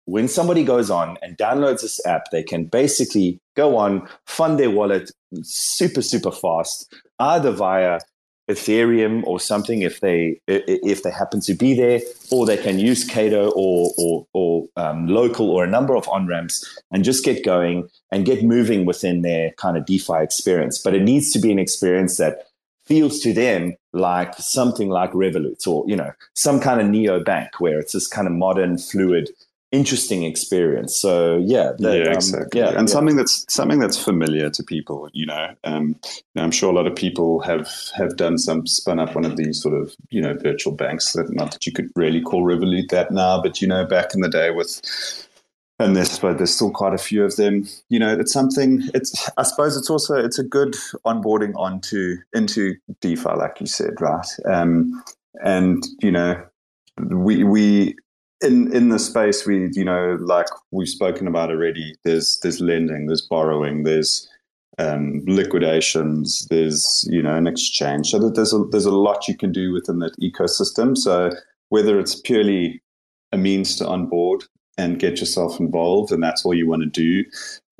when 0.06 0.28
somebody 0.28 0.64
goes 0.64 0.90
on 0.90 1.18
and 1.22 1.38
downloads 1.38 1.82
this 1.82 2.06
app, 2.06 2.32
they 2.32 2.44
can 2.44 2.66
basically 2.66 3.40
go 3.56 3.78
on, 3.78 4.08
fund 4.26 4.60
their 4.60 4.70
wallet 4.70 5.12
super, 5.44 6.02
super 6.02 6.32
fast, 6.32 6.94
either 7.20 7.52
via 7.52 8.00
Ethereum 8.52 9.24
or 9.26 9.40
something 9.40 9.82
if 9.82 10.00
they 10.00 10.40
if 10.48 11.04
they 11.04 11.12
happen 11.12 11.42
to 11.42 11.54
be 11.54 11.74
there, 11.74 12.02
or 12.32 12.46
they 12.46 12.58
can 12.58 12.80
use 12.80 13.08
Kado 13.08 13.52
or 13.56 13.92
or, 13.98 14.28
or 14.34 14.68
um, 14.76 15.08
local 15.08 15.50
or 15.50 15.64
a 15.64 15.70
number 15.70 15.96
of 15.96 16.08
on 16.10 16.28
ramps 16.28 16.66
and 16.92 17.04
just 17.04 17.24
get 17.24 17.44
going 17.44 17.90
and 18.12 18.26
get 18.26 18.44
moving 18.44 18.86
within 18.86 19.22
their 19.22 19.52
kind 19.52 19.78
of 19.78 19.86
DeFi 19.86 20.22
experience. 20.22 20.80
But 20.80 20.94
it 20.94 21.04
needs 21.04 21.32
to 21.32 21.40
be 21.40 21.52
an 21.52 21.60
experience 21.60 22.18
that 22.18 22.48
feels 22.86 23.20
to 23.20 23.34
them 23.34 23.74
like 23.94 24.34
something 24.36 24.90
like 24.90 25.12
Revolut 25.12 25.66
or 25.68 25.84
you 25.88 25.96
know 25.96 26.12
some 26.36 26.60
kind 26.60 26.82
of 26.82 26.88
neo 26.88 27.24
bank 27.24 27.60
where 27.60 27.80
it's 27.80 27.94
this 27.94 28.08
kind 28.08 28.28
of 28.28 28.34
modern, 28.34 28.78
fluid 28.78 29.30
interesting 29.72 30.24
experience. 30.24 31.00
So 31.00 31.38
yeah, 31.38 31.72
the, 31.78 31.98
yeah, 31.98 32.04
um, 32.04 32.14
exactly. 32.14 32.60
Yeah, 32.60 32.70
and 32.70 32.88
yeah. 32.88 32.94
something 32.94 33.16
that's 33.16 33.46
something 33.54 33.80
that's 33.80 34.02
familiar 34.02 34.50
to 34.50 34.64
people. 34.64 35.10
You 35.14 35.26
know, 35.26 35.56
um, 35.64 35.96
I'm 36.36 36.52
sure 36.52 36.70
a 36.70 36.76
lot 36.76 36.88
of 36.88 36.96
people 36.96 37.40
have 37.42 37.70
have 37.96 38.18
done 38.18 38.38
some 38.38 38.68
spun 38.68 39.00
up 39.00 39.16
one 39.16 39.26
of 39.26 39.38
these 39.38 39.62
sort 39.62 39.74
of 39.74 39.96
you 40.10 40.22
know 40.22 40.36
virtual 40.36 40.74
banks. 40.74 41.14
That 41.14 41.34
not 41.34 41.52
that 41.52 41.66
you 41.66 41.72
could 41.72 41.90
really 41.96 42.22
call 42.22 42.44
Revolut 42.44 42.90
that 42.90 43.12
now, 43.12 43.42
but 43.42 43.62
you 43.62 43.68
know, 43.68 43.86
back 43.86 44.14
in 44.14 44.22
the 44.22 44.30
day 44.30 44.52
with. 44.52 44.82
And 45.80 45.96
there's, 45.96 46.20
but 46.20 46.38
there's 46.38 46.54
still 46.54 46.70
quite 46.70 46.94
a 46.94 47.00
few 47.00 47.26
of 47.26 47.38
them. 47.38 47.68
You 47.90 47.98
know, 47.98 48.14
it's 48.14 48.32
something. 48.32 48.84
It's 48.94 49.32
I 49.36 49.42
suppose 49.42 49.76
it's 49.76 49.90
also 49.90 50.14
it's 50.14 50.38
a 50.38 50.44
good 50.44 50.76
onboarding 51.08 51.54
onto 51.56 52.18
into 52.34 52.76
DeFi, 53.00 53.30
like 53.30 53.60
you 53.60 53.66
said, 53.66 54.00
right? 54.00 54.28
Um, 54.46 55.04
and 55.44 55.84
you 56.00 56.12
know, 56.12 56.40
we 57.00 57.44
we 57.44 57.96
in 58.42 58.74
in 58.74 58.90
the 58.90 59.00
space 59.00 59.46
we 59.46 59.70
you 59.74 59.86
know 59.86 60.18
like 60.22 60.48
we've 60.72 60.90
spoken 60.90 61.28
about 61.28 61.52
already 61.52 61.96
there's 62.04 62.40
there's 62.42 62.60
lending 62.60 63.06
there's 63.06 63.22
borrowing 63.22 63.84
there's 63.84 64.28
um, 64.78 65.22
liquidations 65.26 66.48
there's 66.50 67.06
you 67.10 67.22
know 67.22 67.36
an 67.36 67.48
exchange. 67.48 68.12
So 68.12 68.20
that 68.20 68.36
there's 68.36 68.54
a 68.54 68.64
there's 68.72 68.86
a 68.86 68.92
lot 68.92 69.28
you 69.28 69.38
can 69.38 69.52
do 69.52 69.72
within 69.72 70.00
that 70.00 70.18
ecosystem. 70.20 70.98
So 70.98 71.32
whether 71.70 72.00
it's 72.00 72.20
purely 72.20 72.82
a 73.32 73.38
means 73.38 73.76
to 73.78 73.88
onboard 73.88 74.44
and 74.78 75.00
get 75.00 75.20
yourself 75.20 75.60
involved 75.60 76.12
and 76.12 76.24
that's 76.24 76.46
all 76.46 76.54
you 76.54 76.68
want 76.68 76.84
to 76.84 76.90
do 76.90 77.24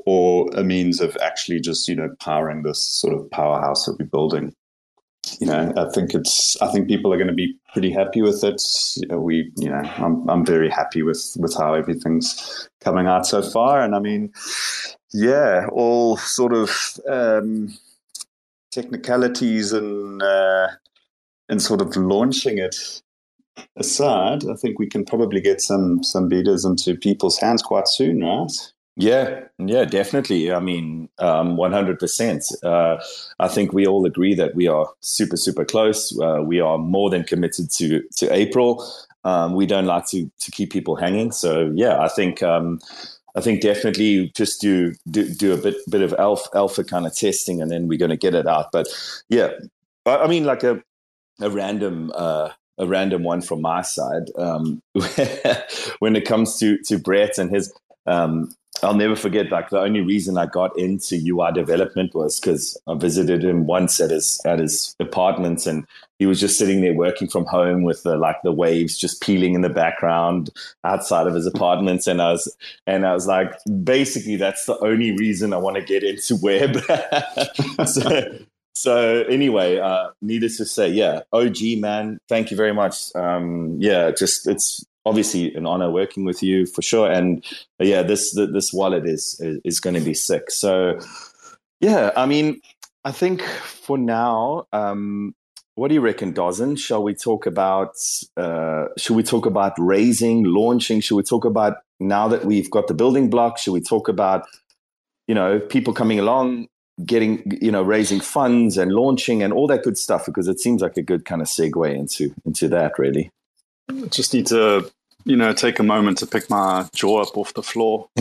or 0.06 0.50
a 0.54 0.64
means 0.64 1.00
of 1.02 1.16
actually 1.22 1.60
just 1.60 1.88
you 1.88 1.96
know 1.96 2.10
powering 2.20 2.64
this 2.64 2.84
sort 2.84 3.14
of 3.14 3.30
powerhouse 3.32 3.86
that 3.86 3.98
we're 4.00 4.06
building 4.06 4.54
you 5.40 5.48
know, 5.48 5.72
I 5.78 5.90
think 5.92 6.14
it's. 6.14 6.60
I 6.62 6.72
think 6.72 6.88
people 6.88 7.14
are 7.14 7.18
going 7.18 7.28
to 7.28 7.34
be 7.34 7.56
pretty 7.74 7.92
happy 7.92 8.22
with 8.22 8.44
it. 8.44 8.62
We, 9.10 9.52
you 9.58 9.70
know, 9.70 9.84
I'm 9.98 10.28
I'm 10.30 10.46
very 10.46 10.70
happy 10.70 11.04
with 11.04 11.36
with 11.40 11.56
how 11.56 11.74
everything's 11.74 12.70
coming 12.82 13.08
out 13.08 13.26
so 13.28 13.42
far, 13.42 13.82
and 13.82 13.96
I 13.96 14.00
mean, 14.00 14.34
yeah, 15.14 15.68
all 15.72 16.18
sort 16.18 16.54
of 16.54 17.00
um, 17.08 17.74
technicalities 18.72 19.74
and 19.74 20.22
uh, 20.24 20.70
and 21.50 21.62
sort 21.62 21.82
of 21.82 21.96
launching 21.96 22.58
it 22.58 23.02
aside, 23.76 24.46
I 24.48 24.56
think 24.56 24.80
we 24.80 24.88
can 24.88 25.06
probably 25.06 25.42
get 25.42 25.62
some 25.62 26.04
some 26.04 26.30
betas 26.30 26.66
into 26.66 26.96
people's 26.96 27.38
hands 27.38 27.62
quite 27.62 27.88
soon, 27.88 28.22
right? 28.24 28.52
Yeah, 28.98 29.46
yeah, 29.58 29.86
definitely. 29.86 30.52
I 30.52 30.60
mean, 30.60 31.10
um, 31.18 31.56
100%. 31.58 32.64
Uh, 32.64 33.02
I 33.40 33.48
think 33.48 33.72
we 33.74 33.88
all 33.88 34.06
agree 34.06 34.36
that 34.36 34.54
we 34.54 34.68
are 34.68 34.88
super, 35.00 35.38
super 35.38 35.64
close. 35.66 36.18
Uh, 36.20 36.42
we 36.44 36.60
are 36.60 36.78
more 36.78 37.10
than 37.10 37.24
committed 37.24 37.72
to 37.78 38.04
to 38.18 38.34
April. 38.34 38.86
Um, 39.24 39.56
we 39.56 39.66
don't 39.66 39.86
like 39.86 40.08
to 40.08 40.30
to 40.42 40.52
keep 40.52 40.72
people 40.72 40.96
hanging. 40.96 41.32
So 41.32 41.72
yeah, 41.74 42.02
I 42.02 42.10
think 42.10 42.44
um, 42.44 42.80
I 43.36 43.42
think 43.42 43.62
definitely 43.62 44.32
just 44.36 44.60
do 44.60 44.94
do, 45.10 45.28
do 45.34 45.54
a 45.54 45.58
bit 45.58 45.76
bit 45.90 46.02
of 46.02 46.14
alpha, 46.20 46.50
alpha 46.54 46.84
kind 46.84 47.06
of 47.06 47.16
testing, 47.16 47.62
and 47.62 47.72
then 47.72 47.88
we're 47.88 47.98
going 47.98 48.12
to 48.12 48.18
get 48.18 48.36
it 48.36 48.46
out. 48.48 48.72
But 48.74 48.88
yeah, 49.30 49.52
I, 50.06 50.18
I 50.18 50.28
mean, 50.28 50.44
like 50.44 50.64
a 50.64 50.84
a 51.42 51.50
random. 51.50 52.12
Uh, 52.16 52.50
a 52.80 52.88
random 52.88 53.24
one 53.24 53.42
from 53.42 53.62
my 53.62 53.84
side. 53.84 54.32
Um, 54.38 54.82
when 56.00 56.16
it 56.16 56.26
comes 56.26 56.58
to 56.60 56.80
to 56.86 56.98
Brett 56.98 57.38
and 57.38 57.52
his 57.52 57.72
um, 58.08 58.52
I'll 58.84 58.96
never 58.96 59.16
forget. 59.16 59.52
Like 59.52 59.70
the 59.70 59.80
only 59.80 60.02
reason 60.02 60.38
I 60.38 60.46
got 60.46 60.78
into 60.78 61.16
UI 61.16 61.52
development 61.52 62.14
was 62.16 62.40
because 62.40 62.80
I 62.88 62.96
visited 62.96 63.44
him 63.44 63.66
once 63.68 64.00
at 64.00 64.10
his 64.10 64.42
at 64.46 64.60
his 64.60 64.96
apartments, 65.00 65.68
and 65.68 65.86
he 66.20 66.26
was 66.26 66.40
just 66.40 66.58
sitting 66.58 66.82
there 66.82 66.94
working 66.94 67.28
from 67.28 67.46
home 67.46 67.84
with 67.84 68.04
the 68.04 68.16
like 68.18 68.38
the 68.44 68.52
waves 68.52 68.98
just 68.98 69.22
peeling 69.22 69.54
in 69.54 69.62
the 69.62 69.70
background 69.70 70.50
outside 70.84 71.28
of 71.28 71.36
his 71.36 71.46
apartments. 71.46 72.08
And 72.08 72.22
I 72.22 72.32
was 72.32 72.56
and 72.88 73.06
I 73.06 73.14
was 73.14 73.28
like, 73.28 73.54
basically, 73.84 74.36
that's 74.36 74.66
the 74.66 74.78
only 74.80 75.12
reason 75.12 75.54
I 75.54 75.58
want 75.58 75.78
to 75.78 75.84
get 75.84 76.04
into 76.04 76.36
web. 76.38 76.78
so, 77.86 78.40
so 78.74 79.24
anyway, 79.24 79.78
uh, 79.78 80.10
needless 80.22 80.58
to 80.58 80.66
say, 80.66 80.90
yeah, 80.90 81.22
OG 81.34 81.58
man, 81.78 82.20
thank 82.28 82.52
you 82.52 82.58
very 82.58 82.74
much. 82.74 83.16
Um, 83.16 83.78
yeah, 83.80 84.12
just 84.12 84.48
it's 84.48 84.86
obviously 85.06 85.54
an 85.56 85.66
honor 85.66 85.90
working 85.90 86.26
with 86.26 86.44
you 86.44 86.66
for 86.66 86.82
sure. 86.82 87.12
And 87.12 87.46
uh, 87.80 87.86
yeah, 87.86 88.04
this 88.04 88.34
this 88.36 88.72
wallet 88.74 89.06
is 89.06 89.40
is, 89.64 89.80
going 89.80 89.96
to 89.96 90.02
be 90.02 90.14
sick. 90.14 90.52
So 90.52 91.00
yeah, 91.80 92.12
I 92.16 92.26
mean, 92.26 92.62
I 93.04 93.12
think 93.12 93.42
for 93.42 93.98
now, 93.98 94.68
um, 94.72 95.34
what 95.76 95.88
do 95.88 95.96
you 95.96 96.02
reckon, 96.02 96.34
Dozzin? 96.34 96.78
Shall 96.78 97.04
we 97.04 97.14
talk 97.14 97.46
about? 97.46 97.96
Uh, 98.38 98.86
should 98.98 99.16
we 99.16 99.24
talk 99.24 99.46
about 99.46 99.74
raising, 99.78 100.44
launching? 100.44 101.02
Should 101.02 101.16
we 101.16 101.24
talk 101.24 101.46
about 101.46 101.78
now 102.00 102.28
that 102.28 102.46
we've 102.46 102.70
got 102.70 102.88
the 102.88 102.94
building 102.94 103.30
blocks? 103.30 103.62
Should 103.62 103.74
we 103.74 103.82
talk 103.82 104.08
about 104.08 104.46
you 105.28 105.36
know 105.36 105.60
people 105.60 105.94
coming 105.94 106.20
along? 106.20 106.68
getting 107.06 107.58
you 107.62 107.72
know 107.72 107.82
raising 107.82 108.20
funds 108.20 108.78
and 108.78 108.92
launching 108.92 109.42
and 109.42 109.54
all 109.54 109.66
that 109.66 109.82
good 109.82 109.98
stuff 109.98 110.26
because 110.26 110.48
it 110.48 110.60
seems 110.60 110.82
like 110.84 110.98
a 110.98 111.02
good 111.02 111.26
kind 111.26 111.42
of 111.42 111.48
segue 111.48 111.96
into 111.96 112.32
into 112.46 112.68
that 112.68 113.00
really 113.00 113.32
just 114.10 114.34
need 114.34 114.48
to, 114.48 114.90
you 115.26 115.36
know, 115.36 115.54
take 115.54 115.80
a 115.80 115.84
moment 115.84 116.18
to 116.20 116.28
pick 116.28 116.50
my 116.50 116.88
jaw 116.94 117.22
up 117.22 117.38
off 117.38 117.54
the 117.54 117.64
floor. 117.64 118.08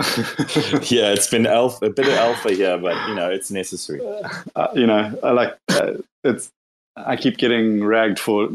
yeah, 0.88 1.12
it's 1.12 1.28
been 1.28 1.46
alpha, 1.46 1.86
a 1.86 1.90
bit 1.90 2.06
of 2.06 2.14
alpha 2.14 2.52
here, 2.52 2.78
but 2.78 3.08
you 3.08 3.14
know, 3.14 3.28
it's 3.28 3.50
necessary. 3.50 4.00
Uh, 4.56 4.68
you 4.74 4.86
know, 4.86 5.18
I 5.22 5.30
like 5.32 5.56
uh, 5.68 5.94
it's. 6.24 6.50
I 6.96 7.16
keep 7.16 7.36
getting 7.36 7.84
ragged 7.84 8.18
for 8.18 8.50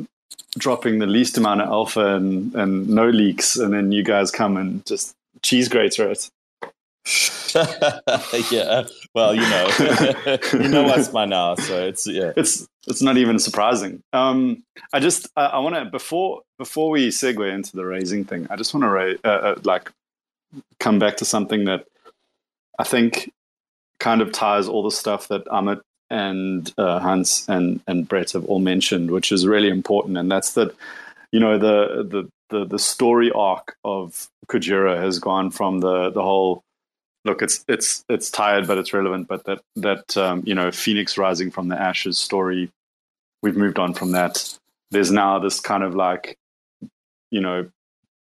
dropping 0.57 0.99
the 0.99 1.05
least 1.05 1.37
amount 1.37 1.61
of 1.61 1.69
alpha 1.69 2.15
and, 2.15 2.53
and 2.55 2.89
no 2.89 3.09
leaks, 3.09 3.57
and 3.57 3.73
then 3.73 3.91
you 3.91 4.03
guys 4.03 4.31
come 4.31 4.57
and 4.57 4.85
just 4.85 5.13
cheese 5.43 5.67
grater 5.67 6.09
it. 6.09 6.29
yeah. 8.51 8.83
Well, 9.13 9.35
you 9.35 9.41
know, 9.41 9.69
you 10.53 10.67
know 10.67 10.87
us 10.87 11.07
by 11.07 11.25
now, 11.25 11.55
so 11.55 11.85
it's 11.87 12.07
yeah. 12.07 12.33
It's 12.35 12.67
it's 12.87 13.01
not 13.01 13.17
even 13.17 13.37
surprising. 13.37 14.01
Um, 14.11 14.63
I 14.91 14.99
just 14.99 15.29
I, 15.35 15.45
I 15.45 15.59
want 15.59 15.75
to 15.75 15.85
before 15.85 16.41
before 16.57 16.89
we 16.89 17.09
segue 17.09 17.53
into 17.53 17.75
the 17.75 17.85
raising 17.85 18.25
thing, 18.25 18.47
I 18.49 18.55
just 18.55 18.73
want 18.73 18.83
to 18.83 18.89
ra- 18.89 19.13
uh, 19.23 19.27
uh, 19.27 19.55
like 19.63 19.91
come 20.79 20.97
back 20.97 21.17
to 21.17 21.25
something 21.25 21.65
that 21.65 21.85
I 22.79 22.83
think 22.83 23.31
kind 23.99 24.21
of 24.21 24.31
ties 24.31 24.67
all 24.67 24.83
the 24.83 24.91
stuff 24.91 25.27
that 25.27 25.45
Amit 25.45 25.81
and 26.09 26.73
uh, 26.77 26.99
Hans 26.99 27.47
and 27.47 27.81
and 27.87 28.07
Brett 28.07 28.31
have 28.31 28.45
all 28.45 28.59
mentioned, 28.59 29.11
which 29.11 29.31
is 29.31 29.45
really 29.45 29.69
important, 29.69 30.17
and 30.17 30.31
that's 30.31 30.53
that 30.53 30.75
you 31.31 31.39
know 31.39 31.59
the 31.59 32.03
the 32.03 32.29
the 32.49 32.65
the 32.65 32.79
story 32.79 33.31
arc 33.31 33.75
of 33.83 34.27
Kujira 34.47 34.97
has 34.97 35.19
gone 35.19 35.51
from 35.51 35.79
the 35.79 36.09
the 36.09 36.23
whole 36.23 36.63
look, 37.25 37.41
it's 37.41 37.65
it's 37.67 38.05
it's 38.07 38.29
tired, 38.29 38.67
but 38.67 38.77
it's 38.77 38.93
relevant. 38.93 39.27
But 39.27 39.43
that 39.45 39.61
that 39.75 40.15
um, 40.15 40.43
you 40.45 40.55
know, 40.55 40.71
Phoenix 40.71 41.17
rising 41.17 41.51
from 41.51 41.67
the 41.67 41.79
ashes 41.79 42.17
story, 42.17 42.71
we've 43.41 43.57
moved 43.57 43.79
on 43.79 43.93
from 43.93 44.11
that. 44.11 44.57
There's 44.91 45.11
now 45.11 45.39
this 45.39 45.59
kind 45.59 45.83
of 45.83 45.95
like, 45.95 46.37
you 47.31 47.41
know, 47.41 47.69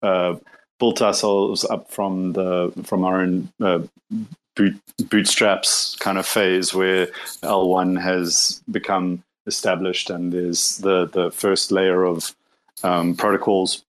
uh, 0.02 0.36
built 0.80 1.02
ourselves 1.02 1.65
up 1.65 1.91
from 1.91 2.34
the 2.34 2.72
from 2.84 3.03
our 3.03 3.22
own 3.22 3.52
uh, 3.61 3.80
boot, 4.56 4.80
bootstraps 5.10 5.95
kind 5.98 6.18
of 6.18 6.26
phase 6.26 6.74
where 6.74 7.07
L1 7.44 8.02
has 8.02 8.64
become 8.72 9.24
established, 9.45 10.10
and 10.10 10.32
there's 10.32 10.78
the 10.78 11.06
the 11.06 11.30
first 11.32 11.72
layer 11.72 12.06
of 12.06 12.34
um, 12.84 13.15
protocols 13.15 13.84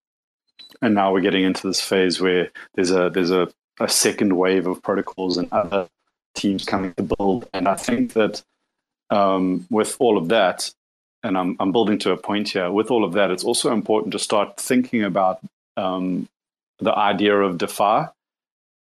and 0.82 0.94
now 0.94 1.12
we're 1.12 1.20
getting 1.20 1.44
into 1.44 1.66
this 1.66 1.80
phase 1.80 2.20
where 2.20 2.50
there's 2.74 2.90
a 2.90 3.10
there's 3.10 3.30
a 3.30 3.48
a 3.80 3.88
second 3.88 4.36
wave 4.36 4.66
of 4.66 4.82
protocols 4.82 5.36
and 5.36 5.48
other 5.52 5.88
teams 6.34 6.64
coming 6.64 6.92
to 6.94 7.02
build. 7.02 7.48
And 7.52 7.68
I 7.68 7.74
think 7.74 8.12
that 8.14 8.42
um, 9.10 9.66
with 9.70 9.96
all 9.98 10.18
of 10.18 10.28
that, 10.28 10.70
and 11.22 11.36
I'm, 11.36 11.56
I'm 11.58 11.72
building 11.72 11.98
to 12.00 12.12
a 12.12 12.16
point 12.16 12.50
here, 12.50 12.70
with 12.70 12.90
all 12.90 13.04
of 13.04 13.12
that, 13.14 13.30
it's 13.30 13.44
also 13.44 13.72
important 13.72 14.12
to 14.12 14.18
start 14.18 14.58
thinking 14.58 15.02
about 15.02 15.40
um, 15.76 16.28
the 16.78 16.94
idea 16.94 17.36
of 17.36 17.58
DeFi 17.58 18.08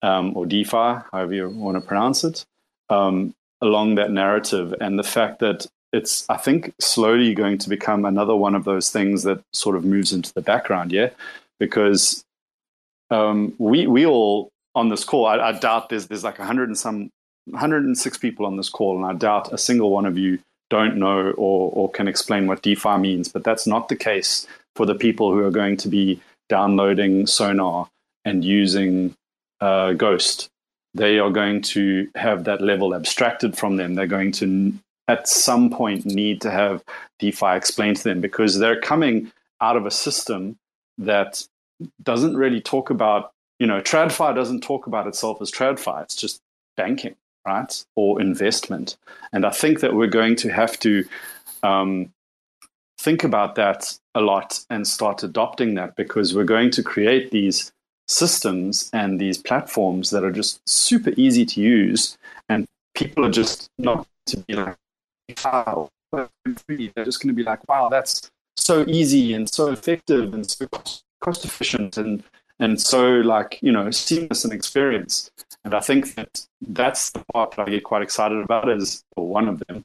um, 0.02 0.36
or 0.36 0.46
DeFi, 0.46 1.02
however 1.12 1.34
you 1.34 1.50
want 1.50 1.76
to 1.76 1.82
pronounce 1.82 2.24
it, 2.24 2.46
um, 2.90 3.34
along 3.62 3.96
that 3.96 4.12
narrative 4.12 4.74
and 4.80 5.00
the 5.00 5.04
fact 5.04 5.40
that 5.40 5.66
it's, 5.94 6.30
I 6.30 6.38
think, 6.38 6.74
slowly 6.80 7.34
going 7.34 7.58
to 7.60 7.70
become 7.70 8.06
another 8.06 8.36
one 8.36 8.54
of 8.54 8.66
those 8.66 8.92
things 8.92 9.24
that 9.24 9.42
sort 9.54 9.78
of 9.78 9.86
moves 9.86 10.12
into 10.12 10.34
the 10.34 10.42
background, 10.42 10.92
yeah? 10.92 11.10
Because 11.58 12.24
um, 13.10 13.54
we, 13.58 13.88
we 13.88 14.06
all 14.06 14.52
on 14.76 14.90
this 14.90 15.04
call. 15.04 15.26
I, 15.26 15.38
I 15.38 15.52
doubt 15.54 15.90
there's 15.90 16.08
there's 16.08 16.24
like 16.24 16.38
hundred 16.38 16.70
and 16.70 16.78
some 16.78 17.10
106 17.46 18.18
people 18.18 18.46
on 18.46 18.58
this 18.58 18.70
call, 18.70 18.98
and 18.98 19.06
I 19.06 19.14
doubt 19.14 19.54
a 19.54 19.58
single 19.58 19.92
one 19.92 20.06
of 20.06 20.18
you 20.18 20.40
don't 20.70 20.98
know 20.98 21.32
or, 21.32 21.72
or 21.72 21.92
can 21.92 22.08
explain 22.08 22.48
what 22.48 22.64
DeFi 22.64 22.98
means, 22.98 23.28
but 23.28 23.44
that's 23.44 23.68
not 23.68 23.88
the 23.88 23.96
case 23.96 24.48
for 24.76 24.86
the 24.86 24.96
people 24.96 25.32
who 25.32 25.44
are 25.44 25.52
going 25.52 25.78
to 25.78 25.88
be 25.88 26.20
downloading 26.50 27.28
Sonar 27.28 27.88
and 28.24 28.44
using 28.44 29.16
uh, 29.62 29.94
Ghost. 29.94 30.50
They 30.94 31.20
are 31.20 31.30
going 31.30 31.62
to 31.64 32.10
have 32.16 32.46
that 32.46 32.62
level 32.62 32.96
abstracted 32.96 33.58
from 33.58 33.76
them. 33.76 33.96
They're 33.96 34.08
going 34.08 34.32
to, 34.34 34.74
at 35.08 35.28
some 35.28 35.70
point, 35.70 36.06
need 36.06 36.42
to 36.42 36.52
have 36.52 36.84
DeFi 37.20 37.56
explained 37.56 37.98
to 37.98 38.04
them 38.04 38.22
because 38.22 38.58
they're 38.58 38.80
coming 38.80 39.32
out 39.62 39.78
of 39.78 39.86
a 39.86 39.92
system 39.92 40.58
that 40.98 41.46
doesn't 42.02 42.38
really 42.38 42.62
talk 42.62 42.90
about, 42.90 43.32
you 43.60 43.68
know, 43.68 43.82
TradFi 43.82 44.36
doesn't 44.36 44.62
talk 44.62 44.88
about 44.88 45.08
itself 45.08 45.42
as 45.42 45.52
TradFi. 45.52 46.04
It's 46.04 46.16
just 46.16 46.42
banking 46.76 47.16
right, 47.46 47.86
or 47.96 48.20
investment. 48.20 48.98
And 49.32 49.46
I 49.46 49.52
think 49.52 49.80
that 49.82 49.94
we're 49.94 50.08
going 50.08 50.36
to 50.38 50.50
have 50.50 50.80
to 50.80 51.06
um, 51.64 52.12
think 53.00 53.24
about 53.24 53.56
that 53.56 53.98
a 54.16 54.22
lot 54.22 54.66
and 54.70 54.88
start 54.88 55.24
adopting 55.24 55.76
that 55.76 55.96
because 55.96 56.34
we're 56.34 56.44
going 56.44 56.72
to 56.72 56.84
create 56.84 57.32
these 57.32 57.72
systems 58.08 58.90
and 58.94 59.20
these 59.20 59.38
platforms 59.38 60.10
that 60.12 60.24
are 60.24 60.32
just 60.32 60.60
super 60.68 61.12
easy 61.18 61.46
to 61.46 61.62
use, 61.62 62.18
and 62.50 62.66
people 62.96 63.26
are 63.26 63.32
just 63.32 63.70
not 63.78 64.08
to 64.28 64.38
be 64.38 64.54
like, 64.54 64.76
wow, 65.44 65.90
they're 66.12 66.30
just 67.04 67.22
going 67.22 67.30
to 67.30 67.34
be 67.34 67.44
like, 67.44 67.68
wow, 67.68 67.90
that's 67.90 68.30
so 68.58 68.86
easy 68.88 69.34
and 69.34 69.50
so 69.50 69.72
effective 69.72 70.34
and 70.34 70.50
so 70.50 70.68
cost 71.22 71.46
efficient 71.46 71.98
and 71.98 72.24
and 72.60 72.80
so 72.82 73.16
like 73.18 73.60
you 73.62 73.72
know 73.72 73.92
seamless 73.92 74.46
an 74.46 74.52
experience. 74.52 75.32
And 75.64 75.74
i 75.74 75.80
think 75.80 76.16
that 76.16 76.46
that's 76.62 77.10
the 77.12 77.24
part 77.34 77.52
that 77.52 77.68
i 77.68 77.72
get 77.72 77.84
quite 77.84 78.04
excited 78.04 78.38
about 78.38 78.70
is 78.70 79.04
or 79.16 79.28
one 79.28 79.48
of 79.48 79.64
them 79.68 79.84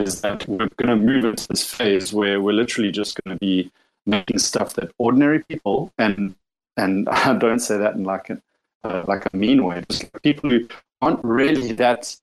is 0.00 0.20
that 0.22 0.46
we're 0.48 0.68
going 0.76 0.88
to 0.88 0.96
move 0.96 1.24
into 1.24 1.46
this 1.48 1.64
phase 1.64 2.12
where 2.12 2.40
we're 2.40 2.52
literally 2.52 2.90
just 2.90 3.22
going 3.22 3.36
to 3.36 3.40
be 3.40 3.70
making 4.06 4.38
stuff 4.38 4.74
that 4.74 4.90
ordinary 4.98 5.42
people 5.44 5.92
and 5.98 6.34
and 6.76 7.08
i 7.10 7.34
don't 7.34 7.60
say 7.60 7.76
that 7.76 7.94
in 7.94 8.04
like 8.04 8.30
a 8.30 8.40
uh, 8.84 9.04
like 9.06 9.24
a 9.32 9.36
mean 9.36 9.64
way 9.64 9.82
just 9.88 10.10
people 10.22 10.50
who 10.50 10.66
aren't 11.00 11.22
really 11.24 11.72
that 11.72 12.14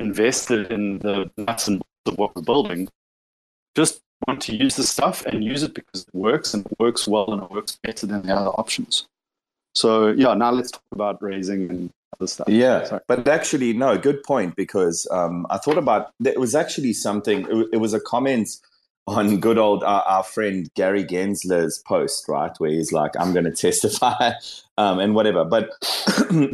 invested 0.00 0.70
in 0.72 0.98
the 0.98 1.30
nuts 1.36 1.68
and 1.68 1.78
bolts 1.78 2.06
of 2.06 2.18
what 2.18 2.34
we're 2.34 2.42
building 2.42 2.88
just 3.76 4.00
want 4.26 4.40
to 4.40 4.56
use 4.56 4.76
the 4.76 4.82
stuff 4.82 5.24
and 5.26 5.44
use 5.44 5.62
it 5.62 5.72
because 5.72 6.02
it 6.02 6.14
works 6.14 6.52
and 6.52 6.66
it 6.66 6.80
works 6.80 7.06
well 7.06 7.32
and 7.32 7.42
it 7.42 7.50
works 7.50 7.78
better 7.82 8.06
than 8.06 8.22
the 8.22 8.34
other 8.34 8.50
options 8.50 9.06
so 9.74 10.08
yeah, 10.08 10.34
now 10.34 10.50
let's 10.50 10.70
talk 10.70 10.82
about 10.92 11.22
raising 11.22 11.70
and 11.70 11.90
other 12.18 12.26
stuff. 12.26 12.48
Yeah, 12.48 12.84
Sorry. 12.84 13.00
but 13.06 13.26
actually, 13.28 13.72
no, 13.72 13.96
good 13.98 14.22
point 14.22 14.56
because 14.56 15.06
um, 15.10 15.46
I 15.50 15.58
thought 15.58 15.78
about 15.78 16.12
it 16.24 16.38
was 16.38 16.54
actually 16.54 16.92
something. 16.92 17.46
It, 17.50 17.68
it 17.74 17.76
was 17.78 17.94
a 17.94 18.00
comment 18.00 18.48
on 19.06 19.40
good 19.40 19.58
old 19.58 19.82
uh, 19.82 20.02
our 20.06 20.22
friend 20.22 20.70
Gary 20.74 21.04
Gensler's 21.04 21.82
post, 21.86 22.28
right, 22.28 22.52
where 22.58 22.70
he's 22.70 22.92
like, 22.92 23.12
"I'm 23.18 23.32
going 23.32 23.44
to 23.44 23.52
testify," 23.52 24.32
um, 24.78 24.98
and 24.98 25.14
whatever. 25.14 25.44
But 25.44 25.70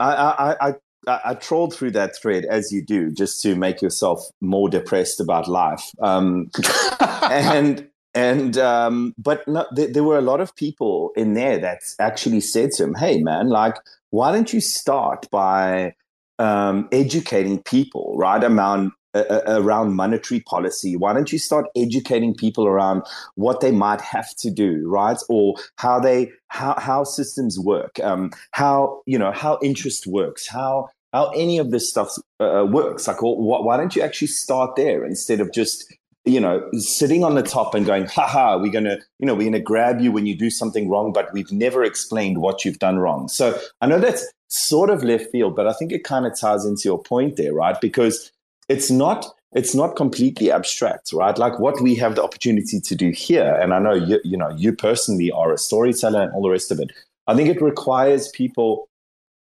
I, 0.00 0.56
I, 0.60 0.68
I 0.68 0.74
I, 1.06 1.20
I, 1.24 1.34
trolled 1.34 1.72
through 1.72 1.92
that 1.92 2.16
thread 2.16 2.44
as 2.46 2.72
you 2.72 2.82
do, 2.82 3.12
just 3.12 3.40
to 3.42 3.54
make 3.54 3.80
yourself 3.80 4.28
more 4.40 4.68
depressed 4.68 5.20
about 5.20 5.46
life. 5.46 5.82
Um, 6.00 6.50
and 7.00 7.88
and 8.16 8.56
um, 8.56 9.14
but 9.18 9.46
no, 9.46 9.66
th- 9.76 9.92
there 9.92 10.02
were 10.02 10.16
a 10.16 10.22
lot 10.22 10.40
of 10.40 10.56
people 10.56 11.12
in 11.16 11.34
there 11.34 11.58
that 11.58 11.82
actually 12.00 12.40
said 12.40 12.70
to 12.72 12.84
him, 12.84 12.94
"Hey, 12.94 13.18
man, 13.20 13.50
like, 13.50 13.76
why 14.10 14.32
don't 14.32 14.52
you 14.52 14.60
start 14.60 15.30
by 15.30 15.94
um, 16.38 16.88
educating 16.92 17.62
people, 17.62 18.14
right, 18.16 18.42
around 18.42 18.92
uh, 19.14 19.40
around 19.46 19.94
monetary 19.94 20.40
policy? 20.40 20.96
Why 20.96 21.12
don't 21.12 21.30
you 21.30 21.38
start 21.38 21.66
educating 21.76 22.34
people 22.34 22.66
around 22.66 23.02
what 23.34 23.60
they 23.60 23.70
might 23.70 24.00
have 24.00 24.34
to 24.36 24.50
do, 24.50 24.88
right, 24.88 25.18
or 25.28 25.56
how 25.76 26.00
they 26.00 26.32
how 26.48 26.74
how 26.78 27.04
systems 27.04 27.58
work, 27.58 28.00
um, 28.02 28.30
how 28.52 29.02
you 29.04 29.18
know 29.18 29.30
how 29.32 29.58
interest 29.62 30.06
works, 30.06 30.48
how 30.48 30.88
how 31.12 31.28
any 31.30 31.58
of 31.58 31.70
this 31.70 31.90
stuff 31.90 32.16
uh, 32.40 32.64
works. 32.66 33.06
Like, 33.06 33.18
wh- 33.18 33.38
why 33.64 33.76
don't 33.76 33.94
you 33.94 34.00
actually 34.00 34.28
start 34.28 34.74
there 34.76 35.04
instead 35.04 35.40
of 35.40 35.52
just 35.52 35.92
you 36.26 36.40
know, 36.40 36.68
sitting 36.72 37.22
on 37.22 37.36
the 37.36 37.42
top 37.42 37.74
and 37.74 37.86
going, 37.86 38.04
haha, 38.06 38.58
we're 38.58 38.72
going 38.72 38.84
to, 38.84 39.00
you 39.20 39.26
know, 39.26 39.34
we're 39.34 39.42
going 39.42 39.52
to 39.52 39.60
grab 39.60 40.00
you 40.00 40.10
when 40.10 40.26
you 40.26 40.36
do 40.36 40.50
something 40.50 40.88
wrong, 40.88 41.12
but 41.12 41.32
we've 41.32 41.52
never 41.52 41.84
explained 41.84 42.38
what 42.38 42.64
you've 42.64 42.80
done 42.80 42.98
wrong. 42.98 43.28
So 43.28 43.56
I 43.80 43.86
know 43.86 44.00
that's 44.00 44.26
sort 44.48 44.90
of 44.90 45.04
left 45.04 45.30
field, 45.30 45.54
but 45.54 45.68
I 45.68 45.72
think 45.72 45.92
it 45.92 46.02
kind 46.02 46.26
of 46.26 46.38
ties 46.38 46.64
into 46.64 46.82
your 46.84 47.00
point 47.00 47.36
there, 47.36 47.54
right? 47.54 47.80
Because 47.80 48.32
it's 48.68 48.90
not, 48.90 49.24
it's 49.52 49.72
not 49.72 49.94
completely 49.94 50.50
abstract, 50.50 51.12
right? 51.12 51.38
Like 51.38 51.60
what 51.60 51.80
we 51.80 51.94
have 51.94 52.16
the 52.16 52.24
opportunity 52.24 52.80
to 52.80 52.94
do 52.96 53.10
here. 53.10 53.54
And 53.62 53.72
I 53.72 53.78
know 53.78 53.94
you, 53.94 54.20
you 54.24 54.36
know, 54.36 54.50
you 54.50 54.72
personally 54.72 55.30
are 55.30 55.52
a 55.52 55.58
storyteller 55.58 56.22
and 56.22 56.32
all 56.32 56.42
the 56.42 56.50
rest 56.50 56.72
of 56.72 56.80
it. 56.80 56.90
I 57.28 57.36
think 57.36 57.48
it 57.48 57.62
requires 57.62 58.28
people 58.30 58.88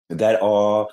that 0.10 0.42
are 0.42 0.88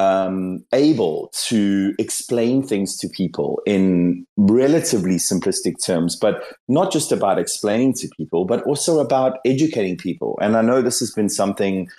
um, 0.00 0.64
able 0.72 1.30
to 1.48 1.94
explain 1.98 2.62
things 2.62 2.96
to 2.96 3.08
people 3.08 3.60
in 3.66 4.26
relatively 4.38 5.16
simplistic 5.16 5.74
terms, 5.84 6.16
but 6.16 6.42
not 6.68 6.90
just 6.90 7.12
about 7.12 7.38
explaining 7.38 7.92
to 7.94 8.08
people, 8.16 8.46
but 8.46 8.62
also 8.62 8.98
about 8.98 9.38
educating 9.44 9.98
people. 9.98 10.38
And 10.40 10.56
I 10.56 10.62
know 10.62 10.80
this 10.80 11.00
has 11.00 11.10
been 11.10 11.28
something 11.28 11.90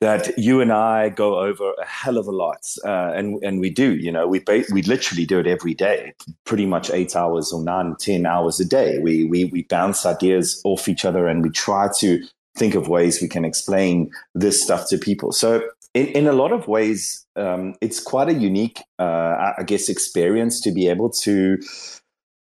that 0.00 0.36
you 0.36 0.60
and 0.60 0.72
I 0.72 1.08
go 1.08 1.38
over 1.38 1.72
a 1.80 1.86
hell 1.86 2.18
of 2.18 2.26
a 2.26 2.32
lot, 2.32 2.62
uh, 2.84 3.12
and 3.14 3.42
and 3.44 3.60
we 3.60 3.70
do. 3.70 3.94
You 3.94 4.10
know, 4.10 4.26
we 4.26 4.40
ba- 4.40 4.64
we 4.72 4.82
literally 4.82 5.24
do 5.24 5.38
it 5.38 5.46
every 5.46 5.72
day, 5.72 6.14
pretty 6.44 6.66
much 6.66 6.90
eight 6.90 7.14
hours 7.14 7.52
or 7.52 7.62
nine, 7.62 7.94
ten 8.00 8.26
hours 8.26 8.58
a 8.58 8.64
day. 8.64 8.98
We 8.98 9.24
we 9.24 9.44
we 9.44 9.62
bounce 9.62 10.04
ideas 10.04 10.60
off 10.64 10.88
each 10.88 11.04
other, 11.04 11.28
and 11.28 11.44
we 11.44 11.50
try 11.50 11.88
to 12.00 12.22
think 12.58 12.74
of 12.74 12.88
ways 12.88 13.22
we 13.22 13.28
can 13.28 13.44
explain 13.44 14.10
this 14.34 14.62
stuff 14.62 14.88
to 14.88 14.98
people. 14.98 15.32
So 15.32 15.62
in, 15.94 16.06
in 16.08 16.26
a 16.26 16.32
lot 16.32 16.52
of 16.52 16.68
ways, 16.68 17.24
um, 17.36 17.74
it's 17.80 18.00
quite 18.00 18.28
a 18.28 18.34
unique, 18.34 18.80
uh, 18.98 19.52
I 19.58 19.62
guess, 19.64 19.88
experience 19.88 20.60
to 20.62 20.72
be 20.72 20.88
able 20.88 21.10
to 21.22 21.58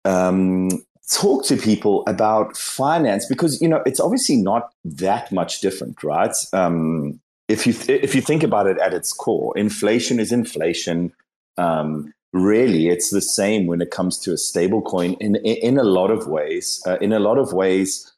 um, 0.05 0.69
talk 1.11 1.45
to 1.45 1.57
people 1.57 2.03
about 2.07 2.55
finance 2.55 3.26
because 3.27 3.61
you 3.61 3.68
know 3.68 3.81
it's 3.85 3.99
obviously 3.99 4.38
not 4.38 4.72
that 4.85 5.31
much 5.31 5.59
different, 5.61 6.03
right? 6.03 6.35
Um, 6.53 7.19
if 7.47 7.68
you 7.68 7.73
th- 7.73 8.01
if 8.03 8.15
you 8.15 8.22
think 8.22 8.43
about 8.43 8.68
it 8.68 8.77
at 8.77 8.93
its 8.93 9.11
core, 9.11 9.57
inflation 9.57 10.19
is 10.19 10.31
inflation. 10.31 11.11
Um, 11.57 12.13
really, 12.34 12.88
it's 12.88 13.09
the 13.09 13.22
same 13.22 13.68
when 13.68 13.81
it 13.81 13.91
comes 13.91 14.18
to 14.19 14.34
a 14.34 14.38
stable 14.38 14.81
coin. 14.81 15.15
In, 15.19 15.35
in 15.38 15.57
in 15.57 15.77
a 15.77 15.84
lot 15.84 16.11
of 16.11 16.27
ways, 16.27 16.81
uh, 16.88 16.97
in 17.01 17.11
a 17.11 17.19
lot 17.19 17.38
of 17.38 17.53
ways, 17.53 18.11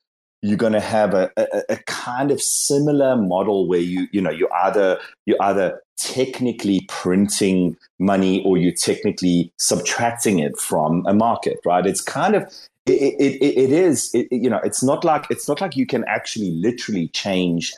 you're 0.44 0.58
going 0.58 0.74
to 0.74 0.82
have 0.82 1.14
a, 1.14 1.32
a, 1.38 1.64
a, 1.70 1.78
kind 1.88 2.30
of 2.30 2.42
similar 2.42 3.16
model 3.16 3.66
where 3.66 3.80
you 3.80 4.08
you 4.12 4.22
know 4.22 4.30
you 4.30 4.48
either 4.64 5.00
you 5.26 5.38
either 5.40 5.82
technically 5.98 6.86
printing 6.90 7.78
money 7.98 8.44
or 8.44 8.58
you're 8.58 8.74
technically 8.74 9.52
subtracting 9.58 10.40
it 10.40 10.60
from 10.60 11.06
a 11.08 11.14
market 11.14 11.60
right? 11.66 11.86
It's 11.86 12.02
kind 12.02 12.36
of 12.36 12.44
it, 12.86 13.16
it, 13.18 13.42
it, 13.42 13.72
is 13.72 14.14
it, 14.14 14.28
you 14.32 14.50
know 14.50 14.60
it's 14.64 14.84
not 14.84 15.06
like 15.06 15.26
it's 15.30 15.48
not 15.48 15.62
like 15.62 15.78
you 15.78 15.88
can 15.88 16.04
actually 16.06 16.52
literally 16.52 17.08
change 17.08 17.74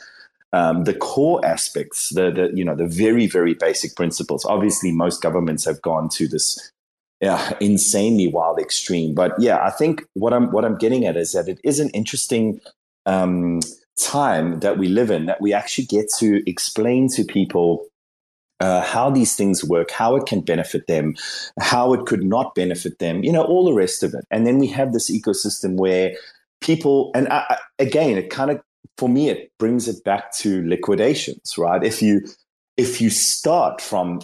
um, 0.52 0.84
the 0.84 0.94
core 0.94 1.44
aspects 1.44 2.12
the, 2.14 2.32
the 2.32 2.50
you 2.52 2.64
know 2.64 2.74
the 2.74 2.88
very 2.88 3.28
very 3.28 3.54
basic 3.54 3.94
principles. 3.94 4.44
Obviously 4.44 4.90
most 4.90 5.22
governments 5.22 5.64
have 5.64 5.80
gone 5.82 6.08
to 6.10 6.26
this 6.26 6.72
yeah, 7.20 7.56
insanely 7.60 8.28
wild 8.28 8.58
extreme. 8.58 9.14
But 9.14 9.32
yeah, 9.38 9.64
I 9.64 9.70
think 9.70 10.04
what 10.14 10.32
I'm 10.32 10.50
what 10.52 10.64
I'm 10.64 10.76
getting 10.76 11.06
at 11.06 11.16
is 11.16 11.32
that 11.32 11.48
it 11.48 11.58
is 11.64 11.80
an 11.80 11.90
interesting 11.90 12.60
um, 13.06 13.60
time 13.98 14.60
that 14.60 14.78
we 14.78 14.88
live 14.88 15.10
in 15.10 15.26
that 15.26 15.40
we 15.40 15.52
actually 15.52 15.86
get 15.86 16.06
to 16.18 16.48
explain 16.48 17.08
to 17.08 17.24
people 17.24 17.86
uh, 18.60 18.82
how 18.82 19.10
these 19.10 19.34
things 19.34 19.64
work, 19.64 19.90
how 19.90 20.16
it 20.16 20.26
can 20.26 20.40
benefit 20.40 20.86
them, 20.86 21.14
how 21.60 21.92
it 21.92 22.06
could 22.06 22.22
not 22.22 22.54
benefit 22.54 22.98
them, 22.98 23.22
you 23.22 23.32
know, 23.32 23.44
all 23.44 23.64
the 23.64 23.72
rest 23.72 24.02
of 24.02 24.14
it. 24.14 24.24
And 24.30 24.46
then 24.46 24.58
we 24.58 24.66
have 24.68 24.92
this 24.92 25.10
ecosystem 25.10 25.76
where 25.76 26.14
people, 26.60 27.10
and 27.14 27.28
I, 27.28 27.58
again, 27.78 28.16
it 28.16 28.30
kind 28.30 28.50
of, 28.50 28.60
for 28.96 29.08
me, 29.08 29.28
it 29.28 29.52
brings 29.58 29.88
it 29.88 30.02
back 30.04 30.32
to 30.38 30.66
liquidations, 30.66 31.58
right? 31.58 31.82
If 31.82 32.00
you 32.00 32.22
if 32.78 33.00
you 33.00 33.08
start 33.08 33.80
from 33.80 34.20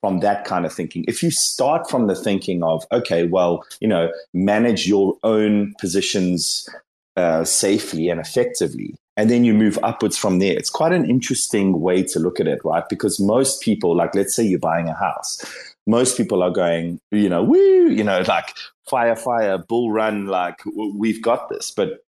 from 0.00 0.20
that 0.20 0.44
kind 0.44 0.66
of 0.66 0.72
thinking. 0.72 1.04
If 1.08 1.22
you 1.22 1.30
start 1.30 1.88
from 1.90 2.06
the 2.06 2.14
thinking 2.14 2.62
of, 2.62 2.84
okay, 2.92 3.24
well, 3.24 3.64
you 3.80 3.88
know, 3.88 4.10
manage 4.34 4.86
your 4.86 5.16
own 5.22 5.74
positions 5.80 6.68
uh, 7.16 7.44
safely 7.44 8.08
and 8.08 8.20
effectively, 8.20 8.94
and 9.16 9.30
then 9.30 9.44
you 9.44 9.54
move 9.54 9.78
upwards 9.82 10.18
from 10.18 10.38
there, 10.38 10.56
it's 10.56 10.70
quite 10.70 10.92
an 10.92 11.08
interesting 11.08 11.80
way 11.80 12.02
to 12.02 12.18
look 12.18 12.38
at 12.38 12.46
it, 12.46 12.60
right? 12.64 12.86
Because 12.88 13.18
most 13.18 13.62
people, 13.62 13.96
like, 13.96 14.14
let's 14.14 14.34
say 14.34 14.44
you're 14.44 14.58
buying 14.58 14.88
a 14.88 14.94
house, 14.94 15.42
most 15.86 16.16
people 16.16 16.42
are 16.42 16.50
going, 16.50 17.00
you 17.10 17.28
know, 17.28 17.42
woo, 17.42 17.88
you 17.88 18.04
know, 18.04 18.22
like 18.28 18.54
fire, 18.88 19.16
fire, 19.16 19.58
bull 19.58 19.90
run, 19.90 20.26
like 20.26 20.60
we've 20.94 21.22
got 21.22 21.48
this, 21.48 21.70
but 21.70 22.04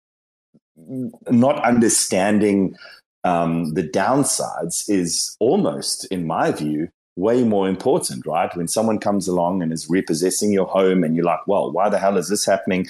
not 0.77 1.63
understanding 1.65 2.77
um, 3.25 3.75
the 3.75 3.83
downsides 3.83 4.89
is 4.89 5.37
almost, 5.41 6.07
in 6.07 6.27
my 6.27 6.51
view, 6.51 6.89
way 7.17 7.45
more 7.45 7.69
important, 7.69 8.27
right? 8.27 8.55
When 8.57 8.69
someone 8.69 8.99
comes 8.99 9.29
along 9.29 9.63
and 9.63 9.73
is 9.73 9.89
repossessing 9.89 10.53
your 10.53 10.67
home 10.67 11.05
and 11.05 11.15
you're 11.15 11.25
like, 11.25 11.47
well, 11.47 11.71
why 11.71 11.89
the 11.89 11.99
hell 11.99 12.17
is 12.17 12.29
this 12.29 12.47
happening? 12.47 12.87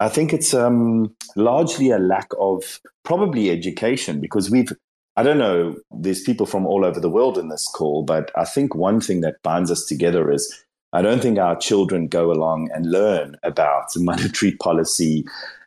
I 0.00 0.08
think 0.08 0.32
it's 0.32 0.52
um, 0.52 1.14
largely 1.36 1.90
a 1.90 1.98
lack 1.98 2.28
of 2.38 2.80
probably 3.04 3.50
education 3.50 4.20
because 4.20 4.50
we've, 4.50 4.72
I 5.16 5.22
don't 5.22 5.38
know, 5.38 5.76
there's 5.92 6.22
people 6.22 6.46
from 6.46 6.66
all 6.66 6.84
over 6.84 6.98
the 6.98 7.10
world 7.10 7.38
in 7.38 7.48
this 7.48 7.68
call, 7.68 8.02
but 8.02 8.32
I 8.36 8.44
think 8.44 8.74
one 8.74 9.00
thing 9.00 9.20
that 9.20 9.42
binds 9.42 9.70
us 9.70 9.84
together 9.84 10.32
is 10.32 10.52
I 10.92 11.02
don't 11.02 11.22
think 11.22 11.38
our 11.38 11.56
children 11.56 12.08
go 12.08 12.32
along 12.32 12.70
and 12.74 12.90
learn 12.90 13.36
about 13.44 13.86
monetary 13.96 14.52
policy 14.56 15.24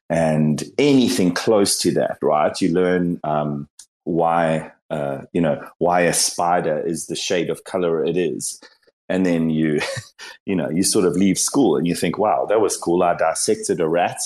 and 0.10 0.64
anything 0.78 1.34
close 1.34 1.80
to 1.80 1.92
that, 1.94 2.18
right? 2.22 2.60
You 2.62 2.74
learn 2.74 3.20
um, 3.24 3.68
why 4.04 4.72
uh, 4.90 5.22
you 5.34 5.42
know 5.42 5.62
why 5.78 6.02
a 6.02 6.14
spider 6.14 6.80
is 6.86 7.08
the 7.08 7.16
shade 7.16 7.50
of 7.50 7.64
color 7.64 8.04
it 8.04 8.18
is. 8.18 8.62
And 9.08 9.26
then 9.26 9.50
you 9.50 9.82
you 10.46 10.56
know 10.56 10.70
you 10.70 10.84
sort 10.84 11.06
of 11.06 11.14
leave 11.14 11.40
school 11.40 11.78
and 11.78 11.88
you 11.88 11.96
think 11.96 12.18
wow 12.18 12.46
that 12.50 12.62
was 12.62 12.78
cool. 12.78 13.04
I 13.04 13.16
dissected 13.16 13.80
a 13.80 13.88
rat 13.88 14.20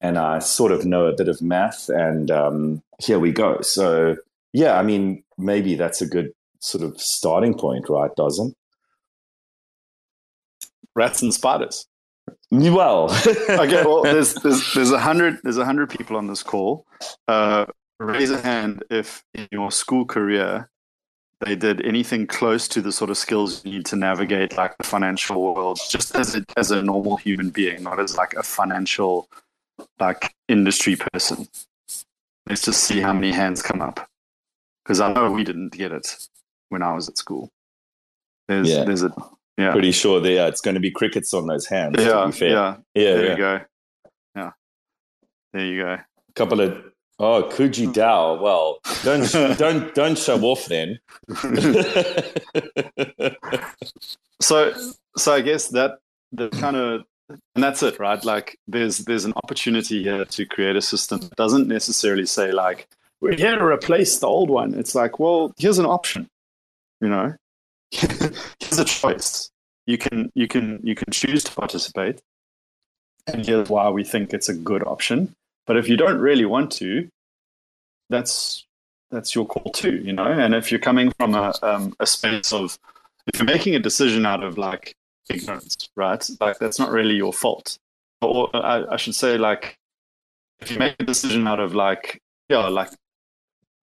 and 0.00 0.16
i 0.16 0.38
sort 0.38 0.70
of 0.70 0.84
know 0.84 1.06
a 1.06 1.16
bit 1.16 1.26
of 1.26 1.42
math 1.42 1.88
and 1.88 2.30
um, 2.30 2.82
here 3.00 3.18
we 3.18 3.32
go. 3.32 3.60
So 3.62 4.16
yeah 4.54 4.78
i 4.78 4.82
mean 4.82 5.22
maybe 5.36 5.74
that's 5.74 6.00
a 6.00 6.06
good 6.06 6.32
sort 6.60 6.82
of 6.82 6.98
starting 6.98 7.52
point 7.52 7.86
right 7.88 8.10
doesn't 8.16 8.56
rats 10.98 11.22
and 11.22 11.32
spiders. 11.32 11.86
Well 12.50 13.10
okay 13.26 13.82
well 13.84 14.02
there's 14.14 14.34
there's 14.34 14.74
there's 14.74 14.90
a 14.90 14.98
hundred 14.98 15.38
there's 15.42 15.56
a 15.56 15.64
hundred 15.64 15.90
people 15.90 16.16
on 16.16 16.26
this 16.26 16.42
call. 16.42 16.86
Uh, 17.26 17.66
raise 17.98 18.30
a 18.30 18.40
hand 18.40 18.82
if 18.90 19.24
in 19.34 19.48
your 19.50 19.70
school 19.70 20.04
career 20.04 20.70
they 21.40 21.54
did 21.54 21.84
anything 21.84 22.26
close 22.26 22.66
to 22.66 22.80
the 22.80 22.92
sort 22.92 23.10
of 23.10 23.16
skills 23.16 23.64
you 23.64 23.72
need 23.72 23.86
to 23.86 23.96
navigate 23.96 24.56
like 24.56 24.76
the 24.78 24.84
financial 24.84 25.54
world 25.54 25.78
just 25.88 26.14
as 26.16 26.34
a, 26.34 26.44
as 26.56 26.70
a 26.70 26.82
normal 26.82 27.16
human 27.16 27.50
being 27.50 27.82
not 27.82 28.00
as 28.00 28.16
like 28.16 28.34
a 28.34 28.42
financial 28.42 29.28
like 30.00 30.34
industry 30.48 30.96
person. 30.96 31.48
Let's 32.48 32.62
just 32.62 32.84
see 32.84 33.00
how 33.00 33.12
many 33.12 33.30
hands 33.32 33.62
come 33.62 33.82
up. 33.82 34.08
Because 34.84 35.00
i 35.00 35.12
know 35.12 35.30
we 35.30 35.44
didn't 35.44 35.72
get 35.72 35.92
it 35.92 36.16
when 36.70 36.82
i 36.82 36.92
was 36.92 37.08
at 37.08 37.18
school. 37.18 37.50
There's 38.48 38.70
yeah. 38.70 38.84
there's 38.84 39.02
a 39.02 39.12
yeah. 39.56 39.72
Pretty 39.72 39.90
sure 39.90 40.20
there 40.20 40.46
it's 40.46 40.60
going 40.60 40.74
to 40.74 40.80
be 40.80 40.90
crickets 40.90 41.34
on 41.34 41.46
those 41.46 41.66
hands 41.66 41.96
yeah 41.98 42.30
yeah. 42.40 42.76
Yeah 42.94 43.14
there 43.14 43.24
yeah. 43.24 43.30
you 43.30 43.36
go. 43.36 43.60
Yeah. 44.36 44.50
There 45.52 45.66
you 45.66 45.82
go. 45.82 45.92
A 45.94 46.32
couple 46.34 46.60
of 46.60 46.82
Oh, 47.20 47.42
Kuji 47.42 47.86
hmm. 47.86 47.92
Dao. 47.92 48.40
Well, 48.40 48.78
don't 49.02 49.32
don't 49.58 49.94
don't 49.94 50.18
show 50.18 50.40
off 50.42 50.66
then. 50.66 51.00
so 54.40 54.72
so 55.16 55.32
I 55.32 55.40
guess 55.40 55.68
that 55.68 55.98
the 56.32 56.48
kind 56.50 56.76
of 56.76 57.04
and 57.54 57.62
that's 57.62 57.82
it, 57.82 57.98
right? 57.98 58.22
Like 58.24 58.58
there's 58.68 58.98
there's 58.98 59.24
an 59.24 59.32
opportunity 59.36 60.02
here 60.02 60.24
to 60.24 60.46
create 60.46 60.76
a 60.76 60.82
system 60.82 61.20
that 61.20 61.36
doesn't 61.36 61.68
necessarily 61.68 62.26
say 62.26 62.52
like 62.52 62.88
we're 63.20 63.36
here 63.36 63.58
to 63.58 63.64
replace 63.64 64.18
the 64.18 64.28
old 64.28 64.48
one. 64.48 64.74
It's 64.74 64.94
like, 64.94 65.18
well, 65.18 65.52
here's 65.58 65.78
an 65.78 65.86
option. 65.86 66.28
You 67.00 67.08
know, 67.08 67.34
here's 67.90 68.78
a 68.78 68.84
choice. 68.84 69.50
You 69.86 69.98
can 69.98 70.30
you 70.34 70.46
can 70.46 70.80
you 70.84 70.94
can 70.94 71.12
choose 71.12 71.42
to 71.44 71.52
participate, 71.52 72.20
and 73.26 73.44
here's 73.44 73.68
why 73.68 73.90
we 73.90 74.04
think 74.04 74.32
it's 74.32 74.48
a 74.48 74.54
good 74.54 74.86
option 74.86 75.34
but 75.68 75.76
if 75.76 75.86
you 75.86 75.98
don't 75.98 76.18
really 76.18 76.46
want 76.46 76.72
to, 76.72 77.08
that's 78.08 78.66
that's 79.10 79.34
your 79.34 79.46
call 79.46 79.70
too, 79.70 79.96
you 79.98 80.14
know. 80.14 80.24
And 80.24 80.54
if 80.54 80.72
you're 80.72 80.80
coming 80.80 81.12
from 81.12 81.34
a 81.34 81.52
um, 81.62 81.94
a 82.00 82.06
space 82.06 82.52
of 82.52 82.78
if 83.26 83.38
you're 83.38 83.46
making 83.46 83.74
a 83.74 83.78
decision 83.78 84.24
out 84.24 84.42
of 84.42 84.56
like 84.56 84.96
ignorance, 85.28 85.76
right? 85.94 86.26
Like 86.40 86.58
that's 86.58 86.78
not 86.78 86.90
really 86.90 87.16
your 87.16 87.34
fault. 87.34 87.78
Or 88.22 88.48
I, 88.56 88.94
I 88.94 88.96
should 88.96 89.14
say, 89.14 89.36
like 89.36 89.76
if 90.60 90.70
you 90.70 90.78
make 90.78 90.96
a 90.98 91.04
decision 91.04 91.46
out 91.46 91.60
of 91.60 91.74
like 91.74 92.18
yeah, 92.48 92.66
like 92.68 92.88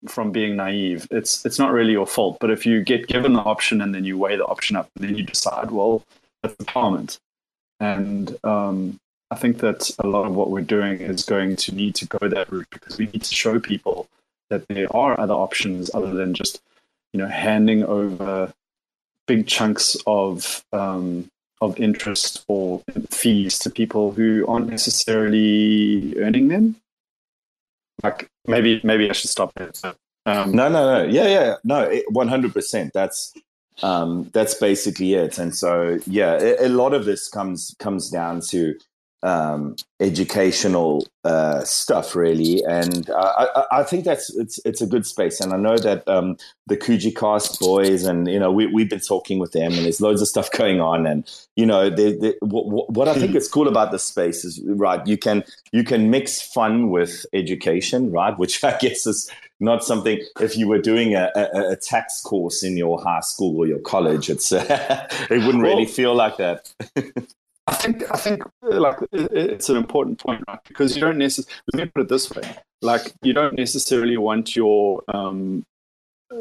from 0.08 0.32
being 0.32 0.56
naive, 0.56 1.06
it's 1.12 1.46
it's 1.46 1.60
not 1.60 1.70
really 1.70 1.92
your 1.92 2.08
fault. 2.08 2.38
But 2.40 2.50
if 2.50 2.66
you 2.66 2.82
get 2.82 3.06
given 3.06 3.34
the 3.34 3.40
option 3.40 3.80
and 3.80 3.94
then 3.94 4.04
you 4.04 4.18
weigh 4.18 4.36
the 4.36 4.46
option 4.46 4.74
up 4.74 4.90
and 4.96 5.08
then 5.08 5.16
you 5.16 5.22
decide, 5.22 5.70
well, 5.70 6.02
that's 6.42 6.56
empowerment. 6.56 7.18
And 7.78 8.36
um, 8.42 8.98
I 9.30 9.36
think 9.36 9.58
that 9.58 9.90
a 9.98 10.06
lot 10.06 10.26
of 10.26 10.34
what 10.34 10.50
we're 10.50 10.62
doing 10.62 11.00
is 11.00 11.24
going 11.24 11.56
to 11.56 11.74
need 11.74 11.94
to 11.96 12.06
go 12.06 12.28
that 12.28 12.50
route 12.50 12.68
because 12.70 12.96
we 12.96 13.06
need 13.06 13.22
to 13.22 13.34
show 13.34 13.60
people 13.60 14.08
that 14.48 14.66
there 14.68 14.94
are 14.96 15.18
other 15.20 15.34
options 15.34 15.90
other 15.92 16.12
than 16.12 16.32
just, 16.34 16.62
you 17.12 17.18
know, 17.18 17.28
handing 17.28 17.84
over 17.84 18.52
big 19.26 19.46
chunks 19.46 19.96
of 20.06 20.64
um, 20.72 21.30
of 21.60 21.78
interest 21.78 22.44
or 22.48 22.82
fees 23.10 23.58
to 23.58 23.70
people 23.70 24.12
who 24.12 24.46
aren't 24.48 24.68
necessarily 24.68 26.14
earning 26.18 26.48
them. 26.48 26.76
Like 28.02 28.28
maybe 28.46 28.80
maybe 28.82 29.10
I 29.10 29.12
should 29.12 29.30
stop 29.30 29.52
there. 29.54 29.72
Um, 30.24 30.52
no, 30.52 30.68
no, 30.68 31.04
no. 31.04 31.10
Yeah, 31.10 31.26
yeah. 31.26 31.54
No, 31.64 32.00
one 32.10 32.28
hundred 32.28 32.52
percent. 32.54 32.92
That's 32.94 33.34
um, 33.82 34.30
that's 34.32 34.54
basically 34.54 35.14
it. 35.14 35.38
And 35.38 35.54
so, 35.54 35.98
yeah, 36.06 36.38
a, 36.40 36.66
a, 36.66 36.68
lot 36.68 36.94
of 36.94 37.04
this 37.04 37.28
comes 37.28 37.74
comes 37.78 38.10
down 38.10 38.40
to 38.48 38.74
um, 39.22 39.76
educational 40.00 41.06
uh, 41.24 41.64
stuff, 41.64 42.14
really. 42.14 42.62
And 42.64 43.10
uh, 43.10 43.48
I, 43.70 43.80
I, 43.80 43.82
think 43.82 44.04
that's 44.04 44.34
it's 44.36 44.60
it's 44.64 44.80
a 44.80 44.86
good 44.86 45.04
space. 45.06 45.40
And 45.40 45.52
I 45.52 45.56
know 45.56 45.76
that 45.76 46.06
um, 46.08 46.36
the 46.66 46.76
Kuji 46.76 47.14
Cast 47.14 47.58
boys, 47.58 48.04
and 48.04 48.28
you 48.28 48.38
know, 48.38 48.52
we 48.52 48.66
we've 48.66 48.88
been 48.88 49.00
talking 49.00 49.38
with 49.38 49.52
them, 49.52 49.72
and 49.72 49.84
there's 49.84 50.00
loads 50.00 50.22
of 50.22 50.28
stuff 50.28 50.50
going 50.52 50.80
on. 50.80 51.06
And 51.06 51.28
you 51.56 51.66
know, 51.66 51.90
they, 51.90 52.12
they, 52.12 52.34
what, 52.40 52.90
what 52.90 53.08
I 53.08 53.14
think 53.14 53.34
is 53.34 53.48
cool 53.48 53.68
about 53.68 53.90
this 53.90 54.04
space 54.04 54.44
is 54.44 54.62
right. 54.64 55.04
You 55.06 55.18
can 55.18 55.42
you 55.72 55.82
can 55.82 56.10
mix 56.10 56.40
fun 56.40 56.90
with 56.90 57.26
education, 57.32 58.12
right? 58.12 58.38
Which 58.38 58.62
I 58.64 58.78
guess 58.78 59.06
is 59.06 59.30
not 59.60 59.82
something 59.82 60.20
if 60.40 60.56
you 60.56 60.68
were 60.68 60.78
doing 60.78 61.14
a, 61.14 61.30
a, 61.34 61.72
a, 61.72 61.76
tax 61.76 62.20
course 62.20 62.62
in 62.62 62.76
your 62.76 63.02
high 63.02 63.20
school 63.20 63.56
or 63.58 63.66
your 63.66 63.80
college 63.80 64.30
it's 64.30 64.52
uh, 64.52 65.06
it 65.30 65.44
wouldn't 65.44 65.62
really 65.62 65.84
well, 65.84 65.92
feel 65.92 66.14
like 66.14 66.36
that 66.36 66.72
I 67.68 67.74
think 67.74 68.10
I 68.10 68.16
think 68.16 68.42
like 68.62 68.96
it's 69.12 69.68
an 69.68 69.76
important 69.76 70.18
point, 70.18 70.42
right? 70.48 70.58
Because 70.66 70.96
you 70.96 71.02
don't 71.02 71.18
necessarily 71.18 71.60
let 71.72 71.84
me 71.84 71.90
put 71.90 72.02
it 72.02 72.08
this 72.08 72.30
way: 72.30 72.42
like 72.80 73.12
you 73.22 73.34
don't 73.34 73.58
necessarily 73.58 74.16
want 74.16 74.56
your 74.56 75.02
um, 75.08 75.64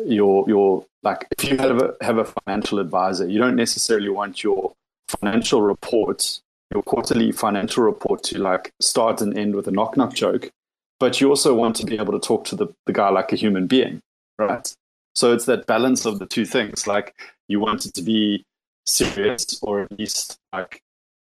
your 0.05 0.45
your 0.47 0.85
like 1.03 1.27
if 1.37 1.43
you 1.43 1.57
have 1.57 1.81
a 1.81 1.95
have 2.01 2.17
a 2.17 2.25
financial 2.25 2.79
advisor, 2.79 3.27
you 3.27 3.39
don't 3.39 3.57
necessarily 3.57 4.07
want 4.07 4.41
your 4.41 4.73
financial 5.09 5.61
report, 5.61 6.39
your 6.73 6.81
quarterly 6.83 7.33
financial 7.33 7.83
report, 7.83 8.23
to 8.23 8.37
like 8.39 8.71
start 8.81 9.19
and 9.21 9.37
end 9.37 9.53
with 9.53 9.67
a 9.67 9.71
knock 9.71 9.97
knock 9.97 10.13
joke, 10.13 10.49
but 10.97 11.19
you 11.19 11.27
also 11.29 11.53
want 11.53 11.75
to 11.75 11.85
be 11.85 11.97
able 11.97 12.13
to 12.13 12.25
talk 12.25 12.45
to 12.45 12.55
the, 12.55 12.67
the 12.85 12.93
guy 12.93 13.09
like 13.09 13.33
a 13.33 13.35
human 13.35 13.67
being, 13.67 13.99
right? 14.39 14.73
So 15.13 15.33
it's 15.33 15.45
that 15.45 15.65
balance 15.65 16.05
of 16.05 16.19
the 16.19 16.25
two 16.25 16.45
things. 16.45 16.87
Like 16.87 17.15
you 17.49 17.59
want 17.59 17.85
it 17.85 17.93
to 17.95 18.01
be 18.01 18.45
serious 18.85 19.59
or 19.61 19.81
at 19.81 19.99
least 19.99 20.37
like 20.53 20.81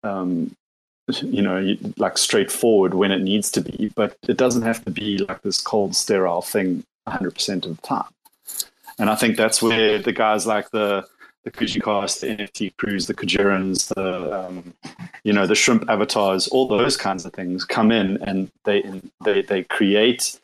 um, 0.04 0.56
you 1.22 1.42
know, 1.42 1.76
like 1.98 2.18
straightforward 2.18 2.94
when 2.94 3.12
it 3.12 3.22
needs 3.22 3.50
to 3.52 3.62
be, 3.62 3.92
but 3.96 4.16
it 4.28 4.38
doesn't 4.38 4.62
have 4.62 4.84
to 4.86 4.92
be 4.92 5.18
like 5.18 5.42
this 5.42 5.60
cold, 5.60 5.96
sterile 5.96 6.42
thing 6.42 6.84
100% 7.08 7.66
of 7.66 7.76
the 7.76 7.82
time. 7.82 8.10
And 9.00 9.10
I 9.10 9.16
think 9.16 9.38
that's 9.38 9.62
where 9.62 9.98
the 10.00 10.12
guys 10.12 10.46
like 10.46 10.72
the 10.72 11.06
the 11.46 11.52
Kujicast, 11.52 12.20
the 12.20 12.28
NFT 12.28 12.76
crews, 12.78 13.08
the 13.08 13.14
Kujirans, 13.14 13.94
the 13.94 14.48
um, 14.48 14.74
you 15.24 15.32
know 15.32 15.48
the 15.48 15.56
shrimp 15.56 15.90
avatars, 15.90 16.48
all 16.50 16.68
those 16.68 16.98
kinds 16.98 17.26
of 17.26 17.34
things 17.34 17.64
come 17.64 17.92
in, 17.92 18.18
and 18.24 18.52
they 18.66 18.84
they 19.24 19.42
they 19.42 19.64
create 19.64 20.40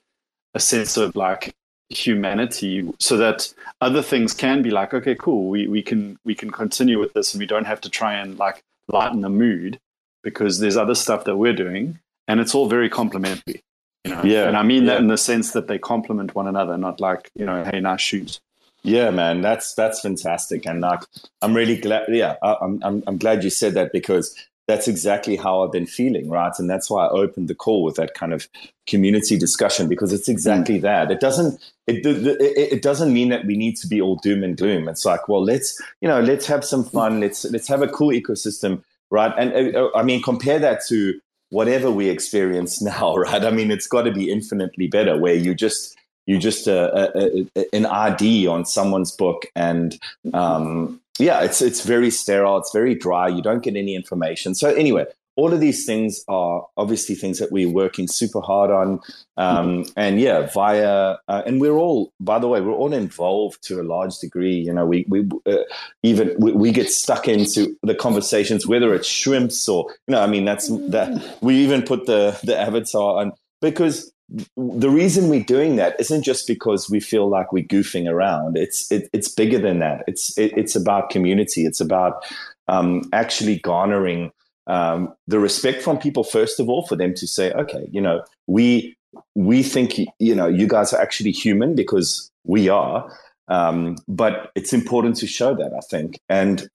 a 0.53 0.59
sense 0.59 0.95
of 0.95 1.15
like 1.15 1.53
humanity, 1.89 2.89
so 2.97 3.17
that 3.17 3.53
other 3.81 4.01
things 4.01 4.33
can 4.33 4.61
be 4.61 4.71
like, 4.71 4.93
okay, 4.93 5.15
cool, 5.15 5.49
we 5.49 5.67
we 5.67 5.81
can 5.81 6.17
we 6.23 6.33
can 6.33 6.49
continue 6.49 6.97
with 6.97 7.13
this, 7.13 7.33
and 7.33 7.39
we 7.39 7.45
don't 7.45 7.67
have 7.67 7.81
to 7.81 7.89
try 7.89 8.13
and 8.13 8.39
like 8.39 8.63
lighten 8.87 9.21
the 9.21 9.29
mood 9.29 9.79
because 10.23 10.59
there's 10.59 10.77
other 10.77 10.95
stuff 10.95 11.25
that 11.25 11.37
we're 11.37 11.53
doing 11.53 11.99
and 12.27 12.39
it's 12.39 12.55
all 12.55 12.67
very 12.67 12.89
complementary. 12.89 13.61
You 14.03 14.11
know? 14.11 14.23
Yeah. 14.23 14.47
And 14.47 14.57
I 14.57 14.63
mean 14.63 14.83
yeah. 14.83 14.93
that 14.93 15.01
in 15.01 15.07
the 15.07 15.17
sense 15.17 15.51
that 15.51 15.67
they 15.67 15.77
complement 15.77 16.35
one 16.35 16.47
another, 16.47 16.77
not 16.77 16.99
like, 16.99 17.29
you 17.35 17.45
know, 17.45 17.63
hey, 17.63 17.79
nice 17.79 18.01
shoes. 18.01 18.39
Yeah, 18.85 19.09
man, 19.09 19.41
that's 19.41 19.73
that's 19.73 20.01
fantastic, 20.01 20.67
and 20.67 20.79
like, 20.79 20.99
I'm 21.41 21.55
really 21.55 21.75
glad. 21.75 22.03
Yeah, 22.07 22.35
I, 22.43 22.55
I'm 22.61 22.79
I'm 22.83 23.03
I'm 23.07 23.17
glad 23.17 23.43
you 23.43 23.49
said 23.49 23.73
that 23.73 23.91
because 23.91 24.35
that's 24.67 24.87
exactly 24.87 25.35
how 25.35 25.63
I've 25.63 25.71
been 25.71 25.85
feeling, 25.85 26.29
right? 26.29 26.51
And 26.57 26.69
that's 26.69 26.89
why 26.89 27.05
I 27.05 27.09
opened 27.09 27.47
the 27.47 27.55
call 27.55 27.83
with 27.83 27.95
that 27.95 28.15
kind 28.15 28.33
of 28.33 28.47
community 28.87 29.37
discussion 29.37 29.87
because 29.87 30.11
it's 30.11 30.27
exactly 30.27 30.79
mm. 30.79 30.81
that. 30.81 31.11
It 31.11 31.19
doesn't 31.19 31.61
it, 31.87 32.05
it, 32.05 32.73
it 32.73 32.81
doesn't 32.81 33.13
mean 33.13 33.29
that 33.29 33.45
we 33.45 33.55
need 33.57 33.77
to 33.77 33.87
be 33.87 34.01
all 34.01 34.15
doom 34.17 34.43
and 34.43 34.57
gloom. 34.57 34.87
It's 34.89 35.05
like, 35.05 35.27
well, 35.27 35.43
let's 35.43 35.79
you 36.01 36.07
know, 36.07 36.21
let's 36.21 36.47
have 36.47 36.65
some 36.65 36.83
fun. 36.83 37.19
Let's 37.19 37.45
let's 37.45 37.67
have 37.67 37.81
a 37.81 37.87
cool 37.87 38.09
ecosystem, 38.09 38.83
right? 39.11 39.33
And 39.37 39.75
uh, 39.75 39.85
uh 39.85 39.89
I 39.95 40.03
mean, 40.03 40.21
compare 40.21 40.59
that 40.59 40.81
to 40.87 41.19
whatever 41.49 41.91
we 41.91 42.09
experience 42.09 42.81
now, 42.81 43.15
right? 43.15 43.43
I 43.43 43.51
mean, 43.51 43.71
it's 43.71 43.87
got 43.87 44.03
to 44.03 44.11
be 44.11 44.31
infinitely 44.31 44.87
better 44.87 45.17
where 45.17 45.35
you 45.35 45.53
just 45.53 45.95
you 46.25 46.39
just 46.39 46.67
uh, 46.67 46.89
uh, 47.15 47.29
uh, 47.55 47.63
an 47.71 47.85
ID 47.85 48.47
on 48.47 48.65
someone's 48.65 49.11
book 49.11 49.45
and 49.55 49.99
um, 50.33 50.99
yeah, 51.19 51.41
it's 51.41 51.61
it's 51.61 51.81
very 51.81 52.11
sterile. 52.11 52.57
It's 52.57 52.71
very 52.73 52.95
dry. 52.95 53.27
You 53.27 53.41
don't 53.41 53.63
get 53.63 53.75
any 53.75 53.95
information. 53.95 54.55
So 54.55 54.73
anyway, 54.73 55.05
all 55.35 55.53
of 55.53 55.59
these 55.59 55.85
things 55.85 56.23
are 56.27 56.65
obviously 56.77 57.15
things 57.15 57.39
that 57.39 57.51
we're 57.51 57.69
working 57.69 58.07
super 58.07 58.39
hard 58.41 58.71
on 58.71 58.99
um, 59.37 59.85
and 59.95 60.19
yeah 60.19 60.47
via 60.53 61.17
uh, 61.27 61.41
and 61.45 61.59
we're 61.59 61.77
all 61.77 62.13
by 62.19 62.39
the 62.39 62.47
way 62.47 62.61
we're 62.61 62.73
all 62.73 62.93
involved 62.93 63.61
to 63.63 63.81
a 63.81 63.83
large 63.83 64.17
degree 64.19 64.55
you 64.55 64.73
know 64.73 64.85
we 64.85 65.05
we 65.07 65.27
uh, 65.45 65.57
even 66.03 66.33
we, 66.39 66.51
we, 66.53 66.71
get 66.71 66.89
stuck 66.89 67.27
into 67.27 67.77
the 67.83 67.95
conversations 67.95 68.65
whether 68.65 68.93
it's 68.93 69.07
shrimps 69.07 69.67
or 69.67 69.89
you 70.07 70.13
know 70.13 70.21
i 70.21 70.27
mean 70.27 70.45
that's 70.45 70.69
that 70.89 71.37
we 71.41 71.55
even 71.55 71.81
put 71.81 72.05
the 72.05 72.37
the 72.43 72.57
avatar 72.57 73.19
on 73.19 73.31
because 73.61 74.11
the 74.29 74.89
reason 74.89 75.29
we're 75.29 75.43
doing 75.43 75.75
that 75.75 75.99
isn't 75.99 76.23
just 76.23 76.47
because 76.47 76.89
we 76.89 76.99
feel 76.99 77.29
like 77.29 77.51
we're 77.53 77.63
goofing 77.63 78.09
around. 78.09 78.57
It's 78.57 78.91
it, 78.91 79.09
it's 79.13 79.29
bigger 79.29 79.59
than 79.59 79.79
that. 79.79 80.03
It's 80.07 80.37
it, 80.37 80.53
it's 80.57 80.75
about 80.75 81.09
community. 81.09 81.65
It's 81.65 81.79
about 81.79 82.25
um, 82.67 83.03
actually 83.13 83.59
garnering 83.59 84.31
um, 84.67 85.13
the 85.27 85.39
respect 85.39 85.83
from 85.83 85.99
people 85.99 86.23
first 86.23 86.59
of 86.59 86.69
all 86.69 86.87
for 86.87 86.95
them 86.95 87.13
to 87.13 87.27
say 87.27 87.51
okay 87.51 87.87
you 87.91 88.01
know 88.01 88.23
we 88.47 88.97
we 89.35 89.61
think 89.61 89.99
you 90.17 90.33
know 90.33 90.47
you 90.47 90.67
guys 90.67 90.91
are 90.91 91.01
actually 91.01 91.31
human 91.31 91.75
because 91.75 92.31
we 92.43 92.69
are. 92.69 93.11
Um, 93.47 93.97
but 94.07 94.51
it's 94.55 94.73
important 94.73 95.17
to 95.17 95.27
show 95.27 95.53
that 95.53 95.71
i 95.77 95.81
think. 95.81 96.19
And 96.29 96.67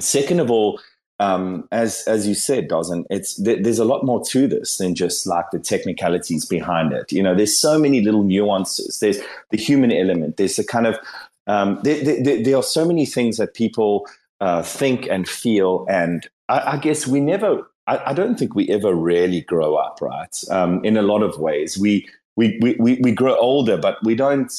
second 0.00 0.40
of 0.40 0.50
all 0.50 0.80
um, 1.22 1.68
as 1.70 2.02
as 2.06 2.26
you 2.26 2.34
said 2.34 2.68
doesn't 2.68 3.06
it's 3.10 3.36
there's 3.36 3.78
a 3.78 3.84
lot 3.84 4.04
more 4.04 4.22
to 4.24 4.46
this 4.46 4.78
than 4.78 4.94
just 4.94 5.26
like 5.26 5.46
the 5.52 5.58
technicalities 5.58 6.44
behind 6.44 6.92
it. 6.92 7.12
You 7.12 7.22
know 7.22 7.34
there's 7.34 7.56
so 7.56 7.78
many 7.78 8.00
little 8.00 8.24
nuances. 8.24 8.98
There's 9.00 9.18
the 9.50 9.58
human 9.58 9.92
element. 9.92 10.36
There's 10.36 10.58
a 10.58 10.66
kind 10.66 10.86
of 10.86 10.98
um, 11.46 11.80
there, 11.82 12.02
there, 12.04 12.42
there, 12.42 12.56
are 12.56 12.62
so 12.62 12.84
many 12.84 13.04
things 13.04 13.36
that 13.36 13.54
people 13.54 14.06
uh, 14.40 14.62
think 14.62 15.06
and 15.10 15.28
feel. 15.28 15.86
And 15.88 16.26
I, 16.48 16.72
I 16.72 16.76
guess 16.76 17.06
we 17.06 17.20
never, 17.20 17.68
I, 17.86 18.10
I, 18.10 18.12
don't 18.12 18.38
think 18.38 18.54
we 18.54 18.68
ever 18.68 18.94
really 18.94 19.40
grow 19.40 19.74
up, 19.74 19.98
right? 20.00 20.36
Um, 20.50 20.84
in 20.84 20.96
a 20.96 21.02
lot 21.02 21.22
of 21.22 21.38
ways, 21.38 21.76
we, 21.78 22.08
we, 22.36 22.58
we, 22.60 22.98
we 23.02 23.12
grow 23.12 23.36
older, 23.36 23.76
but 23.76 23.98
we 24.04 24.14
don't, 24.14 24.52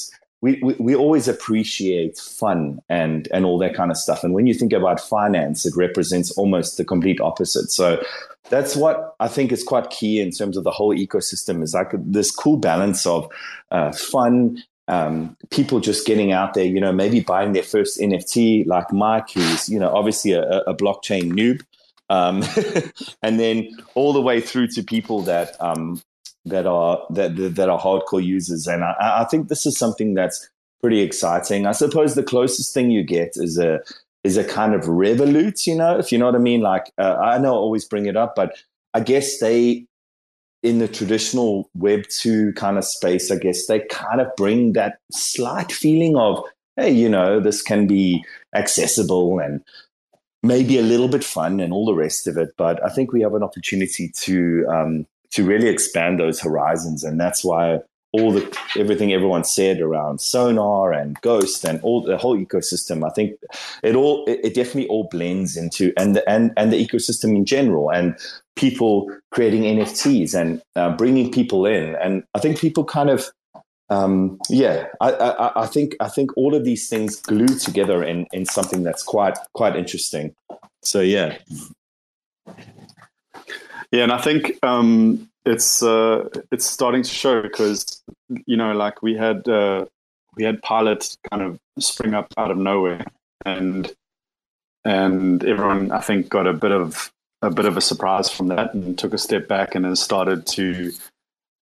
we, 0.44 0.74
we, 0.78 0.94
always 0.94 1.26
appreciate 1.26 2.18
fun 2.18 2.82
and, 2.90 3.28
and 3.32 3.46
all 3.46 3.56
that 3.58 3.74
kind 3.74 3.90
of 3.90 3.96
stuff. 3.96 4.22
And 4.22 4.34
when 4.34 4.46
you 4.46 4.52
think 4.52 4.74
about 4.74 5.00
finance, 5.00 5.64
it 5.64 5.72
represents 5.74 6.30
almost 6.32 6.76
the 6.76 6.84
complete 6.84 7.18
opposite. 7.18 7.70
So 7.70 8.04
that's 8.50 8.76
what 8.76 9.16
I 9.20 9.28
think 9.28 9.52
is 9.52 9.64
quite 9.64 9.88
key 9.88 10.20
in 10.20 10.32
terms 10.32 10.58
of 10.58 10.64
the 10.64 10.70
whole 10.70 10.94
ecosystem 10.94 11.62
is 11.62 11.72
like 11.72 11.92
this 11.94 12.30
cool 12.30 12.58
balance 12.58 13.06
of 13.06 13.26
uh, 13.70 13.92
fun 13.92 14.62
um, 14.86 15.34
people 15.48 15.80
just 15.80 16.06
getting 16.06 16.32
out 16.32 16.52
there, 16.52 16.66
you 16.66 16.78
know, 16.78 16.92
maybe 16.92 17.20
buying 17.20 17.54
their 17.54 17.62
first 17.62 17.98
NFT, 17.98 18.66
like 18.66 18.92
Mike, 18.92 19.30
who's, 19.30 19.70
you 19.70 19.78
know, 19.78 19.88
obviously 19.88 20.32
a, 20.32 20.42
a 20.42 20.74
blockchain 20.74 21.32
noob, 21.32 21.62
um, 22.10 22.42
and 23.22 23.40
then 23.40 23.70
all 23.94 24.12
the 24.12 24.20
way 24.20 24.42
through 24.42 24.66
to 24.68 24.82
people 24.82 25.22
that 25.22 25.56
um, 25.58 26.02
that 26.44 26.66
are 26.66 27.00
that 27.10 27.36
that 27.36 27.68
are 27.68 27.80
hardcore 27.80 28.24
users. 28.24 28.66
And 28.66 28.84
I, 28.84 28.94
I 29.00 29.24
think 29.24 29.48
this 29.48 29.66
is 29.66 29.78
something 29.78 30.14
that's 30.14 30.48
pretty 30.80 31.00
exciting. 31.00 31.66
I 31.66 31.72
suppose 31.72 32.14
the 32.14 32.22
closest 32.22 32.74
thing 32.74 32.90
you 32.90 33.02
get 33.02 33.32
is 33.36 33.58
a 33.58 33.80
is 34.22 34.36
a 34.36 34.44
kind 34.44 34.74
of 34.74 34.82
Revolut, 34.82 35.66
you 35.66 35.76
know, 35.76 35.98
if 35.98 36.10
you 36.10 36.18
know 36.18 36.26
what 36.26 36.34
I 36.34 36.38
mean. 36.38 36.60
Like 36.60 36.90
uh, 36.98 37.16
I 37.16 37.38
know 37.38 37.54
I 37.54 37.58
always 37.58 37.84
bring 37.84 38.06
it 38.06 38.16
up, 38.16 38.34
but 38.34 38.56
I 38.92 39.00
guess 39.00 39.38
they 39.38 39.86
in 40.62 40.78
the 40.78 40.88
traditional 40.88 41.68
web 41.74 42.04
2 42.08 42.54
kind 42.54 42.78
of 42.78 42.86
space 42.86 43.30
i 43.30 43.36
guess 43.36 43.66
they 43.66 43.80
kind 43.90 44.22
of 44.22 44.28
bring 44.34 44.72
that 44.72 44.96
slight 45.12 45.70
feeling 45.70 46.16
of 46.16 46.42
hey 46.76 46.90
you 46.90 47.06
know 47.06 47.38
this 47.38 47.60
can 47.60 47.86
be 47.86 48.24
accessible 48.54 49.38
and 49.38 49.62
maybe 50.44 50.78
a 50.78 50.82
little 50.82 51.08
bit 51.08 51.24
fun 51.24 51.58
and 51.58 51.72
all 51.72 51.86
the 51.86 51.94
rest 51.94 52.26
of 52.26 52.36
it. 52.36 52.50
But 52.56 52.84
I 52.84 52.90
think 52.90 53.12
we 53.12 53.22
have 53.22 53.34
an 53.34 53.42
opportunity 53.42 54.10
to 54.20 54.66
um, 54.68 55.06
to 55.34 55.44
really 55.44 55.68
expand 55.68 56.18
those 56.18 56.40
horizons, 56.40 57.04
and 57.04 57.20
that's 57.20 57.44
why 57.44 57.80
all 58.14 58.30
the 58.30 58.58
everything 58.78 59.12
everyone 59.12 59.42
said 59.42 59.80
around 59.80 60.20
sonar 60.20 60.92
and 60.92 61.20
ghost 61.20 61.64
and 61.64 61.80
all 61.82 62.00
the 62.00 62.16
whole 62.16 62.38
ecosystem 62.38 63.04
i 63.04 63.10
think 63.12 63.32
it 63.82 63.96
all 63.96 64.24
it, 64.26 64.38
it, 64.44 64.54
definitely 64.54 64.86
all 64.86 65.08
blends 65.10 65.56
into 65.56 65.92
and 65.96 66.14
the, 66.14 66.30
and 66.30 66.52
and 66.56 66.72
the 66.72 66.86
ecosystem 66.86 67.34
in 67.34 67.44
general 67.44 67.90
and 67.90 68.16
people 68.54 69.10
creating 69.32 69.62
nfts 69.62 70.32
and 70.32 70.62
uh, 70.76 70.94
bringing 70.96 71.32
people 71.32 71.66
in. 71.66 71.96
And 71.96 72.22
i 72.34 72.38
think 72.38 72.60
people 72.60 72.84
kind 72.84 73.10
of 73.10 73.30
um, 73.90 74.38
yeah, 74.48 74.86
I, 75.02 75.12
I, 75.12 75.62
I, 75.64 75.66
think 75.66 75.94
I 76.00 76.08
think 76.08 76.34
all 76.38 76.54
of 76.54 76.64
these 76.64 76.88
things 76.88 77.20
glue 77.20 77.46
together 77.46 78.02
in, 78.02 78.26
in 78.32 78.46
something 78.46 78.82
that's 78.82 79.02
quite 79.02 79.36
quite 79.52 79.76
interesting. 79.76 80.34
So 80.82 81.00
yeah, 81.00 81.36
yeah, 83.94 84.02
and 84.02 84.12
I 84.12 84.18
think 84.18 84.58
um, 84.64 85.30
it's 85.44 85.80
uh, 85.80 86.28
it's 86.50 86.66
starting 86.66 87.04
to 87.04 87.08
show 87.08 87.42
because 87.42 88.02
you 88.44 88.56
know, 88.56 88.72
like 88.72 89.02
we 89.02 89.14
had 89.14 89.48
uh, 89.48 89.86
we 90.36 90.42
had 90.42 90.60
pilots 90.62 91.16
kind 91.30 91.42
of 91.42 91.60
spring 91.78 92.12
up 92.12 92.26
out 92.36 92.50
of 92.50 92.58
nowhere, 92.58 93.06
and 93.46 93.92
and 94.84 95.44
everyone 95.44 95.92
I 95.92 96.00
think 96.00 96.28
got 96.28 96.48
a 96.48 96.52
bit 96.52 96.72
of 96.72 97.12
a 97.40 97.50
bit 97.50 97.66
of 97.66 97.76
a 97.76 97.80
surprise 97.80 98.28
from 98.28 98.48
that 98.48 98.74
and 98.74 98.98
took 98.98 99.14
a 99.14 99.18
step 99.18 99.46
back 99.46 99.76
and 99.76 99.84
has 99.84 100.00
started 100.00 100.44
to 100.48 100.90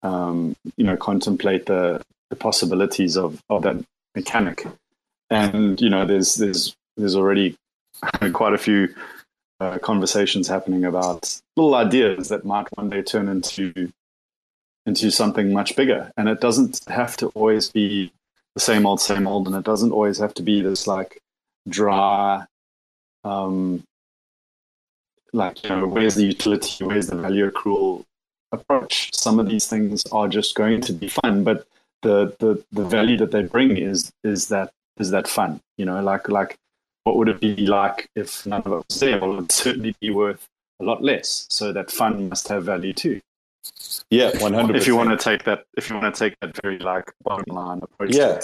um, 0.03 0.57
you 0.79 0.85
know 0.85 0.97
contemplate 0.97 1.67
the 1.67 2.01
the 2.31 2.37
possibilities 2.37 3.19
of, 3.19 3.43
of 3.51 3.65
that 3.65 3.77
mechanic. 4.15 4.67
And 5.29 5.79
you 5.83 5.91
know, 5.91 6.07
there's 6.07 6.37
there's 6.37 6.75
there's 6.97 7.15
already 7.15 7.57
quite 8.33 8.55
a 8.55 8.59
few 8.59 8.95
uh, 9.63 9.79
conversations 9.79 10.49
happening 10.49 10.85
about 10.85 11.41
little 11.57 11.77
ideas 11.77 12.29
that 12.31 12.45
might 12.45 12.67
one 12.77 12.91
day 12.91 13.01
turn 13.01 13.29
into 13.29 13.93
into 14.87 15.11
something 15.13 15.53
much 15.53 15.77
bigger. 15.77 16.11
And 16.17 16.29
it 16.29 16.41
doesn't 16.41 16.81
have 16.89 17.17
to 17.19 17.29
always 17.29 17.71
be 17.71 18.13
the 18.55 18.61
same 18.61 18.85
old, 18.85 19.01
same 19.01 19.29
old, 19.29 19.47
and 19.47 19.55
it 19.55 19.65
doesn't 19.65 19.93
always 19.93 20.19
have 20.19 20.35
to 20.35 20.43
be 20.43 20.61
this 20.63 20.89
like 20.89 21.21
dry, 21.69 22.45
um, 23.23 23.85
like 25.33 25.63
you 25.63 25.71
know, 25.71 25.87
where's 25.87 26.17
the 26.17 26.25
utility, 26.25 26.85
where's 26.85 27.07
the 27.07 27.17
value 27.17 27.49
accrual 27.49 28.05
approach. 28.51 29.15
Some 29.15 29.39
of 29.39 29.49
these 29.49 29.69
things 29.69 30.05
are 30.11 30.27
just 30.27 30.57
going 30.57 30.81
to 30.83 30.93
be 30.93 31.09
fun, 31.09 31.45
but 31.45 31.67
the 32.03 32.35
the 32.41 32.63
the 32.73 32.85
value 32.85 33.17
that 33.19 33.31
they 33.31 33.43
bring 33.43 33.77
is 33.77 34.11
is 34.25 34.49
that 34.49 34.73
is 34.99 35.11
that 35.11 35.29
fun. 35.29 35.61
You 35.79 35.85
know, 35.85 36.03
like 36.03 36.29
like 36.29 36.59
what 37.05 37.16
would 37.16 37.29
it 37.29 37.41
be 37.41 37.66
like 37.66 38.09
if 38.15 38.47
none 38.47 38.62
of 38.65 38.73
it 38.73 38.85
was 38.89 39.01
there? 39.01 39.20
Well, 39.20 39.33
it 39.33 39.37
would 39.37 39.53
certainly 39.53 39.95
be 40.01 40.11
worth 40.11 40.49
a 40.81 40.85
lot 40.85 41.03
less. 41.03 41.47
So 41.51 41.73
that 41.73 41.91
fund 41.91 42.31
must 42.31 42.49
have 42.49 42.65
value 42.65 42.93
too. 42.93 43.20
Yeah, 44.11 44.37
one 44.39 44.55
hundred. 44.55 44.77
If 44.77 44.87
you 44.87 44.97
want 44.97 45.11
to 45.11 45.16
take 45.16 45.45
that, 45.45 45.65
if 45.77 45.89
you 45.89 45.97
want 45.97 46.15
to 46.15 46.19
take 46.19 46.39
that 46.41 46.61
very 46.62 46.79
like 46.79 47.12
bottom 47.23 47.55
line 47.55 47.81
approach. 47.83 48.15
Yeah, 48.15 48.41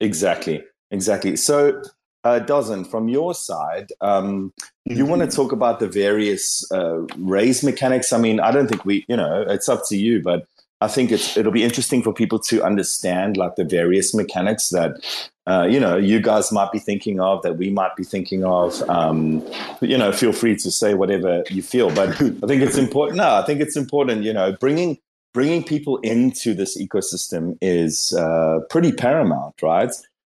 exactly, 0.00 0.64
exactly. 0.90 1.36
So 1.36 1.82
uh, 2.24 2.40
Dozzin, 2.40 2.86
from 2.86 3.08
your 3.08 3.34
side, 3.34 3.92
um, 4.00 4.52
mm-hmm. 4.88 4.96
you 4.96 5.04
want 5.04 5.20
to 5.20 5.36
talk 5.36 5.52
about 5.52 5.80
the 5.80 5.88
various 5.88 6.70
uh, 6.72 7.02
raise 7.18 7.62
mechanics? 7.62 8.12
I 8.12 8.18
mean, 8.18 8.40
I 8.40 8.50
don't 8.50 8.66
think 8.66 8.86
we, 8.86 9.04
you 9.08 9.16
know, 9.16 9.44
it's 9.46 9.68
up 9.68 9.82
to 9.88 9.96
you, 9.96 10.22
but 10.22 10.46
I 10.80 10.88
think 10.88 11.12
it's 11.12 11.36
it'll 11.36 11.52
be 11.52 11.62
interesting 11.62 12.02
for 12.02 12.14
people 12.14 12.38
to 12.40 12.62
understand 12.62 13.36
like 13.36 13.56
the 13.56 13.64
various 13.64 14.14
mechanics 14.14 14.70
that 14.70 15.30
uh, 15.46 15.66
you 15.70 15.78
know 15.78 15.96
you 15.96 16.20
guys 16.20 16.50
might 16.50 16.72
be 16.72 16.78
thinking 16.78 17.20
of 17.20 17.42
that 17.42 17.56
we 17.58 17.70
might 17.70 17.94
be 17.96 18.04
thinking 18.04 18.44
of. 18.44 18.82
Um, 18.88 19.46
you 19.80 19.98
know, 19.98 20.10
feel 20.12 20.32
free 20.32 20.56
to 20.56 20.70
say 20.70 20.94
whatever 20.94 21.44
you 21.50 21.62
feel, 21.62 21.94
but 21.94 22.08
I 22.20 22.46
think 22.46 22.62
it's 22.62 22.78
important. 22.78 23.18
No, 23.18 23.34
I 23.34 23.44
think 23.44 23.60
it's 23.60 23.76
important. 23.76 24.22
You 24.24 24.32
know, 24.32 24.56
bringing 24.58 24.98
bringing 25.34 25.62
people 25.62 25.98
into 25.98 26.54
this 26.54 26.80
ecosystem 26.80 27.58
is 27.60 28.12
uh, 28.14 28.60
pretty 28.70 28.92
paramount, 28.92 29.60
right? 29.60 29.90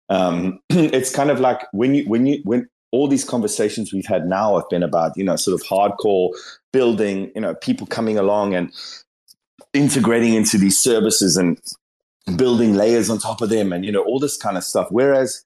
Um, 0.09 0.59
it's 0.69 1.13
kind 1.13 1.29
of 1.29 1.39
like 1.39 1.61
when 1.73 1.93
you 1.93 2.05
when 2.05 2.25
you 2.25 2.41
when 2.43 2.67
all 2.91 3.07
these 3.07 3.23
conversations 3.23 3.91
we've 3.91 4.05
had 4.05 4.27
now 4.27 4.55
have 4.55 4.69
been 4.69 4.83
about 4.83 5.17
you 5.17 5.23
know 5.23 5.35
sort 5.35 5.59
of 5.59 5.67
hardcore 5.67 6.29
building 6.71 7.31
you 7.35 7.41
know 7.41 7.53
people 7.55 7.85
coming 7.85 8.17
along 8.17 8.55
and 8.55 8.71
integrating 9.73 10.33
into 10.33 10.57
these 10.57 10.77
services 10.77 11.35
and 11.37 11.59
building 12.35 12.73
layers 12.73 13.09
on 13.09 13.19
top 13.19 13.41
of 13.41 13.49
them 13.49 13.73
and 13.73 13.85
you 13.85 13.91
know 13.91 14.03
all 14.03 14.19
this 14.19 14.37
kind 14.37 14.57
of 14.57 14.63
stuff. 14.63 14.87
Whereas 14.89 15.43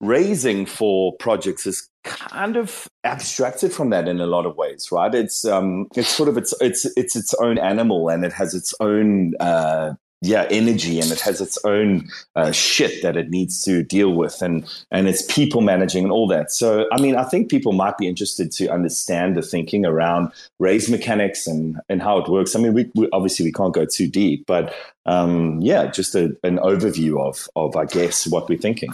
raising 0.00 0.66
for 0.66 1.14
projects 1.18 1.64
is 1.66 1.88
kind 2.02 2.56
of 2.56 2.88
abstracted 3.04 3.72
from 3.72 3.90
that 3.90 4.08
in 4.08 4.20
a 4.20 4.26
lot 4.26 4.44
of 4.44 4.56
ways 4.56 4.90
right? 4.90 5.14
It's 5.14 5.44
um 5.44 5.86
it's 5.94 6.08
sort 6.08 6.28
of 6.28 6.36
its 6.36 6.52
it's 6.60 6.86
it's 6.96 7.14
its 7.14 7.34
own 7.34 7.58
animal 7.58 8.08
and 8.08 8.24
it 8.24 8.32
has 8.32 8.54
its 8.54 8.74
own 8.80 9.34
uh 9.38 9.94
yeah 10.22 10.46
energy 10.50 10.98
and 10.98 11.10
it 11.10 11.20
has 11.20 11.40
its 11.40 11.58
own 11.64 12.08
uh, 12.36 12.52
shit 12.52 13.02
that 13.02 13.16
it 13.16 13.28
needs 13.28 13.62
to 13.62 13.82
deal 13.82 14.14
with 14.14 14.40
and 14.40 14.66
and 14.90 15.08
it's 15.08 15.22
people 15.22 15.60
managing 15.60 16.04
and 16.04 16.12
all 16.12 16.26
that. 16.28 16.50
So 16.50 16.86
i 16.92 17.00
mean 17.00 17.16
i 17.16 17.24
think 17.24 17.50
people 17.50 17.72
might 17.72 17.98
be 17.98 18.08
interested 18.08 18.50
to 18.52 18.68
understand 18.68 19.36
the 19.36 19.42
thinking 19.42 19.84
around 19.84 20.32
raise 20.58 20.88
mechanics 20.88 21.46
and 21.46 21.78
and 21.88 22.00
how 22.00 22.18
it 22.18 22.28
works. 22.28 22.56
I 22.56 22.60
mean 22.60 22.72
we, 22.72 22.90
we 22.94 23.08
obviously 23.12 23.44
we 23.44 23.52
can't 23.52 23.74
go 23.74 23.84
too 23.84 24.08
deep 24.08 24.46
but 24.46 24.74
um, 25.04 25.60
yeah 25.60 25.86
just 25.86 26.14
a, 26.14 26.36
an 26.44 26.58
overview 26.58 27.20
of 27.20 27.48
of 27.56 27.74
i 27.76 27.84
guess 27.84 28.26
what 28.26 28.48
we're 28.48 28.58
thinking. 28.58 28.92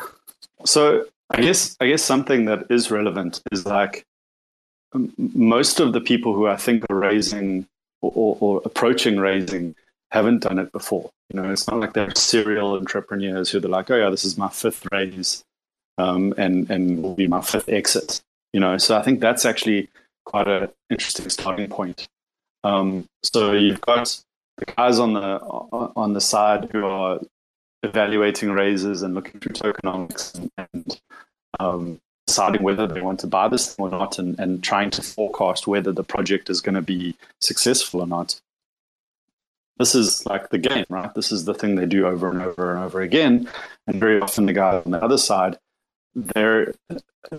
So 0.64 1.05
I 1.30 1.42
guess 1.42 1.76
I 1.80 1.88
guess 1.88 2.02
something 2.02 2.46
that 2.46 2.66
is 2.70 2.90
relevant 2.90 3.42
is 3.52 3.66
like 3.66 4.05
most 5.18 5.80
of 5.80 5.92
the 5.92 6.00
people 6.00 6.34
who 6.34 6.46
I 6.46 6.56
think 6.56 6.84
are 6.88 6.96
raising 6.96 7.66
or, 8.00 8.12
or, 8.14 8.36
or, 8.40 8.62
approaching 8.64 9.18
raising 9.18 9.74
haven't 10.10 10.43
done 10.43 10.59
it 10.59 10.72
before. 10.72 11.10
You 11.30 11.40
know, 11.40 11.51
it's 11.51 11.68
not 11.68 11.80
like 11.80 11.93
they're 11.93 12.14
serial 12.14 12.74
entrepreneurs 12.74 13.51
who 13.51 13.60
they're 13.60 13.70
like, 13.70 13.90
oh 13.90 13.97
yeah, 13.97 14.10
this 14.10 14.24
is 14.24 14.39
my 14.39 14.48
fifth 14.48 14.86
raise, 14.93 15.44
um, 15.98 16.35
and 16.36 16.70
and 16.70 17.02
will 17.02 17.14
be 17.14 17.28
my 17.28 17.40
fifth 17.40 17.68
exit. 17.68 18.22
You 18.52 18.60
know, 18.60 18.78
so 18.78 18.97
I 18.97 19.02
think 19.02 19.20
that's 19.20 19.44
actually 19.44 19.89
quite 20.24 20.48
an 20.48 20.68
interesting 20.90 21.28
starting 21.28 21.68
point. 21.68 22.09
Um, 22.64 23.06
so 23.22 23.52
you've 23.52 23.80
got 23.80 24.20
the 24.56 24.66
guys 24.76 24.98
on 24.98 25.14
the 25.14 25.39
on 25.97 26.12
the 26.14 26.20
side 26.20 26.70
who 26.72 26.85
are 26.85 27.20
evaluating 27.82 28.51
raises 28.51 29.02
and 29.02 29.14
looking 29.14 29.40
through 29.40 29.52
tokenomics 29.52 30.35
and, 30.35 30.51
and 30.56 31.01
um, 31.60 32.01
deciding 32.26 32.62
whether 32.62 32.86
they 32.86 33.01
want 33.01 33.20
to 33.20 33.26
buy 33.26 33.48
this 33.48 33.76
or 33.78 33.89
not 33.89 34.18
and, 34.18 34.39
and 34.40 34.62
trying 34.62 34.90
to 34.90 35.02
forecast 35.02 35.66
whether 35.66 35.93
the 35.93 36.05
project 36.05 36.51
is 36.51 36.60
going 36.60 36.74
to 36.74 36.82
be 36.82 37.16
successful 37.40 38.01
or 38.01 38.06
not. 38.06 38.40
This 39.78 39.94
is 39.94 40.26
like 40.26 40.50
the 40.50 40.59
game, 40.59 40.84
right? 40.88 41.14
This 41.14 41.30
is 41.32 41.44
the 41.44 41.55
thing 41.55 41.76
they 41.76 41.86
do 41.86 42.06
over 42.06 42.30
and 42.30 42.42
over 42.42 42.74
and 42.74 42.84
over 42.84 43.00
again. 43.00 43.48
And 43.86 44.00
very 44.00 44.20
often 44.20 44.46
the 44.46 44.52
guy 44.52 44.82
on 44.84 44.90
the 44.90 45.02
other 45.02 45.18
side, 45.18 45.59
they're 46.14 46.74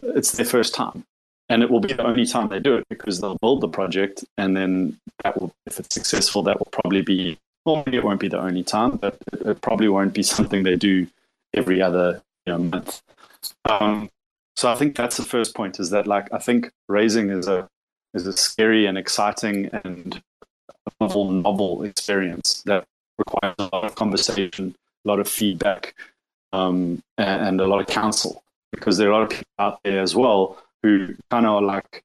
it's 0.02 0.32
their 0.32 0.46
first 0.46 0.74
time. 0.74 1.06
And 1.50 1.64
it 1.64 1.70
will 1.70 1.80
be 1.80 1.94
the 1.94 2.06
only 2.06 2.26
time 2.26 2.48
they 2.50 2.60
do 2.60 2.76
it 2.76 2.88
because 2.90 3.20
they'll 3.20 3.38
build 3.40 3.62
the 3.62 3.68
project 3.68 4.24
and 4.38 4.56
then 4.56 5.00
that 5.24 5.40
will 5.40 5.52
if 5.66 5.80
it's 5.80 5.94
successful, 5.94 6.44
that 6.44 6.60
will 6.60 6.70
probably 6.72 7.02
be 7.02 7.38
well, 7.66 7.84
it 7.88 8.04
won't 8.04 8.20
be 8.20 8.30
the 8.30 8.40
only 8.40 8.64
time, 8.64 8.98
but 8.98 9.18
it, 9.34 9.42
it 9.46 9.62
probably 9.62 9.90
won't 9.90 10.14
be 10.14 10.24
something 10.24 10.64
they 10.64 10.76
do 10.76 11.08
every 11.54 11.82
other 11.82 12.22
you 12.46 12.54
know, 12.54 12.60
month. 12.60 13.02
Um, 13.66 14.10
so 14.56 14.72
I 14.72 14.76
think 14.76 14.96
that's 14.96 15.18
the 15.18 15.24
first 15.24 15.56
point 15.56 15.80
is 15.80 15.90
that 15.90 16.08
like 16.08 16.32
I 16.34 16.38
think 16.38 16.72
raising 16.88 17.30
is 17.30 17.48
a 17.48 17.68
is 18.14 18.28
a 18.28 18.34
scary 18.34 18.86
and 18.86 18.98
exciting 18.98 19.70
and 19.84 20.22
novel 21.00 21.32
novel 21.32 21.84
experience 21.84 22.62
that 22.66 22.86
requires 23.18 23.56
a 23.60 23.70
lot 23.74 23.86
of 23.86 23.96
conversation, 23.96 24.76
a 25.06 25.08
lot 25.08 25.20
of 25.20 25.28
feedback, 25.28 25.96
um, 26.54 27.02
and, 27.18 27.48
and, 27.48 27.62
a 27.62 27.68
lot 27.68 27.82
of 27.82 27.88
counsel 27.88 28.44
because 28.72 28.98
there 28.98 29.10
are 29.10 29.12
a 29.12 29.18
lot 29.18 29.24
of 29.24 29.30
people 29.30 29.46
out 29.60 29.80
there 29.84 30.02
as 30.02 30.16
well 30.16 30.58
who 30.84 31.16
kind 31.30 31.46
of 31.46 31.56
are 31.56 31.62
like 31.62 32.04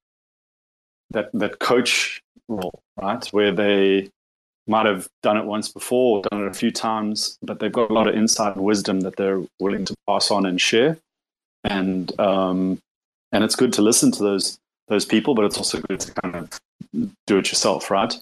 that 1.10 1.30
that 1.32 1.58
coach 1.58 2.22
role, 2.48 2.82
right? 3.00 3.24
Where 3.28 3.52
they 3.52 4.10
might 4.66 4.86
have 4.86 5.08
done 5.22 5.36
it 5.36 5.44
once 5.44 5.68
before, 5.68 6.22
done 6.22 6.44
it 6.44 6.48
a 6.48 6.54
few 6.54 6.70
times, 6.70 7.38
but 7.42 7.60
they've 7.60 7.72
got 7.72 7.90
a 7.90 7.92
lot 7.92 8.08
of 8.08 8.14
insight 8.14 8.56
and 8.56 8.64
wisdom 8.64 9.00
that 9.00 9.16
they're 9.16 9.42
willing 9.60 9.84
to 9.84 9.94
pass 10.06 10.30
on 10.30 10.46
and 10.46 10.60
share 10.60 10.98
and 11.64 12.18
um, 12.20 12.78
and 13.32 13.42
it's 13.42 13.56
good 13.56 13.72
to 13.74 13.82
listen 13.82 14.12
to 14.12 14.22
those 14.22 14.58
those 14.88 15.04
people, 15.04 15.34
but 15.34 15.46
it's 15.46 15.56
also 15.56 15.80
good 15.80 15.98
to 16.00 16.12
kind 16.12 16.36
of 16.36 16.60
do 17.26 17.38
it 17.38 17.48
yourself, 17.48 17.90
right? 17.90 18.14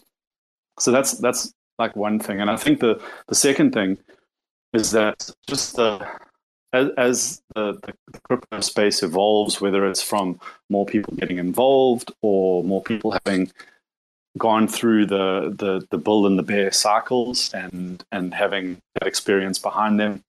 So 0.79 0.91
that's 0.91 1.19
that's 1.19 1.53
like 1.79 1.97
one 1.97 2.19
thing, 2.19 2.41
and 2.41 2.51
I 2.51 2.57
think 2.57 2.81
the 2.81 3.01
the 3.29 3.35
second 3.35 3.73
thing 3.73 3.99
is 4.73 4.93
that 4.93 5.31
just 5.47 5.77
the 5.77 6.07
as, 6.73 6.89
as 6.97 7.43
the, 7.55 7.79
the 7.83 8.21
crypto 8.27 8.61
space 8.61 9.03
evolves, 9.03 9.61
whether 9.61 9.87
it's 9.87 10.03
from 10.03 10.41
more 10.71 10.87
people 10.87 11.15
getting 11.17 11.39
involved 11.39 12.13
or 12.23 12.65
more 12.65 12.83
people 12.83 13.17
having 13.25 13.51
gone 14.39 14.67
through 14.67 15.07
the, 15.07 15.55
the, 15.55 15.87
the 15.91 15.99
bull 15.99 16.27
and 16.27 16.39
the 16.39 16.43
bear 16.43 16.73
cycles 16.73 17.53
and, 17.53 18.03
and 18.11 18.33
having 18.33 18.79
that 18.95 19.07
experience 19.07 19.59
behind 19.59 20.01
them, 20.01 20.23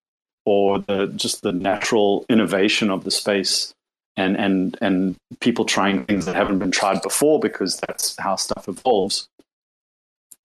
or 0.45 0.80
the 0.80 1.07
just 1.07 1.41
the 1.41 1.53
natural 1.53 2.26
innovation 2.30 2.90
of 2.90 3.06
the 3.06 3.11
space 3.11 3.74
and 4.15 4.36
and 4.38 4.78
and 4.82 5.15
people 5.40 5.65
trying 5.65 6.06
things 6.06 6.26
that 6.26 6.36
haven't 6.36 6.60
been 6.60 6.70
tried 6.70 7.02
before 7.02 7.40
because 7.40 7.80
that's 7.80 8.15
how 8.20 8.36
stuff 8.36 8.68
evolves. 8.68 9.28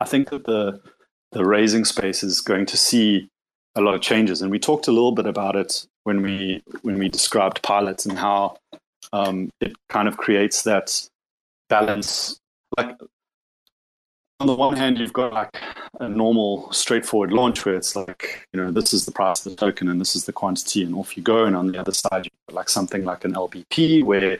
I 0.00 0.04
think 0.04 0.30
that 0.30 0.44
the 0.44 0.80
the 1.32 1.44
raising 1.44 1.84
space 1.84 2.22
is 2.22 2.40
going 2.40 2.66
to 2.66 2.76
see 2.76 3.28
a 3.74 3.80
lot 3.80 3.94
of 3.94 4.00
changes, 4.00 4.42
and 4.42 4.50
we 4.50 4.58
talked 4.58 4.88
a 4.88 4.92
little 4.92 5.12
bit 5.12 5.26
about 5.26 5.56
it 5.56 5.86
when 6.04 6.22
we 6.22 6.62
when 6.82 6.98
we 6.98 7.08
described 7.08 7.62
pilots 7.62 8.06
and 8.06 8.18
how 8.18 8.56
um, 9.12 9.50
it 9.60 9.74
kind 9.88 10.08
of 10.08 10.16
creates 10.16 10.62
that 10.62 11.08
balance. 11.68 12.38
Like 12.76 12.96
on 14.40 14.46
the 14.46 14.54
one 14.54 14.76
hand, 14.76 14.98
you've 14.98 15.12
got 15.12 15.32
like 15.32 15.50
a 16.00 16.08
normal, 16.08 16.72
straightforward 16.72 17.32
launch 17.32 17.64
where 17.64 17.74
it's 17.74 17.96
like, 17.96 18.46
you 18.52 18.60
know, 18.60 18.70
this 18.70 18.94
is 18.94 19.04
the 19.04 19.10
price 19.12 19.44
of 19.44 19.52
the 19.52 19.56
token 19.56 19.88
and 19.88 20.00
this 20.00 20.14
is 20.14 20.26
the 20.26 20.32
quantity, 20.32 20.82
and 20.82 20.94
off 20.94 21.16
you 21.16 21.22
go. 21.22 21.44
And 21.44 21.56
on 21.56 21.72
the 21.72 21.78
other 21.78 21.92
side, 21.92 22.24
you've 22.24 22.46
got 22.48 22.54
like 22.54 22.68
something 22.68 23.04
like 23.04 23.24
an 23.24 23.34
LBP 23.34 24.04
where 24.04 24.38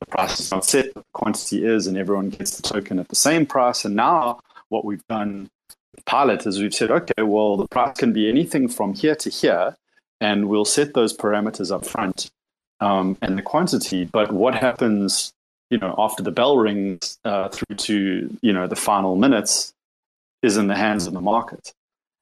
the 0.00 0.06
price 0.06 0.38
is 0.38 0.50
not 0.50 0.64
set, 0.64 0.92
but 0.94 1.04
the 1.04 1.12
quantity 1.12 1.64
is, 1.64 1.86
and 1.86 1.96
everyone 1.96 2.28
gets 2.30 2.56
the 2.56 2.62
token 2.62 2.98
at 2.98 3.08
the 3.08 3.16
same 3.16 3.46
price. 3.46 3.84
And 3.84 3.96
now, 3.96 4.40
what 4.68 4.84
we've 4.84 5.06
done 5.08 5.48
with 5.94 6.04
Pilot 6.04 6.46
is 6.46 6.60
we've 6.60 6.74
said, 6.74 6.90
okay, 6.90 7.22
well, 7.22 7.56
the 7.56 7.68
price 7.68 7.96
can 7.96 8.12
be 8.12 8.28
anything 8.28 8.68
from 8.68 8.94
here 8.94 9.14
to 9.16 9.30
here, 9.30 9.76
and 10.20 10.48
we'll 10.48 10.64
set 10.64 10.94
those 10.94 11.16
parameters 11.16 11.72
up 11.74 11.86
front 11.86 12.30
um, 12.80 13.16
and 13.22 13.38
the 13.38 13.42
quantity. 13.42 14.04
But 14.04 14.32
what 14.32 14.54
happens 14.54 15.32
you 15.70 15.78
know, 15.78 15.94
after 15.98 16.22
the 16.22 16.30
bell 16.30 16.56
rings 16.56 17.18
uh, 17.24 17.48
through 17.48 17.76
to, 17.76 18.36
you 18.40 18.52
know, 18.52 18.66
the 18.66 18.76
final 18.76 19.16
minutes 19.16 19.74
is 20.42 20.56
in 20.56 20.68
the 20.68 20.76
hands 20.76 21.06
of 21.06 21.12
the 21.12 21.20
market. 21.20 21.72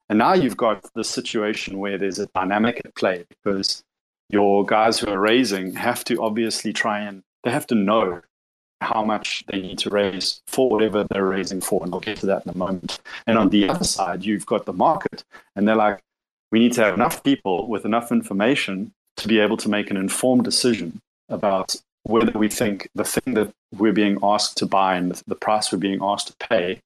And 0.09 0.19
now 0.19 0.33
you've 0.33 0.57
got 0.57 0.81
the 0.95 1.03
situation 1.03 1.79
where 1.79 1.97
there's 1.97 2.19
a 2.19 2.27
dynamic 2.27 2.81
at 2.83 2.95
play 2.95 3.25
because 3.29 3.83
your 4.29 4.65
guys 4.65 4.99
who 4.99 5.09
are 5.09 5.19
raising 5.19 5.73
have 5.75 6.03
to 6.05 6.21
obviously 6.21 6.73
try 6.73 6.99
and 6.99 7.23
they 7.43 7.51
have 7.51 7.67
to 7.67 7.75
know 7.75 8.21
how 8.81 9.03
much 9.03 9.43
they 9.47 9.59
need 9.59 9.79
to 9.79 9.89
raise 9.89 10.41
for 10.47 10.69
whatever 10.69 11.05
they're 11.09 11.25
raising 11.25 11.61
for. 11.61 11.83
And 11.83 11.93
I'll 11.93 11.99
get 11.99 12.17
to 12.19 12.25
that 12.27 12.45
in 12.45 12.51
a 12.51 12.57
moment. 12.57 12.99
And 13.25 13.37
on 13.37 13.49
the 13.49 13.69
other 13.69 13.83
side, 13.83 14.23
you've 14.23 14.45
got 14.45 14.65
the 14.65 14.73
market 14.73 15.23
and 15.55 15.67
they're 15.67 15.75
like, 15.75 16.01
we 16.51 16.59
need 16.59 16.73
to 16.73 16.83
have 16.83 16.93
enough 16.93 17.23
people 17.23 17.67
with 17.67 17.85
enough 17.85 18.11
information 18.11 18.93
to 19.17 19.27
be 19.27 19.39
able 19.39 19.57
to 19.57 19.69
make 19.69 19.89
an 19.91 19.97
informed 19.97 20.43
decision 20.43 21.01
about 21.29 21.75
whether 22.03 22.37
we 22.37 22.47
think 22.47 22.87
the 22.95 23.03
thing 23.03 23.33
that 23.33 23.51
we're 23.75 23.91
being 23.91 24.17
asked 24.23 24.57
to 24.57 24.65
buy 24.65 24.95
and 24.95 25.11
the, 25.27 25.35
price 25.35 25.71
we're 25.71 25.77
being 25.77 25.99
asked 26.01 26.27
to 26.27 26.47
pay 26.47 26.79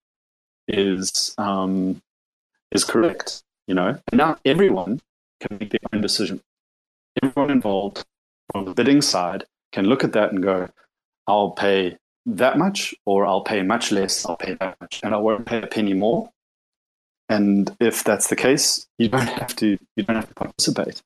is 0.67 1.35
um, 1.37 2.01
is 2.71 2.83
correct. 2.83 3.43
You 3.67 3.75
know, 3.75 3.99
and 4.11 4.17
now 4.17 4.37
everyone 4.43 4.99
can 5.39 5.57
make 5.59 5.69
their 5.69 5.79
own 5.93 6.01
decision. 6.01 6.41
Everyone 7.21 7.51
involved 7.51 8.03
from 8.51 8.65
the 8.65 8.73
bidding 8.73 9.01
side 9.01 9.45
can 9.71 9.85
look 9.85 10.03
at 10.03 10.13
that 10.13 10.31
and 10.31 10.41
go, 10.41 10.69
"I'll 11.27 11.51
pay 11.51 11.97
that 12.25 12.57
much, 12.57 12.93
or 13.05 13.25
I'll 13.25 13.41
pay 13.41 13.61
much 13.63 13.91
less. 13.91 14.25
I'll 14.25 14.37
pay 14.37 14.55
that 14.59 14.77
much, 14.79 15.01
and 15.03 15.13
I 15.13 15.17
won't 15.17 15.45
pay 15.45 15.61
a 15.61 15.67
penny 15.67 15.93
more." 15.93 16.29
And 17.29 17.75
if 17.79 18.03
that's 18.03 18.27
the 18.27 18.35
case, 18.35 18.87
you 18.97 19.07
don't 19.07 19.27
have 19.27 19.55
to 19.57 19.77
you 19.95 20.03
don't 20.03 20.17
have 20.17 20.27
to 20.27 20.35
participate. 20.35 21.01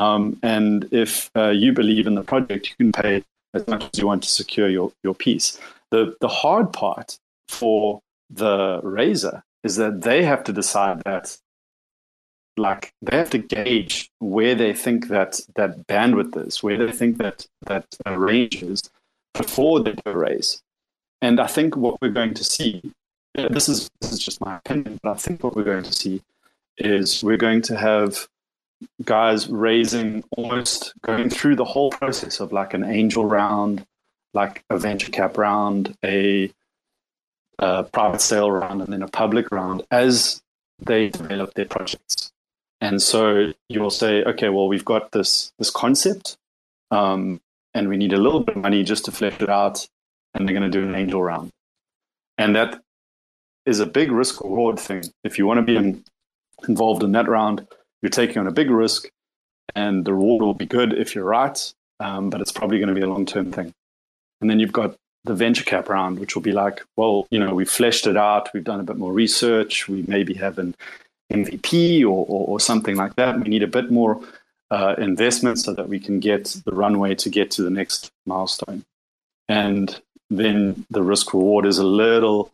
Um, 0.00 0.38
and 0.42 0.88
if 0.92 1.30
uh, 1.36 1.50
you 1.50 1.72
believe 1.72 2.06
in 2.06 2.14
the 2.14 2.22
project, 2.22 2.68
you 2.68 2.76
can 2.76 2.92
pay 2.92 3.24
as 3.54 3.66
much 3.66 3.84
as 3.84 3.98
you 3.98 4.06
want 4.06 4.22
to 4.24 4.28
secure 4.28 4.68
your, 4.68 4.92
your 5.02 5.14
piece. 5.14 5.58
The, 5.90 6.16
the 6.20 6.28
hard 6.28 6.72
part 6.72 7.18
for 7.48 8.00
the 8.28 8.80
raiser 8.82 9.44
is 9.62 9.76
that 9.76 10.02
they 10.02 10.24
have 10.24 10.44
to 10.44 10.52
decide 10.52 11.02
that 11.04 11.38
like 12.56 12.92
they 13.02 13.16
have 13.16 13.30
to 13.30 13.38
gauge 13.38 14.10
where 14.18 14.54
they 14.54 14.72
think 14.72 15.08
that 15.08 15.40
that 15.56 15.86
bandwidth 15.86 16.46
is, 16.46 16.62
where 16.62 16.76
they 16.76 16.92
think 16.92 17.18
that 17.18 17.46
that 17.66 17.86
uh, 18.06 18.16
range 18.16 18.62
is 18.62 18.82
before 19.34 19.84
a 19.86 20.12
raise. 20.16 20.62
And 21.20 21.40
I 21.40 21.46
think 21.46 21.76
what 21.76 22.00
we're 22.00 22.10
going 22.10 22.34
to 22.34 22.44
see, 22.44 22.82
this 23.34 23.68
is 23.68 23.90
this 24.00 24.12
is 24.12 24.18
just 24.18 24.40
my 24.40 24.56
opinion, 24.56 24.98
but 25.02 25.10
I 25.10 25.14
think 25.14 25.42
what 25.42 25.56
we're 25.56 25.64
going 25.64 25.84
to 25.84 25.92
see 25.92 26.22
is 26.78 27.22
we're 27.22 27.36
going 27.36 27.62
to 27.62 27.76
have 27.76 28.28
guys 29.04 29.48
raising 29.48 30.24
almost 30.36 30.92
going 31.02 31.30
through 31.30 31.56
the 31.56 31.64
whole 31.64 31.90
process 31.90 32.40
of 32.40 32.52
like 32.52 32.74
an 32.74 32.84
angel 32.84 33.24
round, 33.24 33.86
like 34.34 34.64
a 34.70 34.78
venture 34.78 35.10
cap 35.10 35.38
round, 35.38 35.96
a, 36.04 36.52
a 37.58 37.84
private 37.84 38.20
sale 38.20 38.50
round, 38.50 38.82
and 38.82 38.92
then 38.92 39.02
a 39.02 39.08
public 39.08 39.50
round 39.50 39.82
as 39.90 40.42
they 40.80 41.08
develop 41.08 41.54
their 41.54 41.64
projects. 41.64 42.32
And 42.80 43.00
so 43.00 43.52
you'll 43.68 43.90
say, 43.90 44.22
okay, 44.24 44.48
well, 44.48 44.68
we've 44.68 44.84
got 44.84 45.12
this 45.12 45.52
this 45.58 45.70
concept, 45.70 46.36
um, 46.90 47.40
and 47.74 47.88
we 47.88 47.96
need 47.96 48.12
a 48.12 48.18
little 48.18 48.40
bit 48.40 48.56
of 48.56 48.62
money 48.62 48.84
just 48.84 49.04
to 49.06 49.12
flesh 49.12 49.40
it 49.40 49.50
out, 49.50 49.86
and 50.32 50.46
they're 50.48 50.56
going 50.56 50.70
to 50.70 50.78
do 50.78 50.86
an 50.86 50.94
angel 50.94 51.22
round, 51.22 51.50
and 52.38 52.54
that 52.56 52.80
is 53.66 53.80
a 53.80 53.86
big 53.86 54.10
risk 54.10 54.42
reward 54.42 54.78
thing. 54.78 55.04
If 55.22 55.38
you 55.38 55.46
want 55.46 55.58
to 55.58 55.62
be 55.62 55.76
in, 55.76 56.04
involved 56.68 57.02
in 57.02 57.12
that 57.12 57.28
round, 57.28 57.66
you're 58.02 58.10
taking 58.10 58.38
on 58.38 58.46
a 58.46 58.52
big 58.52 58.70
risk, 58.70 59.08
and 59.74 60.04
the 60.04 60.12
reward 60.12 60.42
will 60.42 60.54
be 60.54 60.66
good 60.66 60.92
if 60.92 61.14
you're 61.14 61.24
right, 61.24 61.72
um, 62.00 62.30
but 62.30 62.40
it's 62.40 62.52
probably 62.52 62.78
going 62.78 62.88
to 62.88 62.94
be 62.94 63.00
a 63.02 63.08
long 63.08 63.26
term 63.26 63.52
thing. 63.52 63.72
And 64.40 64.50
then 64.50 64.60
you've 64.60 64.72
got 64.72 64.96
the 65.24 65.34
venture 65.34 65.64
cap 65.64 65.88
round, 65.88 66.18
which 66.18 66.34
will 66.34 66.42
be 66.42 66.52
like, 66.52 66.82
well, 66.96 67.26
you 67.30 67.38
know, 67.38 67.54
we've 67.54 67.70
fleshed 67.70 68.06
it 68.06 68.16
out, 68.16 68.52
we've 68.52 68.64
done 68.64 68.80
a 68.80 68.84
bit 68.84 68.98
more 68.98 69.12
research, 69.12 69.88
we 69.88 70.04
maybe 70.06 70.34
have 70.34 70.58
an 70.58 70.74
MVP 71.32 72.02
or, 72.02 72.26
or, 72.28 72.46
or 72.46 72.60
something 72.60 72.96
like 72.96 73.16
that. 73.16 73.40
We 73.40 73.48
need 73.48 73.62
a 73.62 73.68
bit 73.68 73.90
more 73.90 74.20
uh, 74.74 74.96
investment 74.98 75.56
so 75.60 75.72
that 75.72 75.88
we 75.88 76.00
can 76.00 76.18
get 76.18 76.56
the 76.64 76.72
runway 76.72 77.14
to 77.14 77.30
get 77.30 77.48
to 77.48 77.62
the 77.62 77.70
next 77.70 78.10
milestone. 78.26 78.84
And 79.48 80.00
then 80.30 80.84
the 80.90 81.02
risk 81.02 81.32
reward 81.32 81.64
is 81.64 81.78
a 81.78 81.86
little 81.86 82.50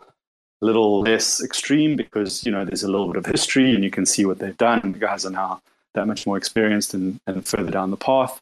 little 0.60 1.00
less 1.00 1.42
extreme 1.42 1.96
because 1.96 2.44
you 2.44 2.52
know 2.52 2.66
there's 2.66 2.82
a 2.82 2.90
little 2.90 3.06
bit 3.06 3.16
of 3.16 3.24
history 3.24 3.74
and 3.74 3.82
you 3.82 3.90
can 3.90 4.04
see 4.04 4.26
what 4.26 4.38
they've 4.38 4.58
done. 4.58 4.92
The 4.92 4.98
guys 4.98 5.24
are 5.24 5.30
now 5.30 5.62
that 5.94 6.06
much 6.06 6.26
more 6.26 6.36
experienced 6.36 6.92
and, 6.92 7.18
and 7.26 7.46
further 7.46 7.70
down 7.70 7.90
the 7.90 7.96
path. 7.96 8.38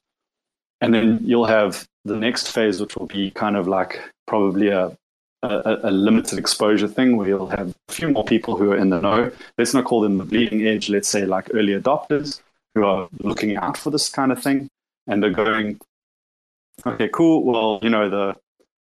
And 0.80 0.92
then 0.92 1.20
you'll 1.22 1.46
have 1.46 1.86
the 2.05 2.16
next 2.16 2.50
phase, 2.50 2.80
which 2.80 2.96
will 2.96 3.06
be 3.06 3.30
kind 3.30 3.56
of 3.56 3.68
like 3.68 4.00
probably 4.26 4.68
a, 4.68 4.96
a, 5.42 5.78
a, 5.84 5.90
limited 5.90 6.38
exposure 6.38 6.88
thing 6.88 7.16
where 7.16 7.28
you'll 7.28 7.48
have 7.48 7.74
a 7.88 7.92
few 7.92 8.10
more 8.10 8.24
people 8.24 8.56
who 8.56 8.72
are 8.72 8.76
in 8.76 8.90
the 8.90 9.00
know. 9.00 9.30
Let's 9.56 9.72
not 9.72 9.84
call 9.84 10.00
them 10.00 10.18
the 10.18 10.24
bleeding 10.24 10.66
edge, 10.66 10.90
let's 10.90 11.09
say 11.09 11.24
like 11.24 11.48
early 11.55 11.74
adopters 11.80 12.40
who 12.78 12.84
are 12.84 13.09
looking 13.20 13.56
out 13.56 13.76
for 13.76 13.90
this 13.90 14.09
kind 14.09 14.30
of 14.30 14.42
thing 14.42 14.68
and 15.06 15.24
are 15.24 15.30
going, 15.30 15.80
okay, 16.86 17.09
cool. 17.09 17.42
Well, 17.42 17.80
you 17.82 17.90
know, 17.90 18.09
the, 18.09 18.36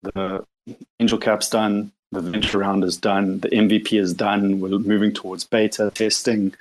the 0.02 0.44
angel 0.98 1.19
cap's 1.19 1.48
done, 1.48 1.93
the 2.12 2.20
venture 2.20 2.59
round 2.59 2.85
is 2.85 2.97
done, 2.97 3.40
the 3.40 3.48
MVP 3.48 3.98
is 3.98 4.12
done, 4.12 4.61
we're 4.61 4.78
moving 4.78 5.12
towards 5.12 5.44
beta 5.44 5.90
testing 5.94 6.55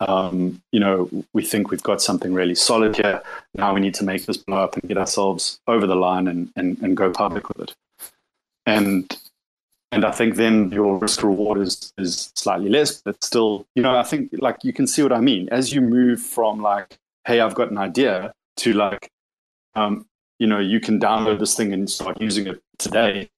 um, 0.00 0.60
you 0.72 0.80
know, 0.80 1.08
we 1.32 1.42
think 1.42 1.70
we've 1.70 1.82
got 1.82 2.02
something 2.02 2.34
really 2.34 2.54
solid 2.54 2.96
here. 2.96 3.22
Now 3.54 3.72
we 3.72 3.80
need 3.80 3.94
to 3.94 4.04
make 4.04 4.26
this 4.26 4.36
blow 4.36 4.58
up 4.58 4.76
and 4.76 4.88
get 4.88 4.98
ourselves 4.98 5.58
over 5.66 5.86
the 5.86 5.94
line 5.94 6.28
and, 6.28 6.50
and, 6.54 6.78
and 6.82 6.96
go 6.96 7.10
public 7.10 7.48
with 7.48 7.70
it. 7.70 7.74
And 8.66 9.16
and 9.96 10.04
I 10.04 10.10
think 10.10 10.34
then 10.34 10.70
your 10.72 10.98
risk 10.98 11.22
reward 11.22 11.58
is 11.58 11.90
is 11.96 12.30
slightly 12.34 12.68
less, 12.68 13.00
but 13.00 13.24
still, 13.24 13.66
you 13.74 13.82
know, 13.82 13.96
I 13.96 14.02
think 14.02 14.28
like 14.34 14.62
you 14.62 14.74
can 14.74 14.86
see 14.86 15.02
what 15.02 15.10
I 15.10 15.20
mean. 15.20 15.48
As 15.50 15.72
you 15.72 15.80
move 15.80 16.20
from 16.20 16.60
like, 16.60 16.98
hey, 17.24 17.40
I've 17.40 17.54
got 17.54 17.70
an 17.70 17.78
idea 17.78 18.34
to 18.58 18.74
like, 18.74 19.10
um, 19.74 20.04
you 20.38 20.46
know, 20.46 20.58
you 20.58 20.80
can 20.80 21.00
download 21.00 21.38
this 21.38 21.54
thing 21.54 21.72
and 21.72 21.88
start 21.88 22.20
using 22.20 22.46
it 22.46 22.60
today. 22.78 23.30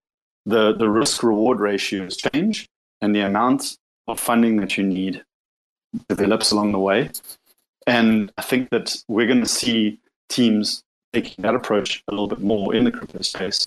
The 0.46 0.74
the 0.74 0.90
risk 0.90 1.22
reward 1.22 1.60
ratios 1.60 2.16
change 2.16 2.68
and 3.00 3.14
the 3.14 3.20
amount 3.20 3.78
of 4.08 4.18
funding 4.18 4.56
that 4.56 4.76
you 4.76 4.82
need 4.82 5.22
develops 6.08 6.50
along 6.50 6.72
the 6.72 6.80
way. 6.80 7.10
And 7.86 8.32
I 8.36 8.42
think 8.42 8.70
that 8.70 8.96
we're 9.06 9.28
going 9.28 9.42
to 9.42 9.54
see 9.62 10.00
teams 10.28 10.82
taking 11.12 11.40
that 11.44 11.54
approach 11.54 12.02
a 12.08 12.10
little 12.10 12.26
bit 12.26 12.40
more 12.40 12.74
in 12.74 12.82
the 12.82 12.90
crypto 12.90 13.22
space 13.22 13.64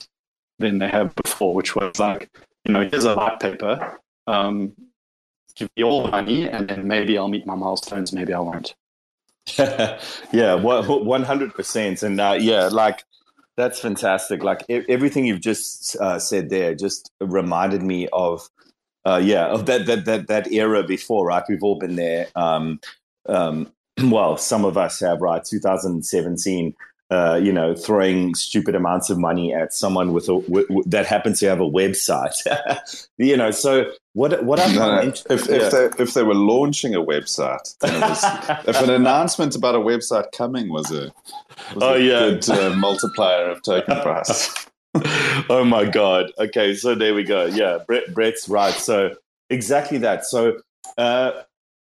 than 0.59 0.80
they 0.80 0.89
have 0.89 1.15
before, 1.15 1.53
which 1.55 1.73
was 1.73 1.97
like, 1.97 2.30
you 2.66 2.74
know, 2.74 2.88
here's 2.90 3.06
a 3.06 3.16
white 3.16 3.40
paper, 3.40 4.00
um, 4.28 4.74
give 5.56 5.70
me 5.76 5.84
all 5.84 6.04
the 6.04 6.12
money, 6.12 6.48
and 6.48 6.68
then 6.68 6.88
maybe 6.88 7.18
I'll 7.18 7.28
meet 7.28 7.46
my 7.46 7.56
milestones, 7.56 8.14
maybe 8.14 8.34
I 8.34 8.40
won't. 8.40 8.76
yeah, 9.58 10.56
one 10.56 11.24
hundred 11.24 11.54
percent, 11.54 12.04
and 12.04 12.20
uh, 12.22 12.38
yeah, 12.40 12.68
like 12.68 13.04
that's 13.58 13.80
fantastic. 13.80 14.44
Like 14.44 14.64
everything 14.70 15.26
you've 15.26 15.42
just 15.42 15.96
uh, 15.98 16.20
said 16.20 16.50
there 16.50 16.76
just 16.76 17.12
reminded 17.20 17.82
me 17.82 18.08
of 18.14 18.48
uh, 19.06 19.22
yeah, 19.24 19.48
of 19.48 19.66
that 19.66 19.86
that 19.88 20.06
that 20.06 20.28
that 20.28 20.52
era 20.52 20.84
before, 20.84 21.26
right? 21.28 21.44
We've 21.50 21.64
all 21.64 21.80
been 21.80 21.96
there. 21.96 22.28
Um, 22.36 22.80
um, 23.28 23.72
well, 24.04 24.38
some 24.38 24.66
of 24.66 24.78
us 24.78 25.00
have, 25.00 25.22
right? 25.22 25.44
2017. 25.44 26.76
Uh, 27.12 27.36
you 27.36 27.52
know, 27.52 27.76
throwing 27.76 28.34
stupid 28.36 28.74
amounts 28.74 29.10
of 29.10 29.18
money 29.18 29.54
at 29.54 29.74
someone 29.74 30.14
with 30.14 30.30
a 30.30 30.40
w- 30.44 30.66
w- 30.68 30.84
that 30.86 31.06
happens 31.06 31.42
to 31.42 31.46
have 31.46 31.60
a 31.60 31.70
website. 31.70 32.34
you 33.18 33.36
know, 33.36 33.52
so 33.52 33.92
what? 34.14 34.46
What 34.46 34.62
I'm 34.62 34.74
no, 34.74 34.96
no. 34.96 35.02
Int- 35.02 35.26
if 35.30 35.46
yeah. 35.50 35.68
they 35.68 35.90
if 36.02 36.14
they 36.14 36.24
were 36.24 36.36
launching 36.36 36.96
a 36.96 37.02
website, 37.02 37.76
was, 37.82 38.66
if 38.68 38.82
an 38.82 38.90
announcement 38.90 39.58
about 39.58 39.76
a 39.76 39.80
website 39.80 40.32
coming 40.32 40.70
was 40.70 40.90
a 40.90 41.12
was 41.76 41.84
oh 41.84 41.94
a 41.96 42.00
yeah 42.00 42.20
good 42.30 42.50
uh, 42.50 42.76
multiplier 42.78 43.50
of 43.50 43.62
token 43.62 44.00
price. 44.02 44.68
oh 45.50 45.66
my 45.66 45.84
god. 45.84 46.32
Okay, 46.40 46.74
so 46.76 46.96
there 46.96 47.14
we 47.14 47.26
go. 47.26 47.46
Yeah, 47.46 47.80
Brett, 47.86 48.14
Brett's 48.14 48.48
right. 48.48 48.74
So 48.74 49.16
exactly 49.50 49.98
that. 49.98 50.24
So 50.24 50.62
uh, 50.98 51.44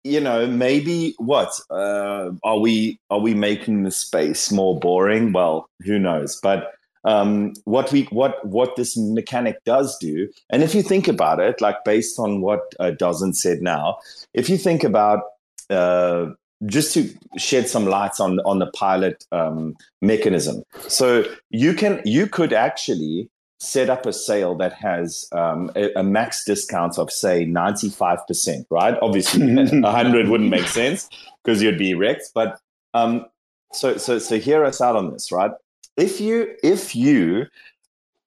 you 0.07 0.19
know, 0.19 0.47
maybe 0.47 1.13
what 1.17 1.59
uh, 1.69 2.31
are 2.43 2.59
we 2.59 2.99
are 3.09 3.19
we 3.19 3.33
making 3.33 3.83
the 3.83 3.91
space 3.91 4.51
more 4.51 4.79
boring? 4.79 5.33
Well, 5.33 5.69
who 5.83 5.99
knows? 5.99 6.39
But 6.41 6.73
um, 7.03 7.53
what 7.65 7.91
we 7.91 8.03
what 8.03 8.43
what 8.45 8.75
this 8.75 8.97
mechanic 8.97 9.63
does 9.63 9.97
do, 9.99 10.29
and 10.49 10.63
if 10.63 10.73
you 10.73 10.81
think 10.81 11.07
about 11.07 11.39
it, 11.39 11.61
like 11.61 11.83
based 11.85 12.19
on 12.19 12.41
what 12.41 12.61
uh, 12.79 12.91
Dozzin 12.91 13.35
said 13.35 13.61
now, 13.61 13.97
if 14.33 14.49
you 14.49 14.57
think 14.57 14.83
about 14.83 15.23
uh, 15.69 16.27
just 16.65 16.93
to 16.93 17.13
shed 17.37 17.69
some 17.69 17.85
lights 17.85 18.19
on 18.19 18.39
on 18.41 18.59
the 18.59 18.67
pilot 18.67 19.25
um, 19.31 19.75
mechanism. 20.01 20.63
So 20.87 21.23
you 21.49 21.73
can 21.73 22.01
you 22.03 22.27
could 22.27 22.53
actually 22.53 23.29
set 23.59 23.89
up 23.89 24.05
a 24.05 24.13
sale 24.13 24.55
that 24.55 24.73
has 24.73 25.27
um, 25.31 25.71
a, 25.75 25.91
a, 25.95 26.03
max 26.03 26.45
discount 26.45 26.99
of 26.99 27.11
say 27.11 27.45
95% 27.45 28.65
right 28.69 28.97
obviously 29.01 29.55
100 29.55 30.27
wouldn't 30.27 30.49
make 30.49 30.67
sense 30.67 31.09
because 31.43 31.61
you'd 31.61 31.77
be 31.77 31.95
wrecked 31.95 32.29
but 32.35 32.59
um, 32.93 33.25
so 33.73 33.97
so 33.97 34.19
so 34.19 34.37
hear 34.37 34.63
us 34.63 34.79
out 34.79 34.95
on 34.95 35.11
this 35.11 35.31
right 35.31 35.51
if 35.95 36.21
you 36.21 36.55
if 36.63 36.95
you 36.95 37.47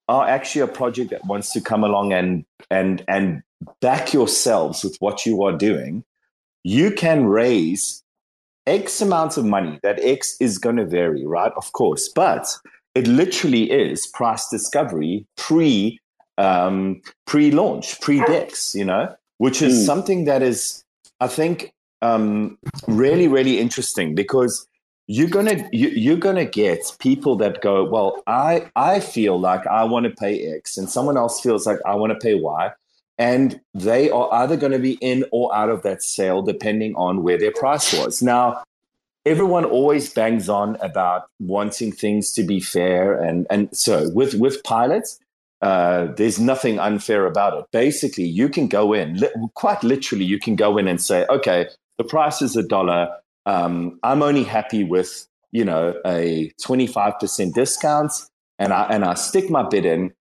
are 0.08 0.26
actually 0.26 0.62
a 0.62 0.66
project 0.66 1.10
that 1.10 1.24
wants 1.26 1.52
to 1.52 1.60
come 1.60 1.84
along 1.84 2.12
and 2.12 2.44
and 2.70 3.04
and 3.06 3.42
back 3.80 4.12
yourselves 4.12 4.82
with 4.82 4.96
what 4.98 5.24
you 5.24 5.42
are 5.44 5.56
doing 5.56 6.04
you 6.64 6.90
can 6.90 7.24
raise 7.24 8.02
X 8.66 9.00
amounts 9.00 9.36
of 9.36 9.44
money. 9.44 9.78
That 9.82 9.98
X 10.00 10.36
is 10.40 10.58
going 10.58 10.76
to 10.76 10.86
vary, 10.86 11.26
right? 11.26 11.52
Of 11.56 11.72
course. 11.72 12.08
But 12.08 12.46
it 12.94 13.06
literally 13.06 13.70
is 13.70 14.06
price 14.08 14.48
discovery 14.48 15.26
pre 15.36 15.98
um, 16.38 17.00
pre 17.26 17.50
launch, 17.50 18.00
pre 18.00 18.20
DEX, 18.20 18.74
you 18.74 18.84
know, 18.84 19.14
which 19.38 19.62
is 19.62 19.74
mm. 19.74 19.86
something 19.86 20.24
that 20.24 20.42
is, 20.42 20.84
I 21.20 21.28
think, 21.28 21.72
um, 22.02 22.58
really, 22.88 23.28
really 23.28 23.58
interesting 23.58 24.14
because 24.14 24.66
you're 25.06 25.28
gonna 25.28 25.68
you, 25.72 25.88
you're 25.88 26.16
gonna 26.16 26.44
get 26.44 26.78
people 26.98 27.36
that 27.36 27.60
go, 27.60 27.84
well, 27.84 28.22
I 28.26 28.70
I 28.76 29.00
feel 29.00 29.38
like 29.38 29.66
I 29.66 29.84
want 29.84 30.04
to 30.04 30.10
pay 30.10 30.54
X, 30.56 30.78
and 30.78 30.88
someone 30.88 31.16
else 31.16 31.40
feels 31.40 31.66
like 31.66 31.78
I 31.84 31.94
want 31.94 32.12
to 32.12 32.18
pay 32.18 32.36
Y, 32.36 32.70
and 33.18 33.60
they 33.74 34.08
are 34.08 34.32
either 34.32 34.56
going 34.56 34.72
to 34.72 34.78
be 34.78 34.92
in 35.02 35.26
or 35.30 35.54
out 35.54 35.68
of 35.68 35.82
that 35.82 36.02
sale 36.02 36.40
depending 36.40 36.94
on 36.94 37.22
where 37.22 37.36
their 37.36 37.52
price 37.52 37.92
was. 37.92 38.22
Now, 38.22 38.62
everyone 39.26 39.64
always 39.64 40.12
bangs 40.12 40.48
on 40.48 40.76
about 40.80 41.28
wanting 41.38 41.92
things 41.92 42.32
to 42.32 42.42
be 42.42 42.60
fair, 42.60 43.20
and 43.20 43.46
and 43.50 43.74
so 43.76 44.10
with 44.14 44.34
with 44.34 44.62
pilots, 44.64 45.18
uh, 45.62 46.06
there's 46.16 46.38
nothing 46.38 46.78
unfair 46.78 47.26
about 47.26 47.58
it. 47.58 47.64
Basically, 47.72 48.24
you 48.24 48.48
can 48.48 48.68
go 48.68 48.92
in 48.92 49.16
li- 49.16 49.48
quite 49.54 49.82
literally. 49.82 50.24
You 50.24 50.38
can 50.38 50.56
go 50.56 50.78
in 50.78 50.88
and 50.88 51.00
say, 51.00 51.26
okay, 51.28 51.66
the 51.98 52.04
price 52.04 52.42
is 52.42 52.56
a 52.56 52.66
dollar. 52.66 53.08
Um, 53.46 53.98
I'm 54.02 54.22
only 54.22 54.44
happy 54.44 54.84
with 54.84 55.26
you 55.52 55.64
know 55.64 55.94
a 56.06 56.52
25% 56.62 57.54
discount, 57.54 58.12
and 58.58 58.72
I 58.72 58.84
and 58.84 59.04
I 59.04 59.14
stick 59.14 59.50
my 59.50 59.62
bid 59.62 59.84
in 59.84 60.12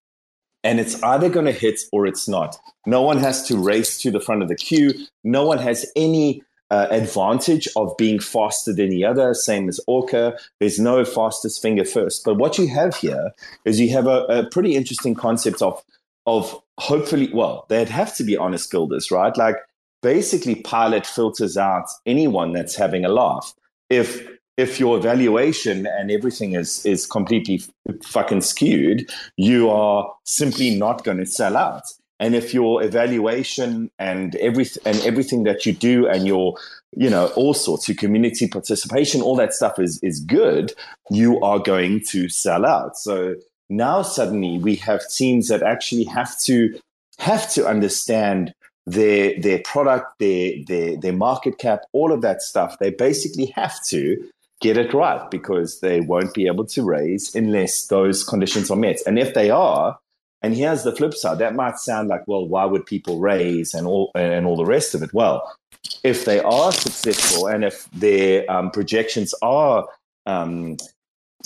and 0.63 0.80
it's 0.80 1.01
either 1.03 1.30
going 1.30 1.45
to 1.45 1.51
hit 1.51 1.80
or 1.91 2.05
it's 2.05 2.27
not. 2.27 2.57
No 2.85 3.01
one 3.01 3.17
has 3.19 3.47
to 3.47 3.57
race 3.57 3.97
to 4.01 4.11
the 4.11 4.19
front 4.19 4.41
of 4.41 4.49
the 4.49 4.55
queue. 4.55 4.93
No 5.23 5.45
one 5.45 5.57
has 5.59 5.89
any 5.95 6.43
uh, 6.72 6.88
advantage 6.91 7.68
of 7.76 7.96
being 7.98 8.20
faster 8.20 8.74
than 8.74 8.90
the 8.90 9.06
other, 9.06 9.34
same 9.34 9.68
as 9.68 9.80
Orca. 9.88 10.38
There's 10.60 10.80
no 10.80 11.04
fastest 11.04 11.62
finger 11.62 11.86
first. 11.86 12.24
But 12.24 12.36
what 12.36 12.58
you 12.58 12.68
have 12.68 12.96
here 12.96 13.32
is 13.66 13.80
you 13.80 13.90
have 13.91 14.08
a, 14.08 14.26
a 14.26 14.50
pretty 14.50 14.76
interesting 14.76 15.16
concept 15.16 15.62
of 15.62 15.84
of 16.26 16.62
hopefully, 16.78 17.32
well, 17.34 17.66
they'd 17.70 17.90
have 17.90 18.16
to 18.16 18.24
be 18.24 18.38
honest 18.38 18.70
builders, 18.70 19.10
right? 19.10 19.36
Like 19.36 19.56
basically, 20.04 20.56
pilot 20.56 21.06
filters 21.06 21.58
out 21.58 21.86
anyone 22.06 22.54
that's 22.54 22.76
having 22.76 23.04
a 23.04 23.10
laugh. 23.10 23.54
If 23.90 24.28
if 24.58 24.80
your 24.80 24.98
evaluation 24.98 25.88
and 25.88 26.12
everything 26.12 26.54
is 26.54 26.86
is 26.86 27.06
completely 27.06 27.62
fucking 28.04 28.41
skewed, 28.41 29.10
you 29.38 29.70
are 29.70 30.14
simply 30.26 30.78
not 30.78 31.04
going 31.04 31.18
to 31.18 31.26
sell 31.26 31.58
out. 31.58 31.84
And 32.20 32.36
if 32.36 32.54
your 32.54 32.84
evaluation 32.84 33.90
and 33.98 34.36
everything 34.36 34.84
and 34.86 35.00
everything 35.02 35.44
that 35.44 35.66
you 35.66 35.74
do 35.74 36.08
and 36.08 36.28
your 36.28 36.56
you 36.96 37.10
know 37.10 37.28
all 37.36 37.54
sorts 37.54 37.88
of 37.90 37.98
community 37.98 38.48
participation, 38.48 39.22
all 39.22 39.36
that 39.38 39.54
stuff 39.54 39.80
is 39.80 40.00
is 40.04 40.20
good, 40.20 40.74
you 41.10 41.40
are 41.41 41.60
going 41.60 42.02
to 42.10 42.30
sell 42.30 42.66
out. 42.66 42.98
So 42.98 43.36
now 43.70 44.02
suddenly 44.02 44.58
we 44.58 44.76
have 44.78 45.02
teams 45.10 45.48
that 45.48 45.64
actually 45.64 46.06
have 46.06 46.40
to 46.41 46.80
have 47.20 47.50
to 47.54 47.68
understand 47.68 48.54
their 48.86 49.40
their 49.40 49.60
product, 49.60 50.20
their 50.20 50.54
their 50.68 50.98
their 50.98 51.14
market 51.14 51.58
cap, 51.58 51.82
all 51.94 52.12
of 52.12 52.22
that 52.22 52.41
stuff. 52.41 52.80
They 52.80 52.90
basically 52.90 53.48
have 53.56 53.76
to 53.88 54.18
get 54.62 54.78
it 54.78 54.94
right 54.94 55.30
because 55.32 55.80
they 55.80 56.02
won't 56.02 56.34
be 56.34 56.48
able 56.48 56.66
to 56.66 56.84
raise 56.84 57.34
unless 57.34 57.88
those 57.88 58.24
conditions 58.24 58.70
are 58.70 58.76
met. 58.76 58.98
And 59.08 59.18
if 59.18 59.34
they 59.34 59.50
are, 59.50 59.98
and 60.41 60.56
here's 60.56 60.84
the 60.84 60.95
flip 60.95 61.14
side, 61.14 61.40
that 61.40 61.56
might 61.56 61.78
sound 61.78 62.10
like, 62.10 62.28
well, 62.28 62.48
why 62.48 62.66
would 62.66 62.86
people 62.86 63.20
raise 63.20 63.74
and 63.74 63.86
all 63.86 64.11
and 64.16 64.45
all 64.45 64.56
the 64.56 64.66
rest 64.66 64.95
of 64.95 65.03
it? 65.03 65.14
Well, 65.14 65.56
if 66.03 66.26
they 66.26 66.40
are 66.40 66.72
successful 66.72 67.48
and 67.48 67.64
if 67.64 67.90
their 67.91 68.49
um, 68.52 68.72
projections 68.72 69.34
are 69.41 69.88
um, 70.26 70.78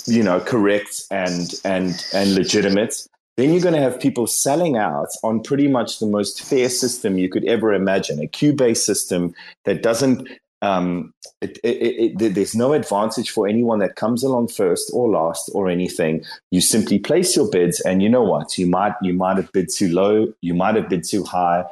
you 0.06 0.22
know, 0.22 0.40
correct 0.40 1.02
and 1.10 1.54
and 1.64 2.04
and 2.12 2.34
legitimate, 2.34 3.06
then 3.36 3.52
you're 3.52 3.62
going 3.62 3.74
to 3.74 3.80
have 3.80 4.00
people 4.00 4.26
selling 4.26 4.76
out 4.76 5.08
on 5.22 5.42
pretty 5.42 5.68
much 5.68 5.98
the 5.98 6.06
most 6.06 6.42
fair 6.42 6.68
system 6.68 7.18
you 7.18 7.28
could 7.28 7.44
ever 7.44 7.72
imagine, 7.72 8.20
a 8.20 8.26
queue-based 8.26 8.84
system 8.84 9.34
that 9.64 9.82
doesn't. 9.82 10.28
Um, 10.64 11.12
it, 11.42 11.58
it, 11.62 12.18
it, 12.22 12.34
there's 12.34 12.54
no 12.54 12.72
advantage 12.72 13.30
for 13.30 13.46
anyone 13.46 13.80
that 13.80 13.96
comes 13.96 14.24
along 14.24 14.48
first 14.48 14.90
or 14.94 15.10
last 15.10 15.50
or 15.52 15.68
anything. 15.68 16.24
You 16.50 16.62
simply 16.62 16.98
place 16.98 17.36
your 17.36 17.50
bids, 17.50 17.80
and 17.80 18.02
you 18.02 18.08
know 18.08 18.22
what? 18.22 18.56
You 18.56 18.66
might 18.66 18.94
you 19.02 19.12
might 19.12 19.36
have 19.36 19.52
bid 19.52 19.68
too 19.68 19.88
low, 19.88 20.32
you 20.40 20.54
might 20.54 20.76
have 20.76 20.88
bid 20.88 21.04
too 21.04 21.22
high, 21.22 21.64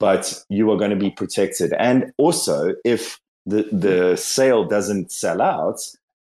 but 0.00 0.44
you 0.48 0.70
are 0.70 0.76
going 0.76 0.90
to 0.90 0.96
be 0.96 1.10
protected. 1.10 1.72
And 1.78 2.12
also, 2.16 2.74
if 2.84 3.20
the 3.46 3.68
the 3.70 4.16
sale 4.16 4.64
doesn't 4.64 5.12
sell 5.12 5.40
out, 5.40 5.78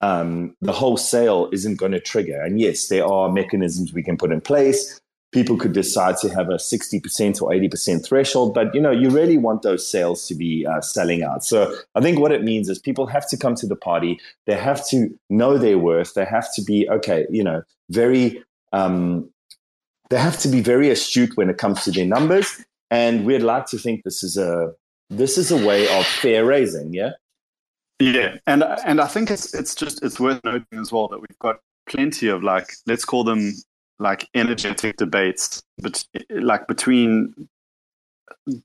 um, 0.01 0.57
the 0.61 0.73
whole 0.73 0.97
sale 0.97 1.49
isn't 1.53 1.77
going 1.77 1.93
to 1.93 2.01
trigger. 2.01 2.41
And 2.43 2.59
yes, 2.61 2.89
there 2.89 3.07
are 3.07 3.31
mechanisms 3.31 3.93
we 3.93 4.03
can 4.03 4.16
put 4.16 4.32
in 4.32 4.41
place. 4.41 4.99
People 5.32 5.57
could 5.57 5.73
decide 5.73 6.16
to 6.19 6.28
have 6.28 6.48
a 6.48 6.55
60% 6.55 7.43
or 7.43 7.51
80% 7.51 8.05
threshold, 8.05 8.52
but 8.52 8.74
you 8.74 8.81
know, 8.81 8.90
you 8.90 9.11
really 9.11 9.39
want 9.39 9.62
those 9.62 9.86
sales 9.86 10.27
to 10.27 10.35
be 10.35 10.66
uh, 10.66 10.81
selling 10.81 11.23
out. 11.23 11.44
So 11.44 11.74
I 11.94 12.01
think 12.01 12.19
what 12.19 12.32
it 12.32 12.43
means 12.43 12.69
is 12.69 12.78
people 12.78 13.07
have 13.07 13.28
to 13.31 13.36
come 13.36 13.55
to 13.57 13.66
the 13.66 13.77
party. 13.77 14.19
They 14.47 14.57
have 14.57 14.86
to 14.89 15.16
know 15.28 15.57
their 15.57 15.78
worth. 15.78 16.15
They 16.15 16.24
have 16.24 16.52
to 16.55 16.62
be, 16.62 16.89
okay, 16.90 17.27
you 17.31 17.44
know, 17.44 17.62
very, 17.90 18.43
um, 18.73 19.31
they 20.11 20.19
have 20.19 20.39
to 20.40 20.48
be 20.48 20.61
very 20.61 20.90
astute 20.90 21.36
when 21.36 21.48
it 21.48 21.59
comes 21.59 21.85
to 21.85 21.93
their 21.93 22.07
numbers. 22.07 22.65
And 22.90 23.24
we'd 23.24 23.43
like 23.43 23.66
to 23.66 23.78
think 23.78 24.02
this 24.02 24.24
is 24.24 24.36
a, 24.36 24.73
this 25.11 25.39
is 25.39 25.52
a 25.52 25.66
way 25.66 25.86
of 25.97 26.05
fair 26.07 26.44
raising. 26.44 26.93
Yeah. 26.93 27.12
Yeah, 28.01 28.39
and 28.47 28.65
and 28.86 28.98
I 28.98 29.07
think 29.07 29.31
it's 29.31 29.52
it's 29.52 29.74
just 29.74 30.02
it's 30.02 30.19
worth 30.19 30.43
noting 30.43 30.78
as 30.81 30.90
well 30.90 31.07
that 31.09 31.20
we've 31.20 31.39
got 31.39 31.61
plenty 31.86 32.28
of 32.28 32.43
like 32.43 32.73
let's 32.86 33.05
call 33.05 33.24
them 33.24 33.52
like 34.01 34.28
energetic 34.35 34.97
debates, 34.97 35.62
but 35.78 36.05
like 36.31 36.66
between 36.66 37.48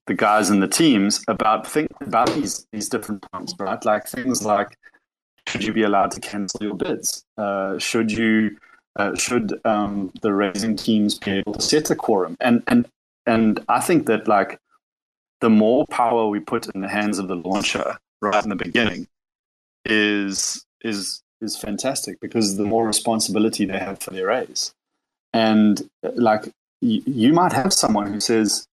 the 0.07 0.13
guys 0.13 0.49
and 0.49 0.63
the 0.63 0.67
teams 0.67 1.23
about 1.27 1.67
think 1.67 1.91
about 2.01 2.33
these 2.33 2.65
these 2.71 2.89
different 2.89 3.23
points, 3.31 3.53
right? 3.59 3.83
Like 3.85 4.07
things 4.07 4.43
like 4.43 4.77
should 5.47 5.63
you 5.63 5.73
be 5.73 5.83
allowed 5.83 6.11
to 6.11 6.21
cancel 6.21 6.63
your 6.63 6.75
bids? 6.75 7.23
Uh, 7.37 7.77
should 7.77 8.11
you 8.11 8.57
uh, 8.95 9.15
should 9.15 9.59
um, 9.65 10.11
the 10.21 10.33
raising 10.33 10.75
teams 10.75 11.19
be 11.19 11.31
able 11.31 11.53
to 11.53 11.61
set 11.61 11.91
a 11.91 11.95
quorum? 11.95 12.37
And 12.39 12.63
and 12.67 12.87
and 13.25 13.59
I 13.67 13.81
think 13.81 14.07
that 14.07 14.27
like 14.27 14.59
the 15.41 15.49
more 15.49 15.85
power 15.87 16.27
we 16.27 16.39
put 16.39 16.67
in 16.73 16.81
the 16.81 16.87
hands 16.87 17.19
of 17.19 17.27
the 17.27 17.35
launcher 17.35 17.97
right 18.21 18.43
in 18.43 18.49
the 18.49 18.55
beginning, 18.55 19.07
is 19.83 20.65
is 20.81 21.21
is 21.41 21.57
fantastic 21.57 22.19
because 22.21 22.57
the 22.57 22.63
more 22.63 22.87
responsibility 22.87 23.65
they 23.65 23.77
have 23.77 23.99
for 23.99 24.11
their 24.11 24.27
raise, 24.27 24.73
and 25.35 25.89
like 26.15 26.45
y- 26.81 27.03
you 27.05 27.33
might 27.33 27.51
have 27.51 27.73
someone 27.73 28.11
who 28.11 28.19
says, 28.21 28.65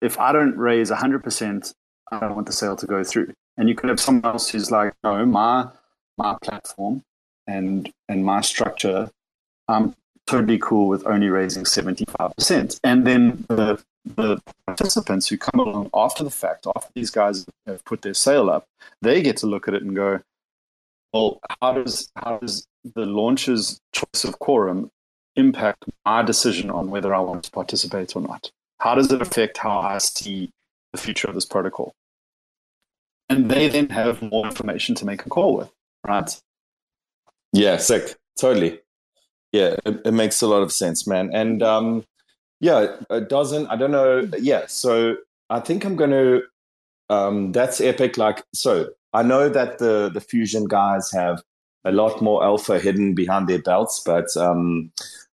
if 0.00 0.18
I 0.18 0.32
don't 0.32 0.56
raise 0.56 0.90
hundred 0.90 1.24
percent, 1.24 1.74
I 2.12 2.20
don't 2.20 2.36
want 2.36 2.46
the 2.46 2.52
sale 2.52 2.76
to 2.76 2.86
go 2.86 3.02
through, 3.02 3.32
and 3.56 3.68
you 3.68 3.74
could 3.74 3.90
have 3.90 4.00
someone 4.00 4.24
else 4.24 4.48
who's 4.50 4.70
like, 4.70 4.94
no, 5.02 5.26
my 5.26 5.68
my 6.16 6.36
platform 6.40 7.02
and 7.46 7.90
and 8.08 8.24
my 8.24 8.40
structure, 8.40 9.10
I'm 9.66 9.94
totally 10.26 10.58
cool 10.58 10.86
with 10.88 11.04
only 11.06 11.28
raising 11.28 11.66
seventy 11.66 12.04
five 12.16 12.34
percent, 12.36 12.78
and 12.84 13.04
then 13.06 13.44
the 13.48 13.82
the 14.04 14.40
participants 14.66 15.28
who 15.28 15.36
come 15.36 15.58
along 15.58 15.90
after 15.94 16.22
the 16.22 16.30
fact, 16.30 16.66
after 16.76 16.90
these 16.94 17.10
guys 17.10 17.46
have 17.66 17.84
put 17.84 18.02
their 18.02 18.14
sale 18.14 18.50
up, 18.50 18.66
they 19.02 19.20
get 19.20 19.36
to 19.38 19.46
look 19.46 19.66
at 19.66 19.74
it 19.74 19.82
and 19.82 19.96
go, 19.96 20.20
well, 21.12 21.40
how 21.60 21.72
does 21.72 22.10
how 22.14 22.38
does 22.38 22.66
the 22.94 23.06
launcher's 23.06 23.80
choice 23.92 24.22
of 24.24 24.38
quorum 24.38 24.90
impact 25.36 25.84
my 26.04 26.22
decision 26.22 26.70
on 26.70 26.90
whether 26.90 27.14
I 27.14 27.20
want 27.20 27.44
to 27.44 27.50
participate 27.50 28.14
or 28.16 28.22
not? 28.22 28.50
How 28.78 28.94
does 28.94 29.10
it 29.12 29.22
affect 29.22 29.58
how 29.58 29.78
I 29.78 29.98
see 29.98 30.50
the 30.92 30.98
future 30.98 31.28
of 31.28 31.34
this 31.34 31.46
protocol? 31.46 31.94
And 33.28 33.50
they 33.50 33.68
then 33.68 33.88
have 33.88 34.20
more 34.20 34.44
information 34.44 34.94
to 34.96 35.06
make 35.06 35.24
a 35.24 35.28
call 35.28 35.56
with, 35.56 35.70
right? 36.06 36.30
Yeah, 37.52 37.78
sick. 37.78 38.16
Totally. 38.38 38.80
Yeah, 39.52 39.76
it, 39.86 40.00
it 40.04 40.12
makes 40.12 40.42
a 40.42 40.46
lot 40.46 40.62
of 40.62 40.72
sense, 40.72 41.06
man. 41.06 41.30
And 41.32 41.62
um, 41.62 42.04
yeah, 42.60 42.96
it 43.10 43.28
doesn't. 43.28 43.68
I 43.68 43.76
don't 43.76 43.92
know. 43.92 44.28
Yeah, 44.38 44.66
so 44.66 45.16
I 45.50 45.60
think 45.60 45.84
I'm 45.84 45.96
going 45.96 46.10
to. 46.10 46.42
Um, 47.10 47.52
that's 47.52 47.80
epic. 47.80 48.18
Like, 48.18 48.42
so 48.52 48.88
I 49.12 49.22
know 49.22 49.48
that 49.48 49.78
the 49.78 50.10
the 50.12 50.20
Fuzion 50.20 50.68
guys 50.68 51.10
have 51.12 51.42
a 51.84 51.92
lot 51.92 52.20
more 52.20 52.42
alpha 52.42 52.78
hidden 52.78 53.14
behind 53.14 53.46
their 53.46 53.60
belts, 53.60 54.02
but 54.04 54.34
um, 54.36 54.90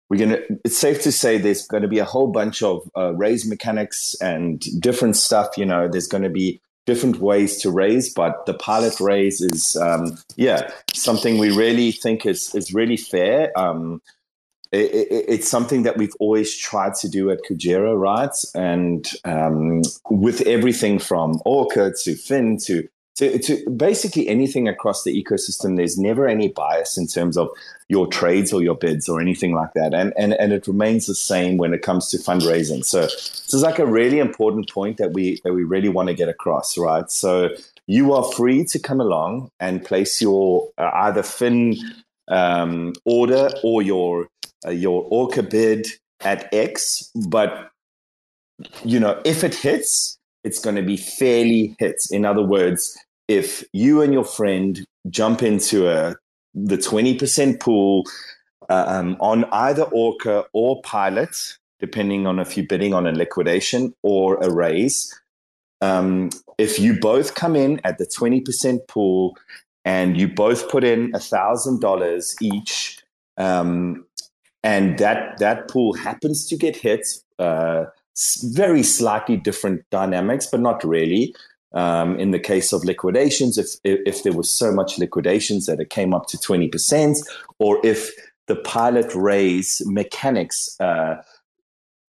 we're 0.08 0.18
gonna. 0.18 0.38
It's 0.64 0.78
safe 0.78 1.02
to 1.02 1.12
say 1.12 1.38
there's 1.38 1.66
going 1.66 1.82
to 1.82 1.88
be 1.88 1.98
a 1.98 2.04
whole 2.04 2.28
bunch 2.28 2.62
of 2.62 2.88
uh, 2.96 3.14
raise 3.14 3.46
mechanics 3.46 4.14
and 4.20 4.60
different 4.80 5.16
stuff. 5.16 5.56
You 5.56 5.66
know, 5.66 5.88
there's 5.88 6.06
going 6.06 6.24
to 6.24 6.30
be 6.30 6.60
different 6.86 7.18
ways 7.18 7.60
to 7.60 7.70
raise, 7.70 8.12
but 8.12 8.46
the 8.46 8.54
pilot 8.54 8.98
raise 8.98 9.42
is, 9.42 9.76
um, 9.76 10.16
yeah, 10.36 10.70
something 10.94 11.36
we 11.36 11.54
really 11.54 11.92
think 11.92 12.24
is 12.24 12.54
is 12.54 12.72
really 12.72 12.96
fair. 12.96 13.52
Um, 13.58 14.00
it, 14.72 14.90
it, 14.92 15.24
it's 15.28 15.48
something 15.48 15.82
that 15.82 15.98
we've 15.98 16.14
always 16.18 16.56
tried 16.56 16.94
to 16.96 17.08
do 17.08 17.30
at 17.30 17.40
Kujira, 17.48 17.98
right? 17.98 18.36
And 18.54 19.06
um, 19.24 19.82
with 20.10 20.40
everything 20.42 20.98
from 20.98 21.40
Orca 21.44 21.92
to 22.04 22.14
Fin 22.14 22.56
to 22.64 22.88
to, 23.18 23.36
to 23.36 23.68
basically 23.70 24.28
anything 24.28 24.68
across 24.68 25.02
the 25.02 25.12
ecosystem, 25.12 25.76
there's 25.76 25.98
never 25.98 26.28
any 26.28 26.48
bias 26.48 26.96
in 26.96 27.08
terms 27.08 27.36
of 27.36 27.48
your 27.88 28.06
trades 28.06 28.52
or 28.52 28.62
your 28.62 28.76
bids 28.76 29.08
or 29.08 29.20
anything 29.20 29.54
like 29.54 29.72
that. 29.74 29.92
And, 29.92 30.12
and, 30.16 30.34
and 30.34 30.52
it 30.52 30.68
remains 30.68 31.06
the 31.06 31.16
same 31.16 31.56
when 31.56 31.74
it 31.74 31.82
comes 31.82 32.10
to 32.10 32.18
fundraising. 32.18 32.84
So 32.84 33.02
this 33.02 33.52
is 33.52 33.62
like 33.62 33.80
a 33.80 33.86
really 33.86 34.20
important 34.20 34.70
point 34.70 34.98
that 34.98 35.12
we, 35.12 35.40
that 35.42 35.52
we 35.52 35.64
really 35.64 35.88
want 35.88 36.08
to 36.08 36.14
get 36.14 36.28
across, 36.28 36.78
right? 36.78 37.10
So 37.10 37.48
you 37.88 38.12
are 38.12 38.22
free 38.22 38.64
to 38.66 38.78
come 38.78 39.00
along 39.00 39.50
and 39.58 39.84
place 39.84 40.22
your 40.22 40.70
uh, 40.78 40.90
either 40.94 41.24
fin 41.24 41.76
um, 42.28 42.92
order 43.04 43.50
or 43.64 43.82
your, 43.82 44.28
uh, 44.64 44.70
your 44.70 45.08
Orca 45.10 45.42
bid 45.42 45.88
at 46.20 46.48
X, 46.54 47.10
but 47.28 47.70
you 48.84 49.00
know, 49.00 49.20
if 49.24 49.42
it 49.42 49.56
hits, 49.56 50.18
it's 50.44 50.60
going 50.60 50.76
to 50.76 50.82
be 50.82 50.96
fairly 50.96 51.74
hits. 51.80 52.12
In 52.12 52.24
other 52.24 52.42
words, 52.42 52.96
if 53.28 53.62
you 53.72 54.02
and 54.02 54.12
your 54.12 54.24
friend 54.24 54.84
jump 55.10 55.42
into 55.42 55.88
a 55.88 56.16
the 56.54 56.78
20% 56.78 57.60
pool 57.60 58.04
uh, 58.68 58.84
um, 58.88 59.16
on 59.20 59.44
either 59.52 59.84
Orca 59.84 60.44
or 60.52 60.80
Pilot, 60.82 61.36
depending 61.78 62.26
on 62.26 62.38
if 62.38 62.56
you're 62.56 62.66
bidding 62.66 62.94
on 62.94 63.06
a 63.06 63.12
liquidation 63.12 63.94
or 64.02 64.36
a 64.42 64.50
raise, 64.50 65.14
um, 65.80 66.30
if 66.56 66.78
you 66.78 66.98
both 66.98 67.34
come 67.34 67.54
in 67.54 67.80
at 67.84 67.98
the 67.98 68.06
20% 68.06 68.88
pool 68.88 69.36
and 69.84 70.18
you 70.18 70.26
both 70.26 70.68
put 70.68 70.84
in 70.84 71.12
$1,000 71.12 72.34
each, 72.42 72.98
um, 73.36 74.04
and 74.64 74.98
that, 74.98 75.38
that 75.38 75.68
pool 75.68 75.92
happens 75.94 76.46
to 76.48 76.56
get 76.56 76.76
hit, 76.76 77.06
uh, 77.38 77.84
very 78.42 78.82
slightly 78.82 79.36
different 79.36 79.84
dynamics, 79.90 80.48
but 80.50 80.60
not 80.60 80.82
really. 80.82 81.34
Um, 81.74 82.18
in 82.18 82.30
the 82.30 82.38
case 82.38 82.72
of 82.72 82.82
liquidations, 82.84 83.58
if, 83.58 83.68
if 83.84 84.22
there 84.22 84.32
was 84.32 84.50
so 84.50 84.72
much 84.72 84.98
liquidations 84.98 85.66
that 85.66 85.80
it 85.80 85.90
came 85.90 86.14
up 86.14 86.26
to 86.28 86.38
20%, 86.38 87.18
or 87.58 87.78
if 87.84 88.10
the 88.46 88.56
pilot 88.56 89.14
raise 89.14 89.82
mechanics, 89.84 90.74
uh, 90.80 91.16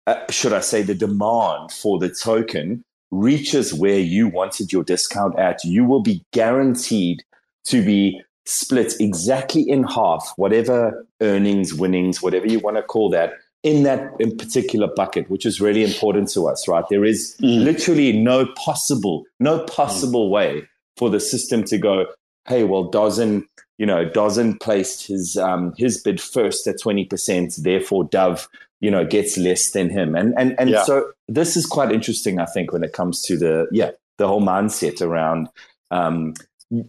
uh, 0.07 0.31
should 0.31 0.53
I 0.53 0.61
say, 0.61 0.81
the 0.81 0.95
demand 0.95 1.72
for 1.72 1.99
the 1.99 2.10
token 2.10 2.86
reaches 3.11 3.73
where 3.73 3.99
you 3.99 4.27
wanted 4.27 4.72
your 4.72 4.84
discount 4.84 5.38
at, 5.38 5.64
you 5.64 5.84
will 5.84 6.02
be 6.02 6.23
guaranteed 6.31 7.23
to 7.65 7.84
be 7.84 8.22
split 8.45 8.95
exactly 8.99 9.61
in 9.61 9.84
half, 9.84 10.34
whatever 10.38 11.06
earnings, 11.22 11.73
winnings, 11.73 12.22
whatever 12.22 12.48
you 12.48 12.60
want 12.60 12.77
to 12.77 12.84
call 12.84 13.10
that, 13.10 13.34
in 13.64 13.84
that 13.84 14.11
in 14.19 14.38
particular 14.38 14.88
bucket, 14.95 15.30
which 15.30 15.45
is 15.45 15.60
really 15.60 15.84
important 15.84 16.30
to 16.31 16.48
us, 16.48 16.68
right? 16.68 16.86
There 16.90 17.06
is 17.06 17.36
mm. 17.41 17.64
literally 17.64 18.14
no 18.14 18.45
possible, 18.56 19.26
no 19.40 19.60
possible 19.65 20.30
mm. 20.30 20.31
way 20.31 20.69
for 20.98 21.10
the 21.10 21.19
system 21.19 21.64
to 21.65 21.77
go, 21.77 22.06
hey, 22.48 22.64
well, 22.64 22.90
Dozzin, 22.90 23.45
you 23.77 23.86
know, 23.86 24.06
Dozzin 24.06 24.60
placed 24.60 25.07
his 25.07 25.38
um, 25.38 25.73
his 25.77 26.02
bid 26.02 26.22
first 26.22 26.68
at 26.68 26.81
twenty 26.81 27.06
percent, 27.06 27.53
therefore 27.57 28.06
Dove, 28.06 28.48
you 28.80 28.91
know, 28.91 29.06
gets 29.06 29.38
less 29.38 29.72
than 29.72 29.90
him, 29.90 30.15
and 30.15 30.34
and 30.38 30.56
and 30.60 30.69
yeah. 30.69 30.84
so 30.84 31.11
this 31.27 31.57
is 31.57 31.65
quite 31.65 31.91
interesting, 31.91 32.40
I 32.40 32.45
think, 32.45 32.72
when 32.72 32.84
it 32.84 32.94
comes 32.94 33.22
to 33.23 33.38
the 33.38 33.68
yeah 33.72 33.91
the 34.18 34.27
whole 34.27 34.41
mindset 34.41 35.02
around 35.02 35.48
um, 35.91 36.34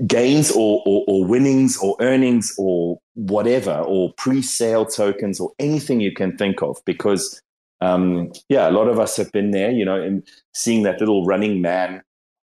gains 0.06 0.50
or, 0.50 0.82
or, 0.84 1.04
or, 1.08 1.24
winnings 1.24 1.78
or 1.78 1.96
earnings 2.00 2.54
or 2.58 2.98
whatever 3.14 3.78
or 3.86 4.12
pre-sale 4.18 4.84
tokens 4.84 5.40
or 5.40 5.52
anything 5.58 6.00
you 6.00 6.12
can 6.12 6.36
think 6.36 6.62
of 6.62 6.76
because 6.84 7.40
um, 7.80 8.30
yeah 8.50 8.68
a 8.68 8.72
lot 8.72 8.88
of 8.88 8.98
us 8.98 9.16
have 9.16 9.32
been 9.32 9.52
there 9.52 9.70
you 9.70 9.84
know 9.84 9.98
and 9.98 10.22
seeing 10.52 10.82
that 10.82 11.00
little 11.00 11.24
running 11.24 11.62
man 11.62 12.02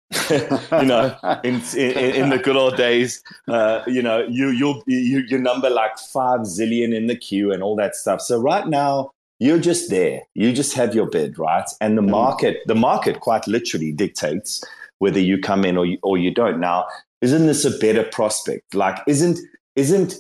you 0.31 0.85
know, 0.85 1.17
in, 1.43 1.61
in, 1.77 2.15
in 2.15 2.31
the 2.31 2.39
good 2.41 2.57
old 2.57 2.77
days, 2.77 3.25
uh, 3.49 3.83
you 3.89 4.01
know, 4.01 4.25
you 4.29 4.51
you 4.51 4.81
you 4.87 5.25
you 5.29 5.37
number 5.37 5.69
like 5.69 5.99
five 5.99 6.43
zillion 6.43 6.95
in 6.95 7.09
the 7.09 7.17
queue 7.17 7.53
and 7.53 7.61
all 7.61 7.75
that 7.75 7.97
stuff. 7.97 8.21
So 8.21 8.41
right 8.41 8.69
now, 8.69 9.11
you're 9.41 9.59
just 9.59 9.91
there. 9.91 10.23
You 10.35 10.53
just 10.53 10.75
have 10.75 10.95
your 10.95 11.07
bid, 11.07 11.39
right? 11.39 11.69
And 11.81 11.99
the 11.99 12.03
mm. 12.03 12.11
market, 12.11 12.59
the 12.67 12.77
market, 12.77 13.19
quite 13.19 13.47
literally 13.49 13.91
dictates 13.91 14.63
whether 14.99 15.21
you 15.21 15.39
come 15.39 15.65
in 15.65 15.77
or 15.77 15.85
you, 15.85 15.99
or 16.03 16.17
you 16.17 16.33
don't. 16.33 16.61
Now, 16.61 16.87
isn't 17.21 17.47
this 17.47 17.65
a 17.65 17.77
better 17.79 18.05
prospect? 18.05 18.75
Like, 18.75 18.99
isn't 19.07 19.39
isn't 19.75 20.15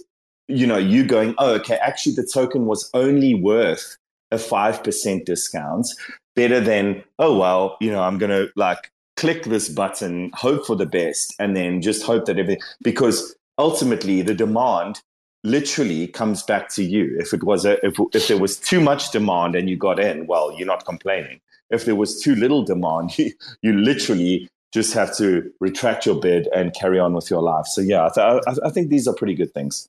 you 0.49 0.67
know 0.67 0.79
you 0.79 1.05
going? 1.05 1.35
Oh, 1.39 1.55
okay. 1.55 1.77
Actually, 1.77 2.15
the 2.15 2.29
token 2.33 2.67
was 2.67 2.91
only 2.95 3.35
worth 3.35 3.97
a 4.31 4.39
five 4.39 4.83
percent 4.83 5.27
discount. 5.27 5.87
Better 6.35 6.61
than 6.61 7.03
oh 7.19 7.39
well, 7.39 7.77
you 7.81 7.91
know, 7.91 8.03
I'm 8.03 8.19
gonna 8.19 8.47
like 8.57 8.91
click 9.17 9.45
this 9.45 9.69
button, 9.69 10.31
hope 10.35 10.67
for 10.67 10.77
the 10.77 10.87
best, 10.87 11.35
and 11.39 11.57
then 11.57 11.81
just 11.81 12.03
hope 12.03 12.27
that 12.27 12.39
everything, 12.39 12.63
because 12.83 13.35
ultimately 13.59 14.23
the 14.23 14.35
demand 14.35 15.01
literally 15.45 16.09
comes 16.09 16.43
back 16.43 16.69
to 16.71 16.83
you. 16.83 17.17
If 17.19 17.33
it 17.33 17.45
was 17.45 17.65
a, 17.65 17.85
if, 17.87 17.97
if 18.13 18.29
there 18.29 18.39
was 18.39 18.59
too 18.59 18.81
much 18.81 19.13
demand 19.13 19.55
and 19.55 19.71
you 19.71 19.77
got 19.77 19.99
in, 19.99 20.27
well, 20.27 20.53
you're 20.57 20.67
not 20.67 20.85
complaining. 20.85 21.41
If 21.71 21.85
there 21.85 21.95
was 21.95 22.21
too 22.21 22.35
little 22.35 22.63
demand, 22.63 23.17
you, 23.19 23.33
you 23.63 23.73
literally 23.73 24.49
just 24.77 24.93
have 24.93 25.17
to 25.17 25.51
retract 25.59 26.05
your 26.05 26.21
bid 26.21 26.49
and 26.55 26.75
carry 26.75 26.99
on 26.99 27.15
with 27.15 27.31
your 27.31 27.41
life. 27.41 27.65
So 27.65 27.81
yeah, 27.81 28.05
I, 28.05 28.11
th- 28.11 28.59
I, 28.63 28.69
think 28.69 28.91
these 28.91 29.09
are 29.09 29.15
pretty 29.15 29.35
good 29.35 29.55
things. 29.55 29.89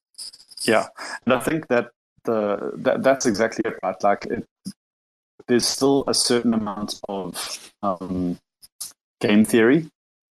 Yeah, 0.61 0.87
and 1.25 1.33
I 1.33 1.39
think 1.41 1.67
that 1.67 1.89
the 2.23 2.71
that, 2.75 3.03
that's 3.03 3.25
exactly 3.25 3.63
it. 3.69 3.77
Right? 3.83 4.01
Like 4.01 4.25
it, 4.27 4.47
there's 5.47 5.65
still 5.65 6.05
a 6.07 6.13
certain 6.13 6.53
amount 6.53 7.01
of 7.09 7.73
um, 7.83 8.39
game 9.19 9.43
theory. 9.43 9.89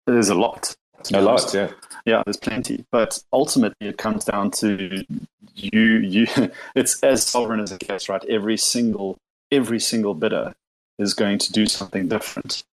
There's 0.08 0.30
a 0.30 0.36
lot. 0.36 0.76
A 1.14 1.22
lot, 1.22 1.54
yeah. 1.54 1.70
Yeah, 2.06 2.24
there's 2.26 2.38
plenty. 2.38 2.86
But 2.92 3.22
ultimately 3.32 3.88
it 3.88 4.00
comes 4.00 4.26
down 4.26 4.50
to 4.62 5.06
you 5.54 5.82
you 6.00 6.28
it's 6.76 7.02
as 7.04 7.26
sovereign 7.26 7.60
as 7.60 7.72
it 7.72 7.82
gets, 7.82 8.10
right? 8.10 8.26
Every 8.26 8.58
single 8.58 9.18
every 9.52 9.80
single 9.80 10.16
bidder 10.16 10.56
is 10.98 11.14
going 11.14 11.38
to 11.38 11.52
do 11.52 11.68
something 11.68 12.08
different. 12.08 12.64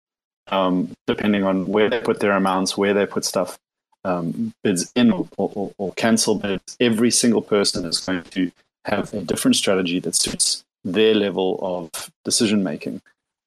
Um, 0.49 0.93
depending 1.07 1.43
on 1.45 1.67
where 1.67 1.91
they 1.91 2.01
put 2.01 2.21
their 2.21 2.33
amounts, 2.33 2.77
where 2.77 2.95
they 2.95 3.05
put 3.05 3.25
stuff, 3.25 3.59
um, 4.05 4.53
bids 4.63 4.93
in 4.95 5.11
or, 5.11 5.29
or, 5.37 5.73
or, 5.77 5.93
cancel 5.95 6.37
bids. 6.37 6.77
Every 6.79 7.11
single 7.11 7.43
person 7.43 7.85
is 7.85 7.99
going 7.99 8.23
to 8.23 8.53
have 8.85 9.13
a 9.13 9.21
different 9.21 9.57
strategy 9.57 9.99
that 9.99 10.15
suits 10.15 10.65
their 10.85 11.15
level 11.15 11.59
of 11.61 12.11
decision 12.25 12.63
making. 12.63 13.03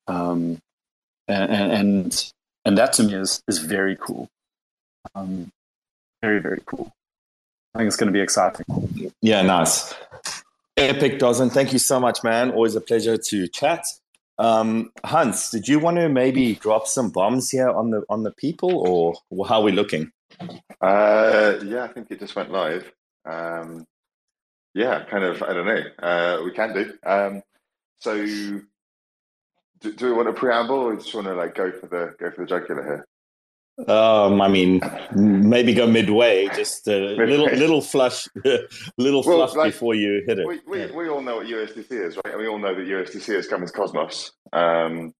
Um, 0.07 0.59
and, 1.29 1.71
and 1.71 2.31
and 2.65 2.77
that 2.77 2.93
to 2.93 3.03
me 3.03 3.13
is 3.15 3.41
is 3.47 3.59
very 3.59 3.95
cool. 3.95 4.27
Um, 5.15 5.49
very 6.21 6.39
very 6.39 6.61
cool. 6.65 6.91
I 7.73 7.79
think 7.79 7.87
it's 7.87 7.95
going 7.95 8.07
to 8.07 8.13
be 8.13 8.21
exciting. 8.21 8.65
Yeah, 9.21 9.41
nice. 9.43 9.93
Epic 10.75 11.19
Dozzin. 11.19 11.51
Thank 11.51 11.71
you 11.71 11.79
so 11.79 11.99
much, 11.99 12.23
man. 12.23 12.51
Always 12.51 12.75
a 12.75 12.81
pleasure 12.81 13.17
to 13.17 13.47
chat. 13.47 13.85
Um, 14.39 14.91
Hans, 15.03 15.51
did 15.51 15.67
you 15.67 15.79
want 15.79 15.97
to 15.97 16.07
maybe 16.07 16.55
drop 16.55 16.87
some 16.87 17.09
bombs 17.09 17.51
here 17.51 17.69
on 17.69 17.91
the 17.91 18.03
on 18.09 18.23
the 18.23 18.31
people, 18.31 18.71
or 19.29 19.45
how 19.45 19.59
are 19.59 19.63
we 19.63 19.73
looking? 19.73 20.11
Uh, 20.81 21.59
yeah, 21.65 21.83
I 21.83 21.89
think 21.89 22.09
it 22.09 22.19
just 22.19 22.37
went 22.37 22.49
live. 22.49 22.89
Um, 23.25 23.85
yeah, 24.73 25.03
kind 25.03 25.25
of. 25.25 25.43
I 25.43 25.53
don't 25.53 25.65
know. 25.65 25.83
Uh, 26.01 26.41
we 26.45 26.51
can 26.51 26.73
do. 26.73 26.93
Um, 27.05 27.43
so 27.99 28.15
do, 28.15 28.61
do 29.81 30.05
we 30.05 30.13
want 30.13 30.29
a 30.29 30.33
preamble, 30.33 30.75
or 30.75 30.95
just 30.95 31.13
want 31.13 31.27
to 31.27 31.33
like 31.33 31.53
go 31.53 31.71
for 31.71 31.87
the 31.87 32.15
go 32.17 32.31
for 32.31 32.41
the 32.41 32.47
jugular 32.47 32.83
here? 32.83 33.07
Um, 33.87 34.41
I 34.41 34.47
mean, 34.49 34.81
maybe 35.15 35.73
go 35.73 35.87
midway, 35.87 36.47
just 36.49 36.87
a 36.87 37.15
midway. 37.15 37.25
little 37.27 37.45
little 37.47 37.81
flush, 37.81 38.27
little 38.97 39.23
well, 39.25 39.37
fluff 39.37 39.55
like, 39.55 39.71
before 39.71 39.95
you 39.95 40.23
hit 40.27 40.39
it. 40.39 40.47
We, 40.47 40.59
we, 40.67 40.79
yeah. 40.79 40.91
we, 40.91 41.07
all 41.07 41.21
know 41.21 41.37
what 41.37 41.47
USDC 41.47 41.91
is, 41.91 42.17
right? 42.17 42.33
And 42.33 42.39
we 42.39 42.47
all 42.47 42.59
know 42.59 42.75
that 42.75 42.85
USDC 42.85 43.29
is 43.35 43.47
coming 43.47 43.67
to 43.67 43.73
Cosmos, 43.73 44.33
um, 44.51 45.13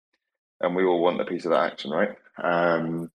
and 0.59 0.75
we 0.75 0.83
all 0.83 1.01
want 1.01 1.21
a 1.21 1.25
piece 1.25 1.45
of 1.45 1.51
that 1.51 1.71
action, 1.71 1.91
right? 1.91 2.11
Um, 2.41 3.09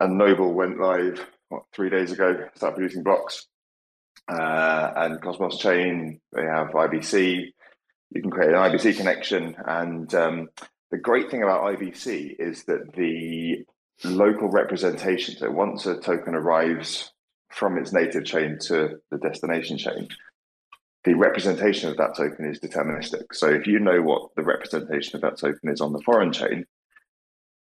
and 0.00 0.16
Noble 0.16 0.54
went 0.54 0.80
live 0.80 1.26
what, 1.50 1.64
three 1.74 1.90
days 1.90 2.12
ago, 2.12 2.48
started 2.54 2.76
producing 2.76 3.02
blocks, 3.02 3.46
uh, 4.28 4.92
and 4.96 5.20
Cosmos 5.20 5.58
Chain 5.58 6.20
they 6.34 6.44
have 6.44 6.68
IBC, 6.68 7.52
you 8.10 8.22
can 8.22 8.30
create 8.30 8.50
an 8.50 8.56
IBC 8.56 8.96
connection. 8.96 9.54
And 9.66 10.12
um, 10.14 10.48
the 10.90 10.98
great 10.98 11.30
thing 11.30 11.42
about 11.42 11.64
IBC 11.64 12.36
is 12.38 12.64
that 12.64 12.92
the 12.94 13.64
local 14.04 14.48
representation, 14.48 15.36
so 15.36 15.50
once 15.50 15.86
a 15.86 15.98
token 15.98 16.34
arrives 16.34 17.12
from 17.50 17.78
its 17.78 17.92
native 17.92 18.24
chain 18.24 18.58
to 18.66 19.00
the 19.10 19.18
destination 19.18 19.78
chain, 19.78 20.08
the 21.04 21.14
representation 21.14 21.90
of 21.90 21.96
that 21.96 22.16
token 22.16 22.44
is 22.44 22.60
deterministic. 22.60 23.24
So 23.32 23.48
if 23.48 23.66
you 23.66 23.78
know 23.78 24.02
what 24.02 24.34
the 24.36 24.42
representation 24.42 25.16
of 25.16 25.22
that 25.22 25.38
token 25.38 25.70
is 25.70 25.80
on 25.80 25.92
the 25.92 26.02
foreign 26.02 26.32
chain, 26.32 26.64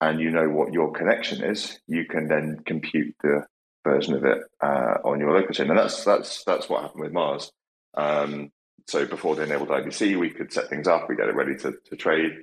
and 0.01 0.19
you 0.19 0.29
know 0.29 0.49
what 0.49 0.73
your 0.73 0.91
connection 0.91 1.43
is, 1.43 1.79
you 1.87 2.05
can 2.05 2.27
then 2.27 2.59
compute 2.65 3.15
the 3.23 3.45
version 3.85 4.13
of 4.13 4.25
it 4.25 4.39
uh, 4.61 4.95
on 5.05 5.19
your 5.19 5.33
local 5.33 5.53
chain, 5.53 5.69
and 5.69 5.79
that's 5.79 6.03
that's 6.03 6.43
that's 6.43 6.67
what 6.69 6.81
happened 6.81 7.01
with 7.01 7.13
Mars. 7.13 7.51
Um, 7.95 8.51
so 8.87 9.05
before 9.05 9.35
they 9.35 9.43
enabled 9.43 9.69
IBC, 9.69 10.19
we 10.19 10.29
could 10.29 10.51
set 10.51 10.69
things 10.69 10.87
up, 10.87 11.09
we 11.09 11.15
get 11.15 11.29
it 11.29 11.35
ready 11.35 11.55
to, 11.57 11.73
to 11.85 11.95
trade. 11.95 12.33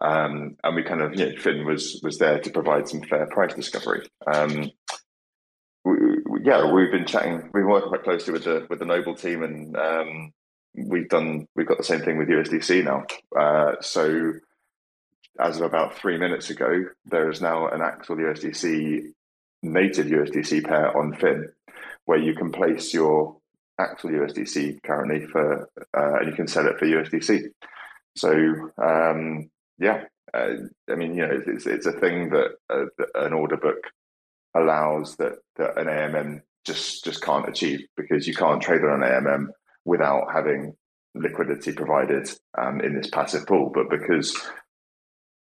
Um, 0.00 0.56
and 0.62 0.76
we 0.76 0.82
kind 0.82 1.00
of, 1.00 1.14
you 1.14 1.26
know, 1.30 1.36
Fin 1.36 1.64
was 1.64 2.00
was 2.02 2.18
there 2.18 2.38
to 2.40 2.50
provide 2.50 2.88
some 2.88 3.02
fair 3.02 3.26
price 3.26 3.54
discovery. 3.54 4.06
Um, 4.26 4.70
we, 5.84 5.96
we, 6.26 6.40
yeah, 6.44 6.70
we've 6.70 6.90
been 6.90 7.06
chatting, 7.06 7.36
we've 7.42 7.52
been 7.52 7.68
working 7.68 7.90
quite 7.90 8.04
closely 8.04 8.32
with 8.32 8.44
the 8.44 8.66
with 8.68 8.80
the 8.80 8.84
Noble 8.84 9.14
team, 9.14 9.42
and 9.42 9.76
um, 9.76 10.32
we've 10.74 11.08
done 11.08 11.46
we've 11.54 11.66
got 11.66 11.78
the 11.78 11.84
same 11.84 12.00
thing 12.00 12.18
with 12.18 12.28
USDC 12.28 12.84
now. 12.84 13.04
Uh, 13.38 13.76
so 13.80 14.32
as 15.40 15.56
of 15.56 15.62
about 15.62 15.96
three 15.96 16.18
minutes 16.18 16.50
ago, 16.50 16.84
there 17.06 17.30
is 17.30 17.40
now 17.40 17.68
an 17.68 17.80
actual 17.80 18.16
USDC 18.16 19.12
native 19.62 20.06
USDC 20.06 20.64
pair 20.64 20.96
on 20.96 21.14
Fin, 21.14 21.48
where 22.04 22.18
you 22.18 22.34
can 22.34 22.52
place 22.52 22.94
your 22.94 23.36
actual 23.78 24.10
USDC 24.10 24.82
currently 24.82 25.26
for, 25.26 25.68
uh, 25.96 26.18
and 26.20 26.28
you 26.28 26.34
can 26.34 26.46
sell 26.46 26.68
it 26.68 26.78
for 26.78 26.86
USDC. 26.86 27.48
So 28.16 28.30
um, 28.78 29.50
yeah, 29.78 30.04
uh, 30.32 30.54
I 30.90 30.94
mean, 30.94 31.14
you 31.14 31.26
know, 31.26 31.40
it's, 31.46 31.66
it's 31.66 31.86
a 31.86 31.92
thing 31.92 32.30
that, 32.30 32.52
uh, 32.70 32.84
that 32.98 33.08
an 33.14 33.32
order 33.32 33.56
book 33.56 33.90
allows 34.54 35.16
that, 35.16 35.38
that 35.56 35.78
an 35.78 35.86
AMM 35.86 36.40
just 36.64 37.04
just 37.04 37.22
can't 37.22 37.48
achieve 37.48 37.80
because 37.96 38.26
you 38.26 38.34
can't 38.34 38.62
trade 38.62 38.82
on 38.82 39.02
an 39.02 39.08
AMM 39.08 39.46
without 39.84 40.32
having 40.32 40.74
liquidity 41.14 41.72
provided 41.72 42.28
um, 42.58 42.80
in 42.80 42.96
this 42.96 43.10
passive 43.10 43.46
pool. 43.46 43.70
But 43.72 43.90
because 43.90 44.36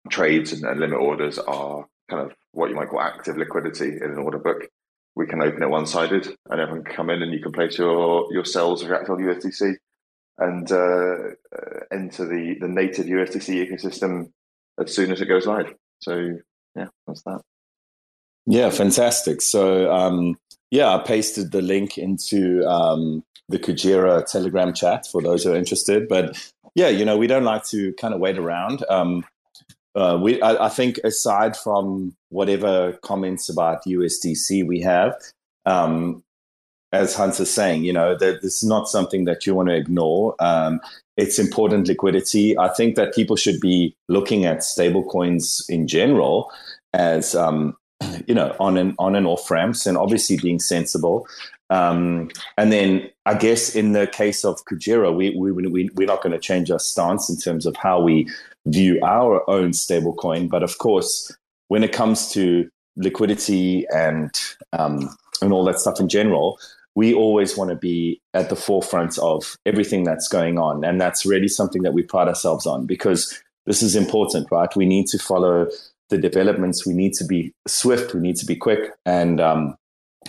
trades 0.09 0.51
and, 0.51 0.63
and 0.65 0.79
limit 0.79 0.99
orders 0.99 1.39
are 1.39 1.85
kind 2.09 2.29
of 2.29 2.35
what 2.51 2.69
you 2.69 2.75
might 2.75 2.89
call 2.89 3.01
active 3.01 3.37
liquidity 3.37 3.87
in 3.87 4.11
an 4.11 4.17
order 4.17 4.37
book, 4.37 4.67
we 5.15 5.25
can 5.25 5.41
open 5.41 5.63
it 5.63 5.69
one 5.69 5.85
sided 5.85 6.27
and 6.49 6.59
everyone 6.59 6.83
can 6.83 6.95
come 6.95 7.09
in 7.09 7.21
and 7.21 7.31
you 7.31 7.41
can 7.41 7.51
place 7.51 7.77
your, 7.77 8.27
your 8.31 8.45
cells 8.45 8.83
of 8.83 8.89
Reactile 8.89 9.17
USDC 9.17 9.75
and 10.37 10.71
uh, 10.71 10.75
uh, 11.55 11.79
enter 11.91 12.25
the, 12.25 12.57
the 12.59 12.67
native 12.67 13.05
USDC 13.05 13.69
ecosystem 13.69 14.31
as 14.79 14.93
soon 14.93 15.11
as 15.11 15.21
it 15.21 15.27
goes 15.27 15.45
live. 15.45 15.73
So, 15.99 16.37
yeah, 16.75 16.87
that's 17.07 17.23
that. 17.23 17.41
Yeah, 18.45 18.69
fantastic. 18.71 19.41
So, 19.41 19.91
um, 19.91 20.37
yeah, 20.71 20.93
I 20.93 20.99
pasted 20.99 21.51
the 21.51 21.61
link 21.61 21.97
into 21.97 22.67
um, 22.67 23.23
the 23.47 23.59
Kujira 23.59 24.25
Telegram 24.25 24.73
chat 24.73 25.05
for 25.05 25.21
those 25.21 25.43
who 25.43 25.53
are 25.53 25.55
interested. 25.55 26.07
But 26.09 26.51
yeah, 26.75 26.89
you 26.89 27.05
know, 27.05 27.17
we 27.17 27.27
don't 27.27 27.43
like 27.43 27.63
to 27.65 27.93
kind 27.93 28.13
of 28.13 28.19
wait 28.19 28.37
around. 28.37 28.83
Um, 28.89 29.23
uh, 29.95 30.17
we, 30.21 30.41
I, 30.41 30.65
I, 30.65 30.69
think, 30.69 30.97
aside 31.03 31.55
from 31.55 32.15
whatever 32.29 32.93
comments 33.03 33.47
about 33.47 33.85
USDC 33.85 34.65
we 34.65 34.81
have, 34.81 35.15
um, 35.67 36.23
as 36.93 37.15
Hans 37.15 37.39
is 37.39 37.51
saying, 37.51 37.83
you 37.83 37.91
know, 37.91 38.15
that 38.15 38.43
this 38.43 38.61
is 38.61 38.69
not 38.69 38.87
something 38.87 39.25
that 39.25 39.45
you 39.45 39.55
want 39.55 39.69
to 39.69 39.75
ignore. 39.75 40.35
Um, 40.39 40.79
it's 41.17 41.39
important 41.39 41.87
liquidity. 41.87 42.57
I 42.57 42.69
think 42.69 42.95
that 42.95 43.15
people 43.15 43.35
should 43.35 43.59
be 43.59 43.95
looking 44.07 44.45
at 44.45 44.59
stablecoins 44.59 45.67
in 45.69 45.87
general 45.87 46.51
as, 46.93 47.33
um, 47.33 47.75
you 48.27 48.35
know, 48.35 48.55
on 48.59 48.77
and 48.77 48.93
on 48.99 49.15
and 49.15 49.25
off 49.25 49.49
ramps, 49.49 49.87
and 49.87 49.97
obviously 49.97 50.37
being 50.37 50.59
sensible. 50.59 51.27
Um, 51.71 52.29
and 52.57 52.71
then 52.71 53.09
I 53.25 53.33
guess 53.33 53.75
in 53.75 53.93
the 53.93 54.05
case 54.05 54.45
of 54.45 54.63
Kujira, 54.65 55.15
we, 55.15 55.35
we, 55.35 55.51
we, 55.51 55.89
we're 55.95 56.07
not 56.07 56.21
going 56.21 56.33
to 56.33 56.39
change 56.39 56.69
our 56.69 56.79
stance 56.79 57.27
in 57.27 57.37
terms 57.37 57.65
of 57.65 57.75
how 57.75 57.99
we 57.99 58.29
view 58.67 58.99
our 59.03 59.49
own 59.49 59.71
stablecoin. 59.71 60.47
But 60.47 60.61
of 60.61 60.77
course, 60.77 61.35
when 61.69 61.83
it 61.83 61.91
comes 61.91 62.31
to 62.33 62.69
liquidity 62.95 63.87
and 63.91 64.31
um, 64.73 65.09
and 65.41 65.51
all 65.51 65.65
that 65.65 65.79
stuff 65.79 65.99
in 65.99 66.07
general, 66.07 66.59
we 66.95 67.13
always 67.13 67.57
want 67.57 67.69
to 67.69 67.75
be 67.75 68.21
at 68.33 68.49
the 68.49 68.55
forefront 68.55 69.17
of 69.19 69.57
everything 69.65 70.03
that's 70.03 70.27
going 70.27 70.59
on, 70.59 70.83
and 70.83 70.99
that's 70.99 71.25
really 71.25 71.47
something 71.47 71.83
that 71.83 71.93
we 71.93 72.03
pride 72.03 72.27
ourselves 72.27 72.65
on 72.65 72.85
because 72.85 73.41
this 73.65 73.81
is 73.81 73.95
important, 73.95 74.47
right? 74.51 74.73
We 74.75 74.85
need 74.85 75.07
to 75.07 75.17
follow 75.17 75.67
the 76.09 76.17
developments. 76.17 76.85
We 76.85 76.93
need 76.93 77.13
to 77.13 77.25
be 77.25 77.53
swift. 77.67 78.13
We 78.13 78.19
need 78.19 78.35
to 78.37 78.45
be 78.45 78.55
quick. 78.55 78.91
And 79.05 79.39
um, 79.39 79.75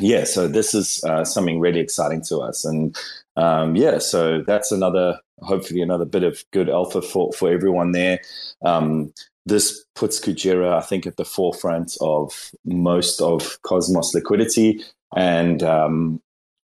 yeah, 0.01 0.25
so 0.25 0.49
this 0.49 0.75
is 0.75 1.03
uh, 1.05 1.25
something 1.25 1.61
really 1.61 1.81
exciting 1.81 2.23
to 2.29 2.39
us. 2.39 2.65
And 2.65 2.97
um, 3.37 3.77
yeah, 3.77 3.99
so 3.99 4.43
that's 4.43 4.73
another, 4.73 5.21
hopefully, 5.41 5.83
another 5.83 6.05
bit 6.05 6.23
of 6.23 6.45
good 6.53 6.69
alpha 6.69 7.03
for, 7.03 7.33
for 7.33 7.51
everyone 7.51 7.93
there. 7.93 8.21
Um, 8.65 9.13
this 9.47 9.85
puts 9.95 10.19
Kujira, 10.21 10.73
I 10.73 10.81
think, 10.81 11.07
at 11.07 11.17
the 11.17 11.25
forefront 11.25 11.97
of 12.01 12.51
most 12.65 13.21
of 13.21 13.61
Cosmos 13.63 14.15
liquidity. 14.15 14.83
And 15.17 15.63
um, 15.63 16.23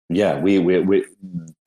yeah, 0.09 0.39
we, 0.39 0.59
we, 0.59 0.79
we, 0.79 1.05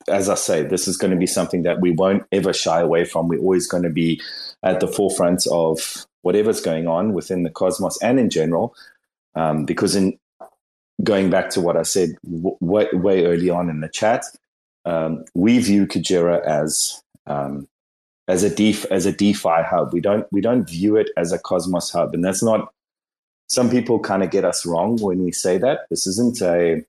as 0.07 0.29
I 0.29 0.35
say, 0.35 0.63
this 0.63 0.87
is 0.87 0.97
going 0.97 1.11
to 1.11 1.17
be 1.17 1.27
something 1.27 1.63
that 1.63 1.81
we 1.81 1.91
won't 1.91 2.23
ever 2.31 2.53
shy 2.53 2.79
away 2.79 3.05
from. 3.05 3.27
We're 3.27 3.39
always 3.39 3.67
going 3.67 3.83
to 3.83 3.89
be 3.89 4.21
at 4.63 4.79
the 4.79 4.87
forefront 4.87 5.45
of 5.51 6.05
whatever's 6.21 6.61
going 6.61 6.87
on 6.87 7.13
within 7.13 7.43
the 7.43 7.49
cosmos 7.49 7.97
and 8.01 8.19
in 8.19 8.29
general. 8.29 8.73
Um, 9.35 9.65
because 9.65 9.95
in 9.95 10.17
going 11.03 11.29
back 11.29 11.49
to 11.51 11.61
what 11.61 11.77
I 11.77 11.83
said 11.83 12.09
w- 12.23 12.57
way, 12.59 12.87
way 12.93 13.25
early 13.25 13.49
on 13.49 13.69
in 13.69 13.81
the 13.81 13.89
chat, 13.89 14.23
um, 14.85 15.25
we 15.33 15.59
view 15.59 15.85
Kujira 15.85 16.43
as 16.45 17.01
um, 17.27 17.67
as 18.27 18.43
a 18.43 18.53
def- 18.53 18.85
as 18.85 19.05
a 19.05 19.11
DeFi 19.11 19.63
hub. 19.63 19.93
We 19.93 20.01
don't 20.01 20.25
we 20.31 20.41
don't 20.41 20.67
view 20.67 20.95
it 20.95 21.09
as 21.17 21.31
a 21.31 21.39
Cosmos 21.39 21.91
hub, 21.91 22.13
and 22.13 22.23
that's 22.23 22.43
not. 22.43 22.73
Some 23.47 23.69
people 23.69 23.99
kind 23.99 24.23
of 24.23 24.29
get 24.29 24.45
us 24.45 24.65
wrong 24.65 24.97
when 24.97 25.23
we 25.23 25.31
say 25.31 25.57
that. 25.57 25.81
This 25.89 26.05
isn't 26.05 26.41
a 26.41 26.85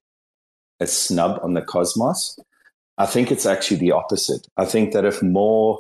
a 0.81 0.87
snub 0.87 1.41
on 1.43 1.55
the 1.55 1.63
Cosmos. 1.63 2.39
I 2.99 3.07
think 3.07 3.31
it's 3.31 3.47
actually 3.47 3.79
the 3.79 3.93
opposite. 3.93 4.47
I 4.57 4.65
think 4.65 4.93
that 4.93 5.05
if 5.05 5.23
more 5.23 5.79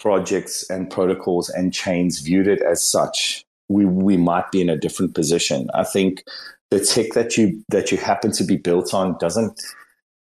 projects 0.00 0.68
and 0.70 0.90
protocols 0.90 1.48
and 1.48 1.74
chains 1.74 2.20
viewed 2.20 2.46
it 2.46 2.62
as 2.62 2.82
such, 2.82 3.44
we 3.68 3.84
we 3.84 4.16
might 4.16 4.50
be 4.50 4.60
in 4.60 4.70
a 4.70 4.76
different 4.76 5.14
position. 5.14 5.68
I 5.74 5.84
think 5.84 6.24
the 6.70 6.80
tech 6.80 7.12
that 7.12 7.36
you 7.36 7.62
that 7.68 7.90
you 7.92 7.98
happen 7.98 8.32
to 8.32 8.44
be 8.44 8.56
built 8.56 8.94
on 8.94 9.16
doesn't 9.18 9.60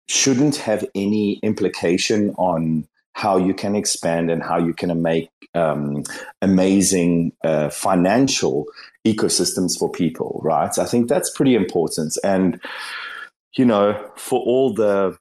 shouldn't 0.09 0.57
have 0.57 0.85
any 0.95 1.41
implication 1.43 2.31
on 2.37 2.87
how 3.15 3.37
you 3.37 3.55
can 3.55 3.77
expand 3.77 4.31
and 4.31 4.43
how 4.43 4.59
you 4.59 4.73
can 4.73 5.03
make 5.03 5.29
um, 5.55 6.03
amazing 6.41 7.33
uh, 7.45 7.69
financial 7.69 8.67
ecosystems 9.07 9.79
for 9.79 9.91
people, 9.91 10.41
right? 10.43 10.79
I 10.79 10.85
think 10.85 11.09
that's 11.09 11.31
pretty 11.31 11.55
important. 11.55 12.17
And, 12.25 12.61
you 13.55 13.65
know, 13.65 14.11
for 14.17 14.41
all 14.41 14.73
the 14.73 15.17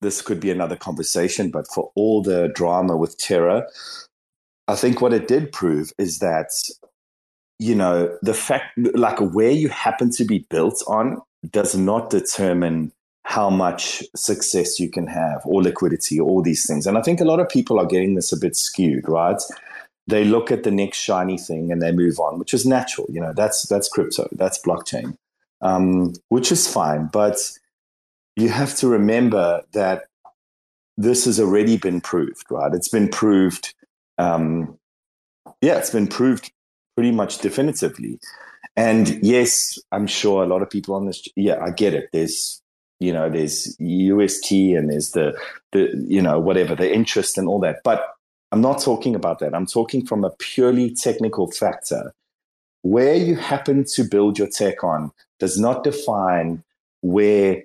this 0.00 0.22
could 0.22 0.40
be 0.40 0.50
another 0.50 0.76
conversation, 0.76 1.50
but 1.50 1.66
for 1.66 1.90
all 1.96 2.22
the 2.22 2.48
drama 2.54 2.96
with 2.96 3.18
Terra, 3.18 3.66
I 4.68 4.76
think 4.76 5.00
what 5.00 5.12
it 5.12 5.26
did 5.26 5.50
prove 5.50 5.92
is 5.98 6.20
that, 6.20 6.50
you 7.58 7.74
know, 7.74 8.16
the 8.22 8.34
fact, 8.34 8.78
like 8.94 9.18
where 9.18 9.50
you 9.50 9.68
happen 9.68 10.10
to 10.12 10.24
be 10.24 10.46
built 10.50 10.84
on 10.86 11.20
does 11.50 11.74
not 11.74 12.10
determine 12.10 12.92
how 13.24 13.50
much 13.50 14.02
success 14.16 14.78
you 14.78 14.90
can 14.90 15.06
have 15.06 15.42
or 15.44 15.62
liquidity 15.62 16.18
or 16.18 16.28
all 16.28 16.42
these 16.42 16.66
things. 16.66 16.86
And 16.86 16.96
I 16.96 17.02
think 17.02 17.20
a 17.20 17.24
lot 17.24 17.40
of 17.40 17.48
people 17.48 17.78
are 17.78 17.86
getting 17.86 18.14
this 18.14 18.32
a 18.32 18.38
bit 18.38 18.56
skewed, 18.56 19.08
right? 19.08 19.40
They 20.06 20.24
look 20.24 20.50
at 20.50 20.62
the 20.62 20.70
next 20.70 20.98
shiny 20.98 21.36
thing 21.36 21.70
and 21.70 21.82
they 21.82 21.92
move 21.92 22.18
on, 22.18 22.38
which 22.38 22.54
is 22.54 22.64
natural. 22.64 23.06
You 23.10 23.20
know, 23.20 23.32
that's 23.34 23.66
that's 23.68 23.88
crypto, 23.88 24.28
that's 24.32 24.58
blockchain, 24.62 25.16
um, 25.60 26.14
which 26.28 26.52
is 26.52 26.72
fine. 26.72 27.08
But 27.12 27.36
you 28.36 28.48
have 28.48 28.74
to 28.76 28.88
remember 28.88 29.62
that 29.72 30.04
this 30.96 31.24
has 31.24 31.38
already 31.40 31.76
been 31.76 32.00
proved, 32.00 32.44
right? 32.50 32.74
It's 32.74 32.88
been 32.88 33.08
proved, 33.08 33.74
um, 34.18 34.78
yeah, 35.60 35.78
it's 35.78 35.90
been 35.90 36.08
proved 36.08 36.52
pretty 36.96 37.12
much 37.12 37.38
definitively. 37.38 38.18
And 38.76 39.18
yes, 39.24 39.78
I'm 39.92 40.06
sure 40.06 40.42
a 40.42 40.46
lot 40.46 40.62
of 40.62 40.70
people 40.70 40.94
on 40.94 41.06
this, 41.06 41.26
yeah, 41.36 41.58
I 41.62 41.70
get 41.70 41.94
it. 41.94 42.10
There's, 42.12 42.60
you 43.00 43.12
know, 43.12 43.30
there's 43.30 43.76
UST 43.80 44.50
and 44.52 44.90
there's 44.90 45.12
the, 45.12 45.36
the, 45.72 46.04
you 46.08 46.20
know, 46.20 46.40
whatever, 46.40 46.74
the 46.74 46.92
interest 46.92 47.38
and 47.38 47.48
all 47.48 47.60
that. 47.60 47.80
But 47.84 48.04
I'm 48.50 48.60
not 48.60 48.80
talking 48.80 49.14
about 49.14 49.38
that. 49.40 49.54
I'm 49.54 49.66
talking 49.66 50.06
from 50.06 50.24
a 50.24 50.30
purely 50.38 50.94
technical 50.94 51.50
factor. 51.50 52.12
Where 52.82 53.14
you 53.14 53.36
happen 53.36 53.84
to 53.94 54.04
build 54.04 54.38
your 54.38 54.48
tech 54.48 54.84
on 54.84 55.10
does 55.38 55.58
not 55.58 55.84
define 55.84 56.62
where 57.02 57.62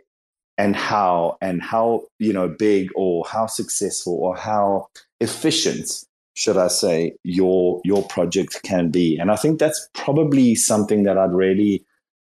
and 0.57 0.75
how 0.75 1.37
and 1.41 1.61
how 1.61 2.03
you 2.19 2.31
know 2.31 2.47
big 2.47 2.89
or 2.95 3.25
how 3.27 3.47
successful 3.47 4.13
or 4.13 4.35
how 4.35 4.87
efficient 5.19 6.05
should 6.35 6.57
i 6.57 6.67
say 6.67 7.15
your 7.23 7.81
your 7.83 8.03
project 8.07 8.61
can 8.63 8.89
be. 8.89 9.17
And 9.17 9.31
i 9.31 9.35
think 9.35 9.59
that's 9.59 9.89
probably 9.93 10.55
something 10.55 11.03
that 11.03 11.17
i'd 11.17 11.33
really 11.33 11.83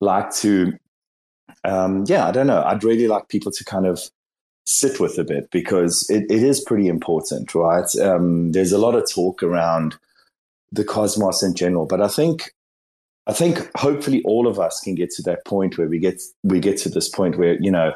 like 0.01 0.33
to 0.35 0.73
um, 1.63 2.05
yeah 2.07 2.27
i 2.27 2.31
don't 2.31 2.47
know. 2.47 2.63
I'd 2.63 2.83
really 2.83 3.07
like 3.07 3.27
people 3.29 3.51
to 3.51 3.65
kind 3.65 3.85
of 3.85 4.01
sit 4.67 4.99
with 4.99 5.17
a 5.19 5.23
bit 5.23 5.51
because 5.51 6.09
it, 6.09 6.25
it 6.29 6.41
is 6.41 6.59
pretty 6.59 6.87
important 6.87 7.53
right? 7.53 7.93
Um, 7.97 8.51
there's 8.51 8.71
a 8.71 8.77
lot 8.77 8.95
of 8.95 9.09
talk 9.09 9.43
around 9.43 9.97
the 10.71 10.83
cosmos 10.83 11.43
in 11.43 11.53
general 11.53 11.85
but 11.85 12.01
i 12.01 12.07
think 12.07 12.51
I 13.27 13.33
think 13.33 13.69
hopefully 13.75 14.21
all 14.23 14.47
of 14.47 14.59
us 14.59 14.79
can 14.79 14.95
get 14.95 15.09
to 15.11 15.23
that 15.23 15.45
point 15.45 15.77
where 15.77 15.87
we 15.87 15.99
get 15.99 16.21
we 16.43 16.59
get 16.59 16.77
to 16.79 16.89
this 16.89 17.09
point 17.09 17.37
where 17.37 17.57
you 17.59 17.71
know, 17.71 17.93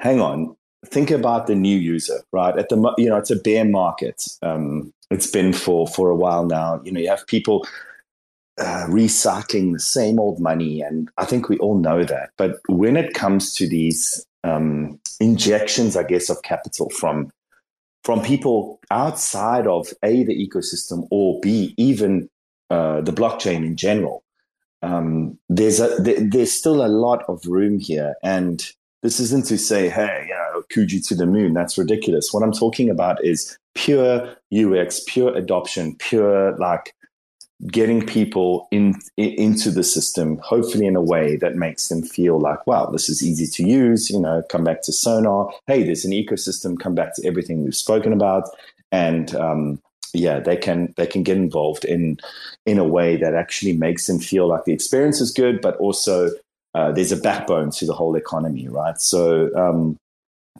hang 0.00 0.20
on, 0.20 0.54
think 0.86 1.10
about 1.10 1.46
the 1.46 1.54
new 1.54 1.76
user, 1.76 2.20
right? 2.32 2.56
At 2.58 2.68
the 2.68 2.94
you 2.98 3.08
know, 3.08 3.16
it's 3.16 3.30
a 3.30 3.36
bear 3.36 3.64
market. 3.64 4.22
Um, 4.42 4.92
it's 5.10 5.30
been 5.30 5.52
for 5.52 5.86
for 5.86 6.10
a 6.10 6.16
while 6.16 6.46
now. 6.46 6.80
You 6.84 6.92
know, 6.92 7.00
you 7.00 7.08
have 7.08 7.26
people 7.26 7.66
uh, 8.58 8.86
recycling 8.88 9.72
the 9.72 9.80
same 9.80 10.18
old 10.18 10.40
money, 10.40 10.82
and 10.82 11.08
I 11.16 11.24
think 11.24 11.48
we 11.48 11.58
all 11.58 11.78
know 11.78 12.04
that. 12.04 12.30
But 12.36 12.58
when 12.68 12.96
it 12.96 13.14
comes 13.14 13.54
to 13.54 13.68
these 13.68 14.26
um, 14.44 15.00
injections, 15.20 15.96
I 15.96 16.02
guess, 16.02 16.28
of 16.28 16.42
capital 16.42 16.90
from 16.90 17.30
from 18.04 18.22
people 18.22 18.78
outside 18.90 19.66
of 19.66 19.88
a 20.02 20.22
the 20.22 20.48
ecosystem 20.48 21.08
or 21.10 21.40
b 21.40 21.74
even 21.76 22.28
uh, 22.70 23.00
the 23.00 23.12
blockchain 23.12 23.64
in 23.64 23.76
general 23.76 24.22
um, 24.86 25.36
there's 25.48 25.80
a 25.80 25.88
there's 26.00 26.52
still 26.52 26.84
a 26.84 26.88
lot 26.88 27.24
of 27.28 27.44
room 27.46 27.80
here, 27.80 28.14
and 28.22 28.64
this 29.02 29.18
isn't 29.18 29.46
to 29.46 29.58
say, 29.58 29.88
hey, 29.88 30.26
you 30.28 30.34
know, 30.34 30.62
Kuji 30.72 31.06
to 31.08 31.14
the 31.16 31.26
moon. 31.26 31.54
That's 31.54 31.76
ridiculous. 31.76 32.32
What 32.32 32.44
I'm 32.44 32.52
talking 32.52 32.88
about 32.88 33.22
is 33.24 33.58
pure 33.74 34.36
UX, 34.54 35.00
pure 35.08 35.34
adoption, 35.36 35.96
pure 35.96 36.56
like 36.58 36.94
getting 37.66 38.06
people 38.06 38.68
in, 38.70 38.94
in, 39.16 39.30
into 39.30 39.70
the 39.70 39.82
system, 39.82 40.38
hopefully 40.38 40.86
in 40.86 40.94
a 40.94 41.02
way 41.02 41.36
that 41.36 41.56
makes 41.56 41.88
them 41.88 42.02
feel 42.02 42.38
like, 42.38 42.64
wow, 42.66 42.86
this 42.86 43.08
is 43.08 43.26
easy 43.26 43.46
to 43.46 43.68
use. 43.68 44.08
You 44.08 44.20
know, 44.20 44.44
come 44.50 44.62
back 44.62 44.82
to 44.82 44.92
Sonar. 44.92 45.52
Hey, 45.66 45.82
there's 45.82 46.04
an 46.04 46.12
ecosystem. 46.12 46.78
Come 46.78 46.94
back 46.94 47.16
to 47.16 47.26
everything 47.26 47.64
we've 47.64 47.74
spoken 47.74 48.12
about, 48.12 48.44
and 48.92 49.34
um, 49.34 49.82
yeah, 50.16 50.40
they 50.40 50.56
can 50.56 50.94
they 50.96 51.06
can 51.06 51.22
get 51.22 51.36
involved 51.36 51.84
in 51.84 52.18
in 52.64 52.78
a 52.78 52.84
way 52.84 53.16
that 53.16 53.34
actually 53.34 53.76
makes 53.76 54.06
them 54.06 54.18
feel 54.18 54.48
like 54.48 54.64
the 54.64 54.72
experience 54.72 55.20
is 55.20 55.30
good, 55.32 55.60
but 55.60 55.76
also 55.76 56.30
uh, 56.74 56.92
there's 56.92 57.12
a 57.12 57.16
backbone 57.16 57.70
to 57.70 57.86
the 57.86 57.94
whole 57.94 58.16
economy, 58.16 58.68
right? 58.68 59.00
So 59.00 59.54
um, 59.54 59.98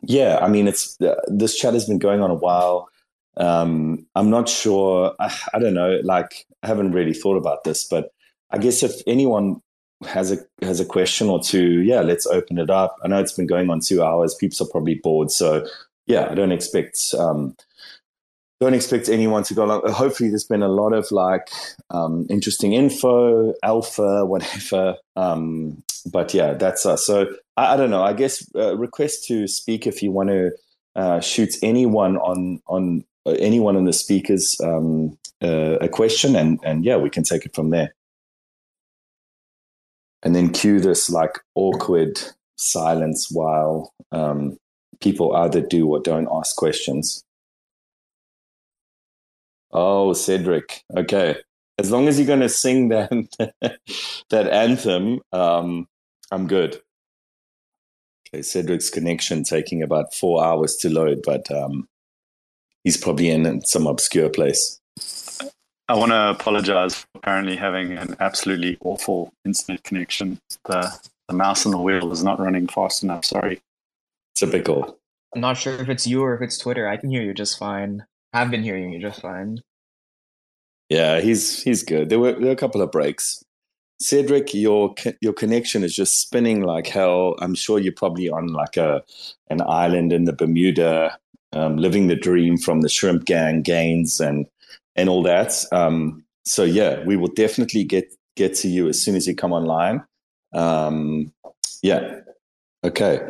yeah, 0.02 0.38
I 0.40 0.48
mean, 0.48 0.68
it's 0.68 1.00
uh, 1.00 1.20
this 1.26 1.56
chat 1.56 1.74
has 1.74 1.86
been 1.86 1.98
going 1.98 2.20
on 2.20 2.30
a 2.30 2.34
while. 2.34 2.88
Um, 3.36 4.06
I'm 4.14 4.30
not 4.30 4.48
sure. 4.48 5.14
I, 5.20 5.34
I 5.52 5.58
don't 5.58 5.74
know. 5.74 6.00
Like, 6.02 6.46
I 6.62 6.68
haven't 6.68 6.92
really 6.92 7.12
thought 7.12 7.36
about 7.36 7.64
this, 7.64 7.84
but 7.84 8.12
I 8.50 8.58
guess 8.58 8.82
if 8.82 8.94
anyone 9.06 9.60
has 10.06 10.32
a 10.32 10.38
has 10.62 10.80
a 10.80 10.84
question 10.84 11.28
or 11.28 11.40
two, 11.42 11.82
yeah, 11.82 12.00
let's 12.00 12.26
open 12.26 12.58
it 12.58 12.70
up. 12.70 12.96
I 13.02 13.08
know 13.08 13.20
it's 13.20 13.32
been 13.32 13.46
going 13.46 13.70
on 13.70 13.80
two 13.80 14.02
hours. 14.02 14.34
People 14.34 14.66
are 14.66 14.70
probably 14.70 14.96
bored, 14.96 15.30
so 15.30 15.66
yeah, 16.06 16.28
I 16.30 16.34
don't 16.34 16.52
expect 16.52 16.98
um, 17.18 17.56
don't 18.60 18.74
expect 18.74 19.08
anyone 19.08 19.42
to 19.44 19.54
go 19.54 19.64
along. 19.64 19.90
Hopefully, 19.90 20.30
there's 20.30 20.44
been 20.44 20.62
a 20.62 20.68
lot 20.68 20.92
of 20.92 21.10
like 21.10 21.48
um, 21.90 22.26
interesting 22.30 22.72
info, 22.72 23.54
alpha, 23.62 24.24
whatever. 24.24 24.96
Um, 25.16 25.82
but 26.10 26.32
yeah, 26.32 26.54
that's 26.54 26.86
us. 26.86 27.04
So 27.04 27.26
I, 27.56 27.74
I 27.74 27.76
don't 27.76 27.90
know. 27.90 28.02
I 28.02 28.12
guess 28.12 28.46
uh, 28.54 28.76
request 28.76 29.24
to 29.26 29.46
speak 29.46 29.86
if 29.86 30.02
you 30.02 30.10
want 30.10 30.30
to 30.30 30.52
uh, 30.94 31.20
shoot 31.20 31.54
anyone 31.62 32.16
on 32.18 32.60
on 32.66 33.04
uh, 33.26 33.32
anyone 33.32 33.76
in 33.76 33.84
the 33.84 33.92
speakers 33.92 34.56
um, 34.62 35.18
uh, 35.42 35.76
a 35.80 35.88
question, 35.88 36.34
and 36.34 36.58
and 36.64 36.84
yeah, 36.84 36.96
we 36.96 37.10
can 37.10 37.24
take 37.24 37.44
it 37.44 37.54
from 37.54 37.70
there. 37.70 37.94
And 40.22 40.34
then 40.34 40.50
cue 40.50 40.80
this 40.80 41.10
like 41.10 41.38
awkward 41.54 42.20
silence 42.56 43.28
while 43.30 43.92
um, 44.12 44.56
people 45.00 45.36
either 45.36 45.60
do 45.60 45.86
or 45.88 46.00
don't 46.00 46.28
ask 46.32 46.56
questions. 46.56 47.22
Oh, 49.76 50.14
Cedric. 50.14 50.82
Okay. 50.96 51.36
As 51.76 51.90
long 51.90 52.08
as 52.08 52.18
you're 52.18 52.26
going 52.26 52.40
to 52.40 52.48
sing 52.48 52.88
that 52.88 53.10
that 54.30 54.48
anthem, 54.48 55.20
um, 55.32 55.86
I'm 56.32 56.46
good. 56.46 56.80
Okay, 58.28 58.40
Cedric's 58.40 58.88
connection 58.88 59.44
taking 59.44 59.82
about 59.82 60.14
four 60.14 60.42
hours 60.42 60.76
to 60.76 60.88
load, 60.88 61.20
but 61.24 61.50
um, 61.52 61.86
he's 62.84 62.96
probably 62.96 63.28
in 63.28 63.62
some 63.66 63.86
obscure 63.86 64.30
place. 64.30 64.80
I 65.88 65.94
want 65.94 66.10
to 66.12 66.30
apologize 66.30 66.94
for 66.94 67.06
apparently 67.14 67.56
having 67.56 67.92
an 67.92 68.16
absolutely 68.18 68.78
awful 68.80 69.34
internet 69.44 69.84
connection. 69.84 70.40
The 70.64 70.90
the 71.28 71.34
mouse 71.34 71.66
on 71.66 71.72
the 71.72 71.78
wheel 71.78 72.10
is 72.12 72.24
not 72.24 72.40
running 72.40 72.66
fast 72.66 73.02
enough. 73.02 73.26
Sorry. 73.26 73.60
Typical. 74.34 74.98
I'm 75.34 75.42
not 75.42 75.58
sure 75.58 75.74
if 75.74 75.90
it's 75.90 76.06
you 76.06 76.22
or 76.22 76.34
if 76.34 76.40
it's 76.40 76.56
Twitter. 76.56 76.88
I 76.88 76.96
can 76.96 77.10
hear 77.10 77.22
you 77.22 77.34
just 77.34 77.58
fine. 77.58 78.06
I've 78.36 78.50
been 78.50 78.62
hearing 78.62 78.92
you 78.92 79.00
just 79.00 79.22
fine. 79.22 79.62
Yeah, 80.90 81.20
he's 81.20 81.62
he's 81.62 81.82
good. 81.82 82.10
There 82.10 82.18
were 82.18 82.32
there 82.32 82.46
were 82.46 82.50
a 82.50 82.56
couple 82.56 82.82
of 82.82 82.92
breaks. 82.92 83.42
Cedric, 83.98 84.52
your 84.52 84.94
your 85.22 85.32
connection 85.32 85.82
is 85.82 85.96
just 85.96 86.20
spinning 86.20 86.62
like 86.62 86.86
hell. 86.86 87.34
I'm 87.40 87.54
sure 87.54 87.78
you're 87.78 87.94
probably 87.94 88.28
on 88.28 88.48
like 88.48 88.76
a 88.76 89.02
an 89.48 89.62
island 89.62 90.12
in 90.12 90.24
the 90.24 90.34
Bermuda, 90.34 91.18
um, 91.54 91.78
living 91.78 92.08
the 92.08 92.14
dream 92.14 92.58
from 92.58 92.82
the 92.82 92.90
shrimp 92.90 93.24
gang 93.24 93.62
gains 93.62 94.20
and 94.20 94.46
and 94.96 95.08
all 95.08 95.22
that. 95.22 95.64
Um, 95.72 96.22
so 96.44 96.62
yeah, 96.62 97.02
we 97.04 97.16
will 97.16 97.32
definitely 97.32 97.84
get 97.84 98.12
get 98.36 98.54
to 98.56 98.68
you 98.68 98.86
as 98.86 99.02
soon 99.02 99.16
as 99.16 99.26
you 99.26 99.34
come 99.34 99.54
online. 99.54 100.04
Um, 100.52 101.32
yeah, 101.82 102.20
okay. 102.84 103.20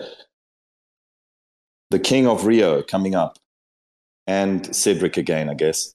The 1.90 2.00
King 2.00 2.26
of 2.26 2.44
Rio 2.44 2.82
coming 2.82 3.14
up, 3.14 3.38
and 4.26 4.74
Cedric 4.74 5.16
again, 5.16 5.48
I 5.48 5.54
guess. 5.54 5.94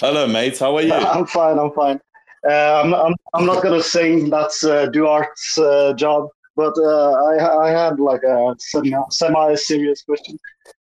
Hello, 0.00 0.26
mates. 0.26 0.58
How 0.58 0.76
are 0.76 0.82
you? 0.82 0.92
I'm 0.92 1.26
fine. 1.26 1.58
I'm 1.58 1.72
fine. 1.72 2.00
Uh, 2.48 2.82
I'm, 2.84 2.94
I'm, 2.94 3.14
I'm 3.34 3.46
not 3.46 3.62
gonna 3.62 3.82
sing. 3.82 4.30
That's 4.30 4.64
uh, 4.64 4.86
Duarte's 4.86 5.58
uh, 5.58 5.94
job. 5.94 6.28
But 6.54 6.74
uh, 6.78 7.12
I, 7.12 7.66
I 7.66 7.70
had 7.70 8.00
like 8.00 8.22
a 8.22 8.54
semi 8.58 9.54
serious 9.54 10.02
question. 10.02 10.38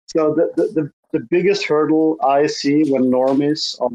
So 0.07 0.35
the, 0.35 0.53
the, 0.57 0.69
the, 0.73 0.93
the, 1.13 1.27
biggest 1.31 1.65
hurdle 1.65 2.17
I 2.23 2.47
see 2.47 2.89
when 2.93 3.05
normies 3.05 3.81
are, 3.81 3.91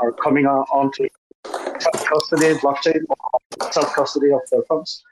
are 0.00 0.12
coming 0.12 0.44
on, 0.44 0.64
onto 0.70 1.08
custody 1.44 2.54
blockchain 2.54 3.00
or 3.08 3.72
self 3.72 3.94
custody 3.94 4.32
of 4.32 4.40
their 4.50 4.62
funds 4.68 5.02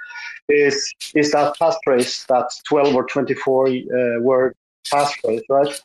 is 0.48 0.92
is 1.14 1.30
that 1.32 1.54
passphrase, 1.58 2.26
that 2.26 2.50
12 2.68 2.94
or 2.94 3.06
24 3.06 3.68
uh, 3.68 3.72
word 4.20 4.54
passphrase, 4.92 5.42
right? 5.48 5.80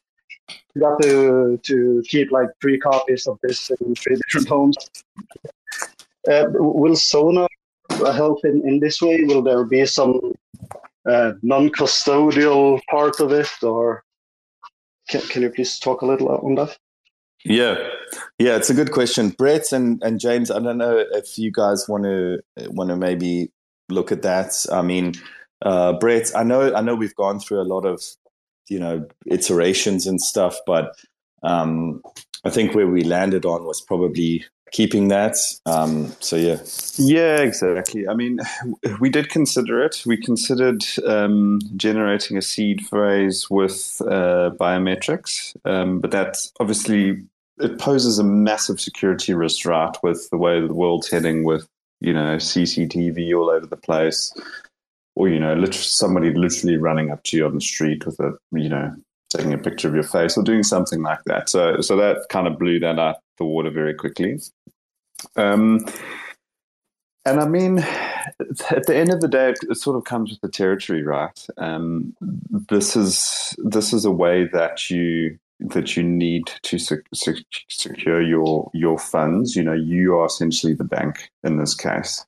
You 0.74 0.82
got 0.82 1.02
to 1.02 1.60
to 1.64 2.04
keep 2.08 2.32
like 2.32 2.50
three 2.62 2.80
copies 2.80 3.28
of 3.28 3.38
this 3.44 3.70
in 3.70 3.96
three 3.96 4.16
different 4.16 4.48
homes. 4.48 4.78
Uh, 6.30 6.46
will 6.52 6.96
Sonar 6.96 7.48
help 7.90 8.44
in, 8.46 8.68
in 8.68 8.80
this 8.80 9.02
way? 9.02 9.24
Will 9.24 9.42
there 9.42 9.64
be 9.64 9.86
some 9.86 10.34
uh, 11.06 11.32
non-custodial 11.42 12.82
part 12.90 13.20
of 13.20 13.32
it, 13.32 13.50
or 13.64 14.04
can, 15.10 15.22
can 15.22 15.42
you 15.42 15.50
please 15.50 15.80
talk 15.80 16.02
a 16.02 16.06
little 16.06 16.30
on 16.30 16.56
that? 16.56 16.78
Yeah, 17.46 17.78
yeah, 18.40 18.56
it's 18.56 18.70
a 18.70 18.74
good 18.74 18.92
question, 18.92 19.30
Brett 19.30 19.72
and, 19.72 20.02
and 20.04 20.20
James. 20.20 20.52
I 20.52 20.60
don't 20.60 20.78
know 20.78 21.06
if 21.12 21.38
you 21.38 21.52
guys 21.52 21.88
want 21.88 22.04
to 22.04 22.40
want 22.70 22.90
to 22.90 22.98
maybe 22.98 23.52
look 23.90 24.12
at 24.12 24.24
that. 24.24 24.54
I 24.72 24.82
mean, 24.82 25.14
uh, 25.62 25.94
Brett, 25.94 26.32
I 26.36 26.44
know 26.44 26.74
I 26.74 26.82
know 26.82 26.96
we've 26.96 27.16
gone 27.16 27.40
through 27.40 27.62
a 27.62 27.64
lot 27.64 27.86
of 27.86 28.02
you 28.70 28.80
know 28.80 29.06
iterations 29.26 30.08
and 30.08 30.22
stuff, 30.22 30.58
but 30.66 30.96
um, 31.44 32.02
I 32.44 32.50
think 32.50 32.76
where 32.76 32.88
we 32.88 33.04
landed 33.04 33.46
on 33.46 33.66
was 33.66 33.82
probably 33.82 34.46
keeping 34.72 35.08
that. 35.08 35.38
Um, 35.66 36.14
so 36.20 36.36
yeah, 36.36 36.58
yeah, 36.98 37.42
exactly. 37.42 38.08
I 38.08 38.14
mean, 38.14 38.40
we 39.00 39.10
did 39.10 39.30
consider 39.30 39.84
it. 39.84 40.04
We 40.06 40.18
considered 40.18 40.84
um, 41.06 41.60
generating 41.76 42.38
a 42.38 42.42
seed 42.42 42.86
phrase 42.86 43.50
with 43.50 44.02
uh, 44.06 44.52
biometrics, 44.60 45.56
um, 45.66 46.00
but 46.00 46.12
that 46.12 46.38
obviously 46.60 47.24
it 47.60 47.80
poses 47.80 48.20
a 48.20 48.24
massive 48.24 48.80
security 48.80 49.34
risk, 49.34 49.66
right? 49.66 49.96
With 50.04 50.30
the 50.30 50.38
way 50.38 50.60
the 50.66 50.74
world's 50.74 51.10
heading, 51.10 51.44
with 51.44 51.68
you 52.00 52.14
know 52.14 52.38
CCTV 52.38 53.38
all 53.38 53.50
over 53.50 53.66
the 53.66 53.78
place. 53.78 54.34
Or 55.18 55.28
you 55.28 55.40
know, 55.40 55.56
literally, 55.56 55.78
somebody 55.78 56.34
literally 56.34 56.78
running 56.78 57.10
up 57.10 57.24
to 57.24 57.38
you 57.38 57.46
on 57.48 57.56
the 57.56 57.62
street 57.62 58.06
with 58.06 58.20
a 58.20 58.34
you 58.52 58.70
know 58.70 58.96
taking 59.30 59.52
a 59.52 59.58
picture 59.58 59.88
of 59.88 59.96
your 59.96 60.04
face 60.04 60.38
or 60.38 60.44
doing 60.44 60.64
something 60.64 61.02
like 61.02 61.20
that. 61.26 61.50
So, 61.50 61.82
so 61.82 61.96
that 61.98 62.28
kind 62.30 62.48
of 62.48 62.58
blew 62.58 62.80
that 62.80 63.00
out 63.00 63.18
the 63.38 63.46
water 63.46 63.70
very 63.70 63.94
quickly. 63.94 64.40
Um, 65.36 65.86
and 67.26 67.40
I 67.40 67.48
mean, 67.48 67.80
at 67.80 68.86
the 68.86 68.96
end 68.96 69.12
of 69.12 69.20
the 69.22 69.28
day, 69.28 69.50
it, 69.50 69.78
sort 69.78 69.98
of 69.98 70.06
comes 70.06 70.30
with 70.30 70.40
the 70.42 70.50
territory, 70.50 71.04
right? 71.04 71.46
Um, 71.58 72.16
this 72.70 72.96
is 72.96 73.56
this 73.58 73.94
is 73.94 74.06
a 74.06 74.12
way 74.12 74.48
that 74.54 74.90
you 74.90 75.38
that 75.60 75.98
you 75.98 76.04
need 76.04 76.44
to 76.62 76.78
sec- 76.78 77.00
sec- 77.14 77.44
secure 77.70 78.22
your 78.22 78.70
your 78.74 78.98
funds. 78.98 79.56
You 79.56 79.64
know, 79.64 79.74
you 79.74 80.16
are 80.16 80.28
essentially 80.28 80.74
the 80.74 80.84
bank 80.84 81.30
in 81.44 81.58
this 81.58 81.76
case. 81.76 82.24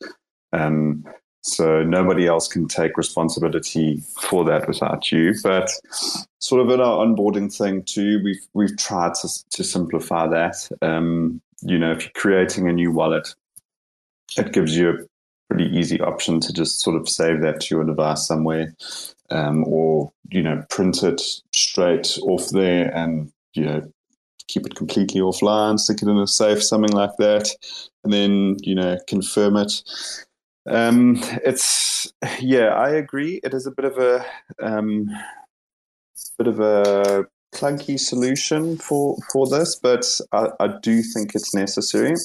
Um, 0.52 1.06
so 1.42 1.84
nobody 1.84 2.28
else 2.28 2.48
can 2.48 2.68
take 2.68 2.98
responsibility 2.98 4.02
for 4.30 4.44
that 4.46 4.68
without 4.68 5.12
you. 5.12 5.34
But 5.42 5.70
sort 6.40 6.62
of 6.62 6.70
in 6.70 6.82
our 6.82 7.06
onboarding 7.06 7.56
thing 7.56 7.84
too, 7.84 8.22
we've 8.24 8.46
we've 8.54 8.78
tried 8.78 9.14
to 9.16 9.30
to 9.52 9.64
simplify 9.64 10.28
that. 10.28 10.70
Um, 10.82 11.42
you 11.62 11.78
know, 11.78 11.92
if 11.92 12.04
you're 12.04 12.12
creating 12.16 12.68
a 12.68 12.74
new 12.74 12.92
wallet, 12.92 13.34
it 14.38 14.54
gives 14.54 14.78
you 14.78 14.90
a 14.90 14.98
pretty 15.50 15.76
easy 15.76 16.00
option 16.02 16.40
to 16.42 16.54
just 16.54 16.82
sort 16.82 16.96
of 16.96 17.10
save 17.10 17.42
that 17.42 17.62
to 17.62 17.76
your 17.76 17.84
device 17.84 18.28
somewhere, 18.28 18.74
um, 19.30 19.64
or 19.66 20.12
you 20.30 20.42
know, 20.42 20.64
print 20.70 21.04
it 21.04 21.22
straight 21.54 22.18
off 22.24 22.50
there 22.50 22.94
and 22.96 23.32
you 23.54 23.66
know 23.66 23.82
keep 24.48 24.66
it 24.66 24.76
completely 24.76 25.22
offline, 25.22 25.80
stick 25.80 26.02
it 26.02 26.08
in 26.10 26.18
a 26.18 26.28
safe, 26.28 26.64
something 26.64 26.92
like 26.92 27.16
that, 27.18 27.50
and 28.04 28.12
then 28.12 28.58
you 28.62 28.76
know 28.76 28.98
confirm 29.08 29.56
it. 29.56 29.72
Um, 30.70 31.18
it's 31.46 32.12
yeah, 32.40 32.70
I 32.70 32.90
agree. 32.90 33.40
It 33.44 33.54
is 33.54 33.66
a 33.66 33.72
bit 33.72 33.86
of 33.86 33.98
a 33.98 34.26
um, 34.62 35.10
bit 36.38 36.48
of 36.48 36.60
a 36.60 37.26
clunky 37.54 38.00
solution 38.00 38.78
for 38.78 39.18
for 39.32 39.48
this, 39.48 39.76
but 39.76 40.06
I, 40.32 40.50
I 40.60 40.68
do 40.82 41.02
think 41.02 41.36
it's 41.36 41.54
necessary. 41.54 42.16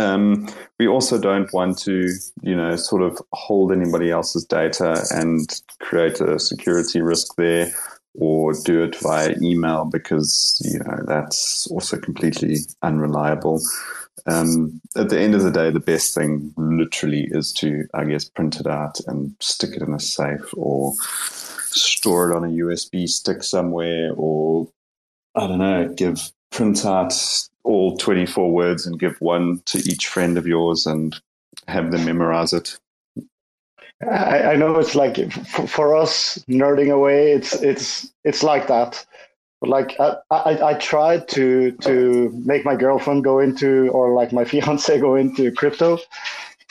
Um, 0.00 0.48
we 0.78 0.86
also 0.86 1.20
don't 1.20 1.52
want 1.52 1.76
to, 1.78 2.08
you 2.42 2.54
know, 2.54 2.76
sort 2.76 3.02
of 3.02 3.20
hold 3.32 3.72
anybody 3.72 4.12
else's 4.12 4.44
data 4.44 5.04
and 5.10 5.60
create 5.80 6.20
a 6.20 6.38
security 6.38 7.00
risk 7.00 7.34
there, 7.36 7.72
or 8.14 8.52
do 8.64 8.84
it 8.84 8.96
via 8.96 9.34
email 9.42 9.84
because 9.84 10.60
you 10.64 10.78
know 10.78 11.00
that's 11.06 11.66
also 11.70 11.98
completely 11.98 12.58
unreliable 12.82 13.60
um, 14.26 14.80
at 14.96 15.08
the 15.08 15.18
end 15.18 15.34
of 15.34 15.42
the 15.42 15.50
day, 15.50 15.70
the 15.70 15.80
best 15.80 16.14
thing 16.14 16.52
literally 16.56 17.28
is 17.30 17.52
to, 17.54 17.86
I 17.94 18.04
guess, 18.04 18.28
print 18.28 18.60
it 18.60 18.66
out 18.66 19.00
and 19.06 19.34
stick 19.40 19.70
it 19.74 19.82
in 19.82 19.94
a 19.94 20.00
safe 20.00 20.52
or 20.56 20.94
store 21.00 22.30
it 22.30 22.36
on 22.36 22.44
a 22.44 22.48
USB 22.48 23.08
stick 23.08 23.42
somewhere 23.42 24.12
or, 24.16 24.68
I 25.34 25.46
don't 25.46 25.58
know, 25.58 25.88
give 25.94 26.30
print 26.50 26.84
out 26.84 27.14
all 27.64 27.96
24 27.96 28.50
words 28.50 28.86
and 28.86 28.98
give 28.98 29.20
one 29.20 29.62
to 29.66 29.78
each 29.78 30.08
friend 30.08 30.38
of 30.38 30.46
yours 30.46 30.86
and 30.86 31.20
have 31.66 31.90
them 31.92 32.04
memorize 32.04 32.52
it. 32.52 32.78
I, 34.02 34.52
I 34.52 34.56
know 34.56 34.78
it's 34.78 34.94
like 34.94 35.32
for, 35.32 35.66
for 35.66 35.96
us 35.96 36.38
nerding 36.48 36.92
away, 36.92 37.32
it's 37.32 37.54
it's 37.54 38.12
it's 38.24 38.44
like 38.44 38.68
that 38.68 39.04
like 39.62 39.98
I, 39.98 40.16
I, 40.30 40.70
I 40.70 40.74
tried 40.74 41.28
to 41.28 41.72
to 41.82 42.30
make 42.44 42.64
my 42.64 42.76
girlfriend 42.76 43.24
go 43.24 43.40
into 43.40 43.88
or 43.88 44.14
like 44.14 44.32
my 44.32 44.44
fiance 44.50 44.98
go 45.00 45.14
into 45.16 45.50
crypto. 45.52 45.98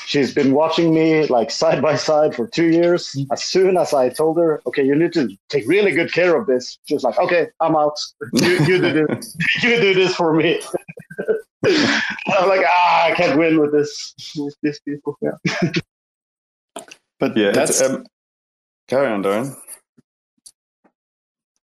She's 0.06 0.34
been 0.34 0.54
watching 0.54 0.94
me 0.94 1.26
like 1.28 1.52
side 1.52 1.82
by 1.82 1.98
side 1.98 2.34
for 2.34 2.48
two 2.48 2.68
years. 2.68 3.16
As 3.32 3.44
soon 3.44 3.76
as 3.76 3.94
i 3.94 4.08
told 4.10 4.38
her 4.38 4.62
okay 4.66 4.86
you 4.86 4.96
need 4.96 5.12
to 5.14 5.30
take 5.50 5.68
really 5.68 5.92
good 5.92 6.14
care 6.14 6.36
of 6.40 6.48
this 6.48 6.80
she 6.86 6.94
was 6.94 7.04
like 7.04 7.20
okay 7.20 7.48
i'm 7.60 7.76
out. 7.76 7.98
You, 8.34 8.50
you 8.66 8.82
do 8.82 9.06
this. 9.08 9.38
You 9.64 9.82
do 9.82 9.94
this 9.94 10.16
for 10.16 10.34
me. 10.34 10.62
I'm 11.66 12.48
like 12.48 12.66
ah 12.66 13.06
i 13.06 13.14
can't 13.16 13.38
win 13.38 13.60
with 13.60 13.74
this 13.74 14.14
with 14.38 14.56
these 14.62 14.80
people. 14.82 15.18
Yeah. 15.22 15.72
But 17.20 17.36
yeah 17.36 17.52
that's 17.52 17.82
um, 17.82 18.06
carry 18.88 19.08
on 19.08 19.24
Darren 19.24 19.58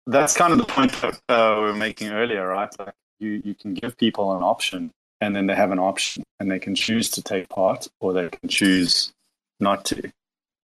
that's 0.07 0.37
kind 0.37 0.53
of 0.53 0.59
the 0.59 0.65
point 0.65 0.93
that 1.01 1.21
uh, 1.29 1.57
we 1.59 1.63
were 1.65 1.75
making 1.75 2.11
earlier, 2.11 2.47
right? 2.47 2.73
Like 2.79 2.95
you, 3.19 3.43
you 3.45 3.55
can 3.55 3.75
give 3.75 3.97
people 3.97 4.37
an 4.37 4.43
option 4.43 4.93
and 5.21 5.35
then 5.35 5.47
they 5.47 5.55
have 5.55 5.73
an 5.73 5.79
option 5.79 6.23
and 6.39 6.51
they 6.51 6.59
can 6.59 6.75
choose 6.75 7.11
to 7.11 7.23
take 7.23 7.49
part 7.49 7.89
or 8.01 8.13
they 8.13 8.29
can 8.29 8.49
choose 8.49 9.13
not 9.59 9.85
to. 9.87 10.13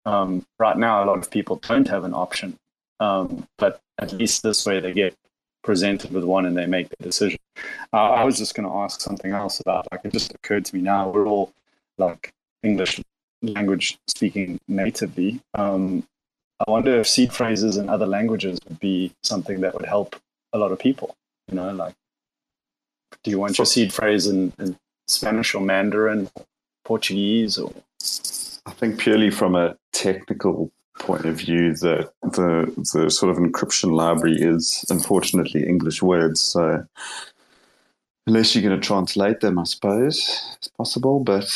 Um, 0.06 0.46
right 0.58 0.78
now, 0.78 1.04
a 1.04 1.06
lot 1.06 1.18
of 1.18 1.30
people 1.30 1.58
don't 1.58 1.88
have 1.90 2.04
an 2.04 2.14
option, 2.14 2.58
um, 3.00 3.48
but 3.58 3.82
at 4.00 4.14
least 4.14 4.42
this 4.42 4.66
way 4.66 4.80
they 4.80 4.94
get 4.94 5.16
presented 5.64 6.12
with 6.12 6.24
one 6.24 6.46
and 6.46 6.56
they 6.56 6.66
make 6.66 6.90
the 6.90 7.04
decision. 7.04 7.40
Uh, 7.92 8.12
I 8.12 8.24
was 8.24 8.38
just 8.38 8.56
going 8.56 8.68
to 8.68 8.74
ask 8.74 9.02
something 9.02 9.34
else 9.34 9.60
about, 9.60 9.88
like, 9.92 10.02
it 10.06 10.14
just 10.14 10.34
occurred 10.34 10.66
to 10.66 10.76
me 10.76 10.82
now, 10.82 11.10
we're 11.10 11.28
all 11.28 11.52
like 11.98 12.32
English 12.64 13.02
language 13.42 14.00
speaking 14.08 14.60
natively. 14.68 15.42
Um, 15.54 16.08
I 16.60 16.72
wonder 16.72 17.00
if 17.00 17.08
seed 17.08 17.34
phrases 17.34 17.78
in 17.78 17.90
other 17.90 18.08
languages 18.08 18.60
would 18.68 18.80
be 18.80 19.14
something 19.24 19.62
that 19.62 19.74
would 19.76 19.86
help 19.86 20.16
a 20.54 20.58
lot 20.58 20.72
of 20.72 20.80
people. 20.80 21.16
You 21.48 21.56
know, 21.56 21.72
like, 21.72 21.96
do 23.24 23.32
you 23.32 23.40
want 23.40 23.58
your 23.58 23.66
seed 23.66 23.94
phrase 23.94 24.28
in, 24.28 24.54
in 24.60 24.78
Spanish 25.08 25.54
or 25.54 25.62
Mandarin, 25.62 26.30
or 26.36 26.46
Portuguese, 26.84 27.58
or 27.58 27.72
I 28.66 28.72
think 28.72 29.00
purely 29.00 29.30
from 29.30 29.56
a 29.56 29.78
technical 29.94 30.72
point 31.00 31.26
of 31.26 31.36
view, 31.36 31.74
the 31.74 32.12
the 32.22 32.74
the 32.94 33.10
sort 33.10 33.32
of 33.32 33.38
encryption 33.38 33.92
library 33.94 34.38
is 34.40 34.86
unfortunately 34.90 35.66
English 35.66 36.02
words. 36.02 36.42
So 36.42 36.86
unless 38.26 38.56
you're 38.56 38.68
going 38.68 38.80
to 38.80 38.86
translate 38.86 39.40
them, 39.40 39.60
I 39.60 39.64
suppose 39.64 40.18
it's 40.58 40.68
possible. 40.68 41.20
But 41.20 41.50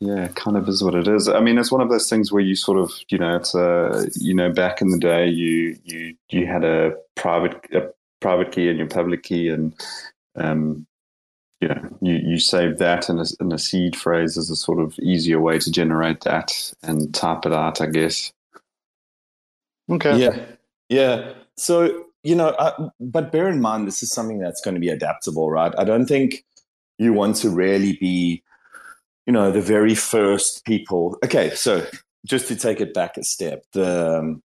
yeah, 0.00 0.28
kind 0.28 0.56
of 0.56 0.68
is 0.68 0.82
what 0.82 0.94
it 0.94 1.08
is. 1.08 1.28
I 1.28 1.40
mean, 1.40 1.58
it's 1.58 1.72
one 1.72 1.80
of 1.80 1.88
those 1.88 2.08
things 2.08 2.30
where 2.30 2.42
you 2.42 2.54
sort 2.54 2.78
of, 2.78 2.92
you 3.08 3.18
know, 3.18 3.36
it's 3.36 3.54
a, 3.54 4.08
you 4.16 4.34
know, 4.34 4.52
back 4.52 4.82
in 4.82 4.90
the 4.90 4.98
day, 4.98 5.26
you 5.28 5.78
you 5.84 6.14
you 6.30 6.46
had 6.46 6.64
a 6.64 6.94
private 7.14 7.54
a 7.72 7.88
private 8.20 8.52
key 8.52 8.68
and 8.68 8.78
your 8.78 8.88
public 8.88 9.22
key, 9.22 9.48
and 9.48 9.74
um, 10.36 10.86
you 11.60 11.68
know, 11.68 11.98
you 12.02 12.14
you 12.14 12.38
save 12.38 12.78
that 12.78 13.08
in 13.08 13.18
a, 13.18 13.24
in 13.40 13.52
a 13.52 13.58
seed 13.58 13.96
phrase 13.96 14.36
as 14.36 14.50
a 14.50 14.56
sort 14.56 14.80
of 14.80 14.98
easier 14.98 15.40
way 15.40 15.58
to 15.58 15.70
generate 15.70 16.20
that 16.22 16.74
and 16.82 17.14
type 17.14 17.46
it 17.46 17.52
out, 17.52 17.80
I 17.80 17.86
guess. 17.86 18.32
okay, 19.90 20.18
Yeah, 20.18 20.44
yeah. 20.88 21.32
So 21.56 22.04
you 22.22 22.34
know, 22.34 22.48
uh, 22.48 22.90
but 23.00 23.30
bear 23.32 23.48
in 23.48 23.60
mind 23.60 23.86
this 23.86 24.02
is 24.02 24.10
something 24.10 24.40
that's 24.40 24.60
going 24.60 24.74
to 24.74 24.80
be 24.80 24.88
adaptable, 24.90 25.50
right? 25.50 25.72
I 25.78 25.84
don't 25.84 26.06
think 26.06 26.44
you 26.98 27.12
want 27.12 27.36
to 27.36 27.50
really 27.50 27.96
be, 27.98 28.42
you 29.26 29.32
know, 29.32 29.50
the 29.50 29.60
very 29.60 29.94
first 29.94 30.64
people. 30.64 31.18
Okay, 31.24 31.50
so 31.54 31.86
just 32.24 32.48
to 32.48 32.56
take 32.56 32.80
it 32.80 32.94
back 32.94 33.16
a 33.16 33.24
step, 33.24 33.64
the 33.72 34.18
um, 34.18 34.42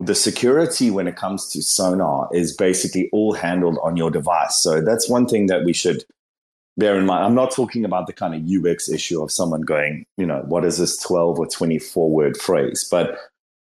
the 0.00 0.14
security 0.14 0.90
when 0.90 1.06
it 1.06 1.16
comes 1.16 1.48
to 1.50 1.62
sonar 1.62 2.28
is 2.32 2.54
basically 2.54 3.08
all 3.12 3.32
handled 3.32 3.78
on 3.82 3.96
your 3.96 4.10
device. 4.10 4.56
So 4.56 4.80
that's 4.80 5.08
one 5.08 5.26
thing 5.26 5.46
that 5.46 5.64
we 5.64 5.72
should 5.72 6.04
bear 6.76 6.98
in 6.98 7.06
mind. 7.06 7.24
I'm 7.24 7.34
not 7.34 7.52
talking 7.52 7.84
about 7.84 8.06
the 8.06 8.12
kind 8.12 8.34
of 8.34 8.66
UX 8.66 8.88
issue 8.88 9.22
of 9.22 9.30
someone 9.30 9.62
going, 9.62 10.04
you 10.16 10.26
know, 10.26 10.42
what 10.46 10.64
is 10.64 10.78
this 10.78 10.98
12 10.98 11.38
or 11.38 11.46
24 11.46 12.10
word 12.10 12.36
phrase? 12.36 12.86
But 12.90 13.16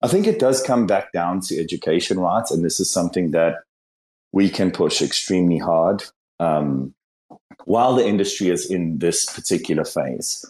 I 0.01 0.07
think 0.07 0.27
it 0.27 0.39
does 0.39 0.63
come 0.63 0.87
back 0.87 1.11
down 1.11 1.41
to 1.41 1.59
education, 1.59 2.19
rights. 2.19 2.51
And 2.51 2.65
this 2.65 2.79
is 2.79 2.91
something 2.91 3.31
that 3.31 3.57
we 4.31 4.49
can 4.49 4.71
push 4.71 5.01
extremely 5.01 5.59
hard 5.59 6.03
um, 6.39 6.93
while 7.65 7.95
the 7.95 8.05
industry 8.05 8.49
is 8.49 8.69
in 8.69 8.97
this 8.97 9.25
particular 9.25 9.85
phase. 9.85 10.43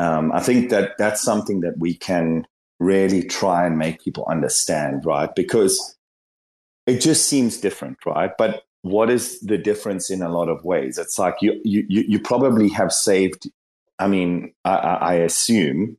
Um, 0.00 0.32
I 0.32 0.40
think 0.40 0.70
that 0.70 0.96
that's 0.96 1.20
something 1.20 1.60
that 1.60 1.76
we 1.76 1.94
can 1.94 2.46
really 2.78 3.22
try 3.22 3.66
and 3.66 3.76
make 3.76 4.02
people 4.02 4.24
understand, 4.30 5.04
right? 5.04 5.28
Because 5.36 5.98
it 6.86 7.02
just 7.02 7.26
seems 7.26 7.58
different, 7.58 7.98
right? 8.06 8.30
But 8.38 8.62
what 8.80 9.10
is 9.10 9.38
the 9.40 9.58
difference 9.58 10.08
in 10.10 10.22
a 10.22 10.30
lot 10.30 10.48
of 10.48 10.64
ways? 10.64 10.96
It's 10.96 11.18
like 11.18 11.34
you 11.42 11.60
you 11.64 11.84
you 11.86 12.18
probably 12.18 12.70
have 12.70 12.92
saved. 12.92 13.50
I 13.98 14.08
mean, 14.08 14.54
I, 14.64 14.76
I 14.76 15.14
assume 15.16 15.98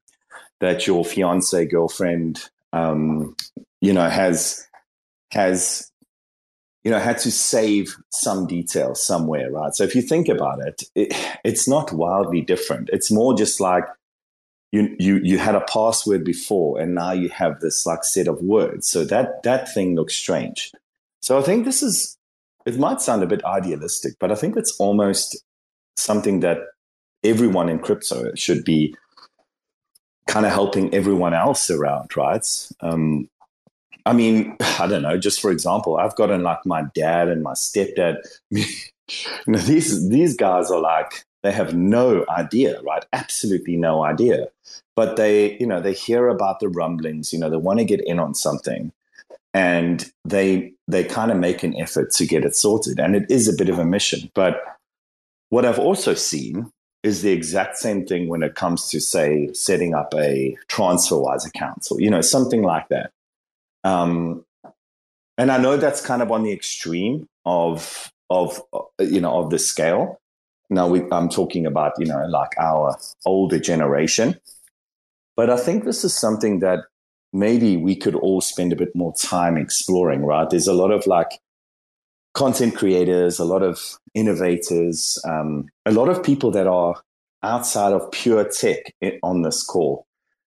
that 0.61 0.87
your 0.87 1.05
fiance 1.05 1.63
girlfriend, 1.67 2.49
um, 2.73 3.35
you 3.81 3.93
know, 3.93 4.09
has 4.09 4.67
has 5.29 5.90
you 6.83 6.91
know 6.91 6.99
had 6.99 7.19
to 7.19 7.31
save 7.31 7.95
some 8.09 8.47
detail 8.47 8.95
somewhere, 8.95 9.51
right? 9.51 9.73
So 9.73 9.83
if 9.83 9.95
you 9.95 10.01
think 10.01 10.27
about 10.27 10.65
it, 10.65 10.83
it 10.95 11.13
it's 11.43 11.67
not 11.67 11.91
wildly 11.93 12.41
different. 12.41 12.89
It's 12.91 13.11
more 13.11 13.35
just 13.35 13.59
like 13.59 13.85
you 14.71 14.95
you 14.99 15.19
you 15.23 15.37
had 15.37 15.55
a 15.55 15.61
password 15.61 16.23
before 16.23 16.79
and 16.79 16.95
now 16.95 17.11
you 17.11 17.29
have 17.29 17.59
this 17.59 17.85
like 17.85 18.03
set 18.03 18.27
of 18.27 18.41
words 18.41 18.87
so 18.87 19.03
that 19.03 19.43
that 19.43 19.71
thing 19.73 19.95
looks 19.95 20.15
strange 20.15 20.71
so 21.21 21.37
i 21.37 21.41
think 21.41 21.65
this 21.65 21.83
is 21.83 22.17
it 22.65 22.79
might 22.79 23.01
sound 23.01 23.21
a 23.21 23.27
bit 23.27 23.43
idealistic 23.45 24.13
but 24.19 24.31
i 24.31 24.35
think 24.35 24.55
it's 24.55 24.75
almost 24.79 25.43
something 25.97 26.39
that 26.39 26.59
everyone 27.23 27.69
in 27.69 27.79
crypto 27.79 28.33
should 28.35 28.63
be 28.63 28.95
kind 30.27 30.45
of 30.45 30.51
helping 30.51 30.93
everyone 30.93 31.33
else 31.33 31.69
around 31.69 32.15
right 32.15 32.45
um, 32.79 33.29
i 34.05 34.13
mean 34.13 34.55
i 34.79 34.87
don't 34.87 35.03
know 35.03 35.17
just 35.17 35.41
for 35.41 35.51
example 35.51 35.97
i've 35.97 36.15
gotten 36.15 36.43
like 36.43 36.65
my 36.65 36.83
dad 36.93 37.27
and 37.27 37.43
my 37.43 37.53
stepdad 37.53 38.17
know 39.47 39.59
these 39.59 40.09
these 40.09 40.35
guys 40.35 40.71
are 40.71 40.81
like 40.81 41.25
they 41.43 41.51
have 41.51 41.73
no 41.73 42.25
idea 42.29 42.81
right? 42.81 43.03
Absolutely 43.13 43.75
no 43.75 44.03
idea. 44.03 44.47
But 44.95 45.15
they 45.15 45.57
you 45.57 45.65
know 45.65 45.79
they 45.81 45.93
hear 45.93 46.27
about 46.27 46.59
the 46.59 46.69
rumblings 46.69 47.33
you 47.33 47.39
know 47.39 47.49
they 47.49 47.57
want 47.57 47.79
to 47.79 47.85
get 47.85 48.01
in 48.05 48.19
on 48.19 48.35
something 48.35 48.91
and 49.53 50.11
they 50.23 50.73
they 50.87 51.03
kind 51.03 51.31
of 51.31 51.37
make 51.37 51.63
an 51.63 51.75
effort 51.79 52.11
to 52.11 52.25
get 52.25 52.45
it 52.45 52.55
sorted 52.55 52.99
and 52.99 53.15
it 53.15 53.29
is 53.29 53.47
a 53.47 53.57
bit 53.57 53.69
of 53.69 53.79
a 53.79 53.85
mission. 53.85 54.29
But 54.33 54.61
what 55.49 55.65
i've 55.65 55.79
also 55.79 56.13
seen 56.13 56.71
is 57.03 57.23
the 57.23 57.31
exact 57.31 57.77
same 57.77 58.05
thing 58.05 58.29
when 58.29 58.43
it 58.43 58.55
comes 58.55 58.89
to 58.89 59.01
say 59.01 59.51
setting 59.53 59.93
up 59.93 60.13
a 60.13 60.55
transferwise 60.69 61.45
account 61.45 61.87
or 61.91 61.99
you 61.99 62.09
know 62.09 62.21
something 62.21 62.61
like 62.61 62.87
that 62.89 63.11
um, 63.83 64.45
and 65.37 65.51
i 65.51 65.57
know 65.57 65.77
that's 65.77 66.01
kind 66.01 66.21
of 66.21 66.31
on 66.31 66.43
the 66.43 66.51
extreme 66.51 67.27
of 67.45 68.11
of 68.29 68.61
uh, 68.73 68.79
you 68.99 69.21
know 69.21 69.39
of 69.39 69.49
the 69.49 69.59
scale 69.59 70.19
now 70.69 70.87
we, 70.87 71.01
i'm 71.11 71.29
talking 71.29 71.65
about 71.65 71.93
you 71.97 72.05
know 72.05 72.25
like 72.27 72.51
our 72.59 72.97
older 73.25 73.59
generation 73.59 74.39
but 75.35 75.49
I 75.49 75.57
think 75.57 75.85
this 75.85 76.03
is 76.03 76.15
something 76.15 76.59
that 76.59 76.81
maybe 77.33 77.77
we 77.77 77.95
could 77.95 78.15
all 78.15 78.41
spend 78.41 78.73
a 78.73 78.75
bit 78.75 78.95
more 78.95 79.13
time 79.15 79.57
exploring, 79.57 80.23
right? 80.23 80.49
There's 80.49 80.67
a 80.67 80.73
lot 80.73 80.91
of 80.91 81.07
like 81.07 81.39
content 82.33 82.75
creators, 82.75 83.39
a 83.39 83.45
lot 83.45 83.63
of 83.63 83.97
innovators, 84.13 85.17
um, 85.27 85.67
a 85.85 85.91
lot 85.91 86.09
of 86.09 86.23
people 86.23 86.51
that 86.51 86.67
are 86.67 86.95
outside 87.43 87.93
of 87.93 88.11
pure 88.11 88.47
tech 88.47 88.93
on 89.23 89.41
this 89.41 89.63
call. 89.63 90.05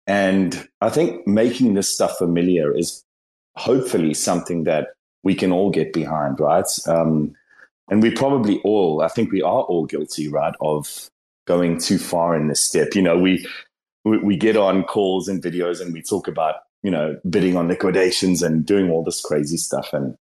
And 0.06 0.68
I 0.80 0.88
think 0.88 1.26
making 1.26 1.74
this 1.74 1.94
stuff 1.94 2.18
familiar 2.18 2.76
is 2.76 3.04
hopefully 3.56 4.14
something 4.14 4.64
that 4.64 4.94
we 5.22 5.34
can 5.34 5.52
all 5.52 5.70
get 5.70 5.92
behind, 5.92 6.40
right? 6.40 6.66
Um, 6.86 7.34
and 7.90 8.02
we 8.02 8.10
probably 8.10 8.60
all, 8.64 9.02
I 9.02 9.08
think 9.08 9.30
we 9.30 9.42
are 9.42 9.62
all 9.62 9.86
guilty, 9.86 10.28
right, 10.28 10.54
of 10.60 11.10
going 11.46 11.78
too 11.78 11.98
far 11.98 12.36
in 12.36 12.48
this 12.48 12.60
step. 12.60 12.94
You 12.94 13.02
know, 13.02 13.18
we 13.18 13.46
we, 14.04 14.18
we 14.18 14.36
get 14.36 14.56
on 14.56 14.84
calls 14.84 15.28
and 15.28 15.42
videos 15.42 15.80
and 15.80 15.92
we 15.92 16.02
talk 16.02 16.28
about 16.28 16.56
you 16.82 16.90
know 16.90 17.18
bidding 17.28 17.56
on 17.56 17.68
liquidations 17.68 18.42
and 18.42 18.66
doing 18.66 18.90
all 18.90 19.04
this 19.04 19.20
crazy 19.20 19.56
stuff 19.56 19.92
and 19.92 20.16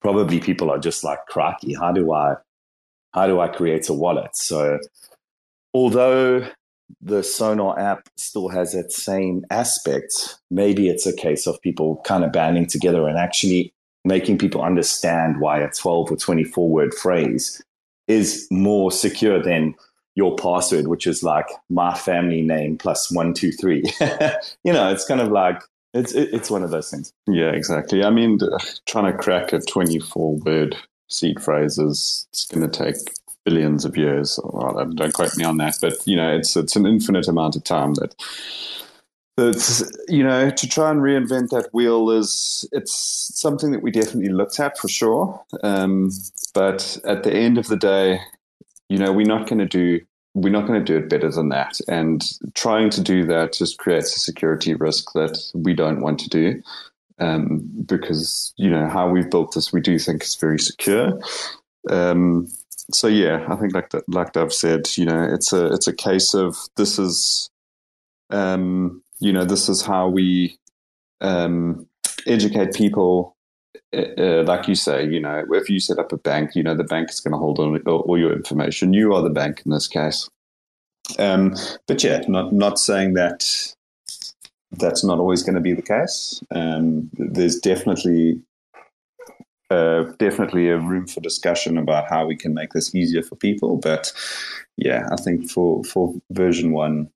probably 0.00 0.40
people 0.40 0.70
are 0.70 0.78
just 0.78 1.02
like 1.04 1.24
cracky 1.26 1.74
how 1.74 1.92
do 1.92 2.12
i 2.12 2.34
how 3.12 3.26
do 3.26 3.40
i 3.40 3.48
create 3.48 3.88
a 3.88 3.92
wallet 3.92 4.36
so 4.36 4.78
although 5.72 6.46
the 7.00 7.22
sonar 7.22 7.78
app 7.78 8.08
still 8.16 8.48
has 8.48 8.72
that 8.72 8.92
same 8.92 9.44
aspect 9.50 10.38
maybe 10.50 10.88
it's 10.88 11.06
a 11.06 11.14
case 11.14 11.46
of 11.46 11.60
people 11.62 12.00
kind 12.04 12.24
of 12.24 12.32
banding 12.32 12.66
together 12.66 13.08
and 13.08 13.18
actually 13.18 13.72
making 14.04 14.38
people 14.38 14.62
understand 14.62 15.40
why 15.40 15.58
a 15.58 15.70
12 15.70 16.12
or 16.12 16.16
24 16.16 16.68
word 16.68 16.94
phrase 16.94 17.62
is 18.06 18.46
more 18.50 18.92
secure 18.92 19.42
than 19.42 19.74
your 20.14 20.36
password, 20.36 20.88
which 20.88 21.06
is 21.06 21.22
like 21.22 21.46
my 21.68 21.94
family 21.94 22.42
name 22.42 22.78
plus 22.78 23.10
one, 23.10 23.34
two, 23.34 23.50
three. 23.50 23.82
you 24.62 24.72
know, 24.72 24.90
it's 24.90 25.06
kind 25.06 25.20
of 25.20 25.28
like 25.28 25.60
it's 25.92 26.12
it's 26.12 26.50
one 26.50 26.62
of 26.62 26.70
those 26.70 26.90
things. 26.90 27.12
Yeah, 27.26 27.50
exactly. 27.50 28.04
I 28.04 28.10
mean, 28.10 28.38
trying 28.86 29.10
to 29.10 29.18
crack 29.18 29.52
a 29.52 29.60
twenty-four 29.60 30.36
word 30.38 30.76
seed 31.08 31.40
phrase 31.40 31.78
is 31.78 32.26
it's 32.30 32.46
going 32.46 32.68
to 32.68 32.84
take 32.84 32.96
billions 33.44 33.84
of 33.84 33.96
years. 33.96 34.38
Well, 34.42 34.84
don't 34.94 35.12
quote 35.12 35.36
me 35.36 35.44
on 35.44 35.58
that, 35.58 35.76
but 35.80 35.94
you 36.06 36.16
know, 36.16 36.34
it's 36.34 36.56
it's 36.56 36.76
an 36.76 36.86
infinite 36.86 37.28
amount 37.28 37.56
of 37.56 37.64
time 37.64 37.94
that. 37.94 38.14
That's 39.36 39.82
you 40.06 40.22
know 40.22 40.48
to 40.48 40.68
try 40.68 40.92
and 40.92 41.00
reinvent 41.00 41.48
that 41.48 41.68
wheel 41.72 42.08
is 42.12 42.68
it's 42.70 43.32
something 43.34 43.72
that 43.72 43.82
we 43.82 43.90
definitely 43.90 44.28
looked 44.28 44.60
at 44.60 44.78
for 44.78 44.86
sure. 44.86 45.44
Um, 45.64 46.12
but 46.54 46.96
at 47.04 47.24
the 47.24 47.34
end 47.34 47.58
of 47.58 47.66
the 47.66 47.76
day, 47.76 48.20
you 48.88 48.96
know, 48.96 49.12
we're 49.12 49.26
not 49.26 49.48
going 49.48 49.58
to 49.58 49.66
do 49.66 50.00
we're 50.34 50.50
not 50.50 50.66
going 50.66 50.84
to 50.84 50.84
do 50.84 50.98
it 50.98 51.08
better 51.08 51.30
than 51.30 51.48
that. 51.50 51.80
And 51.88 52.22
trying 52.54 52.90
to 52.90 53.00
do 53.00 53.24
that 53.26 53.54
just 53.54 53.78
creates 53.78 54.16
a 54.16 54.20
security 54.20 54.74
risk 54.74 55.12
that 55.14 55.38
we 55.54 55.74
don't 55.74 56.00
want 56.00 56.18
to 56.20 56.28
do. 56.28 56.62
Um, 57.20 57.60
because 57.86 58.52
you 58.56 58.68
know 58.68 58.88
how 58.88 59.08
we've 59.08 59.30
built 59.30 59.54
this, 59.54 59.72
we 59.72 59.80
do 59.80 59.98
think 60.00 60.22
it's 60.22 60.34
very 60.34 60.58
secure. 60.58 61.20
Um, 61.88 62.48
so 62.92 63.08
yeah, 63.08 63.46
I 63.48 63.56
think 63.56 63.74
like 63.74 63.90
like 64.08 64.32
Dove 64.32 64.52
said, 64.52 64.88
you 64.96 65.06
know, 65.06 65.22
it's 65.22 65.52
a 65.52 65.72
it's 65.72 65.86
a 65.86 65.94
case 65.94 66.34
of 66.34 66.56
this 66.76 66.98
is, 66.98 67.50
um, 68.30 69.02
you 69.20 69.32
know, 69.32 69.44
this 69.44 69.68
is 69.68 69.82
how 69.82 70.08
we 70.08 70.58
um, 71.20 71.86
educate 72.26 72.74
people 72.74 73.34
uh, 73.94 74.42
like 74.44 74.68
you 74.68 74.74
say, 74.74 75.06
you 75.06 75.20
know, 75.20 75.44
if 75.52 75.68
you 75.68 75.78
set 75.80 75.98
up 75.98 76.12
a 76.12 76.16
bank, 76.16 76.54
you 76.54 76.62
know, 76.62 76.74
the 76.74 76.84
bank 76.84 77.10
is 77.10 77.20
going 77.20 77.32
to 77.32 77.38
hold 77.38 77.58
all, 77.58 77.76
all 77.86 78.18
your 78.18 78.32
information. 78.32 78.92
You 78.92 79.14
are 79.14 79.22
the 79.22 79.30
bank 79.30 79.62
in 79.64 79.70
this 79.70 79.88
case. 79.88 80.28
Um, 81.18 81.54
but 81.86 82.02
yeah, 82.02 82.22
not 82.28 82.52
not 82.52 82.78
saying 82.78 83.14
that 83.14 83.44
that's 84.72 85.04
not 85.04 85.18
always 85.18 85.42
going 85.42 85.54
to 85.54 85.60
be 85.60 85.74
the 85.74 85.82
case. 85.82 86.42
Um, 86.50 87.10
there's 87.14 87.58
definitely 87.58 88.40
uh, 89.70 90.04
definitely 90.18 90.68
a 90.68 90.78
room 90.78 91.06
for 91.06 91.20
discussion 91.20 91.78
about 91.78 92.08
how 92.08 92.26
we 92.26 92.36
can 92.36 92.54
make 92.54 92.72
this 92.72 92.94
easier 92.94 93.22
for 93.22 93.36
people. 93.36 93.76
But 93.76 94.12
yeah, 94.76 95.08
I 95.10 95.16
think 95.16 95.50
for 95.50 95.82
for 95.84 96.14
version 96.30 96.72
one, 96.72 97.10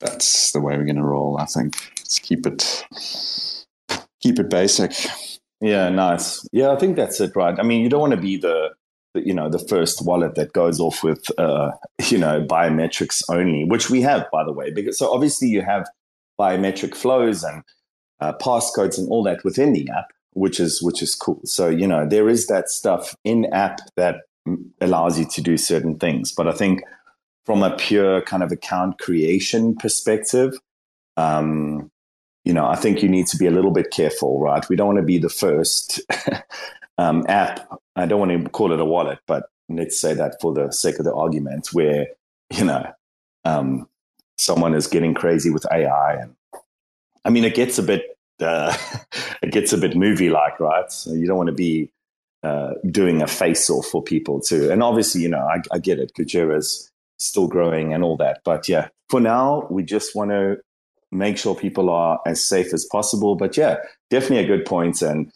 that's 0.00 0.52
the 0.52 0.60
way 0.60 0.76
we're 0.76 0.84
going 0.84 0.96
to 0.96 1.02
roll. 1.02 1.38
I 1.38 1.46
think 1.46 1.74
let's 1.98 2.18
keep 2.18 2.46
it 2.46 2.84
keep 4.20 4.38
it 4.38 4.50
basic. 4.50 4.92
Yeah, 5.60 5.88
nice. 5.88 6.46
Yeah, 6.52 6.70
I 6.70 6.76
think 6.76 6.96
that's 6.96 7.20
it, 7.20 7.34
right? 7.34 7.58
I 7.58 7.62
mean, 7.62 7.82
you 7.82 7.88
don't 7.88 8.00
want 8.00 8.14
to 8.14 8.20
be 8.20 8.36
the, 8.36 8.70
you 9.14 9.32
know 9.32 9.48
the 9.48 9.58
first 9.58 10.04
wallet 10.04 10.34
that 10.34 10.52
goes 10.52 10.78
off 10.78 11.02
with 11.02 11.26
uh, 11.38 11.72
you 12.08 12.18
know 12.18 12.44
biometrics 12.44 13.22
only, 13.28 13.64
which 13.64 13.90
we 13.90 14.02
have 14.02 14.26
by 14.32 14.44
the 14.44 14.52
way. 14.52 14.70
Because 14.70 14.98
so 14.98 15.12
obviously 15.12 15.48
you 15.48 15.62
have 15.62 15.88
biometric 16.38 16.94
flows 16.94 17.42
and 17.42 17.62
uh, 18.20 18.32
passcodes 18.34 18.98
and 18.98 19.08
all 19.08 19.22
that 19.22 19.44
within 19.44 19.72
the 19.72 19.88
app, 19.90 20.12
which 20.36 20.60
is 20.60 20.82
which 20.82 21.02
is 21.02 21.14
cool. 21.14 21.40
So 21.44 21.68
you 21.68 21.86
know 21.86 22.06
there 22.06 22.28
is 22.28 22.46
that 22.46 22.68
stuff 22.68 23.16
in 23.24 23.46
app 23.46 23.80
that 23.96 24.22
allows 24.80 25.18
you 25.18 25.24
to 25.24 25.40
do 25.40 25.56
certain 25.56 25.98
things, 25.98 26.30
but 26.32 26.46
I 26.46 26.52
think 26.52 26.82
from 27.46 27.62
a 27.62 27.76
pure 27.76 28.20
kind 28.22 28.42
of 28.42 28.52
account 28.52 28.98
creation 28.98 29.74
perspective, 29.76 30.54
um, 31.16 31.90
you 32.44 32.52
know, 32.52 32.66
I 32.66 32.76
think 32.76 33.02
you 33.02 33.08
need 33.08 33.26
to 33.28 33.36
be 33.36 33.46
a 33.46 33.50
little 33.50 33.70
bit 33.70 33.90
careful, 33.90 34.40
right? 34.40 34.68
We 34.68 34.76
don't 34.76 34.86
want 34.86 34.98
to 34.98 35.04
be 35.04 35.18
the 35.18 35.28
first 35.28 36.00
um, 36.98 37.24
app. 37.28 37.66
I 37.96 38.06
don't 38.06 38.20
want 38.20 38.44
to 38.44 38.50
call 38.50 38.72
it 38.72 38.80
a 38.80 38.84
wallet, 38.84 39.18
but 39.26 39.48
let's 39.68 39.98
say 39.98 40.12
that 40.14 40.36
for 40.40 40.52
the 40.52 40.70
sake 40.70 40.98
of 40.98 41.04
the 41.04 41.14
argument, 41.14 41.68
where 41.72 42.08
you 42.52 42.64
know 42.64 42.92
um, 43.44 43.88
someone 44.36 44.74
is 44.74 44.86
getting 44.86 45.14
crazy 45.14 45.50
with 45.50 45.66
AI, 45.72 46.14
and 46.14 46.36
I 47.24 47.30
mean, 47.30 47.44
it 47.44 47.54
gets 47.54 47.78
a 47.78 47.82
bit 47.82 48.15
uh, 48.40 48.76
it 49.42 49.52
gets 49.52 49.72
a 49.72 49.78
bit 49.78 49.96
movie 49.96 50.30
like, 50.30 50.58
right? 50.60 50.90
So 50.90 51.12
you 51.12 51.26
don't 51.26 51.36
want 51.36 51.48
to 51.48 51.54
be 51.54 51.90
uh, 52.42 52.74
doing 52.90 53.22
a 53.22 53.26
face 53.26 53.68
off 53.70 53.86
for 53.86 54.02
people 54.02 54.40
too. 54.40 54.70
And 54.70 54.82
obviously, 54.82 55.22
you 55.22 55.28
know, 55.28 55.46
I, 55.46 55.60
I 55.72 55.78
get 55.78 55.98
it. 55.98 56.12
Kujira 56.16 56.56
is 56.56 56.90
still 57.18 57.48
growing 57.48 57.92
and 57.94 58.04
all 58.04 58.16
that, 58.18 58.40
but 58.44 58.68
yeah, 58.68 58.88
for 59.08 59.20
now, 59.20 59.66
we 59.70 59.82
just 59.82 60.14
want 60.14 60.30
to 60.30 60.58
make 61.12 61.38
sure 61.38 61.54
people 61.54 61.90
are 61.90 62.20
as 62.26 62.44
safe 62.44 62.72
as 62.74 62.84
possible. 62.84 63.36
But 63.36 63.56
yeah, 63.56 63.76
definitely 64.10 64.44
a 64.44 64.56
good 64.56 64.66
point, 64.66 65.02
and 65.02 65.32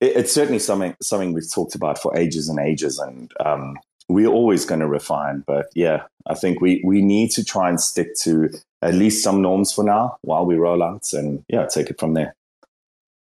it, 0.00 0.16
it's 0.16 0.32
certainly 0.32 0.58
something 0.58 0.96
something 1.00 1.32
we've 1.32 1.50
talked 1.52 1.74
about 1.74 2.00
for 2.00 2.16
ages 2.16 2.48
and 2.48 2.58
ages, 2.58 2.98
and 2.98 3.30
um, 3.44 3.76
we're 4.08 4.28
always 4.28 4.64
going 4.66 4.80
to 4.80 4.88
refine. 4.88 5.44
But 5.46 5.68
yeah, 5.74 6.04
I 6.26 6.34
think 6.34 6.60
we 6.60 6.82
we 6.84 7.02
need 7.02 7.30
to 7.32 7.44
try 7.44 7.68
and 7.70 7.80
stick 7.80 8.16
to 8.22 8.50
at 8.82 8.94
least 8.94 9.24
some 9.24 9.42
norms 9.42 9.72
for 9.72 9.84
now 9.84 10.18
while 10.22 10.46
we 10.46 10.56
roll 10.56 10.82
out, 10.82 11.12
and 11.14 11.44
yeah, 11.48 11.66
take 11.66 11.90
it 11.90 12.00
from 12.00 12.14
there. 12.14 12.34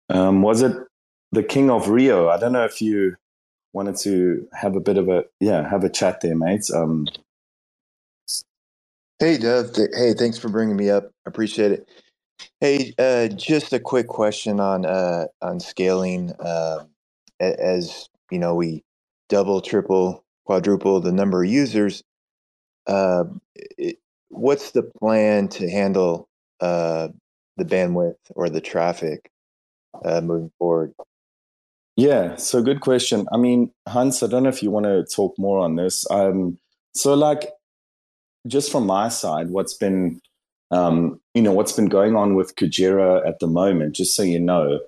Um, 0.10 0.42
was 0.44 0.62
it 0.64 0.76
the 1.32 1.44
King 1.44 1.72
of 1.72 1.90
Rio? 1.90 2.30
I 2.30 2.38
don't 2.40 2.54
know 2.54 2.66
if 2.66 2.82
you 2.82 3.16
wanted 3.74 3.98
to 3.98 4.48
have 4.54 4.76
a 4.76 4.82
bit 4.82 4.98
of 4.98 5.10
a 5.10 5.26
yeah 5.40 5.70
have 5.70 5.84
a 5.84 5.90
chat 5.90 6.22
there, 6.22 6.36
mates. 6.38 6.74
Um, 6.74 7.08
Hey, 9.20 9.40
Dev. 9.40 9.74
Th- 9.74 9.90
Hey, 9.96 10.14
thanks 10.14 10.38
for 10.40 10.50
bringing 10.50 10.78
me 10.78 10.92
up. 10.92 11.12
Appreciate 11.26 11.74
it. 11.74 11.90
Hey, 12.62 12.94
uh, 13.00 13.30
just 13.30 13.74
a 13.74 13.80
quick 13.80 14.08
question 14.10 14.60
on 14.60 14.86
uh, 14.86 15.28
on 15.42 15.62
scaling. 15.62 16.34
Um, 16.42 16.90
as 17.42 18.10
you 18.32 18.40
know, 18.40 18.56
we 18.56 18.84
double, 19.30 19.62
triple, 19.62 20.25
quadruple 20.46 21.00
the 21.00 21.12
number 21.12 21.44
of 21.44 21.50
users. 21.50 22.04
Uh, 22.88 23.26
it, 23.56 23.98
what's 24.30 24.72
the 24.72 24.84
plan 24.84 25.48
to 25.50 25.70
handle 25.70 26.28
uh, 26.62 27.10
the 27.58 27.66
bandwidth 27.66 28.16
or 28.36 28.50
the 28.50 28.62
traffic 28.62 29.30
uh, 30.04 30.22
moving 30.22 30.52
forward? 30.60 30.94
Yeah, 31.98 32.36
so 32.36 32.62
good 32.62 32.82
question. 32.82 33.26
I 33.32 33.38
mean, 33.38 33.72
Hans, 33.88 34.22
I 34.22 34.28
don't 34.28 34.44
know 34.44 34.50
if 34.50 34.62
you 34.62 34.70
want 34.70 34.86
to 34.86 35.06
talk 35.06 35.34
more 35.38 35.60
on 35.60 35.78
this. 35.78 36.06
Um, 36.12 36.58
so, 36.94 37.14
like, 37.14 37.52
just 38.48 38.72
from 38.72 38.86
my 38.86 39.08
side, 39.08 39.50
what's 39.50 39.74
been, 39.74 40.20
um, 40.72 41.22
you 41.34 41.42
know, 41.42 41.54
what's 41.54 41.72
been 41.72 41.88
going 41.88 42.16
on 42.16 42.36
with 42.36 42.56
Kujira 42.58 43.26
at 43.26 43.40
the 43.40 43.48
moment, 43.48 43.96
just 43.96 44.16
so 44.16 44.24
you 44.24 44.40
know, 44.40 44.82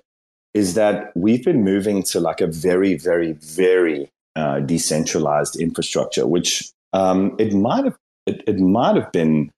is 0.52 0.74
that 0.74 1.12
we've 1.16 1.44
been 1.44 1.64
moving 1.64 2.02
to 2.04 2.20
like 2.20 2.42
a 2.42 2.46
very, 2.46 2.94
very, 2.94 3.32
very 3.32 4.10
uh, 4.38 4.60
decentralized 4.60 5.56
infrastructure, 5.56 6.26
which 6.26 6.70
um, 6.92 7.34
it 7.38 7.52
might 7.52 7.84
have 7.84 7.96
it, 8.26 8.42
it 8.46 8.58
might 8.58 8.96
have 8.96 9.10
been 9.12 9.50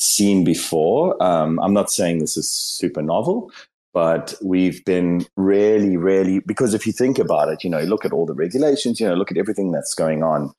seen 0.00 0.44
before. 0.44 1.22
Um, 1.22 1.58
I'm 1.60 1.74
not 1.74 1.90
saying 1.90 2.18
this 2.18 2.36
is 2.36 2.50
super 2.50 3.02
novel, 3.02 3.50
but 3.92 4.34
we've 4.42 4.84
been 4.84 5.26
really, 5.36 5.96
really 5.96 6.40
because 6.40 6.74
if 6.74 6.86
you 6.86 6.92
think 6.92 7.18
about 7.18 7.48
it, 7.48 7.64
you 7.64 7.70
know, 7.70 7.80
look 7.80 8.04
at 8.04 8.12
all 8.12 8.26
the 8.26 8.34
regulations, 8.34 9.00
you 9.00 9.08
know, 9.08 9.14
look 9.14 9.30
at 9.30 9.38
everything 9.38 9.72
that's 9.72 9.94
going 9.94 10.22
on 10.22 10.52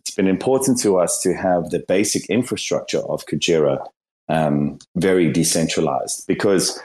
it's 0.00 0.16
been 0.16 0.26
important 0.26 0.80
to 0.80 0.98
us 0.98 1.20
to 1.20 1.34
have 1.34 1.70
the 1.70 1.84
basic 1.86 2.24
infrastructure 2.26 2.98
of 3.00 3.26
Kujira 3.26 3.84
um, 4.28 4.78
very 4.96 5.30
decentralized 5.30 6.26
because 6.26 6.80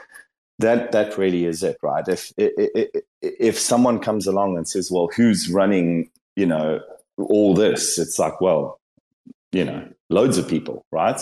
that 0.58 0.92
that 0.92 1.18
really 1.18 1.44
is 1.44 1.62
it, 1.62 1.76
right? 1.82 2.06
If 2.08 2.32
if, 2.36 3.58
someone 3.58 3.98
comes 3.98 4.26
along 4.26 4.56
and 4.56 4.66
says, 4.66 4.90
"Well, 4.90 5.10
who's 5.14 5.50
running?" 5.50 6.10
You 6.34 6.46
know, 6.46 6.80
all 7.18 7.54
this, 7.54 7.98
it's 7.98 8.18
like, 8.18 8.40
well, 8.40 8.78
you 9.52 9.64
know, 9.64 9.88
loads 10.10 10.38
of 10.38 10.48
people, 10.48 10.84
right? 10.92 11.20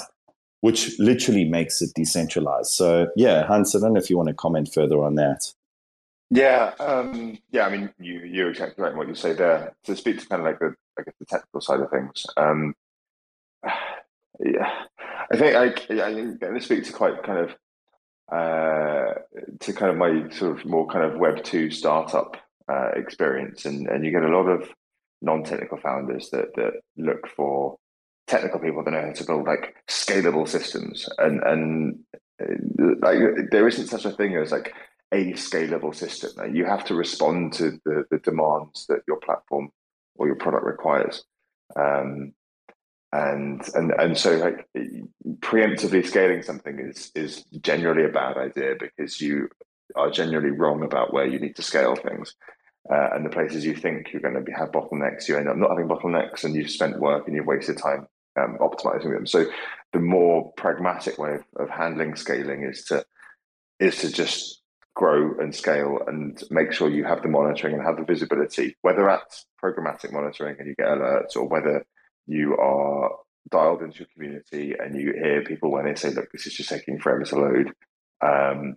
Which 0.60 0.98
literally 0.98 1.44
makes 1.44 1.82
it 1.82 1.90
decentralized. 1.94 2.70
So, 2.70 3.08
yeah, 3.16 3.46
Hans, 3.46 3.76
I 3.76 3.80
don't 3.80 3.92
know 3.92 4.00
if 4.00 4.10
you 4.10 4.16
want 4.16 4.28
to 4.28 4.34
comment 4.34 4.72
further 4.72 5.02
on 5.02 5.14
that. 5.16 5.52
Yeah, 6.30 6.72
um, 6.80 7.38
yeah. 7.50 7.66
I 7.66 7.70
mean, 7.70 7.90
you 8.00 8.20
you're 8.20 8.50
exactly 8.50 8.82
right 8.82 8.92
in 8.92 8.98
what 8.98 9.08
you 9.08 9.14
say 9.14 9.34
there. 9.34 9.74
To 9.84 9.94
speak 9.96 10.18
to 10.20 10.26
kind 10.26 10.40
of 10.40 10.46
like 10.46 10.58
the 10.58 10.74
I 10.98 11.02
guess 11.02 11.14
the 11.18 11.26
technical 11.26 11.60
side 11.60 11.80
of 11.80 11.90
things. 11.90 12.26
Um, 12.36 12.74
yeah, 14.40 14.84
I 15.30 15.36
think 15.36 15.54
I, 15.54 16.02
I'm 16.02 16.38
going 16.38 16.54
to 16.54 16.60
speak 16.60 16.84
to 16.84 16.92
quite 16.92 17.22
kind 17.22 17.38
of 17.38 17.54
uh, 18.30 19.14
to 19.60 19.72
kind 19.72 19.90
of 19.90 19.96
my 19.96 20.28
sort 20.30 20.58
of 20.58 20.66
more 20.66 20.86
kind 20.86 21.04
of 21.04 21.18
Web 21.18 21.44
two 21.44 21.70
startup 21.70 22.36
uh, 22.68 22.90
experience, 22.96 23.64
and 23.64 23.86
and 23.88 24.04
you 24.04 24.10
get 24.10 24.24
a 24.24 24.36
lot 24.36 24.48
of 24.48 24.68
non-technical 25.22 25.78
founders 25.78 26.30
that 26.30 26.54
that 26.56 26.72
look 26.96 27.28
for 27.28 27.76
technical 28.26 28.58
people 28.58 28.82
that 28.82 28.90
know 28.90 29.02
how 29.02 29.12
to 29.12 29.24
build 29.24 29.46
like 29.46 29.74
scalable 29.88 30.48
systems, 30.48 31.08
and 31.18 31.42
and 31.42 31.98
uh, 32.42 32.94
like 33.00 33.18
there 33.50 33.68
isn't 33.68 33.88
such 33.88 34.04
a 34.04 34.12
thing 34.12 34.36
as 34.36 34.52
like 34.52 34.72
a 35.12 35.32
scalable 35.32 35.94
system. 35.94 36.54
You 36.54 36.64
have 36.64 36.84
to 36.86 36.94
respond 36.94 37.52
to 37.54 37.78
the, 37.84 38.04
the 38.10 38.18
demands 38.18 38.86
that 38.88 39.02
your 39.06 39.18
platform 39.18 39.70
or 40.16 40.26
your 40.26 40.36
product 40.36 40.64
requires. 40.64 41.24
Um, 41.76 42.32
and 43.14 43.62
and 43.74 43.92
and 43.92 44.18
so 44.18 44.32
like 44.36 44.68
preemptively 45.38 46.04
scaling 46.04 46.42
something 46.42 46.80
is 46.80 47.12
is 47.14 47.44
generally 47.60 48.04
a 48.04 48.08
bad 48.08 48.36
idea 48.36 48.74
because 48.78 49.20
you 49.20 49.48
are 49.94 50.10
generally 50.10 50.50
wrong 50.50 50.82
about 50.82 51.12
where 51.12 51.26
you 51.26 51.38
need 51.38 51.54
to 51.56 51.62
scale 51.62 51.94
things. 51.94 52.34
Uh, 52.90 53.10
and 53.14 53.24
the 53.24 53.30
places 53.30 53.64
you 53.64 53.74
think 53.74 54.12
you're 54.12 54.20
going 54.20 54.34
to 54.34 54.42
be, 54.42 54.52
have 54.52 54.70
bottlenecks, 54.70 55.26
you 55.26 55.38
end 55.38 55.48
up 55.48 55.56
not 55.56 55.70
having 55.70 55.88
bottlenecks, 55.88 56.44
and 56.44 56.54
you've 56.54 56.70
spent 56.70 57.00
work 57.00 57.26
and 57.26 57.34
you've 57.34 57.46
wasted 57.46 57.78
time 57.78 58.06
um, 58.38 58.58
optimizing 58.60 59.14
them. 59.14 59.26
So, 59.26 59.46
the 59.94 60.00
more 60.00 60.52
pragmatic 60.56 61.16
way 61.16 61.36
of, 61.36 61.44
of 61.56 61.70
handling 61.70 62.16
scaling 62.16 62.64
is 62.64 62.84
to 62.86 63.06
is 63.78 63.96
to 63.98 64.12
just 64.12 64.60
grow 64.94 65.34
and 65.38 65.54
scale 65.54 66.00
and 66.06 66.42
make 66.50 66.72
sure 66.72 66.90
you 66.90 67.04
have 67.04 67.22
the 67.22 67.28
monitoring 67.28 67.74
and 67.74 67.82
have 67.82 67.96
the 67.96 68.04
visibility, 68.04 68.76
whether 68.82 69.04
that's 69.04 69.46
programmatic 69.62 70.12
monitoring 70.12 70.56
and 70.58 70.68
you 70.68 70.74
get 70.74 70.88
alerts 70.88 71.36
or 71.36 71.48
whether 71.48 71.84
you 72.26 72.56
are 72.56 73.10
dialed 73.50 73.82
into 73.82 73.98
your 74.00 74.08
community 74.14 74.74
and 74.78 74.94
you 74.94 75.12
hear 75.12 75.44
people 75.44 75.70
when 75.70 75.84
they 75.84 75.94
say, 75.94 76.10
look, 76.10 76.30
this 76.32 76.46
is 76.46 76.54
just 76.54 76.68
taking 76.68 76.98
forever 76.98 77.24
to 77.24 77.36
load. 77.36 77.72
Um, 78.20 78.76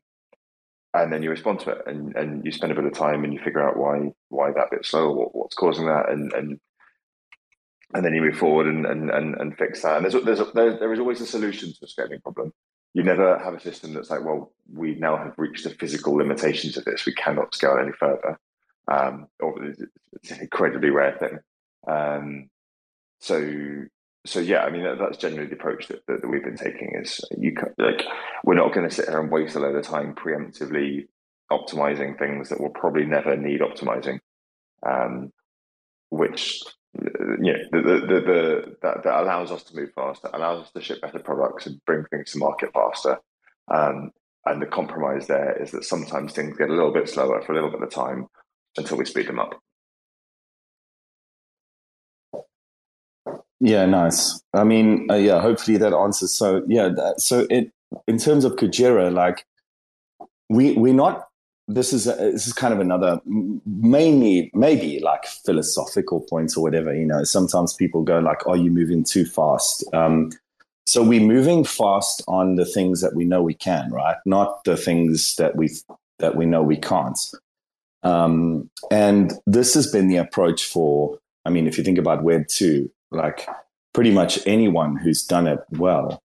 and 0.93 1.13
then 1.13 1.21
you 1.21 1.29
respond 1.29 1.59
to 1.61 1.71
it 1.71 1.81
and, 1.85 2.15
and 2.15 2.45
you 2.45 2.51
spend 2.51 2.71
a 2.71 2.75
bit 2.75 2.85
of 2.85 2.93
time 2.93 3.23
and 3.23 3.33
you 3.33 3.39
figure 3.39 3.67
out 3.67 3.77
why 3.77 4.11
why 4.29 4.51
that 4.51 4.71
bit's 4.71 4.89
slow, 4.89 5.11
what, 5.11 5.35
what's 5.35 5.55
causing 5.55 5.85
that 5.85 6.09
and 6.09 6.33
and 6.33 6.59
and 7.93 8.03
then 8.03 8.13
you 8.13 8.21
move 8.21 8.37
forward 8.37 8.67
and 8.67 8.85
and, 8.85 9.09
and, 9.09 9.35
and 9.35 9.57
fix 9.57 9.81
that. 9.83 9.97
And 9.97 10.05
there's 10.05 10.23
there's 10.23 10.53
there, 10.53 10.77
there 10.77 10.93
is 10.93 10.99
always 10.99 11.21
a 11.21 11.27
solution 11.27 11.69
to 11.69 11.85
a 11.85 11.87
scaling 11.87 12.21
problem 12.21 12.51
you 12.97 13.03
never 13.03 13.37
have 13.37 13.53
a 13.53 13.59
system 13.59 13.93
that's 13.93 14.09
like, 14.09 14.25
well, 14.25 14.51
we 14.73 14.95
now 14.95 15.17
have 15.17 15.35
reached 15.37 15.65
the 15.65 15.69
physical 15.69 16.15
limitations 16.15 16.77
of 16.77 16.85
this. 16.85 17.05
We 17.05 17.13
cannot 17.13 17.53
scale 17.53 17.77
any 17.79 17.91
further. 17.91 18.39
Um, 18.87 19.27
or 19.39 19.63
it's 20.13 20.31
an 20.31 20.41
incredibly 20.41 20.89
rare 20.89 21.15
thing. 21.19 21.37
Um, 21.87 22.49
so, 23.19 23.85
so 24.25 24.39
yeah, 24.39 24.63
I 24.63 24.69
mean 24.69 24.83
that, 24.83 24.97
that's 24.99 25.17
generally 25.17 25.47
the 25.47 25.55
approach 25.55 25.87
that, 25.87 26.05
that, 26.07 26.21
that, 26.21 26.27
we've 26.27 26.43
been 26.43 26.57
taking. 26.57 26.93
Is 27.01 27.21
you 27.37 27.55
like 27.77 28.03
we're 28.43 28.55
not 28.55 28.73
going 28.73 28.87
to 28.87 28.93
sit 28.93 29.09
here 29.09 29.19
and 29.19 29.31
waste 29.31 29.55
a 29.55 29.59
load 29.59 29.75
of 29.75 29.85
time 29.85 30.15
preemptively 30.15 31.07
optimizing 31.51 32.17
things 32.17 32.49
that 32.49 32.59
will 32.59 32.69
probably 32.69 33.05
never 33.05 33.35
need 33.37 33.61
optimizing, 33.61 34.19
um, 34.85 35.31
which 36.09 36.61
you 36.93 37.53
know, 37.53 37.59
the, 37.71 37.81
the, 37.81 37.99
the, 37.99 38.21
the, 38.21 38.75
that, 38.81 39.03
that 39.03 39.21
allows 39.21 39.51
us 39.51 39.63
to 39.63 39.75
move 39.75 39.89
faster, 39.93 40.29
allows 40.33 40.63
us 40.63 40.71
to 40.71 40.81
ship 40.81 41.01
better 41.01 41.19
products 41.19 41.65
and 41.65 41.83
bring 41.85 42.03
things 42.05 42.31
to 42.31 42.37
market 42.37 42.71
faster. 42.73 43.19
Um, 43.73 44.11
and 44.45 44.61
the 44.61 44.65
compromise 44.65 45.27
there 45.27 45.61
is 45.61 45.71
that 45.71 45.83
sometimes 45.83 46.33
things 46.33 46.57
get 46.57 46.69
a 46.69 46.73
little 46.73 46.93
bit 46.93 47.09
slower 47.09 47.41
for 47.41 47.51
a 47.51 47.55
little 47.55 47.71
bit 47.71 47.81
of 47.81 47.91
time 47.91 48.27
until 48.77 48.97
we 48.97 49.05
speed 49.05 49.27
them 49.27 49.39
up. 49.39 49.59
Yeah, 53.59 53.85
nice. 53.85 54.41
I 54.53 54.63
mean, 54.63 55.07
uh, 55.09 55.15
yeah, 55.15 55.41
hopefully 55.41 55.77
that 55.77 55.93
answers. 55.93 56.31
So 56.33 56.63
yeah, 56.67 56.89
that, 56.89 57.21
so 57.21 57.47
it 57.49 57.71
in 58.07 58.17
terms 58.17 58.45
of 58.45 58.55
Kujira, 58.55 59.11
like 59.11 59.45
we 60.49 60.73
we're 60.73 60.93
not. 60.93 61.23
This 61.69 61.91
is 61.91 62.07
a, 62.07 62.15
this 62.15 62.47
is 62.47 62.53
kind 62.53 62.73
of 62.73 62.79
another 62.79 63.19
mainly 63.25 64.49
maybe 64.53 65.01
like 65.01 65.25
philosophical 65.25 66.21
points 66.21 66.55
or 66.55 66.61
whatever. 66.61 66.95
You 66.95 67.05
know, 67.05 67.23
sometimes 67.25 67.73
people 67.73 68.03
go 68.03 68.19
like, 68.19 68.45
"Are 68.47 68.55
you 68.55 68.71
moving 68.71 69.03
too 69.03 69.25
fast?" 69.25 69.83
Um, 69.93 70.31
so 70.85 71.03
we're 71.03 71.19
moving 71.19 71.65
fast 71.65 72.23
on 72.27 72.55
the 72.55 72.63
things 72.63 73.01
that 73.01 73.15
we 73.15 73.25
know 73.25 73.41
we 73.41 73.53
can, 73.53 73.91
right? 73.91 74.15
Not 74.25 74.63
the 74.63 74.77
things 74.77 75.35
that 75.35 75.57
we 75.57 75.71
that 76.19 76.35
we 76.37 76.45
know 76.45 76.63
we 76.63 76.77
can't. 76.77 77.19
Um, 78.03 78.69
and 78.89 79.33
this 79.45 79.73
has 79.73 79.91
been 79.91 80.07
the 80.07 80.17
approach 80.17 80.63
for. 80.63 81.17
I 81.43 81.49
mean, 81.49 81.67
if 81.67 81.77
you 81.77 81.83
think 81.83 81.97
about 81.97 82.23
Web 82.23 82.47
two, 82.47 82.89
like 83.11 83.47
pretty 83.93 84.11
much 84.11 84.39
anyone 84.45 84.95
who's 84.95 85.25
done 85.25 85.47
it 85.47 85.59
well 85.71 86.21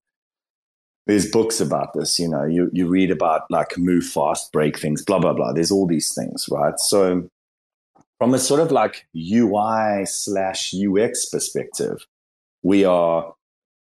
there's 1.07 1.31
books 1.31 1.61
about 1.61 1.93
this 1.95 2.19
you 2.19 2.29
know 2.29 2.45
you, 2.45 2.71
you 2.73 2.87
read 2.87 3.11
about 3.11 3.43
like 3.51 3.77
move 3.77 4.05
fast 4.05 4.53
break 4.53 4.79
things 4.79 5.05
blah 5.05 5.19
blah 5.19 5.33
blah. 5.33 5.53
There's 5.53 5.71
all 5.71 5.87
these 5.87 6.15
things 6.15 6.47
right? 6.51 6.79
So 6.79 7.29
from 8.19 8.35
a 8.35 8.39
sort 8.39 8.61
of 8.61 8.71
like 8.71 9.07
ui 9.17 10.07
slash 10.07 10.75
ux 10.75 11.27
perspective 11.27 12.07
we 12.63 12.85
are 12.85 13.35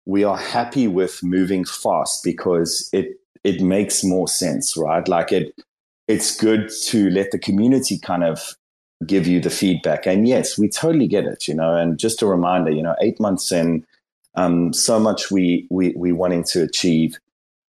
we 0.05 0.23
are 0.23 0.37
happy 0.37 0.87
with 0.87 1.23
moving 1.23 1.65
fast 1.65 2.23
because 2.23 2.89
it 2.93 3.19
it 3.43 3.61
makes 3.61 4.03
more 4.03 4.27
sense 4.27 4.77
right? 4.77 5.07
Like 5.07 5.31
it 5.31 5.53
it's 6.07 6.37
good 6.37 6.71
to 6.87 7.09
let 7.09 7.31
the 7.31 7.39
community 7.39 7.99
kind 7.99 8.23
of 8.23 8.55
give 9.05 9.27
you 9.27 9.39
the 9.39 9.49
feedback. 9.49 10.05
And 10.05 10.27
yes, 10.27 10.57
we 10.57 10.69
totally 10.69 11.07
get 11.07 11.25
it, 11.25 11.47
you 11.47 11.53
know. 11.53 11.75
And 11.75 11.99
just 11.99 12.21
a 12.21 12.27
reminder, 12.27 12.71
you 12.71 12.81
know, 12.81 12.95
eight 13.01 13.19
months 13.19 13.51
in, 13.51 13.85
um, 14.35 14.73
so 14.73 14.99
much 14.99 15.31
we 15.31 15.67
we 15.69 15.93
we 15.97 16.11
wanting 16.11 16.43
to 16.45 16.63
achieve, 16.63 17.17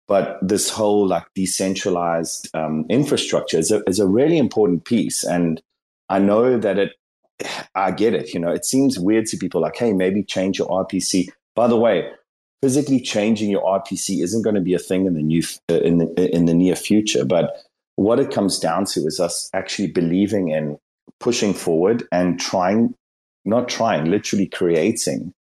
but 0.07 0.37
this 0.41 0.69
whole 0.69 1.07
like 1.07 1.25
decentralized 1.35 2.49
um, 2.53 2.85
infrastructure 2.89 3.57
is 3.57 3.71
a, 3.71 3.81
is 3.87 3.99
a 3.99 4.07
really 4.07 4.37
important 4.37 4.85
piece. 4.85 5.23
And 5.23 5.61
I 6.09 6.19
know 6.19 6.57
that 6.57 6.77
it, 6.77 6.93
I 7.75 7.91
get 7.91 8.13
it. 8.13 8.33
You 8.33 8.39
know, 8.39 8.51
it 8.51 8.65
seems 8.65 8.99
weird 8.99 9.25
to 9.27 9.37
people 9.37 9.61
like, 9.61 9.77
hey, 9.77 9.93
maybe 9.93 10.23
change 10.23 10.59
your 10.59 10.67
RPC. 10.67 11.29
By 11.55 11.67
the 11.67 11.77
way, 11.77 12.09
physically 12.61 12.99
changing 12.99 13.49
your 13.49 13.63
RPC 13.63 14.23
isn't 14.23 14.41
going 14.41 14.55
to 14.55 14.61
be 14.61 14.73
a 14.73 14.79
thing 14.79 15.05
in 15.05 15.13
the 15.13 15.23
new 15.23 15.43
in 15.69 15.97
the 15.99 16.35
in 16.35 16.45
the 16.45 16.53
near 16.53 16.75
future, 16.75 17.25
but 17.25 17.63
what 17.95 18.19
it 18.19 18.31
comes 18.31 18.59
down 18.59 18.85
to 18.85 19.01
is 19.01 19.19
us 19.19 19.49
actually 19.53 19.87
believing 19.87 20.49
in 20.49 20.77
pushing 21.19 21.53
forward 21.53 22.07
and 22.11 22.39
trying, 22.39 22.93
not 23.45 23.69
trying, 23.69 24.05
literally 24.05 24.47
creating 24.47 25.33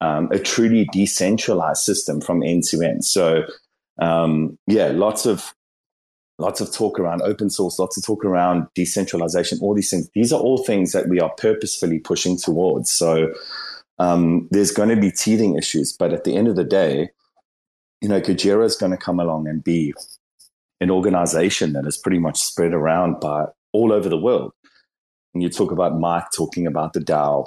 um, 0.00 0.28
a 0.32 0.38
truly 0.38 0.88
decentralized 0.92 1.82
system 1.82 2.20
from 2.20 2.42
end 2.42 2.64
to 2.64 2.82
end. 2.82 3.04
So, 3.04 3.44
um, 4.00 4.58
yeah, 4.66 4.88
lots 4.88 5.26
of 5.26 5.54
lots 6.38 6.60
of 6.60 6.72
talk 6.72 6.98
around 6.98 7.22
open 7.22 7.48
source, 7.48 7.78
lots 7.78 7.96
of 7.96 8.04
talk 8.04 8.24
around 8.24 8.66
decentralization, 8.74 9.58
all 9.62 9.74
these 9.74 9.90
things. 9.90 10.10
These 10.14 10.32
are 10.32 10.40
all 10.40 10.58
things 10.58 10.92
that 10.92 11.08
we 11.08 11.20
are 11.20 11.30
purposefully 11.30 12.00
pushing 12.00 12.36
towards. 12.36 12.90
So, 12.90 13.32
um, 13.98 14.48
there's 14.50 14.72
going 14.72 14.88
to 14.88 14.96
be 14.96 15.10
teething 15.10 15.56
issues, 15.56 15.92
but 15.92 16.12
at 16.12 16.24
the 16.24 16.36
end 16.36 16.48
of 16.48 16.56
the 16.56 16.64
day, 16.64 17.10
you 18.00 18.08
know, 18.08 18.20
Kujira 18.20 18.64
is 18.64 18.76
going 18.76 18.92
to 18.92 18.98
come 18.98 19.20
along 19.20 19.48
and 19.48 19.62
be 19.62 19.94
an 20.80 20.90
organization 20.90 21.72
that 21.72 21.86
is 21.86 21.96
pretty 21.96 22.18
much 22.18 22.42
spread 22.42 22.74
around 22.74 23.20
by 23.20 23.46
all 23.72 23.92
over 23.92 24.08
the 24.08 24.18
world 24.18 24.52
you 25.42 25.48
talk 25.48 25.70
about 25.70 25.98
Mike 25.98 26.26
talking 26.34 26.66
about 26.66 26.92
the 26.92 27.00
DAO 27.00 27.46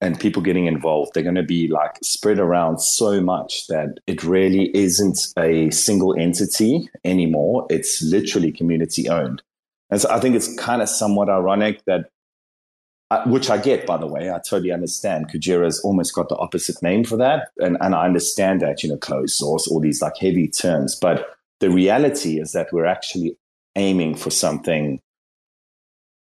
and 0.00 0.20
people 0.20 0.42
getting 0.42 0.66
involved, 0.66 1.12
they're 1.14 1.22
going 1.22 1.34
to 1.34 1.42
be 1.42 1.68
like 1.68 1.98
spread 2.02 2.38
around 2.38 2.78
so 2.80 3.20
much 3.20 3.66
that 3.68 3.98
it 4.06 4.22
really 4.22 4.70
isn't 4.76 5.18
a 5.38 5.70
single 5.70 6.14
entity 6.18 6.88
anymore. 7.04 7.66
It's 7.70 8.02
literally 8.02 8.52
community 8.52 9.08
owned. 9.08 9.42
And 9.90 10.00
so 10.00 10.10
I 10.10 10.20
think 10.20 10.36
it's 10.36 10.54
kind 10.58 10.82
of 10.82 10.88
somewhat 10.88 11.30
ironic 11.30 11.84
that, 11.86 12.10
uh, 13.10 13.24
which 13.24 13.48
I 13.48 13.58
get, 13.58 13.86
by 13.86 13.96
the 13.96 14.06
way, 14.06 14.30
I 14.30 14.38
totally 14.38 14.72
understand. 14.72 15.30
Kujira's 15.30 15.80
almost 15.80 16.14
got 16.14 16.28
the 16.28 16.36
opposite 16.36 16.82
name 16.82 17.04
for 17.04 17.16
that. 17.16 17.48
And, 17.58 17.78
and 17.80 17.94
I 17.94 18.04
understand 18.04 18.60
that, 18.60 18.82
you 18.82 18.88
know, 18.90 18.96
closed 18.96 19.36
source, 19.36 19.68
all 19.68 19.80
these 19.80 20.02
like 20.02 20.16
heavy 20.18 20.48
terms. 20.48 20.98
But 21.00 21.36
the 21.60 21.70
reality 21.70 22.40
is 22.40 22.52
that 22.52 22.72
we're 22.72 22.86
actually 22.86 23.38
aiming 23.76 24.16
for 24.16 24.30
something 24.30 25.00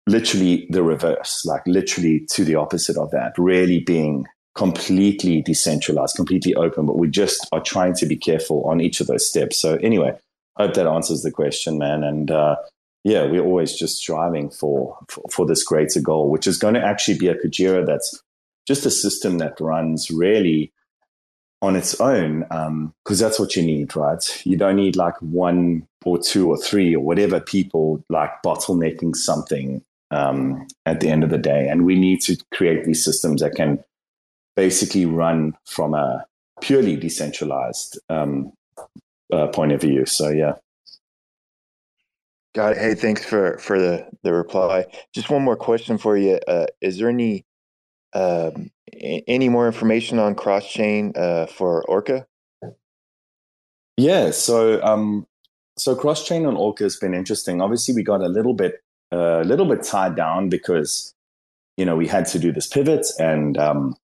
literally 0.06 0.66
the 0.70 0.82
reverse, 0.82 1.44
like 1.44 1.62
literally 1.66 2.20
to 2.30 2.44
the 2.44 2.54
opposite 2.54 2.96
of 2.96 3.10
that, 3.10 3.32
really 3.36 3.80
being 3.80 4.26
completely 4.54 5.42
decentralized, 5.42 6.16
completely 6.16 6.54
open, 6.54 6.86
but 6.86 6.96
we 6.96 7.08
just 7.08 7.46
are 7.52 7.60
trying 7.60 7.94
to 7.94 8.06
be 8.06 8.16
careful 8.16 8.64
on 8.64 8.80
each 8.80 9.00
of 9.00 9.06
those 9.06 9.28
steps. 9.28 9.58
So 9.60 9.74
anyway, 9.82 10.16
hope 10.56 10.74
that 10.74 10.86
answers 10.86 11.22
the 11.22 11.30
question, 11.30 11.76
man. 11.76 12.02
And 12.02 12.30
uh, 12.30 12.56
yeah, 13.04 13.26
we're 13.26 13.44
always 13.44 13.74
just 13.74 13.98
striving 13.98 14.48
for, 14.48 14.96
for, 15.08 15.24
for 15.30 15.46
this 15.46 15.62
greater 15.62 16.00
goal, 16.00 16.30
which 16.30 16.46
is 16.46 16.56
going 16.56 16.74
to 16.74 16.82
actually 16.82 17.18
be 17.18 17.28
a 17.28 17.34
Kujira 17.34 17.84
that's 17.84 18.22
just 18.66 18.86
a 18.86 18.90
system 18.90 19.38
that 19.38 19.60
runs 19.60 20.10
really 20.10 20.72
on 21.62 21.76
its 21.76 22.00
own, 22.00 22.40
because 22.40 23.22
um, 23.22 23.26
that's 23.26 23.38
what 23.38 23.56
you 23.56 23.62
need, 23.62 23.94
right? 23.96 24.42
You 24.44 24.56
don't 24.56 24.76
need 24.76 24.94
like 24.94 25.16
one 25.20 25.86
or 26.04 26.18
two 26.18 26.48
or 26.48 26.56
three 26.56 26.94
or 26.94 27.00
whatever 27.00 27.40
people 27.40 28.04
like 28.08 28.30
bottlenecking 28.44 29.16
something 29.16 29.82
um, 30.10 30.66
at 30.84 31.00
the 31.00 31.08
end 31.08 31.24
of 31.24 31.30
the 31.30 31.38
day. 31.38 31.68
And 31.68 31.84
we 31.84 31.98
need 31.98 32.20
to 32.22 32.36
create 32.52 32.84
these 32.84 33.04
systems 33.04 33.40
that 33.40 33.54
can 33.54 33.82
basically 34.54 35.06
run 35.06 35.56
from 35.66 35.94
a 35.94 36.24
purely 36.60 36.96
decentralized 36.96 37.98
um, 38.08 38.52
uh, 39.32 39.48
point 39.48 39.72
of 39.72 39.80
view. 39.80 40.06
So, 40.06 40.30
yeah. 40.30 40.54
Got 42.54 42.72
it. 42.72 42.78
Hey, 42.78 42.94
thanks 42.94 43.22
for 43.22 43.58
for 43.58 43.78
the 43.78 44.08
the 44.22 44.32
reply. 44.32 44.86
Just 45.12 45.28
one 45.28 45.42
more 45.42 45.56
question 45.56 45.98
for 45.98 46.16
you. 46.16 46.40
Uh, 46.48 46.64
is 46.80 46.96
there 46.96 47.10
any 47.10 47.44
um, 48.14 48.70
any 48.94 49.50
more 49.50 49.66
information 49.66 50.18
on 50.18 50.34
cross 50.34 50.66
chain 50.66 51.12
uh, 51.16 51.44
for 51.44 51.84
Orca? 51.84 52.26
Yeah. 53.98 54.30
So 54.30 54.82
um, 54.82 55.26
so 55.76 55.94
cross 55.94 56.26
chain 56.26 56.46
on 56.46 56.56
Orca 56.56 56.84
has 56.84 56.96
been 56.96 57.12
interesting. 57.12 57.60
Obviously, 57.60 57.94
we 57.94 58.02
got 58.02 58.22
a 58.22 58.28
little 58.28 58.54
bit 58.54 58.80
a 59.12 59.44
little 59.44 59.66
bit 59.66 59.82
tied 59.82 60.16
down 60.16 60.48
because 60.48 61.14
you 61.76 61.84
know 61.84 61.96
we 61.96 62.06
had 62.06 62.26
to 62.26 62.38
do 62.38 62.52
this 62.52 62.66
pivot 62.66 63.06
and 63.18 63.58
um, 63.58 63.96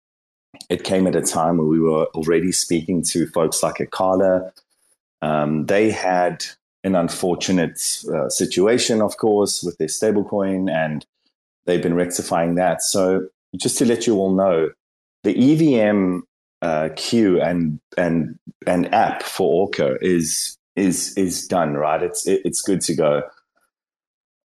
it 0.68 0.84
came 0.84 1.06
at 1.06 1.16
a 1.16 1.22
time 1.22 1.58
where 1.58 1.66
we 1.66 1.80
were 1.80 2.06
already 2.06 2.52
speaking 2.52 3.02
to 3.10 3.26
folks 3.28 3.62
like 3.62 3.76
Acala. 3.76 4.52
Um, 5.22 5.66
they 5.66 5.90
had 5.90 6.44
an 6.82 6.96
unfortunate 6.96 7.80
uh, 8.12 8.28
situation, 8.28 9.02
of 9.02 9.16
course, 9.16 9.62
with 9.62 9.76
their 9.78 9.88
stablecoin, 9.88 10.70
and 10.70 11.04
they've 11.66 11.82
been 11.82 11.94
rectifying 11.94 12.54
that. 12.54 12.82
So, 12.82 13.28
just 13.56 13.78
to 13.78 13.84
let 13.84 14.06
you 14.06 14.16
all 14.16 14.34
know, 14.34 14.70
the 15.24 15.34
EVM 15.82 16.20
uh, 16.62 16.90
queue 16.96 17.40
and 17.40 17.80
and 17.96 18.38
and 18.66 18.92
app 18.94 19.22
for 19.22 19.62
Orca 19.62 19.98
is 20.00 20.56
is 20.76 21.16
is 21.16 21.46
done. 21.46 21.74
Right, 21.74 22.02
it's 22.02 22.26
it, 22.26 22.42
it's 22.44 22.62
good 22.62 22.80
to 22.82 22.94
go 22.94 23.22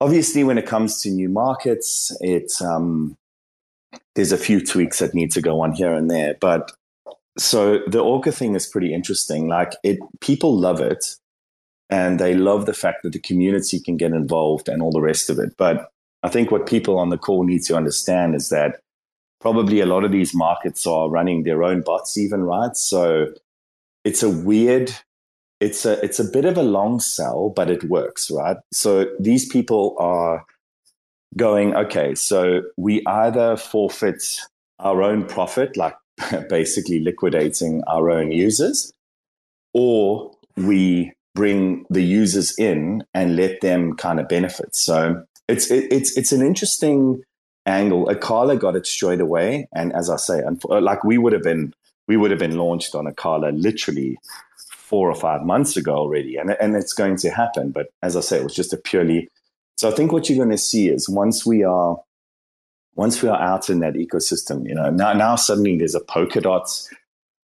obviously, 0.04 0.44
when 0.44 0.58
it 0.58 0.66
comes 0.66 1.02
to 1.02 1.10
new 1.10 1.30
markets, 1.30 2.16
it's 2.20 2.62
um, 2.62 3.16
there's 4.16 4.34
a 4.34 4.38
few 4.38 4.64
tweaks 4.64 5.00
that 5.00 5.14
need 5.14 5.32
to 5.32 5.42
go 5.42 5.62
on 5.62 5.72
here 5.72 5.94
and 5.94 6.12
there. 6.12 6.36
But 6.42 6.72
so 7.38 7.80
the 7.88 8.02
Orca 8.02 8.32
thing 8.32 8.54
is 8.56 8.68
pretty 8.68 8.94
interesting. 8.94 9.48
Like 9.48 9.74
it, 9.84 10.00
people 10.20 10.58
love 10.58 10.82
it, 10.82 11.16
and 11.90 12.20
they 12.20 12.34
love 12.34 12.66
the 12.66 12.74
fact 12.74 13.04
that 13.04 13.14
the 13.14 13.20
community 13.20 13.80
can 13.80 13.96
get 13.96 14.12
involved 14.12 14.68
and 14.68 14.82
all 14.82 14.92
the 14.92 15.02
rest 15.02 15.30
of 15.30 15.40
it. 15.40 15.56
But 15.58 15.90
I 16.22 16.30
think 16.30 16.52
what 16.52 16.68
people 16.68 17.00
on 17.00 17.10
the 17.10 17.18
call 17.18 17.44
need 17.44 17.64
to 17.64 17.76
understand 17.76 18.36
is 18.36 18.50
that 18.50 18.82
probably 19.40 19.80
a 19.80 19.86
lot 19.86 20.04
of 20.04 20.12
these 20.12 20.34
markets 20.34 20.86
are 20.86 21.10
running 21.10 21.44
their 21.44 21.64
own 21.64 21.82
bots, 21.82 22.18
even 22.18 22.44
right. 22.44 22.76
So 22.76 23.28
it's 24.04 24.24
a 24.24 24.30
weird 24.30 24.94
it's 25.64 25.86
a 25.86 26.04
it's 26.04 26.20
a 26.20 26.26
bit 26.26 26.44
of 26.44 26.58
a 26.58 26.64
long 26.64 27.00
sell, 27.00 27.50
but 27.50 27.72
it 27.72 27.86
works, 27.86 28.30
right? 28.30 28.58
So 28.74 29.08
these 29.18 29.48
people 29.48 29.96
are 29.98 30.46
going, 31.38 31.74
okay, 31.76 32.16
so 32.16 32.64
we 32.76 33.02
either 33.08 33.56
forfeit 33.56 34.22
our 34.80 35.02
own 35.02 35.26
profit, 35.26 35.78
like 35.78 35.96
basically 36.50 37.00
liquidating 37.00 37.82
our 37.88 38.12
own 38.12 38.32
users, 38.32 38.92
or 39.74 40.36
we 40.58 41.14
bring 41.34 41.86
the 41.90 42.04
users 42.04 42.54
in 42.60 43.04
and 43.14 43.36
let 43.38 43.62
them 43.62 43.96
kind 43.96 44.20
of 44.20 44.28
benefit. 44.28 44.76
So 44.76 45.24
it's 45.48 45.72
it, 45.72 45.92
it's 45.92 46.18
it's 46.18 46.34
an 46.34 46.46
interesting 46.46 47.24
angle. 47.66 48.08
Acala 48.08 48.60
got 48.60 48.76
it 48.76 48.86
straight 48.86 49.22
away, 49.22 49.70
and 49.74 49.94
as 49.94 50.10
I 50.10 50.18
say, 50.18 50.42
like 50.68 51.06
we 51.06 51.18
would 51.18 51.32
have 51.32 51.44
been 51.44 51.74
we 52.10 52.18
would 52.18 52.32
have 52.32 52.40
been 52.40 52.58
launched 52.58 52.96
on 52.96 53.06
Acala 53.06 53.54
literally 53.56 54.18
four 54.94 55.10
or 55.10 55.16
five 55.16 55.42
months 55.42 55.76
ago 55.76 55.96
already, 55.96 56.38
and 56.38 56.52
and 56.62 56.76
it's 56.76 56.94
going 56.94 57.18
to 57.18 57.32
happen. 57.32 57.72
But 57.72 57.88
as 58.04 58.16
I 58.16 58.22
say, 58.22 58.38
it 58.38 58.44
was 58.44 58.54
just 58.54 58.74
a 58.74 58.78
purely 58.78 59.28
So 59.78 59.90
I 59.90 59.92
think 59.96 60.12
what 60.12 60.30
you're 60.30 60.38
going 60.38 60.52
to 60.52 60.68
see 60.72 60.88
is 60.88 61.10
once 61.10 61.48
we 61.48 61.64
are 61.64 61.98
once 62.94 63.24
we 63.24 63.28
are 63.28 63.42
out 63.42 63.72
in 63.72 63.80
that 63.80 63.96
ecosystem, 63.96 64.68
you 64.70 64.76
know, 64.76 64.92
now 64.92 65.12
now 65.14 65.36
suddenly 65.36 65.76
there's 65.78 65.96
a 65.96 66.00
Polkadot 66.14 66.68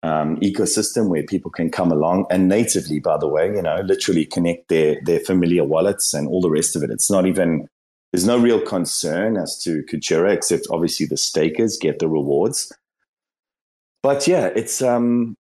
um, 0.02 0.38
ecosystem 0.38 1.10
where 1.10 1.24
people 1.24 1.52
can 1.52 1.70
come 1.70 1.91
along 1.91 2.26
and 2.30 2.48
natively, 2.48 3.02
by 3.02 3.18
the 3.18 3.28
way, 3.28 3.48
you 3.48 3.62
know, 3.62 3.82
literally 3.84 4.26
connect 4.26 4.70
their 4.70 5.02
their 5.03 5.20
familiar 5.20 5.66
wallets 5.66 6.14
and 6.14 6.30
all 6.30 6.40
the 6.40 6.56
rest 6.60 6.78
of 6.78 6.84
it. 6.84 6.90
It's 6.90 7.12
not 7.12 7.26
even 7.26 7.68
there's 8.14 8.26
no 8.26 8.38
real 8.38 8.62
concern 8.62 9.36
as 9.36 9.62
to 9.64 9.84
Kujira, 9.91 10.32
except 10.32 10.68
obviously 10.72 11.06
the 11.06 11.18
stakers 11.18 11.76
get 11.76 11.99
the 11.99 12.07
rewards. 12.07 12.72
But 14.02 14.26
yeah, 14.26 14.45
it's 14.56 14.82
um, 14.82 15.36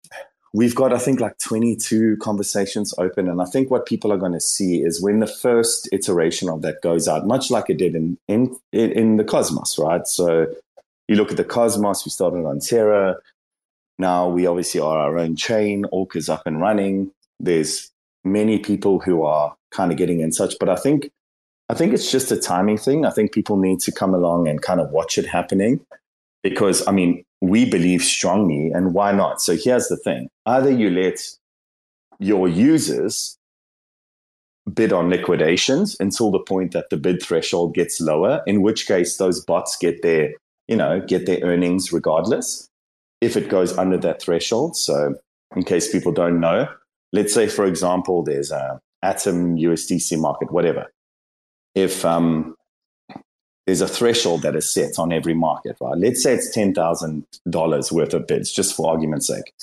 we've 0.53 0.75
got 0.75 0.93
I 0.93 0.99
think 0.99 1.21
like 1.21 1.39
22 1.39 2.17
conversations 2.19 2.95
open, 2.99 3.29
and 3.29 3.41
I 3.41 3.47
think 3.47 3.71
what 3.71 3.87
people 3.87 4.13
are 4.13 4.19
going 4.19 4.33
to 4.33 4.41
see 4.41 4.83
is 4.83 5.03
when 5.03 5.21
the 5.21 5.27
first 5.27 5.89
iteration 5.93 6.49
of 6.49 6.63
that 6.63 6.83
goes 6.83 7.09
out, 7.09 7.27
much 7.27 7.51
like 7.51 7.71
it 7.71 7.79
did 7.79 7.95
in 7.95 8.19
in 8.29 8.57
in 8.73 9.17
the 9.17 9.25
Cosmos, 9.25 9.79
right? 9.79 10.07
So 10.07 10.47
you 11.09 11.17
look 11.17 11.31
at 11.31 11.37
the 11.37 11.45
Cosmos, 11.45 12.05
we 12.05 12.11
started 12.11 12.45
on 12.45 12.61
Terra 12.61 13.17
now 14.01 14.31
we 14.31 14.47
obviously 14.47 14.81
are 14.81 14.99
our 14.99 15.19
own 15.19 15.37
chain. 15.37 15.85
Orc 15.93 16.17
is 16.17 16.31
up 16.31 16.47
and 16.47 16.59
running. 16.59 17.13
There's 17.39 17.91
many 18.25 18.59
people 18.59 18.99
who 18.99 19.23
are 19.25 19.55
kind 19.71 19.93
of 19.93 19.99
getting 19.99 20.21
in 20.21 20.31
touch, 20.31 20.55
but 20.59 20.71
I 20.71 20.77
think 20.77 21.11
I 21.69 21.75
think 21.75 21.93
it's 21.93 22.11
just 22.11 22.33
a 22.33 22.37
timing 22.37 22.79
thing. 22.79 23.05
I 23.05 23.11
think 23.11 23.31
people 23.31 23.59
need 23.59 23.79
to 23.81 23.93
come 23.93 24.15
along 24.15 24.49
and 24.49 24.61
kind 24.61 24.81
of 24.81 24.91
watch 24.91 25.19
it 25.19 25.27
happening 25.27 25.81
because 26.43 26.87
I 26.87 26.93
mean 26.93 27.25
we 27.41 27.69
believe 27.69 28.03
strongly, 28.03 28.71
and 28.73 28.93
why 28.93 29.13
not? 29.13 29.41
So 29.41 29.57
here's 29.57 29.89
the 29.89 29.97
thing: 29.97 30.29
either 30.47 30.71
you 30.71 30.91
let 30.91 31.21
your 32.19 32.49
users 32.49 33.37
bid 34.73 34.93
on 34.93 35.09
liquidations 35.09 35.97
until 36.01 36.31
the 36.31 36.39
point 36.39 36.73
that 36.73 36.91
the 36.91 36.97
bid 36.97 37.23
threshold 37.23 37.75
gets 37.75 38.01
lower, 38.01 38.43
in 38.47 38.63
which 38.63 38.87
case 38.87 39.17
those 39.17 39.45
bots 39.45 39.77
get 39.77 40.03
their 40.03 40.33
you 40.69 40.77
know 40.77 41.01
get 41.01 41.27
their 41.27 41.41
earnings 41.43 41.93
regardless 41.93 42.69
if 43.21 43.37
it 43.37 43.49
goes 43.49 43.77
under 43.77 43.99
that 43.99 44.23
threshold. 44.23 44.77
So, 44.77 45.15
in 45.55 45.63
case 45.63 45.91
people 45.91 46.13
don't 46.13 46.41
know, 46.41 46.69
let's 47.13 47.35
say, 47.35 47.49
for 47.49 47.65
example, 47.65 48.23
there's 48.23 48.51
a 48.51 48.81
Atom 49.03 49.57
USDC 49.57 50.19
market, 50.19 50.53
whatever. 50.53 50.87
If 51.75 52.05
um, 52.05 52.55
there's 53.71 53.81
a 53.81 53.87
threshold 53.87 54.43
that 54.43 54.57
is 54.57 54.75
set 54.75 54.99
on 54.99 55.13
every 55.13 55.33
market, 55.33 55.77
right? 55.81 55.97
Let's 55.97 56.25
say 56.25 56.35
it's 56.35 56.51
ten 56.51 56.75
thousand 56.75 57.25
dollars 57.49 57.93
worth 57.93 58.15
of 58.15 58.27
bids, 58.27 58.51
just 58.51 58.75
for 58.75 58.91
argument's 58.91 59.29
sake. 59.29 59.55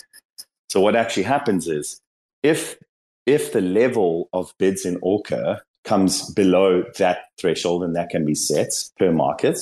So 0.69 0.79
what 0.79 0.95
actually 0.95 1.23
happens 1.23 1.67
is, 1.67 1.99
if 2.41 2.77
if 3.25 3.51
the 3.51 3.59
level 3.59 4.29
of 4.31 4.53
bids 4.59 4.85
in 4.85 4.97
Orca 5.01 5.61
comes 5.83 6.31
below 6.33 6.85
that 6.99 7.17
threshold, 7.37 7.83
and 7.83 7.97
that 7.97 8.09
can 8.09 8.25
be 8.25 8.33
set 8.33 8.69
per 8.97 9.11
market, 9.11 9.59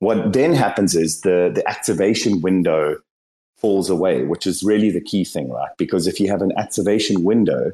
what 0.00 0.32
then 0.32 0.52
happens 0.52 0.96
is 0.96 1.20
the, 1.20 1.52
the 1.54 1.62
activation 1.68 2.40
window 2.40 2.96
falls 3.56 3.88
away, 3.88 4.24
which 4.24 4.48
is 4.48 4.64
really 4.64 4.90
the 4.90 5.00
key 5.00 5.24
thing, 5.24 5.48
right? 5.48 5.70
Because 5.78 6.08
if 6.08 6.18
you 6.18 6.28
have 6.28 6.42
an 6.42 6.50
activation 6.56 7.22
window 7.22 7.70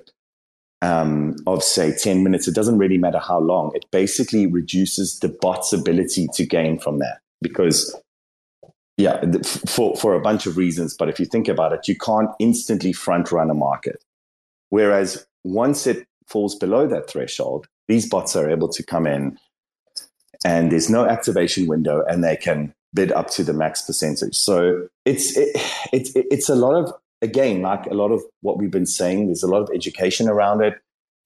um, 0.82 1.36
of, 1.46 1.62
say, 1.62 1.94
10 1.96 2.22
minutes, 2.24 2.48
it 2.48 2.54
doesn't 2.54 2.78
really 2.78 2.98
matter 2.98 3.18
how 3.18 3.38
long, 3.38 3.72
it 3.74 3.84
basically 3.90 4.46
reduces 4.46 5.18
the 5.20 5.28
bot's 5.28 5.72
ability 5.72 6.28
to 6.34 6.46
gain 6.46 6.78
from 6.78 6.98
that. 6.98 7.20
Because, 7.42 7.94
yeah, 8.96 9.22
for, 9.66 9.96
for 9.96 10.14
a 10.14 10.20
bunch 10.20 10.46
of 10.46 10.56
reasons, 10.56 10.94
but 10.96 11.08
if 11.08 11.18
you 11.18 11.26
think 11.26 11.48
about 11.48 11.72
it, 11.72 11.88
you 11.88 11.96
can't 11.96 12.30
instantly 12.38 12.92
front 12.92 13.30
run 13.32 13.50
a 13.50 13.54
market. 13.54 14.02
Whereas 14.70 15.26
once 15.44 15.86
it 15.86 16.06
falls 16.26 16.54
below 16.54 16.86
that 16.86 17.08
threshold, 17.10 17.66
these 17.88 18.08
bots 18.08 18.36
are 18.36 18.48
able 18.48 18.68
to 18.68 18.82
come 18.82 19.06
in 19.06 19.38
and 20.44 20.70
there's 20.72 20.88
no 20.88 21.06
activation 21.06 21.66
window 21.66 22.04
and 22.08 22.24
they 22.24 22.36
can 22.36 22.72
bid 22.94 23.12
up 23.12 23.30
to 23.30 23.44
the 23.44 23.52
max 23.52 23.82
percentage. 23.82 24.36
So 24.36 24.88
it's 25.04 25.36
it, 25.36 25.50
it, 25.92 26.26
it's 26.30 26.48
a 26.48 26.54
lot 26.54 26.76
of 26.76 26.92
again 27.22 27.62
like 27.62 27.86
a 27.86 27.94
lot 27.94 28.10
of 28.10 28.22
what 28.40 28.58
we've 28.58 28.70
been 28.70 28.86
saying. 28.86 29.26
There's 29.26 29.42
a 29.42 29.48
lot 29.48 29.62
of 29.62 29.70
education 29.74 30.28
around 30.28 30.62
it. 30.62 30.74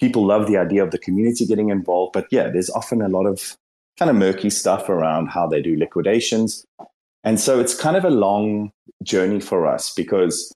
People 0.00 0.26
love 0.26 0.46
the 0.46 0.56
idea 0.56 0.82
of 0.82 0.90
the 0.90 0.98
community 0.98 1.46
getting 1.46 1.70
involved, 1.70 2.12
but 2.12 2.26
yeah, 2.30 2.48
there's 2.48 2.70
often 2.70 3.00
a 3.00 3.08
lot 3.08 3.26
of 3.26 3.56
kind 3.98 4.10
of 4.10 4.16
murky 4.16 4.50
stuff 4.50 4.88
around 4.88 5.28
how 5.28 5.46
they 5.46 5.62
do 5.62 5.76
liquidations. 5.76 6.64
And 7.22 7.40
so 7.40 7.60
it's 7.60 7.74
kind 7.74 7.96
of 7.96 8.04
a 8.04 8.10
long 8.10 8.72
journey 9.02 9.40
for 9.40 9.66
us 9.66 9.94
because 9.94 10.52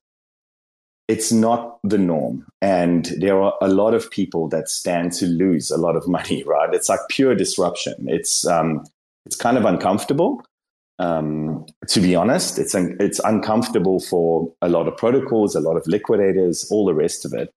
it's 1.06 1.32
not 1.32 1.78
the 1.82 1.98
norm. 1.98 2.47
And 2.60 3.06
there 3.19 3.40
are 3.40 3.55
a 3.62 3.69
lot 3.69 3.94
of 3.94 4.10
people 4.10 4.48
that 4.48 4.69
stand 4.69 5.12
to 5.12 5.27
lose 5.27 5.70
a 5.70 5.78
lot 5.78 5.97
of 5.97 6.06
money, 6.06 6.43
right? 6.47 6.73
It's 6.74 6.89
like 6.89 7.01
pure 7.09 7.35
disruption. 7.35 7.94
It's, 8.06 8.47
um, 8.47 8.85
it's 9.24 9.36
kind 9.36 9.56
of 9.56 9.65
uncomfortable. 9.65 10.43
Um, 10.98 11.64
to 11.88 12.00
be 12.00 12.16
honest, 12.16 12.58
it's, 12.58 12.74
un- 12.74 12.96
it's 12.98 13.20
uncomfortable 13.20 14.00
for 14.00 14.52
a 14.62 14.68
lot 14.68 14.88
of 14.88 14.96
protocols, 14.96 15.54
a 15.54 15.60
lot 15.60 15.76
of 15.76 15.86
liquidators, 15.86 16.68
all 16.70 16.86
the 16.86 16.94
rest 16.94 17.24
of 17.24 17.32
it. 17.32 17.52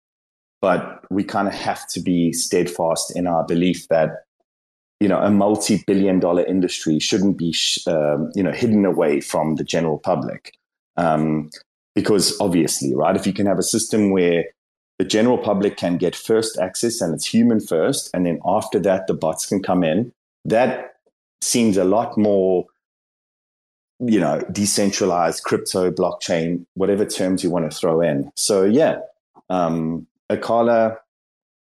But 0.62 1.04
we 1.10 1.24
kind 1.24 1.48
of 1.48 1.56
have 1.56 1.88
to 1.90 2.00
be 2.00 2.34
steadfast 2.34 3.16
in 3.16 3.26
our 3.26 3.44
belief 3.44 3.88
that 3.88 4.26
you 5.00 5.08
know 5.08 5.20
a 5.20 5.32
multi-billion 5.32 6.20
dollar 6.20 6.46
industry 6.46 7.00
shouldn't 7.00 7.36
be 7.36 7.52
sh- 7.52 7.80
um, 7.88 8.30
you 8.36 8.44
know 8.44 8.52
hidden 8.52 8.86
away 8.86 9.22
from 9.22 9.56
the 9.56 9.64
general 9.64 9.98
public 9.98 10.54
um, 10.98 11.50
because 11.96 12.40
obviously, 12.40 12.96
right, 12.96 13.16
if 13.16 13.28
you 13.28 13.34
can 13.34 13.46
have 13.46 13.60
a 13.60 13.64
system 13.64 14.12
where 14.12 14.46
the 15.00 15.06
general 15.06 15.38
public 15.38 15.78
can 15.78 15.98
get 15.98 16.16
first 16.16 16.60
access 16.60 17.02
and 17.02 17.14
it's 17.14 17.26
human 17.26 17.60
first, 17.60 18.10
and 18.14 18.26
then 18.26 18.40
after 18.46 18.80
that, 18.80 19.08
the 19.08 19.14
bots 19.14 19.46
can 19.46 19.62
come 19.62 19.84
in, 19.84 20.12
that 20.46 20.96
seems 21.42 21.78
a 21.78 21.84
lot 21.84 22.18
more, 22.18 22.66
you 24.02 24.20
know, 24.20 24.42
decentralized 24.52 25.44
crypto, 25.44 25.92
blockchain, 25.92 26.66
whatever 26.74 27.06
terms 27.06 27.44
you 27.44 27.50
want 27.50 27.70
to 27.70 27.78
throw 27.78 28.02
in. 28.02 28.32
So, 28.36 28.64
yeah, 28.64 29.00
um, 29.50 30.08
Acala 30.30 30.98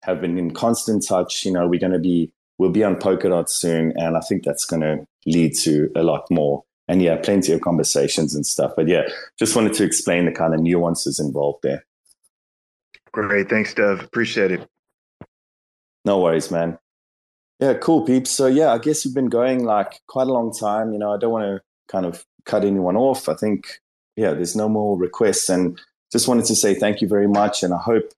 have 0.04 0.22
been 0.22 0.38
in 0.38 0.52
constant 0.52 1.06
touch. 1.08 1.46
You 1.46 1.52
know, 1.52 1.68
we're 1.68 1.80
going 1.80 1.94
to 1.94 2.00
be, 2.00 2.32
we'll 2.58 2.72
be 2.72 2.84
on 2.84 2.96
Polkadot 2.96 3.50
soon, 3.50 3.94
and 3.98 4.16
I 4.16 4.22
think 4.22 4.44
that's 4.44 4.66
going 4.66 4.82
to 4.82 5.06
lead 5.26 5.56
to 5.60 5.90
a 5.96 6.04
lot 6.04 6.26
more 6.30 6.64
and 6.88 7.02
yeah, 7.02 7.16
plenty 7.16 7.54
of 7.54 7.62
conversations 7.62 8.36
and 8.36 8.46
stuff. 8.46 8.74
But 8.76 8.88
yeah, 8.88 9.04
just 9.40 9.56
wanted 9.56 9.74
to 9.76 9.84
explain 9.84 10.26
the 10.26 10.32
kind 10.32 10.54
of 10.54 10.60
nuances 10.60 11.20
involved 11.20 11.60
there. 11.64 11.86
Great. 13.12 13.50
Thanks, 13.50 13.74
Dev. 13.74 14.02
Appreciate 14.02 14.52
it. 14.52 14.68
No 16.06 16.20
worries, 16.20 16.52
man. 16.52 16.78
Yeah, 17.60 17.76
cool, 17.76 18.06
peeps. 18.06 18.32
So 18.32 18.48
yeah, 18.48 18.74
I 18.74 18.78
guess 18.78 19.06
we've 19.06 19.14
been 19.14 19.30
going 19.30 19.64
like 19.64 20.02
quite 20.08 20.28
a 20.28 20.34
long 20.34 20.52
time. 20.52 20.92
You 20.92 21.00
know, 21.00 21.14
I 21.14 21.18
don't 21.18 21.32
want 21.32 21.46
to 21.46 21.62
kind 21.88 22.06
of 22.06 22.26
cut 22.46 22.66
anyone 22.66 22.96
off. 22.98 23.30
I 23.30 23.36
think, 23.36 23.80
yeah, 24.16 24.34
there's 24.34 24.56
no 24.56 24.70
more 24.70 24.98
requests. 24.98 25.50
And 25.50 25.80
just 26.12 26.28
wanted 26.28 26.46
to 26.46 26.56
say 26.56 26.74
thank 26.74 27.02
you 27.02 27.08
very 27.08 27.28
much. 27.28 27.64
And 27.64 27.74
I 27.74 27.80
hope 27.80 28.14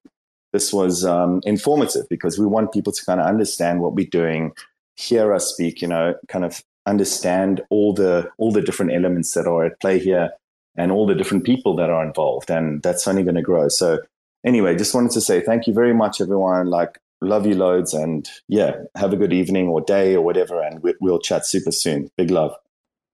this 0.54 0.72
was 0.72 1.06
um, 1.06 1.42
informative 1.44 2.08
because 2.10 2.40
we 2.40 2.46
want 2.46 2.72
people 2.72 2.94
to 2.94 3.06
kind 3.06 3.20
of 3.20 3.26
understand 3.26 3.82
what 3.82 3.94
we're 3.94 4.08
doing, 4.10 4.54
hear 4.96 5.34
us 5.34 5.48
speak, 5.48 5.82
you 5.82 5.88
know, 5.88 6.16
kind 6.28 6.46
of 6.46 6.64
understand 6.86 7.62
all 7.70 7.94
the 7.94 8.30
all 8.38 8.52
the 8.52 8.62
different 8.62 8.94
elements 8.94 9.34
that 9.34 9.48
are 9.48 9.66
at 9.66 9.80
play 9.80 9.98
here 9.98 10.30
and 10.78 10.92
all 10.92 11.08
the 11.08 11.16
different 11.16 11.44
people 11.44 11.76
that 11.76 11.90
are 11.90 12.06
involved. 12.06 12.50
And 12.50 12.82
that's 12.84 13.08
only 13.08 13.24
going 13.24 13.36
to 13.36 13.42
grow. 13.42 13.68
So 13.70 14.00
anyway 14.46 14.76
just 14.76 14.94
wanted 14.94 15.12
to 15.12 15.22
say 15.22 15.42
thank 15.42 15.68
you 15.68 15.74
very 15.74 15.94
much 15.94 16.22
everyone. 16.22 16.68
Like 16.68 17.00
love 17.22 17.46
you 17.46 17.56
loads. 17.56 17.94
And 17.94 18.30
yeah 18.48 18.76
have 18.96 19.14
a 19.14 19.18
good 19.18 19.34
evening 19.34 19.68
or 19.68 19.82
day 19.82 20.16
or 20.16 20.22
whatever. 20.22 20.62
And 20.62 20.82
we'll 21.02 21.20
chat 21.20 21.46
super 21.46 21.72
soon. 21.72 22.10
Big 22.18 22.32
love 22.32 22.56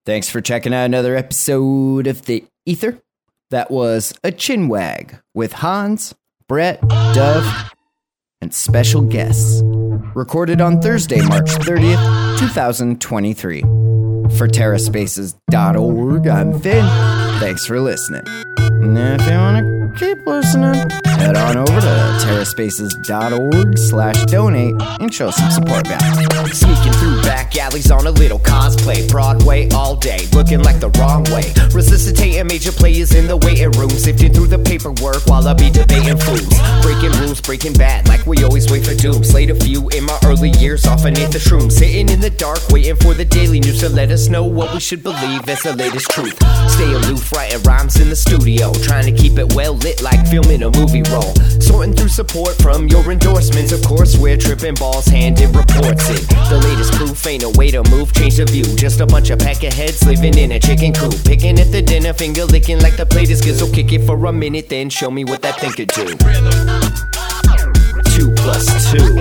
thanks 0.06 0.28
for 0.28 0.40
checking 0.40 0.74
out 0.74 0.84
another 0.84 1.16
episode 1.16 2.06
of 2.06 2.26
the 2.26 2.44
ether 2.66 2.98
that 3.50 3.70
was 3.70 4.12
a 4.24 4.30
chinwag 4.30 5.20
with 5.34 5.52
hans 5.52 6.14
brett 6.48 6.80
dove 6.88 7.70
and 8.40 8.54
special 8.54 9.02
guests 9.02 9.62
recorded 10.14 10.60
on 10.60 10.80
thursday 10.80 11.20
march 11.22 11.50
30th 11.50 12.22
2023. 12.38 13.60
For 13.60 14.48
TerraSpaces.org, 14.48 16.26
I'm 16.26 16.58
Finn. 16.58 16.86
Thanks 17.38 17.66
for 17.66 17.80
listening. 17.80 18.22
And 18.26 18.98
if 18.98 19.26
you 19.28 19.36
want 19.36 19.58
to 19.58 19.81
keep 19.92 20.26
listening, 20.26 20.88
head 21.04 21.36
on 21.36 21.56
over 21.56 21.80
to 21.80 21.92
terraspaces.org 22.22 23.78
slash 23.78 24.24
donate 24.26 24.74
and 25.00 25.12
show 25.12 25.30
some 25.30 25.50
support 25.50 25.84
back. 25.84 26.02
Sneaking 26.52 26.92
through 26.92 27.22
back 27.22 27.56
alleys 27.56 27.90
on 27.90 28.06
a 28.06 28.10
little 28.10 28.38
cosplay. 28.38 29.08
Broadway 29.10 29.68
all 29.70 29.96
day, 29.96 30.26
looking 30.32 30.62
like 30.62 30.80
the 30.80 30.90
wrong 30.98 31.24
way. 31.24 31.52
Resuscitating 31.74 32.46
major 32.46 32.72
players 32.72 33.14
in 33.14 33.26
the 33.26 33.36
waiting 33.36 33.70
room. 33.72 33.90
Sifting 33.90 34.32
through 34.32 34.48
the 34.48 34.58
paperwork 34.58 35.26
while 35.26 35.46
I 35.46 35.54
be 35.54 35.70
debating 35.70 36.18
fools. 36.18 36.48
Breaking 36.82 37.12
rules, 37.20 37.40
breaking 37.40 37.74
bad, 37.74 38.08
like 38.08 38.26
we 38.26 38.42
always 38.44 38.70
wait 38.70 38.84
for 38.84 38.94
doom. 38.94 39.22
Slayed 39.24 39.50
a 39.50 39.54
few 39.54 39.88
in 39.90 40.04
my 40.04 40.18
early 40.24 40.50
years, 40.50 40.86
off 40.86 41.02
beneath 41.02 41.32
the 41.32 41.38
shroom. 41.38 41.70
Sitting 41.70 42.08
in 42.08 42.20
the 42.20 42.30
dark, 42.30 42.60
waiting 42.70 42.96
for 42.96 43.14
the 43.14 43.24
daily 43.24 43.60
news 43.60 43.80
to 43.80 43.88
let 43.88 44.10
us 44.10 44.28
know 44.28 44.44
what 44.44 44.72
we 44.72 44.80
should 44.80 45.02
believe 45.02 45.48
as 45.48 45.62
the 45.62 45.74
latest 45.74 46.10
truth. 46.10 46.36
Stay 46.70 46.92
aloof, 46.92 47.32
writing 47.32 47.62
rhymes 47.62 48.00
in 48.00 48.08
the 48.08 48.16
studio. 48.16 48.72
Trying 48.82 49.06
to 49.06 49.12
keep 49.12 49.38
it 49.38 49.54
well 49.54 49.74
lit 49.82 50.02
like 50.02 50.26
filming 50.26 50.62
a 50.62 50.70
movie 50.70 51.02
roll. 51.10 51.34
Sorting 51.60 51.94
through 51.94 52.08
support 52.08 52.54
from 52.56 52.88
your 52.88 53.10
endorsements. 53.10 53.72
Of 53.72 53.82
course, 53.82 54.16
we're 54.16 54.36
tripping 54.36 54.74
balls, 54.74 55.06
handed 55.06 55.54
reports 55.54 56.08
it. 56.08 56.28
The 56.48 56.60
latest 56.62 56.92
proof 56.94 57.26
ain't 57.26 57.42
a 57.42 57.50
way 57.50 57.70
to 57.70 57.82
move, 57.90 58.12
change 58.12 58.36
the 58.36 58.44
view. 58.44 58.64
Just 58.76 59.00
a 59.00 59.06
bunch 59.06 59.30
of 59.30 59.38
pack 59.38 59.62
of 59.64 59.72
heads 59.72 60.04
living 60.06 60.36
in 60.38 60.52
a 60.52 60.60
chicken 60.60 60.92
coop. 60.92 61.14
Picking 61.24 61.58
at 61.58 61.70
the 61.70 61.82
dinner, 61.82 62.12
finger 62.12 62.44
licking 62.44 62.80
like 62.80 62.96
the 62.96 63.06
plate 63.06 63.30
is. 63.30 63.42
So 63.42 63.70
kick 63.70 63.92
it 63.92 64.06
for 64.06 64.24
a 64.26 64.32
minute, 64.32 64.68
then 64.68 64.88
show 64.88 65.10
me 65.10 65.24
what 65.24 65.42
that 65.42 65.58
thing 65.60 65.72
could 65.72 65.88
do. 65.88 66.06
Two 68.14 68.30
plus 68.36 68.66
two. 68.90 69.18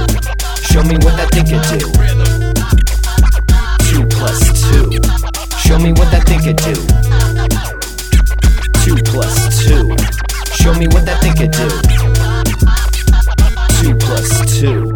Show 0.62 0.84
me 0.84 0.96
what 1.04 1.18
that 1.18 1.30
thing 1.32 1.46
could 1.46 1.66
do. 1.68 1.80
Two 3.90 4.06
plus 4.08 4.40
two. 4.70 4.92
Show 5.58 5.80
me 5.80 5.92
what 5.92 6.12
that 6.12 6.24
thing 6.28 6.40
could 6.40 6.58
do. 6.58 6.76
Two 8.84 8.96
plus 9.12 9.66
two. 9.66 9.96
Show 10.62 10.76
me 10.76 10.86
what 10.90 11.06
that 11.08 11.20
thing 11.22 11.34
could 11.34 11.50
do. 11.50 11.68
Two 13.82 13.96
plus 13.98 14.60
two. 14.60 14.96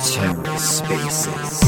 TerraSpaces. 0.00 1.60